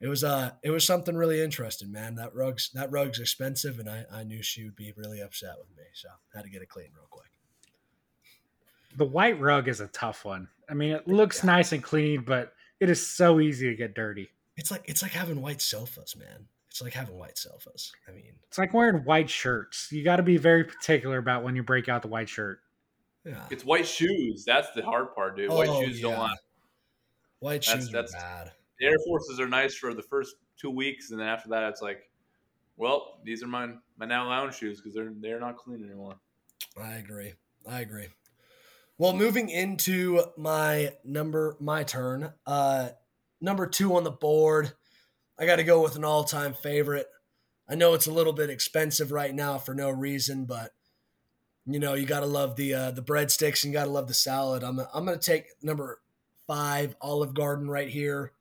it 0.00 0.08
was 0.08 0.24
uh 0.24 0.50
it 0.62 0.70
was 0.70 0.84
something 0.84 1.16
really 1.16 1.42
interesting 1.42 1.90
man 1.90 2.14
that 2.14 2.34
rug's 2.34 2.70
that 2.74 2.90
rug's 2.90 3.20
expensive 3.20 3.78
and 3.78 3.88
i 3.88 4.04
i 4.12 4.22
knew 4.22 4.42
she 4.42 4.64
would 4.64 4.76
be 4.76 4.92
really 4.96 5.20
upset 5.20 5.54
with 5.58 5.68
me 5.76 5.84
so 5.94 6.08
I 6.34 6.38
had 6.38 6.44
to 6.44 6.50
get 6.50 6.62
it 6.62 6.68
cleaned 6.68 6.94
real 6.96 7.06
quick 7.10 7.30
the 8.96 9.04
white 9.04 9.38
rug 9.40 9.68
is 9.68 9.80
a 9.80 9.86
tough 9.88 10.24
one. 10.24 10.48
I 10.68 10.74
mean, 10.74 10.92
it 10.92 11.06
looks 11.06 11.42
yeah. 11.42 11.52
nice 11.52 11.72
and 11.72 11.82
clean, 11.82 12.22
but 12.22 12.52
it 12.80 12.90
is 12.90 13.06
so 13.06 13.38
easy 13.40 13.68
to 13.70 13.76
get 13.76 13.94
dirty. 13.94 14.30
It's 14.56 14.70
like 14.70 14.82
it's 14.86 15.02
like 15.02 15.12
having 15.12 15.40
white 15.40 15.60
sofas, 15.60 16.16
man. 16.16 16.46
It's 16.68 16.80
like 16.82 16.92
having 16.94 17.16
white 17.16 17.36
sofas. 17.38 17.92
I 18.08 18.12
mean, 18.12 18.32
It's 18.46 18.58
like 18.58 18.72
wearing 18.74 19.04
white 19.04 19.28
shirts. 19.30 19.88
You 19.90 20.04
got 20.04 20.16
to 20.16 20.22
be 20.22 20.36
very 20.36 20.64
particular 20.64 21.18
about 21.18 21.42
when 21.42 21.56
you 21.56 21.62
break 21.62 21.88
out 21.88 22.02
the 22.02 22.08
white 22.08 22.28
shirt. 22.28 22.60
yeah. 23.24 23.44
It's 23.50 23.64
white 23.64 23.86
shoes. 23.86 24.44
That's 24.44 24.70
the 24.72 24.82
hard 24.82 25.14
part, 25.14 25.36
dude. 25.36 25.50
White 25.50 25.68
Oh, 25.68 25.82
shoes 25.84 26.00
don't 26.00 26.18
last. 26.18 26.40
White 27.40 27.62
That's- 27.66 27.84
shoes 27.84 27.92
that's- 27.92 28.14
are 28.14 28.18
bad. 28.20 28.52
The 28.78 28.86
Air 28.86 28.96
Forces 29.06 29.38
are 29.40 29.48
nice 29.48 29.74
for 29.74 29.92
the 29.94 30.02
first 30.02 30.36
two 30.56 30.70
weeks, 30.70 31.10
and 31.10 31.20
then 31.20 31.26
after 31.28 31.48
that, 31.50 31.64
it's 31.64 31.82
like, 31.82 32.08
well, 32.76 33.20
these 33.24 33.42
are 33.42 33.46
my 33.46 33.74
my 33.98 34.06
now 34.06 34.26
lounge 34.28 34.56
shoes 34.56 34.80
because 34.80 34.94
they're 34.94 35.12
they're 35.16 35.40
not 35.40 35.56
clean 35.58 35.84
anymore. 35.84 36.14
I 36.80 36.94
agree. 36.94 37.34
I 37.68 37.80
agree. 37.80 38.08
Well, 39.00 39.14
moving 39.14 39.48
into 39.48 40.22
my 40.36 40.92
number, 41.06 41.56
my 41.58 41.84
turn. 41.84 42.34
Uh, 42.46 42.90
number 43.40 43.66
two 43.66 43.96
on 43.96 44.04
the 44.04 44.10
board. 44.10 44.74
I 45.38 45.46
got 45.46 45.56
to 45.56 45.64
go 45.64 45.82
with 45.82 45.96
an 45.96 46.04
all-time 46.04 46.52
favorite. 46.52 47.06
I 47.66 47.76
know 47.76 47.94
it's 47.94 48.08
a 48.08 48.12
little 48.12 48.34
bit 48.34 48.50
expensive 48.50 49.10
right 49.10 49.34
now 49.34 49.56
for 49.56 49.72
no 49.72 49.88
reason, 49.88 50.44
but 50.44 50.72
you 51.64 51.78
know 51.78 51.94
you 51.94 52.04
got 52.04 52.20
to 52.20 52.26
love 52.26 52.56
the 52.56 52.74
uh, 52.74 52.90
the 52.90 53.00
breadsticks 53.00 53.64
and 53.64 53.72
you 53.72 53.78
got 53.78 53.86
to 53.86 53.90
love 53.90 54.06
the 54.06 54.12
salad. 54.12 54.62
I'm 54.62 54.78
I'm 54.92 55.06
gonna 55.06 55.16
take 55.16 55.46
number 55.62 56.02
five, 56.46 56.94
Olive 57.00 57.32
Garden, 57.32 57.70
right 57.70 57.88
here. 57.88 58.32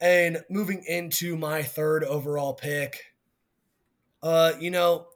And 0.00 0.44
moving 0.48 0.84
into 0.86 1.34
my 1.34 1.64
third 1.64 2.04
overall 2.04 2.54
pick, 2.54 3.00
uh, 4.22 4.52
you 4.60 4.70
know, 4.70 5.08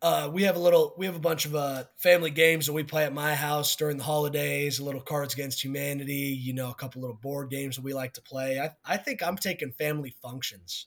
uh, 0.00 0.30
we 0.32 0.44
have 0.44 0.56
a 0.56 0.60
little, 0.60 0.94
we 0.96 1.06
have 1.06 1.16
a 1.16 1.20
bunch 1.20 1.44
of 1.44 1.54
uh, 1.54 1.84
family 1.96 2.30
games 2.30 2.66
that 2.66 2.72
we 2.72 2.84
play 2.84 3.04
at 3.04 3.12
my 3.12 3.34
house 3.34 3.74
during 3.74 3.96
the 3.96 4.04
holidays. 4.04 4.78
A 4.78 4.84
little 4.84 5.00
Cards 5.00 5.34
Against 5.34 5.62
Humanity, 5.64 6.38
you 6.40 6.52
know, 6.52 6.70
a 6.70 6.74
couple 6.74 7.00
little 7.00 7.16
board 7.16 7.50
games 7.50 7.76
that 7.76 7.84
we 7.84 7.94
like 7.94 8.14
to 8.14 8.22
play. 8.22 8.60
I, 8.60 8.70
I 8.84 8.96
think 8.96 9.22
I'm 9.22 9.36
taking 9.36 9.72
family 9.72 10.14
functions 10.22 10.86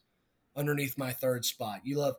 underneath 0.56 0.98
my 0.98 1.12
third 1.12 1.44
spot. 1.44 1.82
You 1.84 1.98
love, 1.98 2.16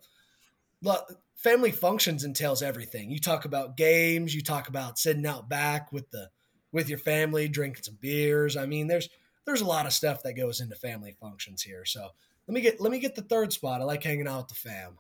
love 0.83 1.05
family 1.35 1.71
functions 1.71 2.25
entails 2.25 2.63
everything. 2.63 3.11
You 3.11 3.19
talk 3.19 3.45
about 3.45 3.77
games, 3.77 4.35
you 4.35 4.43
talk 4.43 4.69
about 4.69 4.99
sitting 4.99 5.27
out 5.27 5.49
back 5.49 5.93
with 5.93 6.11
the 6.11 6.29
with 6.73 6.89
your 6.89 6.99
family, 6.99 7.49
drinking 7.49 7.83
some 7.83 7.99
beers. 8.01 8.57
I 8.57 8.67
mean, 8.67 8.87
there's 8.87 9.09
there's 9.45 9.61
a 9.61 9.67
lot 9.67 9.87
of 9.87 9.93
stuff 9.93 10.23
that 10.23 10.35
goes 10.35 10.61
into 10.61 10.77
family 10.77 11.17
functions 11.21 11.63
here. 11.63 11.85
So 11.85 12.09
let 12.47 12.55
me 12.55 12.61
get 12.61 12.81
let 12.81 12.93
me 12.93 12.99
get 12.99 13.15
the 13.15 13.23
third 13.23 13.53
spot. 13.53 13.81
I 13.81 13.85
like 13.85 14.03
hanging 14.03 14.29
out 14.29 14.39
with 14.39 14.49
the 14.49 14.55
fam. 14.55 14.99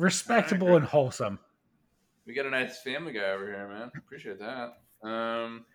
Respectable 0.00 0.76
and 0.76 0.84
wholesome. 0.86 1.38
We 2.24 2.32
got 2.32 2.46
a 2.46 2.50
nice 2.50 2.80
family 2.80 3.12
guy 3.12 3.32
over 3.32 3.44
here, 3.44 3.68
man. 3.68 3.90
Appreciate 3.98 4.38
that. 4.38 4.78
Um, 5.06 5.66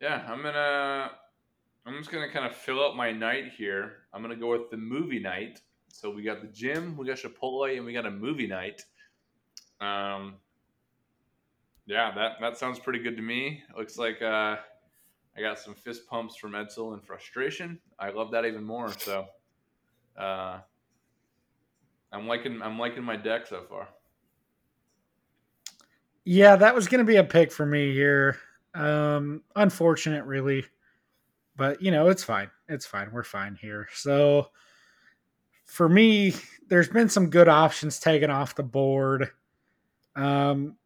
yeah, 0.00 0.24
I'm 0.26 0.42
gonna. 0.42 1.10
I'm 1.84 1.98
just 1.98 2.10
gonna 2.10 2.32
kind 2.32 2.46
of 2.46 2.56
fill 2.56 2.82
up 2.82 2.96
my 2.96 3.12
night 3.12 3.52
here. 3.58 4.04
I'm 4.14 4.22
gonna 4.22 4.36
go 4.36 4.52
with 4.52 4.70
the 4.70 4.78
movie 4.78 5.18
night. 5.18 5.60
So 5.88 6.10
we 6.10 6.22
got 6.22 6.40
the 6.40 6.46
gym, 6.46 6.96
we 6.96 7.06
got 7.06 7.18
Chipotle, 7.18 7.76
and 7.76 7.84
we 7.84 7.92
got 7.92 8.06
a 8.06 8.10
movie 8.10 8.46
night. 8.46 8.86
Um, 9.82 10.36
yeah, 11.84 12.10
that 12.14 12.36
that 12.40 12.56
sounds 12.56 12.78
pretty 12.78 13.00
good 13.00 13.16
to 13.16 13.22
me. 13.22 13.64
Looks 13.76 13.98
like 13.98 14.22
uh, 14.22 14.56
I 15.36 15.40
got 15.42 15.58
some 15.58 15.74
fist 15.74 16.06
pumps 16.06 16.36
from 16.36 16.52
Edsel 16.52 16.94
and 16.94 17.04
frustration. 17.04 17.78
I 17.98 18.08
love 18.08 18.30
that 18.30 18.46
even 18.46 18.64
more. 18.64 18.90
So, 18.98 19.26
uh, 20.16 20.60
I'm 22.12 22.26
liking 22.26 22.60
I'm 22.62 22.78
liking 22.78 23.04
my 23.04 23.16
deck 23.16 23.46
so 23.46 23.64
far. 23.68 23.88
Yeah, 26.24 26.56
that 26.56 26.74
was 26.74 26.88
going 26.88 26.98
to 26.98 27.04
be 27.04 27.16
a 27.16 27.24
pick 27.24 27.50
for 27.50 27.64
me 27.64 27.92
here. 27.92 28.36
Um, 28.74 29.42
unfortunate, 29.56 30.24
really, 30.24 30.64
but 31.56 31.82
you 31.82 31.90
know 31.90 32.08
it's 32.08 32.24
fine. 32.24 32.50
It's 32.68 32.86
fine. 32.86 33.10
We're 33.12 33.24
fine 33.24 33.56
here. 33.60 33.88
So 33.94 34.48
for 35.64 35.88
me, 35.88 36.34
there's 36.68 36.88
been 36.88 37.08
some 37.08 37.30
good 37.30 37.48
options 37.48 38.00
taken 38.00 38.30
off 38.30 38.54
the 38.54 38.62
board. 38.62 39.30
Um, 40.16 40.76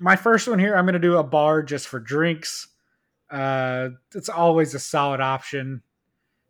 my 0.00 0.16
first 0.16 0.46
one 0.46 0.58
here, 0.58 0.76
I'm 0.76 0.84
going 0.84 0.92
to 0.94 1.00
do 1.00 1.16
a 1.16 1.24
bar 1.24 1.62
just 1.62 1.88
for 1.88 1.98
drinks. 1.98 2.68
Uh, 3.30 3.90
it's 4.14 4.28
always 4.28 4.74
a 4.74 4.78
solid 4.78 5.20
option, 5.20 5.82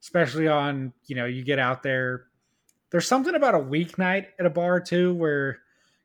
especially 0.00 0.48
on 0.48 0.92
you 1.06 1.16
know 1.16 1.26
you 1.26 1.42
get 1.42 1.58
out 1.58 1.82
there. 1.82 2.27
There's 2.90 3.06
something 3.06 3.34
about 3.34 3.54
a 3.54 3.58
weeknight 3.58 4.26
at 4.38 4.46
a 4.46 4.50
bar 4.50 4.80
too, 4.80 5.14
where 5.14 5.58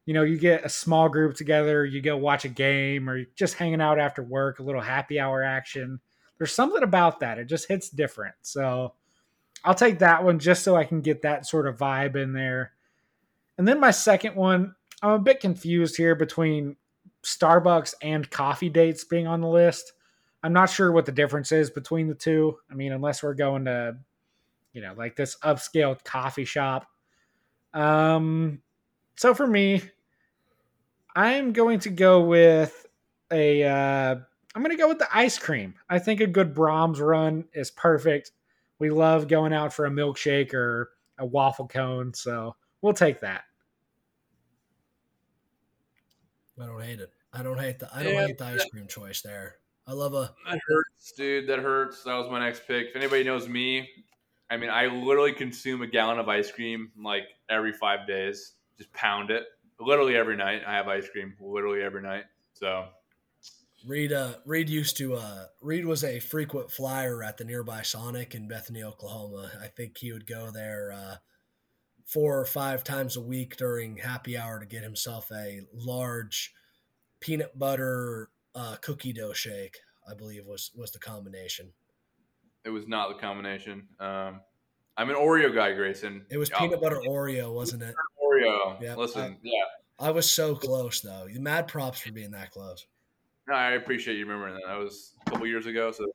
you 0.06 0.14
know 0.14 0.24
you 0.24 0.38
get 0.38 0.66
a 0.66 0.70
small 0.70 1.10
group 1.10 1.36
together, 1.36 1.86
you 1.86 2.02
go 2.02 2.18
watch 2.18 2.46
a 2.46 2.50
game, 2.50 3.10
or 3.10 3.24
just 3.36 3.56
hanging 3.56 3.82
out 3.82 4.00
after 4.00 4.24
work, 4.24 4.60
a 4.60 4.64
little 4.64 4.82
happy 4.82 5.20
hour 5.20 5.44
action. 5.44 6.00
There's 6.38 6.54
something 6.54 6.84
about 6.84 7.20
that; 7.22 7.40
it 7.40 7.46
just 7.46 7.68
hits 7.68 7.90
different. 7.90 8.36
So 8.42 8.94
I'll 9.64 9.76
take 9.76 10.00
that 10.00 10.24
one 10.24 10.40
just 10.40 10.64
so 10.64 10.76
I 10.76 10.84
can 10.84 11.02
get 11.02 11.22
that 11.22 11.46
sort 11.46 11.68
of 11.68 11.78
vibe 11.78 12.16
in 12.16 12.34
there. 12.34 12.74
And 13.58 13.68
then 13.68 13.80
my 13.80 13.92
second 13.92 14.36
one, 14.36 14.76
I'm 15.02 15.12
a 15.12 15.20
bit 15.20 15.40
confused 15.40 15.96
here 15.96 16.16
between 16.16 16.76
Starbucks 17.24 17.94
and 18.02 18.30
coffee 18.30 18.70
dates 18.70 19.06
being 19.06 19.28
on 19.28 19.42
the 19.42 19.48
list. 19.48 19.94
I'm 20.44 20.54
not 20.54 20.70
sure 20.70 20.92
what 20.92 21.06
the 21.06 21.12
difference 21.14 21.52
is 21.54 21.70
between 21.70 22.08
the 22.08 22.16
two. 22.16 22.58
I 22.70 22.74
mean, 22.74 22.92
unless 22.92 23.24
we're 23.24 23.34
going 23.34 23.66
to, 23.66 23.96
you 24.74 24.82
know, 24.82 24.94
like 24.98 25.16
this 25.16 25.38
upscale 25.44 26.04
coffee 26.04 26.46
shop. 26.46 26.88
Um, 27.74 28.62
so 29.16 29.34
for 29.34 29.48
me, 29.48 29.82
I'm 31.16 31.54
going 31.54 31.80
to 31.80 31.90
go 31.90 32.22
with 32.22 32.86
a. 33.32 33.64
Uh, 33.64 34.16
I'm 34.56 34.62
going 34.62 34.76
to 34.76 34.82
go 34.82 34.88
with 34.88 35.00
the 35.00 35.16
ice 35.16 35.40
cream. 35.40 35.74
I 35.90 35.98
think 35.98 36.22
a 36.22 36.28
good 36.28 36.54
Braum's 36.54 37.00
run 37.00 37.46
is 37.54 37.72
perfect. 37.72 38.32
We 38.78 38.92
love 38.92 39.28
going 39.28 39.54
out 39.54 39.74
for 39.74 39.86
a 39.86 39.90
milkshake 39.90 40.54
or 40.54 40.92
a 41.18 41.26
waffle 41.26 41.68
cone, 41.68 42.14
so 42.14 42.56
we'll 42.82 42.94
take 42.94 43.22
that. 43.22 43.44
I 46.62 46.66
don't 46.68 46.82
hate 46.82 47.00
it. 47.00 47.12
I 47.32 47.42
don't 47.42 47.60
hate 47.60 47.80
the 47.80 47.90
I 47.96 48.04
don't 48.04 48.14
Yeah, 48.14 48.28
hate 48.28 48.38
the 48.38 48.46
ice 48.46 48.66
cream 48.70 48.88
choice 48.88 49.22
there. 49.22 49.56
I 49.88 49.94
love 49.94 50.14
a 50.14 50.34
That 50.48 50.60
hurts, 50.68 51.12
dude. 51.18 51.48
That 51.48 51.60
hurts. 51.60 52.04
That 52.04 52.16
was 52.16 52.30
my 52.30 52.40
next 52.40 52.68
pick. 52.68 52.90
If 52.90 52.96
anybody 52.96 53.24
knows 53.24 53.50
me, 53.50 53.90
I 54.50 54.58
mean, 54.58 54.70
I 54.70 54.88
literally 54.88 55.34
consume 55.34 55.82
a 55.82 55.88
gallon 55.88 56.20
of 56.20 56.30
ice 56.30 56.52
cream 56.52 56.92
like 57.02 57.24
every 57.50 57.74
five 57.74 58.08
days. 58.08 58.54
Just 58.78 58.92
pound 58.94 59.32
it. 59.32 59.44
Literally 59.80 60.16
every 60.16 60.38
night, 60.38 60.62
I 60.66 60.74
have 60.74 60.88
ice 60.88 61.10
cream. 61.10 61.34
Literally 61.40 61.82
every 61.82 62.02
night. 62.02 62.26
So 62.54 62.86
Reid. 63.86 64.14
Uh, 64.14 64.36
Reid 64.46 64.70
used 64.70 64.98
to. 64.98 65.16
Uh, 65.16 65.46
Reid 65.62 65.86
was 65.86 66.04
a 66.04 66.20
frequent 66.20 66.72
flyer 66.72 67.24
at 67.24 67.38
the 67.38 67.44
nearby 67.44 67.82
Sonic 67.82 68.34
in 68.34 68.48
Bethany, 68.48 68.84
Oklahoma. 68.84 69.52
I 69.62 69.68
think 69.68 69.98
he 69.98 70.12
would 70.12 70.28
go 70.28 70.52
there 70.52 70.94
uh, 70.94 71.16
four 72.06 72.40
or 72.40 72.46
five 72.46 72.84
times 72.84 73.18
a 73.18 73.22
week 73.22 73.58
during 73.58 73.98
happy 73.98 74.38
hour 74.38 74.60
to 74.60 74.66
get 74.66 74.84
himself 74.84 75.30
a 75.32 75.62
large 75.74 76.54
peanut 77.20 77.58
butter 77.58 78.30
uh, 78.56 78.78
cookie 78.82 79.14
dough 79.14 79.34
shake. 79.34 79.78
I 80.10 80.14
believe 80.14 80.46
was 80.46 80.72
was 80.76 80.92
the 80.92 81.00
combination. 81.00 81.74
It 82.66 82.70
was 82.70 82.88
not 82.88 83.10
the 83.10 83.16
combination. 83.16 83.88
Um, 84.00 84.42
I'm 84.96 85.10
an 85.10 85.16
Oreo 85.16 85.54
guy, 85.54 85.74
Grayson. 85.74 86.26
It 86.30 86.38
was 86.38 86.50
Yeah, 86.50 86.60
peanut 86.60 86.82
butter 86.82 87.00
Oreo, 87.08 87.54
wasn't 87.54 87.84
it? 87.84 87.96
Oreo. 88.24 88.82
Yeah, 88.82 88.96
Listen, 88.96 89.38
yeah. 89.42 89.64
I 90.00 90.12
was 90.12 90.30
so 90.30 90.56
close 90.56 91.02
though. 91.02 91.28
You 91.28 91.40
Mad 91.40 91.68
props 91.68 92.00
for 92.00 92.12
being 92.12 92.32
that 92.32 92.52
close. 92.52 92.86
No, 93.48 93.56
I 93.56 93.72
appreciate 93.72 94.18
you 94.18 94.26
remembering 94.26 94.54
that. 94.56 94.64
That 94.68 94.78
was 94.80 95.14
a 95.26 95.32
couple 95.32 95.48
years 95.48 95.66
ago, 95.66 95.92
so 95.92 96.06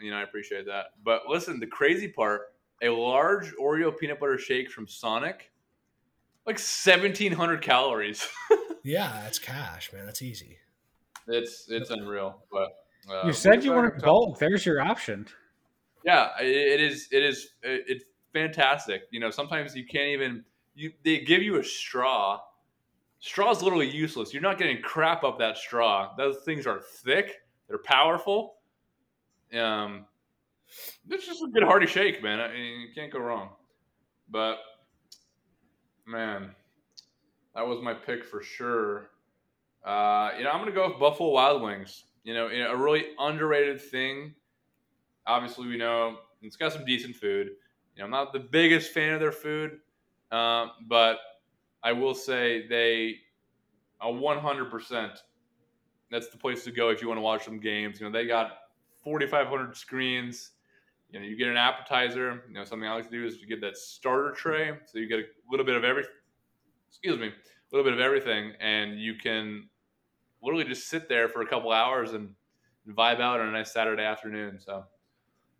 you 0.00 0.10
know 0.10 0.18
I 0.18 0.22
appreciate 0.22 0.66
that. 0.66 0.86
But 1.04 1.22
listen, 1.28 1.58
the 1.60 1.66
crazy 1.66 2.08
part: 2.08 2.54
a 2.82 2.88
large 2.88 3.52
Oreo 3.54 3.96
peanut 3.96 4.20
butter 4.20 4.38
shake 4.38 4.70
from 4.70 4.86
Sonic, 4.86 5.50
like 6.46 6.56
1,700 6.58 7.62
calories. 7.62 8.26
Yeah, 8.86 9.20
that's 9.24 9.40
cash, 9.40 9.92
man. 9.92 10.06
That's 10.06 10.22
easy. 10.22 10.58
it's 11.26 11.66
it's 11.68 11.90
unreal. 11.90 12.44
But 12.52 12.68
uh, 13.12 13.26
you 13.26 13.32
said 13.32 13.64
you 13.64 13.72
we're 13.72 13.88
wanted 13.88 14.02
bulk. 14.02 14.38
There's 14.38 14.64
your 14.64 14.80
option. 14.80 15.26
Yeah, 16.06 16.30
it, 16.40 16.80
is. 16.80 17.08
It 17.12 17.22
is. 17.24 17.50
It's 17.62 18.04
fantastic. 18.32 19.02
You 19.10 19.20
know, 19.20 19.30
sometimes 19.30 19.74
you 19.76 19.86
can't 19.86 20.08
even. 20.08 20.44
You 20.74 20.92
they 21.04 21.20
give 21.20 21.42
you 21.42 21.58
a 21.60 21.64
straw. 21.64 22.40
Straw's 23.20 23.62
literally 23.62 23.90
useless. 23.90 24.32
You're 24.32 24.42
not 24.42 24.58
getting 24.58 24.82
crap 24.82 25.24
up 25.24 25.38
that 25.40 25.58
straw. 25.58 26.14
Those 26.16 26.38
things 26.44 26.66
are 26.66 26.80
thick. 26.80 27.42
They're 27.68 27.78
powerful. 27.78 28.56
Um, 29.58 30.06
it's 31.10 31.26
just 31.26 31.42
a 31.42 31.48
good 31.48 31.62
hearty 31.64 31.86
shake, 31.86 32.22
man. 32.22 32.40
I 32.40 32.52
mean, 32.52 32.80
you 32.80 32.88
can't 32.94 33.12
go 33.12 33.20
wrong. 33.20 33.50
But 34.30 34.58
man, 36.06 36.54
that 37.54 37.66
was 37.66 37.82
my 37.82 37.94
pick 37.94 38.24
for 38.24 38.42
sure. 38.42 39.10
Uh, 39.84 40.32
you 40.38 40.44
know, 40.44 40.50
I'm 40.50 40.60
gonna 40.60 40.72
go 40.72 40.88
with 40.90 41.00
Buffalo 41.00 41.30
Wild 41.30 41.62
Wings. 41.62 42.04
You 42.24 42.34
know, 42.34 42.48
you 42.48 42.62
know, 42.62 42.72
a 42.72 42.76
really 42.76 43.06
underrated 43.18 43.80
thing. 43.80 44.34
Obviously, 45.26 45.66
we 45.66 45.76
know 45.76 46.18
it's 46.42 46.56
got 46.56 46.72
some 46.72 46.84
decent 46.84 47.16
food. 47.16 47.48
You 47.94 48.00
know, 48.00 48.04
I'm 48.04 48.10
not 48.10 48.32
the 48.32 48.40
biggest 48.40 48.92
fan 48.92 49.14
of 49.14 49.20
their 49.20 49.32
food, 49.32 49.78
uh, 50.30 50.66
but 50.86 51.18
I 51.82 51.92
will 51.92 52.14
say 52.14 52.66
they 52.68 53.16
are 54.00 54.12
100%. 54.12 55.18
That's 56.10 56.28
the 56.28 56.36
place 56.36 56.64
to 56.64 56.70
go 56.70 56.90
if 56.90 57.02
you 57.02 57.08
want 57.08 57.18
to 57.18 57.22
watch 57.22 57.44
some 57.44 57.58
games. 57.58 58.00
You 58.00 58.06
know, 58.06 58.12
they 58.12 58.26
got 58.26 58.52
4,500 59.02 59.76
screens. 59.76 60.50
You 61.10 61.20
know, 61.20 61.26
you 61.26 61.36
get 61.36 61.48
an 61.48 61.56
appetizer. 61.56 62.44
You 62.48 62.54
know, 62.54 62.64
something 62.64 62.88
I 62.88 62.94
like 62.94 63.04
to 63.04 63.10
do 63.10 63.24
is 63.24 63.38
you 63.38 63.46
get 63.46 63.60
that 63.62 63.76
starter 63.76 64.32
tray, 64.32 64.72
so 64.86 64.98
you 64.98 65.08
get 65.08 65.20
a 65.20 65.24
little 65.50 65.66
bit 65.66 65.76
of 65.76 65.84
every. 65.84 66.04
Excuse 66.88 67.18
me, 67.18 67.28
a 67.28 67.76
little 67.76 67.84
bit 67.84 67.92
of 67.92 68.00
everything, 68.00 68.52
and 68.60 68.98
you 68.98 69.14
can 69.14 69.68
literally 70.42 70.64
just 70.64 70.88
sit 70.88 71.08
there 71.08 71.28
for 71.28 71.42
a 71.42 71.46
couple 71.46 71.72
hours 71.72 72.12
and 72.12 72.30
vibe 72.88 73.20
out 73.20 73.40
on 73.40 73.48
a 73.48 73.52
nice 73.52 73.72
Saturday 73.72 74.02
afternoon. 74.02 74.58
So 74.60 74.84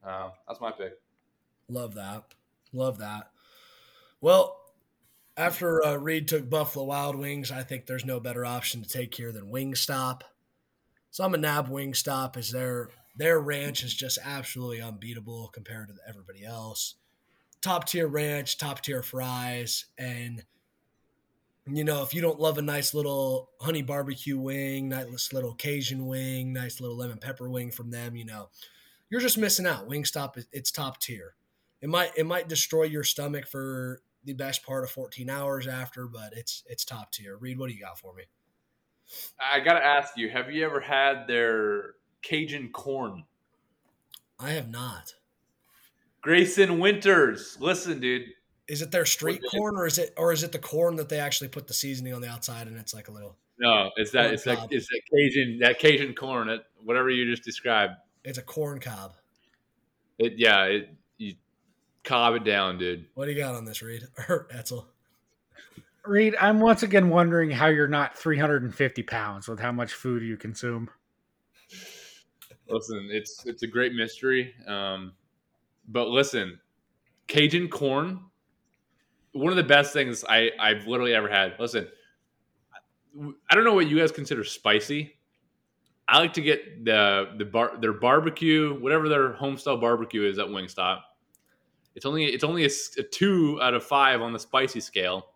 uh, 0.05 0.31
that's 0.47 0.61
my 0.61 0.71
pick. 0.71 1.01
Love 1.69 1.95
that. 1.95 2.25
Love 2.73 2.99
that. 2.99 3.31
Well, 4.21 4.57
after 5.37 5.85
uh, 5.85 5.97
Reid 5.97 6.29
took 6.29 6.49
Buffalo 6.49 6.85
Wild 6.87 7.17
Wings, 7.17 7.51
I 7.51 7.63
think 7.63 7.87
there's 7.87 8.05
no 8.05 8.21
better 8.21 8.45
option 8.45 8.83
to 8.83 8.89
take 8.89 9.15
here 9.15 9.33
than 9.33 9.51
Wingstop. 9.53 10.23
So 11.11 11.25
I'm 11.25 11.35
a 11.35 11.39
nab 11.39 11.69
Wingstop 11.69 12.37
as 12.37 12.51
their 12.51 12.91
their 13.17 13.41
ranch 13.41 13.83
is 13.83 13.95
just 13.95 14.19
absolutely 14.23 14.83
unbeatable 14.83 15.49
compared 15.53 15.89
to 15.89 15.95
everybody 16.07 16.45
else. 16.45 16.97
Top 17.63 17.87
tier 17.87 18.07
ranch, 18.07 18.59
top 18.59 18.83
tier 18.83 19.03
fries, 19.03 19.87
and 19.99 20.45
you 21.67 21.85
know 21.85 22.03
if 22.03 22.15
you 22.15 22.21
don't 22.21 22.41
love 22.41 22.59
a 22.59 22.63
nice 22.63 22.95
little 22.95 23.51
honey 23.61 23.83
barbecue 23.83 24.39
wing, 24.39 24.91
nice 24.91 25.33
little 25.33 25.55
Cajun 25.55 26.07
wing, 26.07 26.53
nice 26.53 26.81
little 26.81 26.97
lemon 26.97 27.19
pepper 27.19 27.49
wing 27.49 27.71
from 27.71 27.91
them, 27.91 28.15
you 28.15 28.25
know 28.25 28.49
you're 29.11 29.21
just 29.21 29.39
missing 29.39 29.67
out. 29.67 29.89
Wingstop 29.89 30.43
it's 30.53 30.71
top 30.71 31.01
tier. 31.01 31.35
It 31.81 31.89
might 31.89 32.13
it 32.17 32.27
might 32.27 32.49
destroy 32.49 32.85
your 32.85 33.05
stomach 33.05 33.47
for 33.47 34.03
the 34.25 34.33
best 34.33 34.65
part 34.65 34.85
of 34.85 34.91
14 34.91 35.31
hours 35.31 35.67
after, 35.67 36.07
but 36.07 36.33
it's 36.35 36.65
it's 36.67 36.85
top 36.85 37.13
tier. 37.13 37.37
Reid, 37.37 37.59
what 37.59 37.69
do 37.69 37.75
you 37.75 37.81
got 37.81 37.99
for 37.99 38.15
me? 38.15 38.25
I 39.41 39.61
gotta 39.61 39.85
ask 39.85 40.17
you, 40.17 40.29
have 40.31 40.51
you 40.51 40.65
ever 40.65 40.81
had 40.81 41.27
their 41.29 41.95
Cajun 42.23 42.71
corn? 42.73 43.25
I 44.39 44.51
have 44.51 44.69
not. 44.69 45.15
Grayson 46.21 46.81
Winters, 46.81 47.57
listen, 47.61 48.01
dude. 48.01 48.25
Is 48.67 48.83
it 48.83 48.91
their 48.91 49.07
street 49.07 49.41
corn, 49.49 49.77
or 49.77 49.87
is 49.87 49.99
it 49.99 50.13
or 50.17 50.33
is 50.33 50.43
it 50.43 50.51
the 50.51 50.59
corn 50.59 50.97
that 50.97 51.09
they 51.09 51.21
actually 51.21 51.49
put 51.49 51.69
the 51.69 51.75
seasoning 51.75 52.13
on 52.13 52.21
the 52.21 52.29
outside 52.29 52.67
and 52.67 52.77
it's 52.77 52.93
like 52.93 53.07
a 53.07 53.13
little? 53.13 53.37
No, 53.61 53.91
it's 53.97 54.11
that 54.11 54.33
it's 54.33 54.43
that 54.43 54.67
it's 54.73 54.89
that 54.89 55.03
Cajun 55.09 55.61
that 55.61 55.79
Cajun 55.79 56.15
corn, 56.15 56.49
it, 56.49 56.63
whatever 56.83 57.09
you 57.11 57.31
just 57.31 57.45
described. 57.45 57.95
It's 58.27 58.39
a 58.39 58.43
corn 58.43 58.81
cob. 58.81 59.13
It 60.19 60.35
yeah, 60.37 60.65
it 60.65 60.91
you 61.17 61.37
cob 62.03 62.35
it 62.35 62.45
down, 62.45 62.77
dude. 62.77 63.07
What 63.15 63.27
do 63.27 63.33
you 63.33 63.39
got 63.39 63.55
on 63.55 63.65
this, 63.65 63.81
Reid 63.81 64.03
or 64.29 64.49
Etzel? 64.51 64.89
Reid, 66.05 66.35
I'm 66.41 66.61
once 66.61 66.83
again 66.83 67.09
wondering 67.09 67.51
how 67.51 67.67
you're 67.67 67.89
not 67.89 68.17
350 68.17 69.03
pounds 69.05 69.49
with 69.49 69.61
how 69.61 69.73
much 69.73 69.93
food 69.93 70.23
you 70.23 70.37
consume. 70.37 70.91
Listen, 72.69 73.09
it's 73.13 73.47
it's 73.47 73.63
a 73.63 73.67
great 73.69 73.93
mystery. 73.93 74.53
Um, 74.67 75.13
but 75.87 76.09
listen, 76.09 76.59
Cajun 77.29 77.69
corn, 77.69 78.21
one 79.33 79.51
of 79.51 79.57
the 79.57 79.63
best 79.63 79.93
things 79.93 80.25
I 80.29 80.51
I've 80.59 80.89
literally 80.89 81.15
ever 81.15 81.29
had. 81.29 81.55
Listen, 81.61 81.87
I 83.49 83.55
don't 83.55 83.63
know 83.63 83.75
what 83.75 83.89
you 83.89 84.01
guys 84.01 84.11
consider 84.11 84.43
spicy. 84.43 85.16
I 86.09 86.19
like 86.19 86.35
to 86.35 86.41
get 86.41 86.85
the 86.85 87.31
the 87.37 87.45
bar 87.45 87.73
their 87.81 87.93
barbecue, 87.93 88.79
whatever 88.81 89.09
their 89.09 89.33
homestyle 89.33 89.81
barbecue 89.81 90.23
is 90.25 90.39
at 90.39 90.47
Wingstop. 90.47 91.01
It's 91.95 92.07
only 92.07 92.27
it's 92.27 92.45
only 92.45 92.65
a, 92.65 92.71
a, 92.99 93.03
two 93.03 93.59
out 93.61 93.75
of 93.75 93.83
five 93.83 94.21
on 94.23 94.33
the 94.33 94.39
spicy 94.39 94.81
scale. 94.81 95.31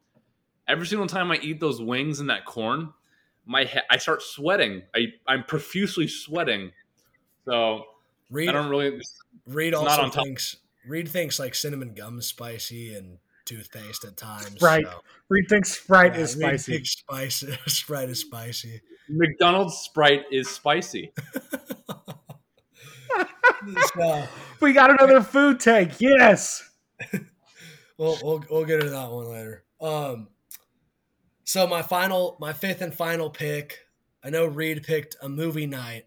Every 0.68 0.86
single 0.86 1.08
time 1.08 1.30
I 1.32 1.36
eat 1.36 1.58
those 1.58 1.80
wings 1.80 2.20
and 2.20 2.30
that 2.30 2.44
corn, 2.44 2.92
my 3.46 3.64
he- 3.64 3.80
I 3.90 3.96
start 3.96 4.22
sweating. 4.22 4.82
I 4.94 5.06
I'm 5.26 5.42
profusely 5.42 6.06
sweating. 6.06 6.70
So 7.46 7.84
Reid, 8.30 8.50
I 8.50 8.52
don't 8.52 8.70
really. 8.70 9.00
Reid 9.46 9.74
also 9.74 10.08
thinks 10.10 10.56
Reid 10.86 11.08
thinks 11.08 11.38
like 11.40 11.54
cinnamon 11.54 11.94
gum 11.94 12.18
is 12.18 12.26
spicy 12.26 12.94
and 12.94 13.18
toothpaste 13.44 14.04
at 14.04 14.16
times. 14.16 14.60
Right. 14.60 14.84
So. 14.84 15.00
Reid 15.28 15.48
thinks 15.48 15.72
Sprite 15.72 16.14
yeah, 16.14 16.20
is 16.22 16.32
spicy. 16.32 16.72
Reid 16.76 16.86
spicy. 16.86 17.58
Sprite 17.66 18.10
is 18.10 18.20
spicy. 18.20 18.80
McDonald's 19.08 19.76
Sprite 19.78 20.24
is 20.30 20.48
spicy. 20.48 21.12
we 24.60 24.72
got 24.72 24.90
another 24.90 25.20
food 25.22 25.60
take. 25.60 26.00
Yes. 26.00 26.68
well, 27.98 28.18
we'll 28.22 28.44
we'll 28.50 28.64
get 28.64 28.80
into 28.80 28.90
that 28.90 29.10
one 29.10 29.30
later. 29.30 29.64
Um, 29.80 30.28
so 31.44 31.66
my 31.66 31.82
final, 31.82 32.36
my 32.40 32.52
fifth 32.52 32.82
and 32.82 32.94
final 32.94 33.30
pick. 33.30 33.78
I 34.22 34.30
know 34.30 34.46
Reid 34.46 34.82
picked 34.82 35.16
a 35.22 35.28
movie 35.28 35.66
night, 35.66 36.06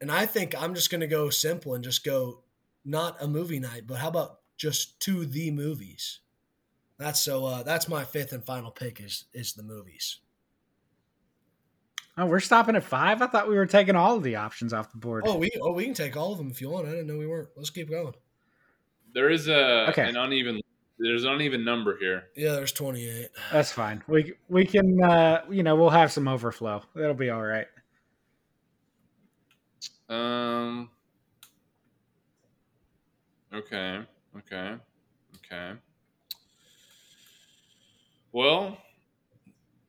and 0.00 0.10
I 0.10 0.26
think 0.26 0.60
I'm 0.60 0.74
just 0.74 0.90
going 0.90 1.02
to 1.02 1.06
go 1.06 1.30
simple 1.30 1.74
and 1.74 1.84
just 1.84 2.04
go 2.04 2.42
not 2.84 3.22
a 3.22 3.28
movie 3.28 3.60
night, 3.60 3.86
but 3.86 3.98
how 3.98 4.08
about 4.08 4.40
just 4.56 4.98
to 5.00 5.24
the 5.24 5.50
movies? 5.50 6.20
That's 7.02 7.20
so. 7.20 7.44
Uh, 7.44 7.62
that's 7.64 7.88
my 7.88 8.04
fifth 8.04 8.32
and 8.32 8.44
final 8.44 8.70
pick 8.70 9.00
is 9.00 9.24
is 9.34 9.54
the 9.54 9.64
movies. 9.64 10.18
Oh, 12.16 12.26
we're 12.26 12.40
stopping 12.40 12.76
at 12.76 12.84
five. 12.84 13.22
I 13.22 13.26
thought 13.26 13.48
we 13.48 13.56
were 13.56 13.66
taking 13.66 13.96
all 13.96 14.16
of 14.16 14.22
the 14.22 14.36
options 14.36 14.72
off 14.72 14.92
the 14.92 14.98
board. 14.98 15.24
Oh, 15.26 15.36
we 15.36 15.50
oh 15.60 15.72
we 15.72 15.84
can 15.84 15.94
take 15.94 16.16
all 16.16 16.30
of 16.30 16.38
them 16.38 16.48
if 16.48 16.60
you 16.60 16.70
want. 16.70 16.86
I 16.86 16.90
didn't 16.90 17.08
know 17.08 17.18
we 17.18 17.26
weren't. 17.26 17.48
Let's 17.56 17.70
keep 17.70 17.90
going. 17.90 18.14
There 19.14 19.30
is 19.30 19.48
a 19.48 19.88
okay. 19.90 20.08
an 20.08 20.16
uneven. 20.16 20.60
There's 20.98 21.24
an 21.24 21.32
uneven 21.32 21.64
number 21.64 21.98
here. 21.98 22.28
Yeah, 22.36 22.52
there's 22.52 22.70
28. 22.70 23.28
That's 23.50 23.72
fine. 23.72 24.04
We 24.06 24.34
we 24.48 24.64
can 24.64 25.02
uh, 25.02 25.42
you 25.50 25.64
know 25.64 25.74
we'll 25.74 25.90
have 25.90 26.12
some 26.12 26.28
overflow. 26.28 26.82
That'll 26.94 27.14
be 27.14 27.30
all 27.30 27.42
right. 27.42 27.66
Um. 30.08 30.90
Okay. 33.52 34.00
Okay. 34.36 34.76
Okay. 35.38 35.72
Well, 38.32 38.78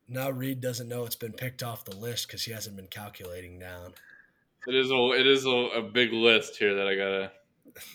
now 0.08 0.30
Reid 0.30 0.60
doesn't 0.60 0.88
know 0.88 1.04
it's 1.04 1.16
been 1.16 1.32
picked 1.32 1.62
off 1.62 1.84
the 1.84 1.96
list 1.96 2.26
because 2.26 2.42
he 2.42 2.52
hasn't 2.52 2.76
been 2.76 2.86
calculating 2.86 3.58
down. 3.58 3.94
It 4.66 4.74
is 4.74 4.90
a 4.90 5.12
it 5.12 5.26
is 5.26 5.46
a, 5.46 5.50
a 5.50 5.82
big 5.82 6.12
list 6.12 6.56
here 6.56 6.74
that 6.74 6.86
I 6.86 6.94
gotta. 6.94 7.32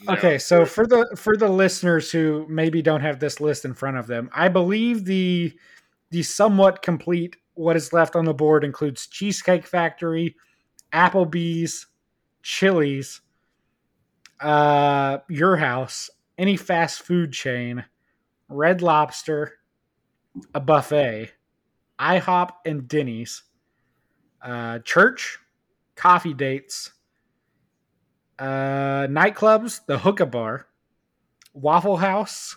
Okay, 0.09 0.37
so 0.37 0.65
for 0.65 0.85
the 0.85 1.15
for 1.15 1.37
the 1.37 1.47
listeners 1.47 2.11
who 2.11 2.45
maybe 2.49 2.81
don't 2.81 3.01
have 3.01 3.19
this 3.19 3.39
list 3.39 3.65
in 3.65 3.73
front 3.73 3.97
of 3.97 4.07
them, 4.07 4.29
I 4.33 4.49
believe 4.49 5.05
the 5.05 5.53
the 6.09 6.23
somewhat 6.23 6.81
complete 6.81 7.37
what 7.53 7.75
is 7.75 7.93
left 7.93 8.15
on 8.15 8.25
the 8.25 8.33
board 8.33 8.63
includes 8.63 9.05
Cheesecake 9.07 9.67
Factory, 9.67 10.35
Applebee's, 10.93 11.87
Chili's, 12.41 13.21
uh, 14.39 15.17
Your 15.27 15.57
House, 15.57 16.09
any 16.37 16.55
fast 16.55 17.01
food 17.01 17.33
chain, 17.33 17.83
Red 18.47 18.81
Lobster, 18.81 19.58
a 20.53 20.59
buffet, 20.59 21.31
IHOP 21.99 22.49
and 22.65 22.87
Denny's, 22.87 23.43
uh, 24.41 24.79
church, 24.79 25.39
coffee 25.95 26.33
dates, 26.33 26.91
uh, 28.39 29.07
nightclubs, 29.07 29.85
the 29.85 29.99
hookah 29.99 30.25
bar, 30.25 30.67
Waffle 31.53 31.97
House, 31.97 32.55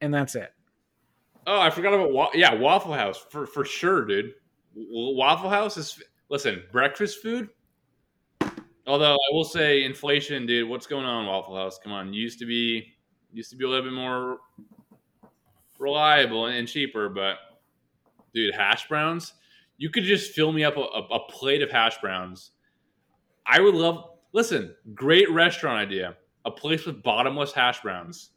and 0.00 0.12
that's 0.12 0.34
it. 0.34 0.52
Oh, 1.46 1.60
I 1.60 1.70
forgot 1.70 1.94
about 1.94 2.12
wa- 2.12 2.30
yeah, 2.34 2.54
Waffle 2.54 2.92
House 2.92 3.18
for 3.30 3.46
for 3.46 3.64
sure, 3.64 4.04
dude. 4.04 4.34
Waffle 4.74 5.48
House 5.48 5.76
is 5.76 6.02
listen 6.28 6.62
breakfast 6.72 7.22
food. 7.22 7.48
Although 8.86 9.14
I 9.14 9.32
will 9.32 9.44
say 9.44 9.84
inflation, 9.84 10.46
dude. 10.46 10.68
What's 10.68 10.86
going 10.86 11.04
on, 11.04 11.26
Waffle 11.26 11.56
House? 11.56 11.78
Come 11.82 11.92
on, 11.92 12.12
used 12.12 12.38
to 12.40 12.46
be 12.46 12.94
used 13.32 13.50
to 13.50 13.56
be 13.56 13.64
a 13.64 13.68
little 13.68 13.84
bit 13.84 13.92
more 13.92 14.38
reliable 15.78 16.46
and 16.46 16.66
cheaper, 16.66 17.08
but 17.08 17.36
dude, 18.34 18.54
hash 18.54 18.88
browns. 18.88 19.34
You 19.78 19.90
could 19.90 20.04
just 20.04 20.32
fill 20.32 20.52
me 20.52 20.64
up 20.64 20.76
a, 20.76 20.80
a, 20.80 21.02
a 21.14 21.26
plate 21.28 21.62
of 21.62 21.70
hash 21.70 21.98
browns. 22.00 22.52
I 23.46 23.60
would 23.60 23.74
love. 23.74 24.10
Listen, 24.32 24.74
great 24.94 25.30
restaurant 25.30 25.78
idea. 25.78 26.16
A 26.44 26.50
place 26.50 26.86
with 26.86 27.02
bottomless 27.02 27.52
hash 27.52 27.82
browns. 27.82 28.30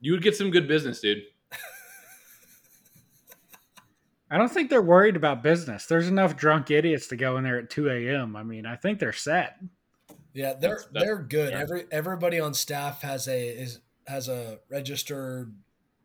You 0.00 0.12
would 0.12 0.22
get 0.22 0.36
some 0.36 0.50
good 0.50 0.66
business, 0.66 1.00
dude. 1.00 1.22
I 4.30 4.38
don't 4.38 4.50
think 4.50 4.70
they're 4.70 4.80
worried 4.80 5.16
about 5.16 5.42
business. 5.42 5.86
There's 5.86 6.06
enough 6.06 6.36
drunk 6.36 6.70
idiots 6.70 7.08
to 7.08 7.16
go 7.16 7.36
in 7.36 7.44
there 7.44 7.58
at 7.58 7.68
2 7.68 7.90
a.m. 7.90 8.36
I 8.36 8.44
mean, 8.44 8.64
I 8.64 8.76
think 8.76 9.00
they're 9.00 9.12
set. 9.12 9.58
Yeah, 10.32 10.54
they're 10.54 10.70
that's, 10.70 10.84
that's, 10.92 11.04
they're 11.04 11.18
good. 11.18 11.50
Yeah. 11.50 11.60
Every 11.60 11.84
everybody 11.90 12.38
on 12.38 12.54
staff 12.54 13.02
has 13.02 13.26
a 13.26 13.48
is 13.48 13.80
has 14.06 14.28
a 14.28 14.60
registered 14.70 15.52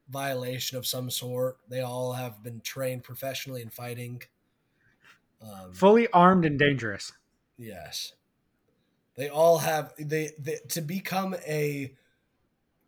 violation 0.10 0.77
of 0.77 0.86
some 0.86 1.10
sort. 1.10 1.57
They 1.69 1.82
all 1.82 2.14
have 2.14 2.44
been 2.44 2.61
trained 2.61 3.03
professionally 3.03 3.61
in 3.61 3.69
fighting. 3.69 4.22
Um, 5.41 5.73
Fully 5.73 6.07
armed 6.11 6.45
and 6.45 6.57
dangerous. 6.57 7.14
Yes. 7.57 8.14
They 9.15 9.30
all 9.30 9.60
have 9.60 9.94
they, 9.98 10.32
they 10.38 10.57
to 10.69 10.82
become 10.82 11.36
a 11.48 11.94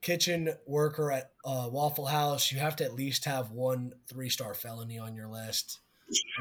kitchen 0.01 0.53
worker 0.65 1.11
at 1.11 1.31
uh, 1.43 1.69
Waffle 1.71 2.05
House, 2.05 2.51
you 2.51 2.59
have 2.59 2.75
to 2.77 2.85
at 2.85 2.93
least 2.93 3.25
have 3.25 3.51
one 3.51 3.93
three 4.07 4.29
star 4.29 4.53
felony 4.53 4.97
on 4.97 5.15
your 5.15 5.27
list. 5.27 5.79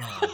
Um, 0.02 0.30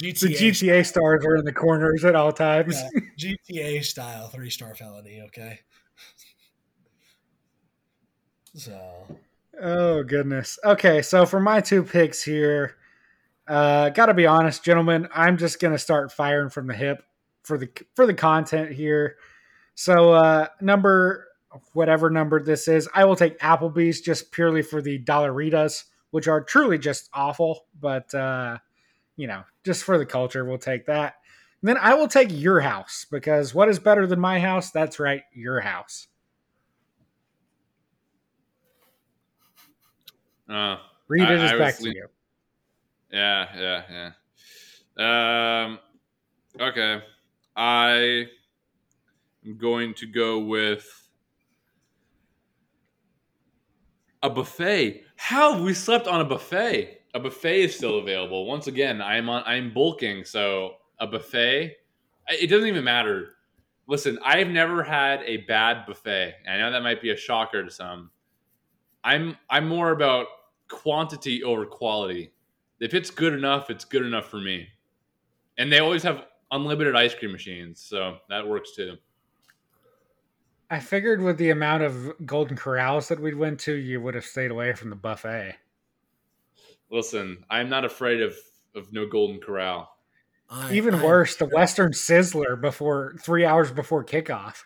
GTA, 0.00 0.20
The 0.20 0.34
GTA 0.34 0.86
stars 0.86 1.24
are 1.24 1.36
in 1.36 1.44
the 1.44 1.52
corners 1.52 2.04
at 2.04 2.14
all 2.14 2.32
times. 2.32 2.80
yeah, 3.18 3.34
GTA 3.34 3.84
style 3.84 4.28
three 4.28 4.50
star 4.50 4.74
felony. 4.74 5.22
Okay. 5.26 5.60
So 8.56 8.80
Oh 9.60 10.02
goodness. 10.02 10.58
Okay, 10.64 11.02
so 11.02 11.24
for 11.24 11.40
my 11.40 11.60
two 11.60 11.82
picks 11.82 12.22
here, 12.22 12.76
uh, 13.48 13.90
gotta 13.90 14.14
be 14.14 14.26
honest, 14.26 14.64
gentlemen, 14.64 15.08
I'm 15.14 15.38
just 15.38 15.60
gonna 15.60 15.78
start 15.78 16.12
firing 16.12 16.50
from 16.50 16.66
the 16.66 16.74
hip 16.74 17.04
for 17.42 17.56
the 17.56 17.68
for 17.94 18.06
the 18.06 18.14
content 18.14 18.72
here. 18.72 19.16
So 19.74 20.10
uh 20.10 20.48
number 20.60 21.26
whatever 21.72 22.10
number 22.10 22.42
this 22.42 22.68
is, 22.68 22.88
I 22.94 23.04
will 23.04 23.16
take 23.16 23.38
Applebee's 23.40 24.00
just 24.00 24.32
purely 24.32 24.62
for 24.62 24.82
the 24.82 24.98
Dollaritas, 24.98 25.84
which 26.10 26.28
are 26.28 26.40
truly 26.40 26.78
just 26.78 27.08
awful, 27.12 27.66
but 27.78 28.12
uh, 28.14 28.58
you 29.16 29.26
know, 29.26 29.44
just 29.64 29.84
for 29.84 29.98
the 29.98 30.06
culture, 30.06 30.44
we'll 30.44 30.58
take 30.58 30.86
that. 30.86 31.16
And 31.62 31.68
then 31.68 31.78
I 31.78 31.94
will 31.94 32.08
take 32.08 32.28
your 32.30 32.60
house 32.60 33.06
because 33.10 33.54
what 33.54 33.68
is 33.68 33.78
better 33.78 34.06
than 34.06 34.20
my 34.20 34.38
house? 34.38 34.70
That's 34.70 35.00
right, 35.00 35.22
your 35.32 35.60
house. 35.60 36.08
Uh, 40.48 40.76
Read 41.08 41.28
it 41.30 41.40
I- 41.40 41.54
I 41.54 41.58
back 41.58 41.78
to 41.78 41.88
you. 41.88 42.06
yeah, 43.12 43.46
yeah, 43.56 44.12
yeah. 44.98 45.64
Um, 45.66 45.78
okay. 46.60 47.02
I 47.56 48.26
am 49.44 49.56
going 49.56 49.94
to 49.94 50.06
go 50.06 50.38
with 50.38 51.08
a 54.22 54.30
buffet. 54.30 55.04
How 55.16 55.54
have 55.54 55.62
we 55.62 55.74
slept 55.74 56.06
on 56.06 56.20
a 56.20 56.24
buffet? 56.24 57.00
A 57.14 57.20
buffet 57.20 57.62
is 57.62 57.74
still 57.74 57.98
available. 57.98 58.46
Once 58.46 58.66
again, 58.66 59.00
I'm 59.00 59.28
on. 59.28 59.42
I'm 59.46 59.72
bulking, 59.72 60.24
so 60.24 60.74
a 61.00 61.06
buffet. 61.06 61.76
It 62.28 62.48
doesn't 62.48 62.68
even 62.68 62.84
matter. 62.84 63.34
Listen, 63.88 64.18
I've 64.24 64.48
never 64.48 64.82
had 64.82 65.22
a 65.22 65.38
bad 65.38 65.86
buffet. 65.86 66.34
I 66.48 66.56
know 66.58 66.72
that 66.72 66.82
might 66.82 67.00
be 67.00 67.10
a 67.10 67.16
shocker 67.16 67.64
to 67.64 67.70
some. 67.70 68.10
I'm 69.06 69.36
I'm 69.48 69.68
more 69.68 69.92
about 69.92 70.26
quantity 70.68 71.44
over 71.44 71.64
quality. 71.64 72.32
If 72.80 72.92
it's 72.92 73.08
good 73.08 73.32
enough, 73.32 73.70
it's 73.70 73.84
good 73.84 74.04
enough 74.04 74.26
for 74.28 74.40
me. 74.40 74.66
And 75.56 75.72
they 75.72 75.78
always 75.78 76.02
have 76.02 76.24
unlimited 76.50 76.96
ice 76.96 77.14
cream 77.14 77.30
machines, 77.32 77.80
so 77.80 78.18
that 78.28 78.46
works 78.46 78.72
too. 78.74 78.96
I 80.68 80.80
figured 80.80 81.22
with 81.22 81.38
the 81.38 81.50
amount 81.50 81.84
of 81.84 82.26
Golden 82.26 82.56
Corrals 82.56 83.06
that 83.08 83.20
we'd 83.20 83.36
went 83.36 83.60
to, 83.60 83.72
you 83.72 84.00
would 84.00 84.16
have 84.16 84.24
stayed 84.24 84.50
away 84.50 84.72
from 84.72 84.90
the 84.90 84.96
buffet. 84.96 85.54
Listen, 86.90 87.44
I'm 87.48 87.68
not 87.68 87.84
afraid 87.84 88.20
of 88.20 88.36
of 88.74 88.92
no 88.92 89.06
golden 89.06 89.40
corral. 89.40 89.96
I, 90.50 90.74
Even 90.74 90.96
I- 90.96 91.04
worse, 91.04 91.36
the 91.36 91.46
Western 91.46 91.92
Sizzler 91.92 92.60
before 92.60 93.14
three 93.20 93.44
hours 93.44 93.70
before 93.70 94.04
kickoff. 94.04 94.64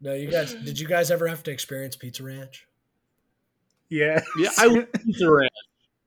No, 0.00 0.12
you 0.12 0.28
guys. 0.28 0.54
Did 0.54 0.80
you 0.80 0.88
guys 0.88 1.12
ever 1.12 1.28
have 1.28 1.44
to 1.44 1.52
experience 1.52 1.94
Pizza 1.94 2.24
Ranch? 2.24 2.65
Yeah, 3.88 4.20
Yeah, 4.38 4.50
I 4.58 4.66
love 4.66 4.92
Pizza 5.04 5.30
Ranch. 5.30 5.50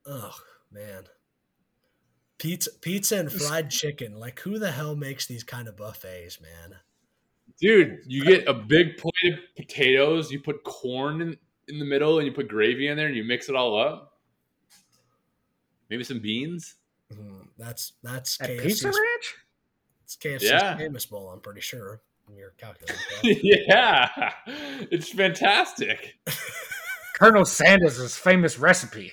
Oh 0.06 0.34
man, 0.72 1.04
pizza, 2.38 2.72
pizza 2.82 3.18
and 3.20 3.32
fried 3.32 3.70
chicken. 3.70 4.20
Like, 4.20 4.40
who 4.40 4.60
the 4.60 4.72
hell 4.72 4.96
makes 4.96 5.28
these 5.28 5.44
kind 5.44 5.68
of 5.68 5.78
buffets, 5.78 6.40
man? 6.42 6.76
Dude, 7.62 8.00
you 8.06 8.24
get 8.24 8.48
a 8.48 8.54
big 8.54 8.98
plate 8.98 9.34
of 9.34 9.40
potatoes, 9.58 10.32
you 10.32 10.40
put 10.40 10.64
corn 10.64 11.22
in, 11.22 11.38
in 11.68 11.78
the 11.80 11.86
middle, 11.86 12.18
and 12.20 12.26
you 12.28 12.32
put 12.34 12.48
gravy 12.48 12.88
in 12.88 12.96
there, 12.98 13.08
and 13.08 13.16
you 13.16 13.24
mix 13.24 13.50
it 13.50 13.56
all 13.56 13.78
up. 13.80 14.18
Maybe 15.90 16.04
some 16.04 16.20
beans. 16.20 16.76
Mhm, 17.14 17.48
That's 17.58 17.94
that's 18.04 18.40
at 18.42 18.50
KFC's, 18.50 18.64
Pizza 18.64 18.88
Ranch. 18.88 19.36
It's 20.04 20.16
KFC's 20.16 20.44
Yeah. 20.44 20.78
famous 20.78 21.06
bowl. 21.06 21.30
I'm 21.30 21.40
pretty 21.42 21.62
sure. 21.62 22.02
in 22.30 22.36
Your 22.38 22.52
calculator. 22.52 23.00
yeah, 23.24 24.32
it's 24.92 25.10
fantastic. 25.12 26.16
Colonel 27.20 27.46
Sanders' 27.46 28.16
famous 28.16 28.58
recipe. 28.58 29.12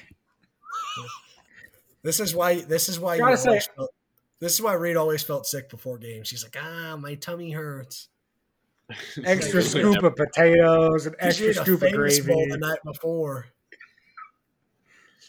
this 2.02 2.20
is 2.20 2.34
why. 2.34 2.60
This 2.60 2.88
is 2.88 3.00
why. 3.00 3.14
You 3.16 3.20
Gotta 3.20 3.36
say- 3.36 3.60
felt, 3.76 3.90
this 4.38 4.54
is 4.54 4.62
why 4.62 4.74
Reid 4.74 4.96
always 4.96 5.22
felt 5.22 5.46
sick 5.46 5.68
before 5.68 5.98
games. 5.98 6.28
She's 6.28 6.44
like, 6.44 6.56
ah, 6.60 6.96
my 6.96 7.14
tummy 7.16 7.50
hurts. 7.52 8.08
Extra 9.24 9.60
Like, 9.60 9.68
scoop 9.70 10.02
of 10.04 10.14
potatoes 10.14 11.06
and 11.06 11.16
extra 11.18 11.52
scoop 11.54 11.82
of 11.82 11.90
famous 11.90 12.20
bowl 12.20 12.36
gravy. 12.36 12.50
the 12.52 12.58
night 12.58 12.78
before. 12.84 13.46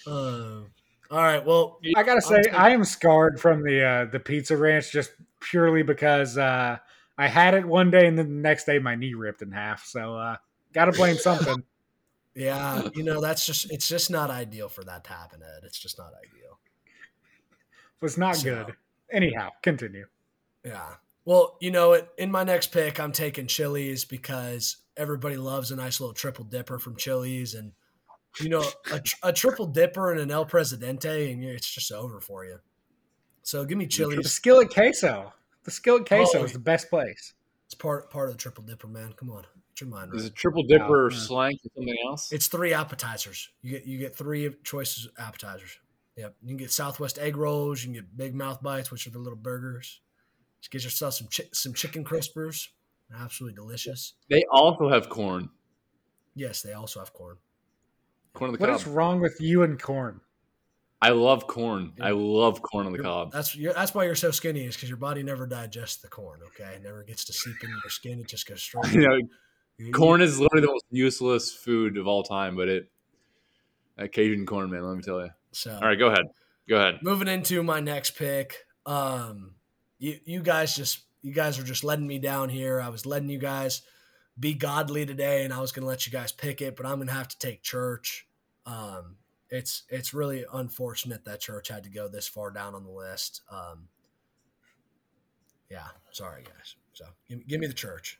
Um, 0.06 0.68
all 1.10 1.18
right. 1.18 1.44
Well, 1.44 1.80
I 1.96 2.04
gotta 2.04 2.22
say, 2.22 2.42
I'll 2.54 2.66
I 2.66 2.70
am 2.70 2.84
scarred 2.84 3.40
from 3.42 3.64
the 3.64 3.84
uh, 3.84 4.06
the 4.06 4.20
Pizza 4.20 4.56
Ranch 4.56 4.92
just 4.92 5.12
purely 5.40 5.82
because 5.82 6.38
uh, 6.38 6.78
I 7.18 7.28
had 7.28 7.56
it 7.56 7.66
one 7.66 7.90
day 7.90 8.06
and 8.06 8.16
then 8.18 8.28
the 8.28 8.42
next 8.42 8.66
day 8.66 8.78
my 8.78 8.94
knee 8.94 9.16
ripped 9.16 9.42
in 9.42 9.52
half. 9.52 9.86
So 9.86 10.16
uh, 10.16 10.38
gotta 10.74 10.92
blame 10.92 11.16
something. 11.18 11.64
yeah, 12.38 12.88
you 12.96 13.04
know 13.04 13.20
that's 13.22 13.46
just 13.50 13.72
it's 13.72 13.88
just 13.90 14.10
not 14.12 14.30
ideal 14.30 14.70
for 14.70 14.84
that 14.86 15.04
to 15.06 15.10
happen, 15.12 15.42
Ed. 15.44 15.64
It's 15.64 15.80
just 15.80 15.98
not 15.98 16.12
ideal. 16.14 16.60
was 18.02 18.18
not 18.18 18.36
So- 18.38 18.44
good. 18.66 18.76
Anyhow, 19.12 19.50
continue. 19.62 20.06
Yeah. 20.66 20.96
Well, 21.24 21.58
you 21.62 21.72
know, 21.72 21.94
it, 21.94 22.10
in 22.18 22.30
my 22.32 22.44
next 22.44 22.68
pick, 22.74 23.00
I'm 23.00 23.12
taking 23.14 23.48
Chili's 23.48 24.04
because 24.06 24.78
everybody 24.98 25.38
loves 25.38 25.72
a 25.72 25.76
nice 25.76 26.00
little 26.02 26.14
triple 26.14 26.44
dipper 26.46 26.78
from 26.80 26.96
Chili's, 26.98 27.54
and 27.54 27.72
you 28.42 28.50
know, 28.50 28.64
a, 28.92 29.02
a 29.24 29.34
triple 29.34 29.66
dipper 29.66 30.12
and 30.12 30.20
an 30.20 30.30
El 30.32 30.46
Presidente, 30.46 31.32
and 31.32 31.44
it's 31.44 31.70
just 31.70 31.92
over 31.92 32.20
for 32.22 32.46
you. 32.46 32.60
So 33.44 33.64
give 33.66 33.78
me 33.78 33.88
Chili's. 33.88 34.24
The 34.24 34.30
skillet 34.30 34.70
queso. 34.70 35.34
The 35.64 35.72
skillet 35.72 36.06
queso 36.08 36.40
Oh, 36.40 36.44
is 36.44 36.54
the 36.54 36.60
best 36.60 36.90
place. 36.90 37.34
It's 37.66 37.76
part 37.76 38.10
part 38.10 38.30
of 38.30 38.36
the 38.36 38.42
triple 38.42 38.64
dipper, 38.64 38.88
man. 38.88 39.14
Come 39.14 39.30
on, 39.30 39.46
your 39.82 39.90
mind 39.90 40.14
Is 40.16 40.26
it 40.26 40.36
triple 40.36 40.64
dipper 40.64 41.10
yeah. 41.10 41.16
Hmm. 41.18 41.22
slang 41.24 41.58
for 41.64 41.70
something 41.76 41.96
else? 42.08 42.32
It's 42.32 42.48
three 42.48 42.74
appetizers. 42.74 43.50
You 43.62 43.72
get 43.72 43.86
you 43.86 43.98
get 43.98 44.16
three 44.16 44.50
choices 44.64 45.06
of 45.06 45.12
appetizers. 45.18 45.80
Yep. 46.16 46.36
You 46.42 46.48
can 46.50 46.58
get 46.58 46.72
Southwest 46.72 47.20
egg 47.20 47.38
rolls. 47.38 47.82
You 47.84 47.88
can 47.88 47.94
get 47.94 48.18
Big 48.18 48.34
Mouth 48.36 48.62
bites, 48.64 48.90
which 48.92 49.06
are 49.06 49.12
the 49.12 49.20
little 49.20 49.38
burgers. 49.38 50.02
Just 50.62 50.72
get 50.72 50.84
yourself 50.84 51.14
some 51.14 51.28
chi- 51.28 51.50
some 51.54 51.74
chicken 51.74 52.04
crispers. 52.04 52.70
Absolutely 53.16 53.56
delicious. 53.56 54.14
They 54.30 54.44
also 54.52 54.90
have 54.90 55.10
corn. 55.10 55.50
Yes, 56.36 56.62
they 56.62 56.74
also 56.74 57.00
have 57.00 57.14
corn. 57.14 57.38
Corn 58.34 58.50
on 58.50 58.54
the 58.54 58.60
What 58.60 58.70
cob. 58.70 58.80
is 58.80 58.88
wrong 58.88 59.20
with 59.22 59.38
you 59.40 59.64
and 59.64 59.82
corn? 59.82 60.22
I 61.00 61.10
love 61.12 61.46
corn. 61.46 61.94
I 62.02 62.10
love 62.10 62.62
corn 62.64 62.88
on 62.88 62.92
the 62.92 62.98
You're- 62.98 63.08
cob. 63.08 63.32
That's 63.32 63.56
you're, 63.56 63.74
that's 63.74 63.94
why 63.94 64.06
you're 64.06 64.16
so 64.16 64.32
skinny 64.32 64.66
is 64.66 64.76
because 64.76 64.90
your 64.90 64.98
body 64.98 65.22
never 65.22 65.46
digests 65.46 65.98
the 65.98 66.08
corn. 66.08 66.40
Okay, 66.48 66.74
it 66.76 66.84
never 66.84 67.04
gets 67.04 67.24
to 67.26 67.34
seep 67.34 67.56
into 67.62 67.76
your 67.84 67.90
skin. 67.92 68.20
It 68.20 68.28
just 68.28 68.48
goes 68.48 68.62
straight. 68.64 68.86
You 68.94 69.08
know, 69.08 69.16
You- 69.16 69.30
corn 69.94 70.22
is 70.22 70.40
literally 70.40 70.62
the 70.62 70.72
most 70.72 70.86
useless 70.92 71.54
food 71.54 71.98
of 71.98 72.08
all 72.08 72.24
time, 72.24 72.56
but 72.56 72.68
it 72.68 72.90
that 73.98 74.12
Cajun 74.12 74.46
corn, 74.46 74.70
man. 74.70 74.88
Let 74.88 74.98
me 74.98 75.04
tell 75.04 75.22
you. 75.22 75.30
So 75.52 75.74
All 75.74 75.88
right, 75.88 75.98
go 75.98 76.08
ahead. 76.08 76.26
Go 76.70 76.78
ahead. 76.78 77.00
moving 77.02 77.28
into 77.28 77.64
my 77.64 77.80
next 77.80 78.12
pick. 78.12 78.66
Um, 78.86 79.56
you 80.00 80.20
you 80.26 80.42
guys 80.42 80.76
just 80.76 81.04
you 81.22 81.34
guys 81.34 81.60
are 81.60 81.64
just 81.64 81.84
letting 81.84 82.08
me 82.08 82.20
down 82.20 82.50
here. 82.50 82.80
I 82.82 82.90
was 82.90 83.06
letting 83.06 83.30
you 83.30 83.40
guys 83.40 83.82
be 84.40 84.54
godly 84.54 85.06
today, 85.06 85.44
and 85.44 85.54
I 85.54 85.60
was 85.60 85.72
going 85.72 85.84
to 85.84 85.88
let 85.88 86.06
you 86.06 86.12
guys 86.12 86.32
pick 86.32 86.62
it, 86.62 86.76
but 86.76 86.86
I'm 86.86 86.96
going 86.96 87.08
to 87.08 87.14
have 87.14 87.28
to 87.30 87.40
take 87.40 87.64
church. 87.64 88.28
Um, 88.66 89.18
it's 89.50 89.84
it's 89.90 90.14
really 90.14 90.46
unfortunate 90.54 91.26
that 91.26 91.40
church 91.40 91.70
had 91.70 91.84
to 91.84 91.90
go 91.90 92.08
this 92.08 92.28
far 92.28 92.52
down 92.52 92.76
on 92.76 92.84
the 92.84 92.92
list. 92.92 93.42
Um, 93.50 93.88
yeah, 95.70 95.88
sorry 96.12 96.44
guys. 96.44 96.76
So 96.94 97.06
give, 97.30 97.48
give 97.48 97.60
me 97.60 97.68
the 97.68 97.74
church. 97.74 98.20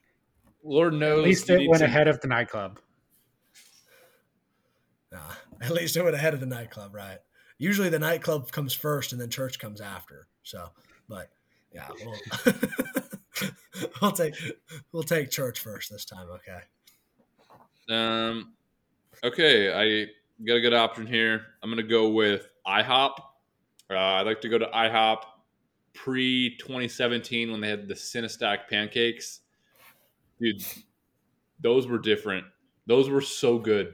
Lord 0.64 0.94
knows. 0.94 1.20
At 1.20 1.26
least 1.26 1.50
it 1.50 1.68
went 1.68 1.80
some- 1.80 1.86
ahead 1.86 2.08
of 2.08 2.20
the 2.22 2.28
nightclub. 2.28 2.80
Nah, 5.12 5.20
at 5.62 5.72
least 5.72 5.96
it 5.96 6.04
went 6.04 6.16
ahead 6.16 6.34
of 6.34 6.40
the 6.40 6.46
nightclub, 6.46 6.94
right? 6.94 7.20
Usually 7.58 7.90
the 7.90 8.00
nightclub 8.00 8.52
comes 8.52 8.74
first 8.74 9.12
and 9.12 9.22
then 9.22 9.30
church 9.30 9.58
comes 9.58 9.82
after. 9.82 10.28
So, 10.44 10.70
but 11.10 11.30
yeah, 11.74 11.88
we'll, 12.04 12.54
we'll 14.02 14.12
take 14.12 14.36
we'll 14.92 15.04
take 15.04 15.32
church 15.32 15.60
first 15.60 15.92
this 15.92 16.06
time. 16.06 16.28
Okay. 16.30 16.60
Um, 17.90 18.54
okay, 19.24 19.72
I 19.74 20.08
got 20.46 20.56
a 20.56 20.62
good 20.62 20.74
option 20.74 21.08
here. 21.08 21.42
I'm 21.64 21.70
gonna 21.70 21.84
go 21.84 22.10
with 22.10 22.50
IHOP. 22.68 23.20
Uh, 23.90 23.96
I'd 23.98 24.26
like 24.26 24.42
to 24.42 24.50
go 24.50 24.58
to 24.58 24.66
IHOP 24.68 25.20
pre 25.94 26.58
2017 26.58 27.52
when 27.52 27.62
they 27.62 27.70
had 27.70 27.88
the 27.88 27.96
Cinn-A-Stack 27.96 28.70
pancakes. 28.70 29.42
Dude, 30.40 30.64
those 31.60 31.88
were 31.88 32.00
different. 32.00 32.46
Those 32.86 33.10
were 33.10 33.22
so 33.22 33.58
good. 33.60 33.94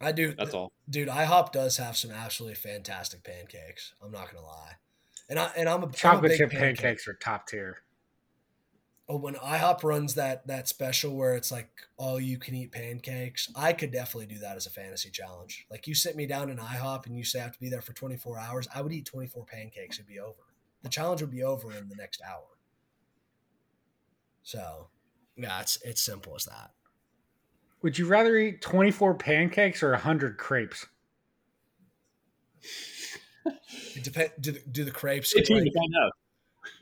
I 0.00 0.12
do. 0.12 0.34
That's 0.34 0.54
all. 0.54 0.70
Dude, 0.88 1.08
IHOP 1.08 1.52
does 1.52 1.76
have 1.78 1.96
some 1.96 2.10
absolutely 2.10 2.54
fantastic 2.54 3.24
pancakes. 3.24 3.94
I'm 4.02 4.12
not 4.12 4.32
gonna 4.32 4.46
lie. 4.46 4.74
And 5.28 5.38
I 5.38 5.50
and 5.56 5.68
I'm 5.68 5.82
a 5.82 5.86
I'm 5.86 5.90
a 5.90 5.92
Chocolate 5.92 6.30
big 6.30 6.38
chip 6.38 6.50
pancake- 6.50 6.76
pancakes 6.78 7.08
are 7.08 7.14
top 7.14 7.46
tier. 7.48 7.78
Oh, 9.10 9.16
when 9.16 9.34
IHOP 9.36 9.82
runs 9.84 10.14
that 10.14 10.46
that 10.46 10.68
special 10.68 11.16
where 11.16 11.34
it's 11.34 11.50
like 11.50 11.70
all 11.96 12.20
you 12.20 12.38
can 12.38 12.54
eat 12.54 12.70
pancakes, 12.72 13.50
I 13.56 13.72
could 13.72 13.90
definitely 13.90 14.26
do 14.26 14.38
that 14.40 14.56
as 14.56 14.66
a 14.66 14.70
fantasy 14.70 15.10
challenge. 15.10 15.66
Like 15.70 15.86
you 15.86 15.94
sit 15.94 16.14
me 16.14 16.26
down 16.26 16.50
in 16.50 16.58
IHOP 16.58 17.06
and 17.06 17.16
you 17.16 17.24
say 17.24 17.40
I 17.40 17.44
have 17.44 17.52
to 17.52 17.60
be 17.60 17.70
there 17.70 17.80
for 17.80 17.94
24 17.94 18.38
hours, 18.38 18.68
I 18.74 18.82
would 18.82 18.92
eat 18.92 19.06
24 19.06 19.46
pancakes. 19.46 19.96
It'd 19.96 20.06
be 20.06 20.20
over. 20.20 20.36
The 20.82 20.90
challenge 20.90 21.22
would 21.22 21.30
be 21.30 21.42
over 21.42 21.72
in 21.72 21.88
the 21.88 21.96
next 21.96 22.20
hour. 22.22 22.44
So, 24.48 24.86
yeah, 25.36 25.60
it's 25.60 25.78
it's 25.84 26.00
simple 26.00 26.34
as 26.34 26.46
that. 26.46 26.70
Would 27.82 27.98
you 27.98 28.06
rather 28.06 28.34
eat 28.38 28.62
24 28.62 29.12
pancakes 29.16 29.82
or 29.82 29.90
100 29.90 30.38
crepes? 30.38 30.86
It 33.94 34.04
depend. 34.04 34.30
Do 34.40 34.52
the, 34.52 34.60
do 34.72 34.84
the 34.84 34.90
crepes? 34.90 35.32
Stay 35.32 35.42
get, 35.42 35.50
like- 35.50 35.64
to 35.64 35.70
find 35.70 35.92
out. 36.02 36.12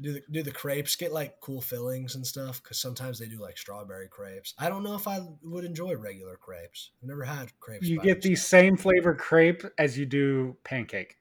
do 0.01 0.13
the 0.13 0.23
do 0.31 0.45
the 0.45 0.53
crepes 0.53 0.95
get 0.95 1.13
like 1.13 1.41
cool 1.41 1.61
fillings 1.61 2.15
and 2.15 2.25
stuff? 2.25 2.63
Because 2.63 2.79
sometimes 2.79 3.19
they 3.19 3.27
do 3.27 3.41
like 3.41 3.59
strawberry 3.59 4.07
crepes. 4.07 4.55
I 4.61 4.69
don't 4.69 4.85
know 4.85 4.95
if 4.95 5.09
I 5.09 5.19
would 5.43 5.65
enjoy 5.65 5.97
regular 5.97 6.37
crepes. 6.37 6.93
I've 7.03 7.09
never 7.09 7.25
had 7.25 7.51
crepes. 7.59 7.89
You 7.89 8.01
get 8.01 8.23
the 8.23 8.29
themselves. 8.29 8.47
same 8.47 8.77
flavor 8.77 9.13
crepe 9.13 9.65
as 9.77 9.99
you 9.99 10.07
do 10.07 10.57
pancake. 10.63 11.17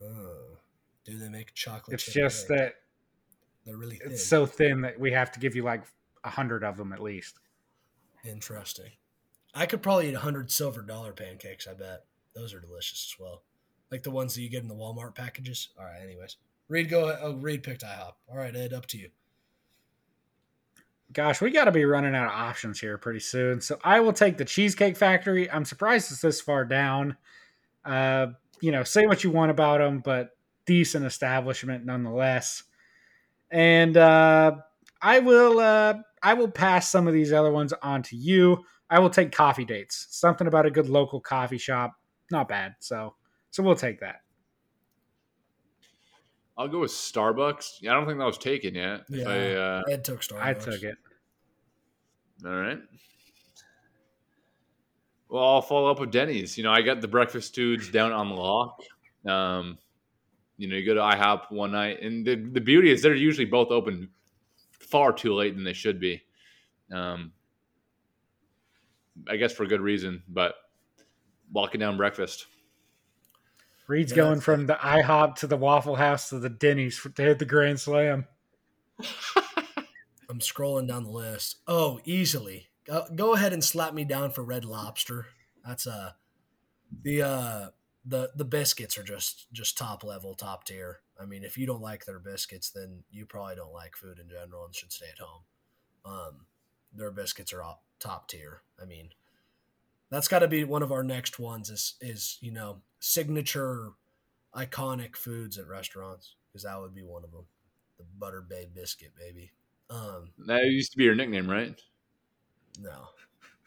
Oh. 0.00 0.58
Do 1.04 1.18
they 1.18 1.28
make 1.28 1.52
chocolate? 1.52 1.94
It's 1.94 2.04
chip 2.04 2.14
just 2.14 2.46
cake? 2.46 2.58
that 2.58 2.74
they're 3.64 3.76
really 3.76 3.96
thin. 3.96 4.12
it's 4.12 4.24
so 4.24 4.46
thin 4.46 4.82
that 4.82 4.98
we 4.98 5.12
have 5.12 5.30
to 5.32 5.40
give 5.40 5.54
you 5.54 5.62
like 5.62 5.82
a 6.24 6.30
hundred 6.30 6.64
of 6.64 6.76
them 6.76 6.92
at 6.92 7.00
least. 7.00 7.38
interesting. 8.24 8.90
I 9.54 9.66
could 9.66 9.82
probably 9.82 10.08
eat 10.08 10.14
a 10.14 10.20
hundred 10.20 10.50
silver 10.50 10.82
dollar 10.82 11.12
pancakes. 11.12 11.66
I 11.66 11.74
bet 11.74 12.04
those 12.34 12.54
are 12.54 12.60
delicious 12.60 13.12
as 13.14 13.20
well, 13.20 13.42
like 13.90 14.02
the 14.02 14.10
ones 14.10 14.34
that 14.34 14.40
you 14.42 14.48
get 14.48 14.62
in 14.62 14.68
the 14.68 14.74
Walmart 14.74 15.14
packages. 15.14 15.68
All 15.78 15.84
right. 15.84 16.00
Anyways, 16.02 16.36
Reid, 16.68 16.88
go. 16.88 17.08
ahead. 17.08 17.18
Oh, 17.22 17.34
Reid 17.34 17.62
picked 17.62 17.82
IHOP. 17.82 18.12
All 18.30 18.36
right, 18.38 18.54
Ed, 18.56 18.72
up 18.72 18.86
to 18.86 18.98
you. 18.98 19.10
Gosh, 21.12 21.42
we 21.42 21.50
got 21.50 21.64
to 21.66 21.72
be 21.72 21.84
running 21.84 22.14
out 22.14 22.28
of 22.28 22.32
options 22.32 22.80
here 22.80 22.96
pretty 22.96 23.20
soon. 23.20 23.60
So 23.60 23.78
I 23.84 24.00
will 24.00 24.14
take 24.14 24.38
the 24.38 24.46
Cheesecake 24.46 24.96
Factory. 24.96 25.50
I'm 25.50 25.66
surprised 25.66 26.10
it's 26.10 26.22
this 26.22 26.40
far 26.40 26.64
down. 26.64 27.18
Uh, 27.84 28.28
you 28.62 28.72
know, 28.72 28.82
say 28.84 29.06
what 29.06 29.22
you 29.22 29.30
want 29.30 29.50
about 29.50 29.78
them, 29.78 30.00
but 30.02 30.30
decent 30.64 31.04
establishment 31.04 31.84
nonetheless. 31.84 32.62
And 33.52 33.96
uh, 33.96 34.56
I 35.00 35.18
will, 35.18 35.60
uh, 35.60 35.94
I 36.22 36.34
will 36.34 36.50
pass 36.50 36.90
some 36.90 37.06
of 37.06 37.14
these 37.14 37.32
other 37.32 37.52
ones 37.52 37.72
on 37.82 38.02
to 38.04 38.16
you. 38.16 38.64
I 38.88 38.98
will 38.98 39.10
take 39.10 39.30
coffee 39.30 39.64
dates. 39.64 40.08
Something 40.10 40.46
about 40.46 40.66
a 40.66 40.70
good 40.70 40.88
local 40.88 41.20
coffee 41.20 41.58
shop, 41.58 41.92
not 42.30 42.48
bad. 42.48 42.74
So, 42.80 43.14
so 43.50 43.62
we'll 43.62 43.76
take 43.76 44.00
that. 44.00 44.16
I'll 46.56 46.68
go 46.68 46.80
with 46.80 46.90
Starbucks. 46.90 47.78
Yeah, 47.80 47.92
I 47.92 47.94
don't 47.94 48.06
think 48.06 48.18
that 48.18 48.24
was 48.24 48.38
taken 48.38 48.74
yet. 48.74 49.02
Yeah. 49.08 49.28
I, 49.28 49.52
uh, 49.52 49.82
Ed 49.90 50.04
took 50.04 50.20
Starbucks. 50.20 50.42
I 50.42 50.54
took 50.54 50.82
it. 50.82 50.96
all 52.44 52.54
right. 52.54 52.78
Well, 55.28 55.44
I'll 55.44 55.62
follow 55.62 55.90
up 55.90 55.98
with 55.98 56.10
Denny's. 56.10 56.58
You 56.58 56.64
know, 56.64 56.72
I 56.72 56.82
got 56.82 57.00
the 57.00 57.08
breakfast 57.08 57.54
dudes 57.54 57.90
down 57.90 58.12
on 58.12 58.28
the 58.28 58.34
lock. 58.34 58.82
Um, 59.26 59.78
you 60.56 60.68
know, 60.68 60.76
you 60.76 60.86
go 60.86 60.94
to 60.94 61.00
IHOP 61.00 61.50
one 61.50 61.72
night, 61.72 62.02
and 62.02 62.26
the, 62.26 62.36
the 62.36 62.60
beauty 62.60 62.90
is 62.90 63.02
they're 63.02 63.14
usually 63.14 63.46
both 63.46 63.70
open 63.70 64.10
far 64.70 65.12
too 65.12 65.34
late 65.34 65.54
than 65.54 65.64
they 65.64 65.72
should 65.72 65.98
be. 65.98 66.22
Um, 66.92 67.32
I 69.28 69.36
guess 69.36 69.52
for 69.52 69.66
good 69.66 69.80
reason, 69.80 70.22
but 70.28 70.54
walking 71.52 71.80
down 71.80 71.96
breakfast. 71.96 72.46
Reid's 73.88 74.12
Yeah, 74.12 74.16
going 74.16 74.40
from 74.40 74.66
the 74.66 74.74
IHOP 74.74 75.36
to 75.36 75.46
the 75.46 75.56
Waffle 75.56 75.96
House 75.96 76.30
to 76.30 76.38
the 76.38 76.48
Denny's 76.48 76.96
for, 76.96 77.10
to 77.10 77.22
hit 77.22 77.38
the 77.38 77.44
Grand 77.44 77.80
Slam. 77.80 78.26
I'm 80.30 80.38
scrolling 80.38 80.88
down 80.88 81.04
the 81.04 81.10
list. 81.10 81.56
Oh, 81.66 82.00
easily. 82.04 82.68
Go, 82.84 83.04
go 83.14 83.34
ahead 83.34 83.52
and 83.52 83.62
slap 83.62 83.92
me 83.92 84.04
down 84.04 84.30
for 84.30 84.42
Red 84.42 84.64
Lobster. 84.64 85.26
That's 85.66 85.86
uh 85.86 86.12
the 87.02 87.22
uh 87.22 87.66
the 88.04 88.30
the 88.34 88.44
biscuits 88.44 88.98
are 88.98 89.02
just 89.04 89.52
just 89.52 89.78
top 89.78 90.02
level, 90.04 90.34
top 90.34 90.64
tier. 90.64 91.00
I 91.20 91.24
mean, 91.24 91.44
if 91.44 91.56
you 91.56 91.66
don't 91.66 91.82
like 91.82 92.04
their 92.04 92.18
biscuits, 92.18 92.70
then 92.70 93.04
you 93.10 93.26
probably 93.26 93.56
don't 93.56 93.72
like 93.72 93.96
food 93.96 94.18
in 94.18 94.28
general 94.28 94.64
and 94.64 94.74
should 94.74 94.92
stay 94.92 95.06
at 95.12 95.18
home. 95.24 95.42
Um, 96.04 96.46
their 96.92 97.10
biscuits 97.12 97.52
are 97.52 97.62
all 97.62 97.84
top 98.00 98.28
tier. 98.28 98.62
I 98.80 98.84
mean, 98.86 99.10
that's 100.10 100.28
got 100.28 100.40
to 100.40 100.48
be 100.48 100.64
one 100.64 100.82
of 100.82 100.92
our 100.92 101.04
next 101.04 101.38
ones. 101.38 101.70
Is 101.70 101.94
is 102.00 102.38
you 102.40 102.50
know 102.52 102.82
signature 103.00 103.90
iconic 104.54 105.16
foods 105.16 105.58
at 105.58 105.66
restaurants 105.68 106.34
because 106.48 106.64
that 106.64 106.80
would 106.80 106.94
be 106.94 107.04
one 107.04 107.24
of 107.24 107.30
them. 107.32 107.46
The 107.98 108.04
Butter 108.18 108.40
Bay 108.42 108.68
biscuit, 108.72 109.12
baby. 109.16 109.52
Um, 109.90 110.32
That 110.46 110.64
used 110.64 110.92
to 110.92 110.98
be 110.98 111.04
your 111.04 111.14
nickname, 111.14 111.48
right? 111.48 111.78
no, 112.78 113.08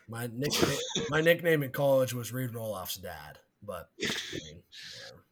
my 0.08 0.28
nickname 0.34 0.78
my 1.10 1.22
nickname 1.22 1.64
in 1.64 1.72
college 1.72 2.14
was 2.14 2.32
Reid 2.34 2.52
Roelofs 2.52 3.02
dad, 3.02 3.40
but 3.66 3.90
I 4.02 4.08
mean, 4.34 4.62
whatever. 4.94 5.24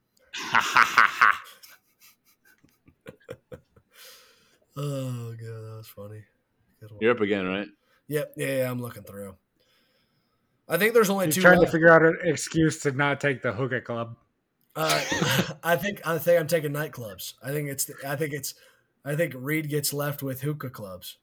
oh 4.77 5.31
god, 5.31 5.64
that 5.64 5.76
was 5.77 5.88
funny. 5.88 6.23
Good. 6.80 6.89
You're 6.99 7.11
up 7.11 7.22
again, 7.22 7.45
right? 7.45 7.68
Yep, 8.07 8.34
yeah, 8.38 8.57
yeah, 8.57 8.72
I'm 8.72 8.81
looking 8.81 9.03
through. 9.03 9.35
I 10.68 10.77
think 10.77 10.93
there's 10.93 11.10
only 11.10 11.26
He's 11.27 11.35
two. 11.35 11.41
trying 11.41 11.61
to 11.61 11.68
figure 11.68 11.91
out 11.91 12.03
an 12.03 12.18
excuse 12.23 12.80
to 12.84 12.91
not 12.91 13.19
take 13.19 13.41
the 13.41 13.51
hookah 13.53 13.81
club. 13.81 14.15
Uh, 14.76 15.01
I 15.64 15.76
think 15.76 16.05
I 16.05 16.18
think 16.18 16.39
I'm 16.39 16.47
taking 16.47 16.72
nightclubs. 16.72 17.34
I 17.43 17.51
think 17.51 17.69
it's 17.69 17.89
I 18.05 18.15
think 18.15 18.34
it's 18.34 18.55
I 19.05 19.15
think 19.15 19.34
Reid 19.35 19.69
gets 19.69 19.93
left 19.93 20.23
with 20.23 20.41
hookah 20.41 20.69
clubs. 20.72 21.18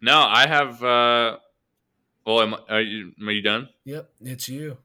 No, 0.00 0.18
I 0.18 0.46
have. 0.46 0.82
uh 0.82 1.36
Well, 2.24 2.40
am, 2.40 2.54
are 2.68 2.80
you, 2.80 3.12
are 3.26 3.32
you 3.32 3.42
done? 3.42 3.68
Yep, 3.84 4.10
it's 4.22 4.48
you 4.48 4.78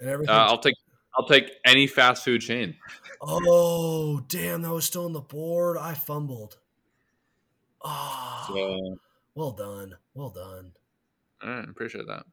and 0.00 0.28
Uh. 0.28 0.32
I'll 0.32 0.58
take. 0.58 0.74
I'll 1.16 1.26
take 1.26 1.50
any 1.64 1.86
fast 1.88 2.24
food 2.24 2.40
chain. 2.42 2.76
oh 3.20 4.20
damn, 4.28 4.62
that 4.62 4.70
was 4.72 4.84
still 4.84 5.04
on 5.06 5.12
the 5.12 5.20
board. 5.20 5.76
I 5.76 5.94
fumbled. 5.94 6.58
Oh, 7.82 8.44
So, 8.48 8.98
well 9.34 9.52
done, 9.52 9.96
well 10.14 10.30
done. 10.30 10.72
I 11.40 11.60
appreciate 11.60 12.06
that. 12.06 12.24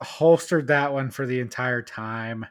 Holstered 0.00 0.66
that 0.68 0.92
one 0.92 1.10
for 1.10 1.26
the 1.26 1.40
entire 1.40 1.82
time. 1.82 2.46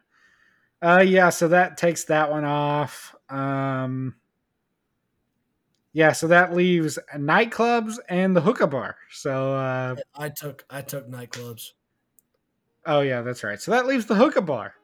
Uh 0.82 1.04
yeah, 1.06 1.30
so 1.30 1.48
that 1.50 1.78
takes 1.78 2.06
that 2.06 2.32
one 2.32 2.44
off. 2.46 3.16
Um 3.30 4.16
Yeah, 5.94 6.12
so 6.14 6.28
that 6.28 6.54
leaves 6.56 6.98
nightclubs 7.16 7.98
and 8.10 8.36
the 8.36 8.42
hookah 8.42 8.68
bar. 8.68 8.96
So 9.12 9.54
uh 9.54 9.96
I 10.16 10.30
took 10.30 10.66
I 10.70 10.82
took 10.82 11.10
nightclubs. 11.10 11.72
Oh 12.86 13.02
yeah, 13.02 13.22
that's 13.22 13.44
right. 13.44 13.62
So 13.62 13.72
that 13.72 13.86
leaves 13.86 14.06
the 14.06 14.16
hookah 14.16 14.42
bar. 14.42 14.76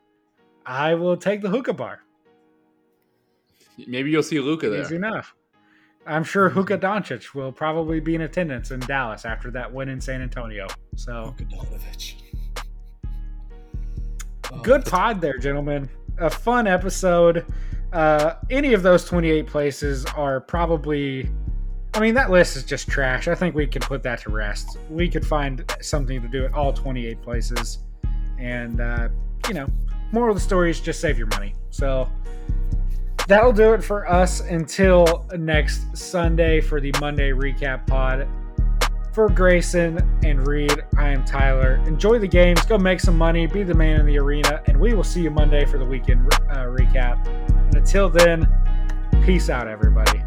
I 0.66 0.94
will 0.96 1.18
take 1.18 1.42
the 1.42 1.50
hookah 1.50 1.74
bar. 1.74 2.02
Maybe 3.88 4.10
you'll 4.10 4.24
see 4.24 4.40
Luka 4.40 4.68
Easy 4.68 4.98
there. 4.98 5.10
enough. 5.10 5.36
I'm 6.08 6.24
sure 6.24 6.50
Hookah 6.50 6.78
Doncic 6.78 7.34
will 7.36 7.52
probably 7.52 8.00
be 8.00 8.16
in 8.16 8.22
attendance 8.22 8.72
in 8.72 8.80
Dallas 8.80 9.26
after 9.26 9.52
that 9.52 9.72
win 9.72 9.90
in 9.90 10.00
San 10.00 10.22
Antonio. 10.22 10.68
So 10.96 11.36
Donovich. 11.38 12.16
Oh, 14.52 14.60
good 14.62 14.86
pod 14.86 15.20
there, 15.20 15.38
gentlemen. 15.38 15.90
A 16.20 16.30
fun 16.30 16.66
episode. 16.66 17.46
Uh, 17.92 18.36
any 18.50 18.74
of 18.74 18.84
those 18.84 19.04
28 19.06 19.48
places 19.48 20.06
are 20.06 20.40
probably. 20.40 21.30
I 21.94 22.00
mean, 22.00 22.14
that 22.14 22.30
list 22.30 22.56
is 22.56 22.64
just 22.64 22.88
trash. 22.88 23.28
I 23.28 23.36
think 23.36 23.54
we 23.56 23.68
can 23.68 23.82
put 23.82 24.02
that 24.04 24.22
to 24.22 24.30
rest. 24.30 24.78
We 24.90 25.10
could 25.10 25.26
find 25.26 25.70
something 25.82 26.22
to 26.22 26.28
do 26.28 26.46
at 26.46 26.54
all 26.54 26.72
28 26.72 27.22
places. 27.22 27.80
And, 28.38 28.82
uh, 28.82 29.10
you 29.48 29.54
know, 29.54 29.68
moral 30.12 30.32
of 30.32 30.38
the 30.38 30.42
story 30.42 30.70
is 30.70 30.80
just 30.80 31.00
save 31.00 31.18
your 31.18 31.28
money. 31.28 31.54
So 31.70 32.10
that'll 33.28 33.54
do 33.54 33.74
it 33.74 33.84
for 33.84 34.08
us 34.08 34.42
until 34.42 35.26
next 35.38 35.98
Sunday 35.98 36.62
for 36.62 36.80
the 36.80 36.94
Monday 37.00 37.32
recap 37.32 37.88
pod. 37.88 38.28
For 39.14 39.30
Grayson 39.30 39.98
and 40.24 40.46
Reid, 40.46 40.86
I 40.96 41.10
am 41.10 41.26
Tyler. 41.26 41.82
Enjoy 41.88 42.20
the 42.20 42.28
games, 42.28 42.62
go 42.68 42.78
make 42.78 43.00
some 43.00 43.18
money, 43.18 43.48
be 43.48 43.64
the 43.64 43.74
man 43.74 44.00
in 44.00 44.06
the 44.06 44.20
arena, 44.20 44.62
and 44.68 44.80
we 44.80 44.94
will 44.94 45.04
see 45.04 45.24
you 45.24 45.32
Monday 45.32 45.66
for 45.66 45.80
the 45.80 45.86
weekend 45.86 46.32
uh, 46.32 46.66
recap. 46.66 47.26
And 47.50 47.76
until 47.76 48.10
then, 48.10 48.48
peace 49.26 49.50
out, 49.50 49.68
everybody. 49.68 50.22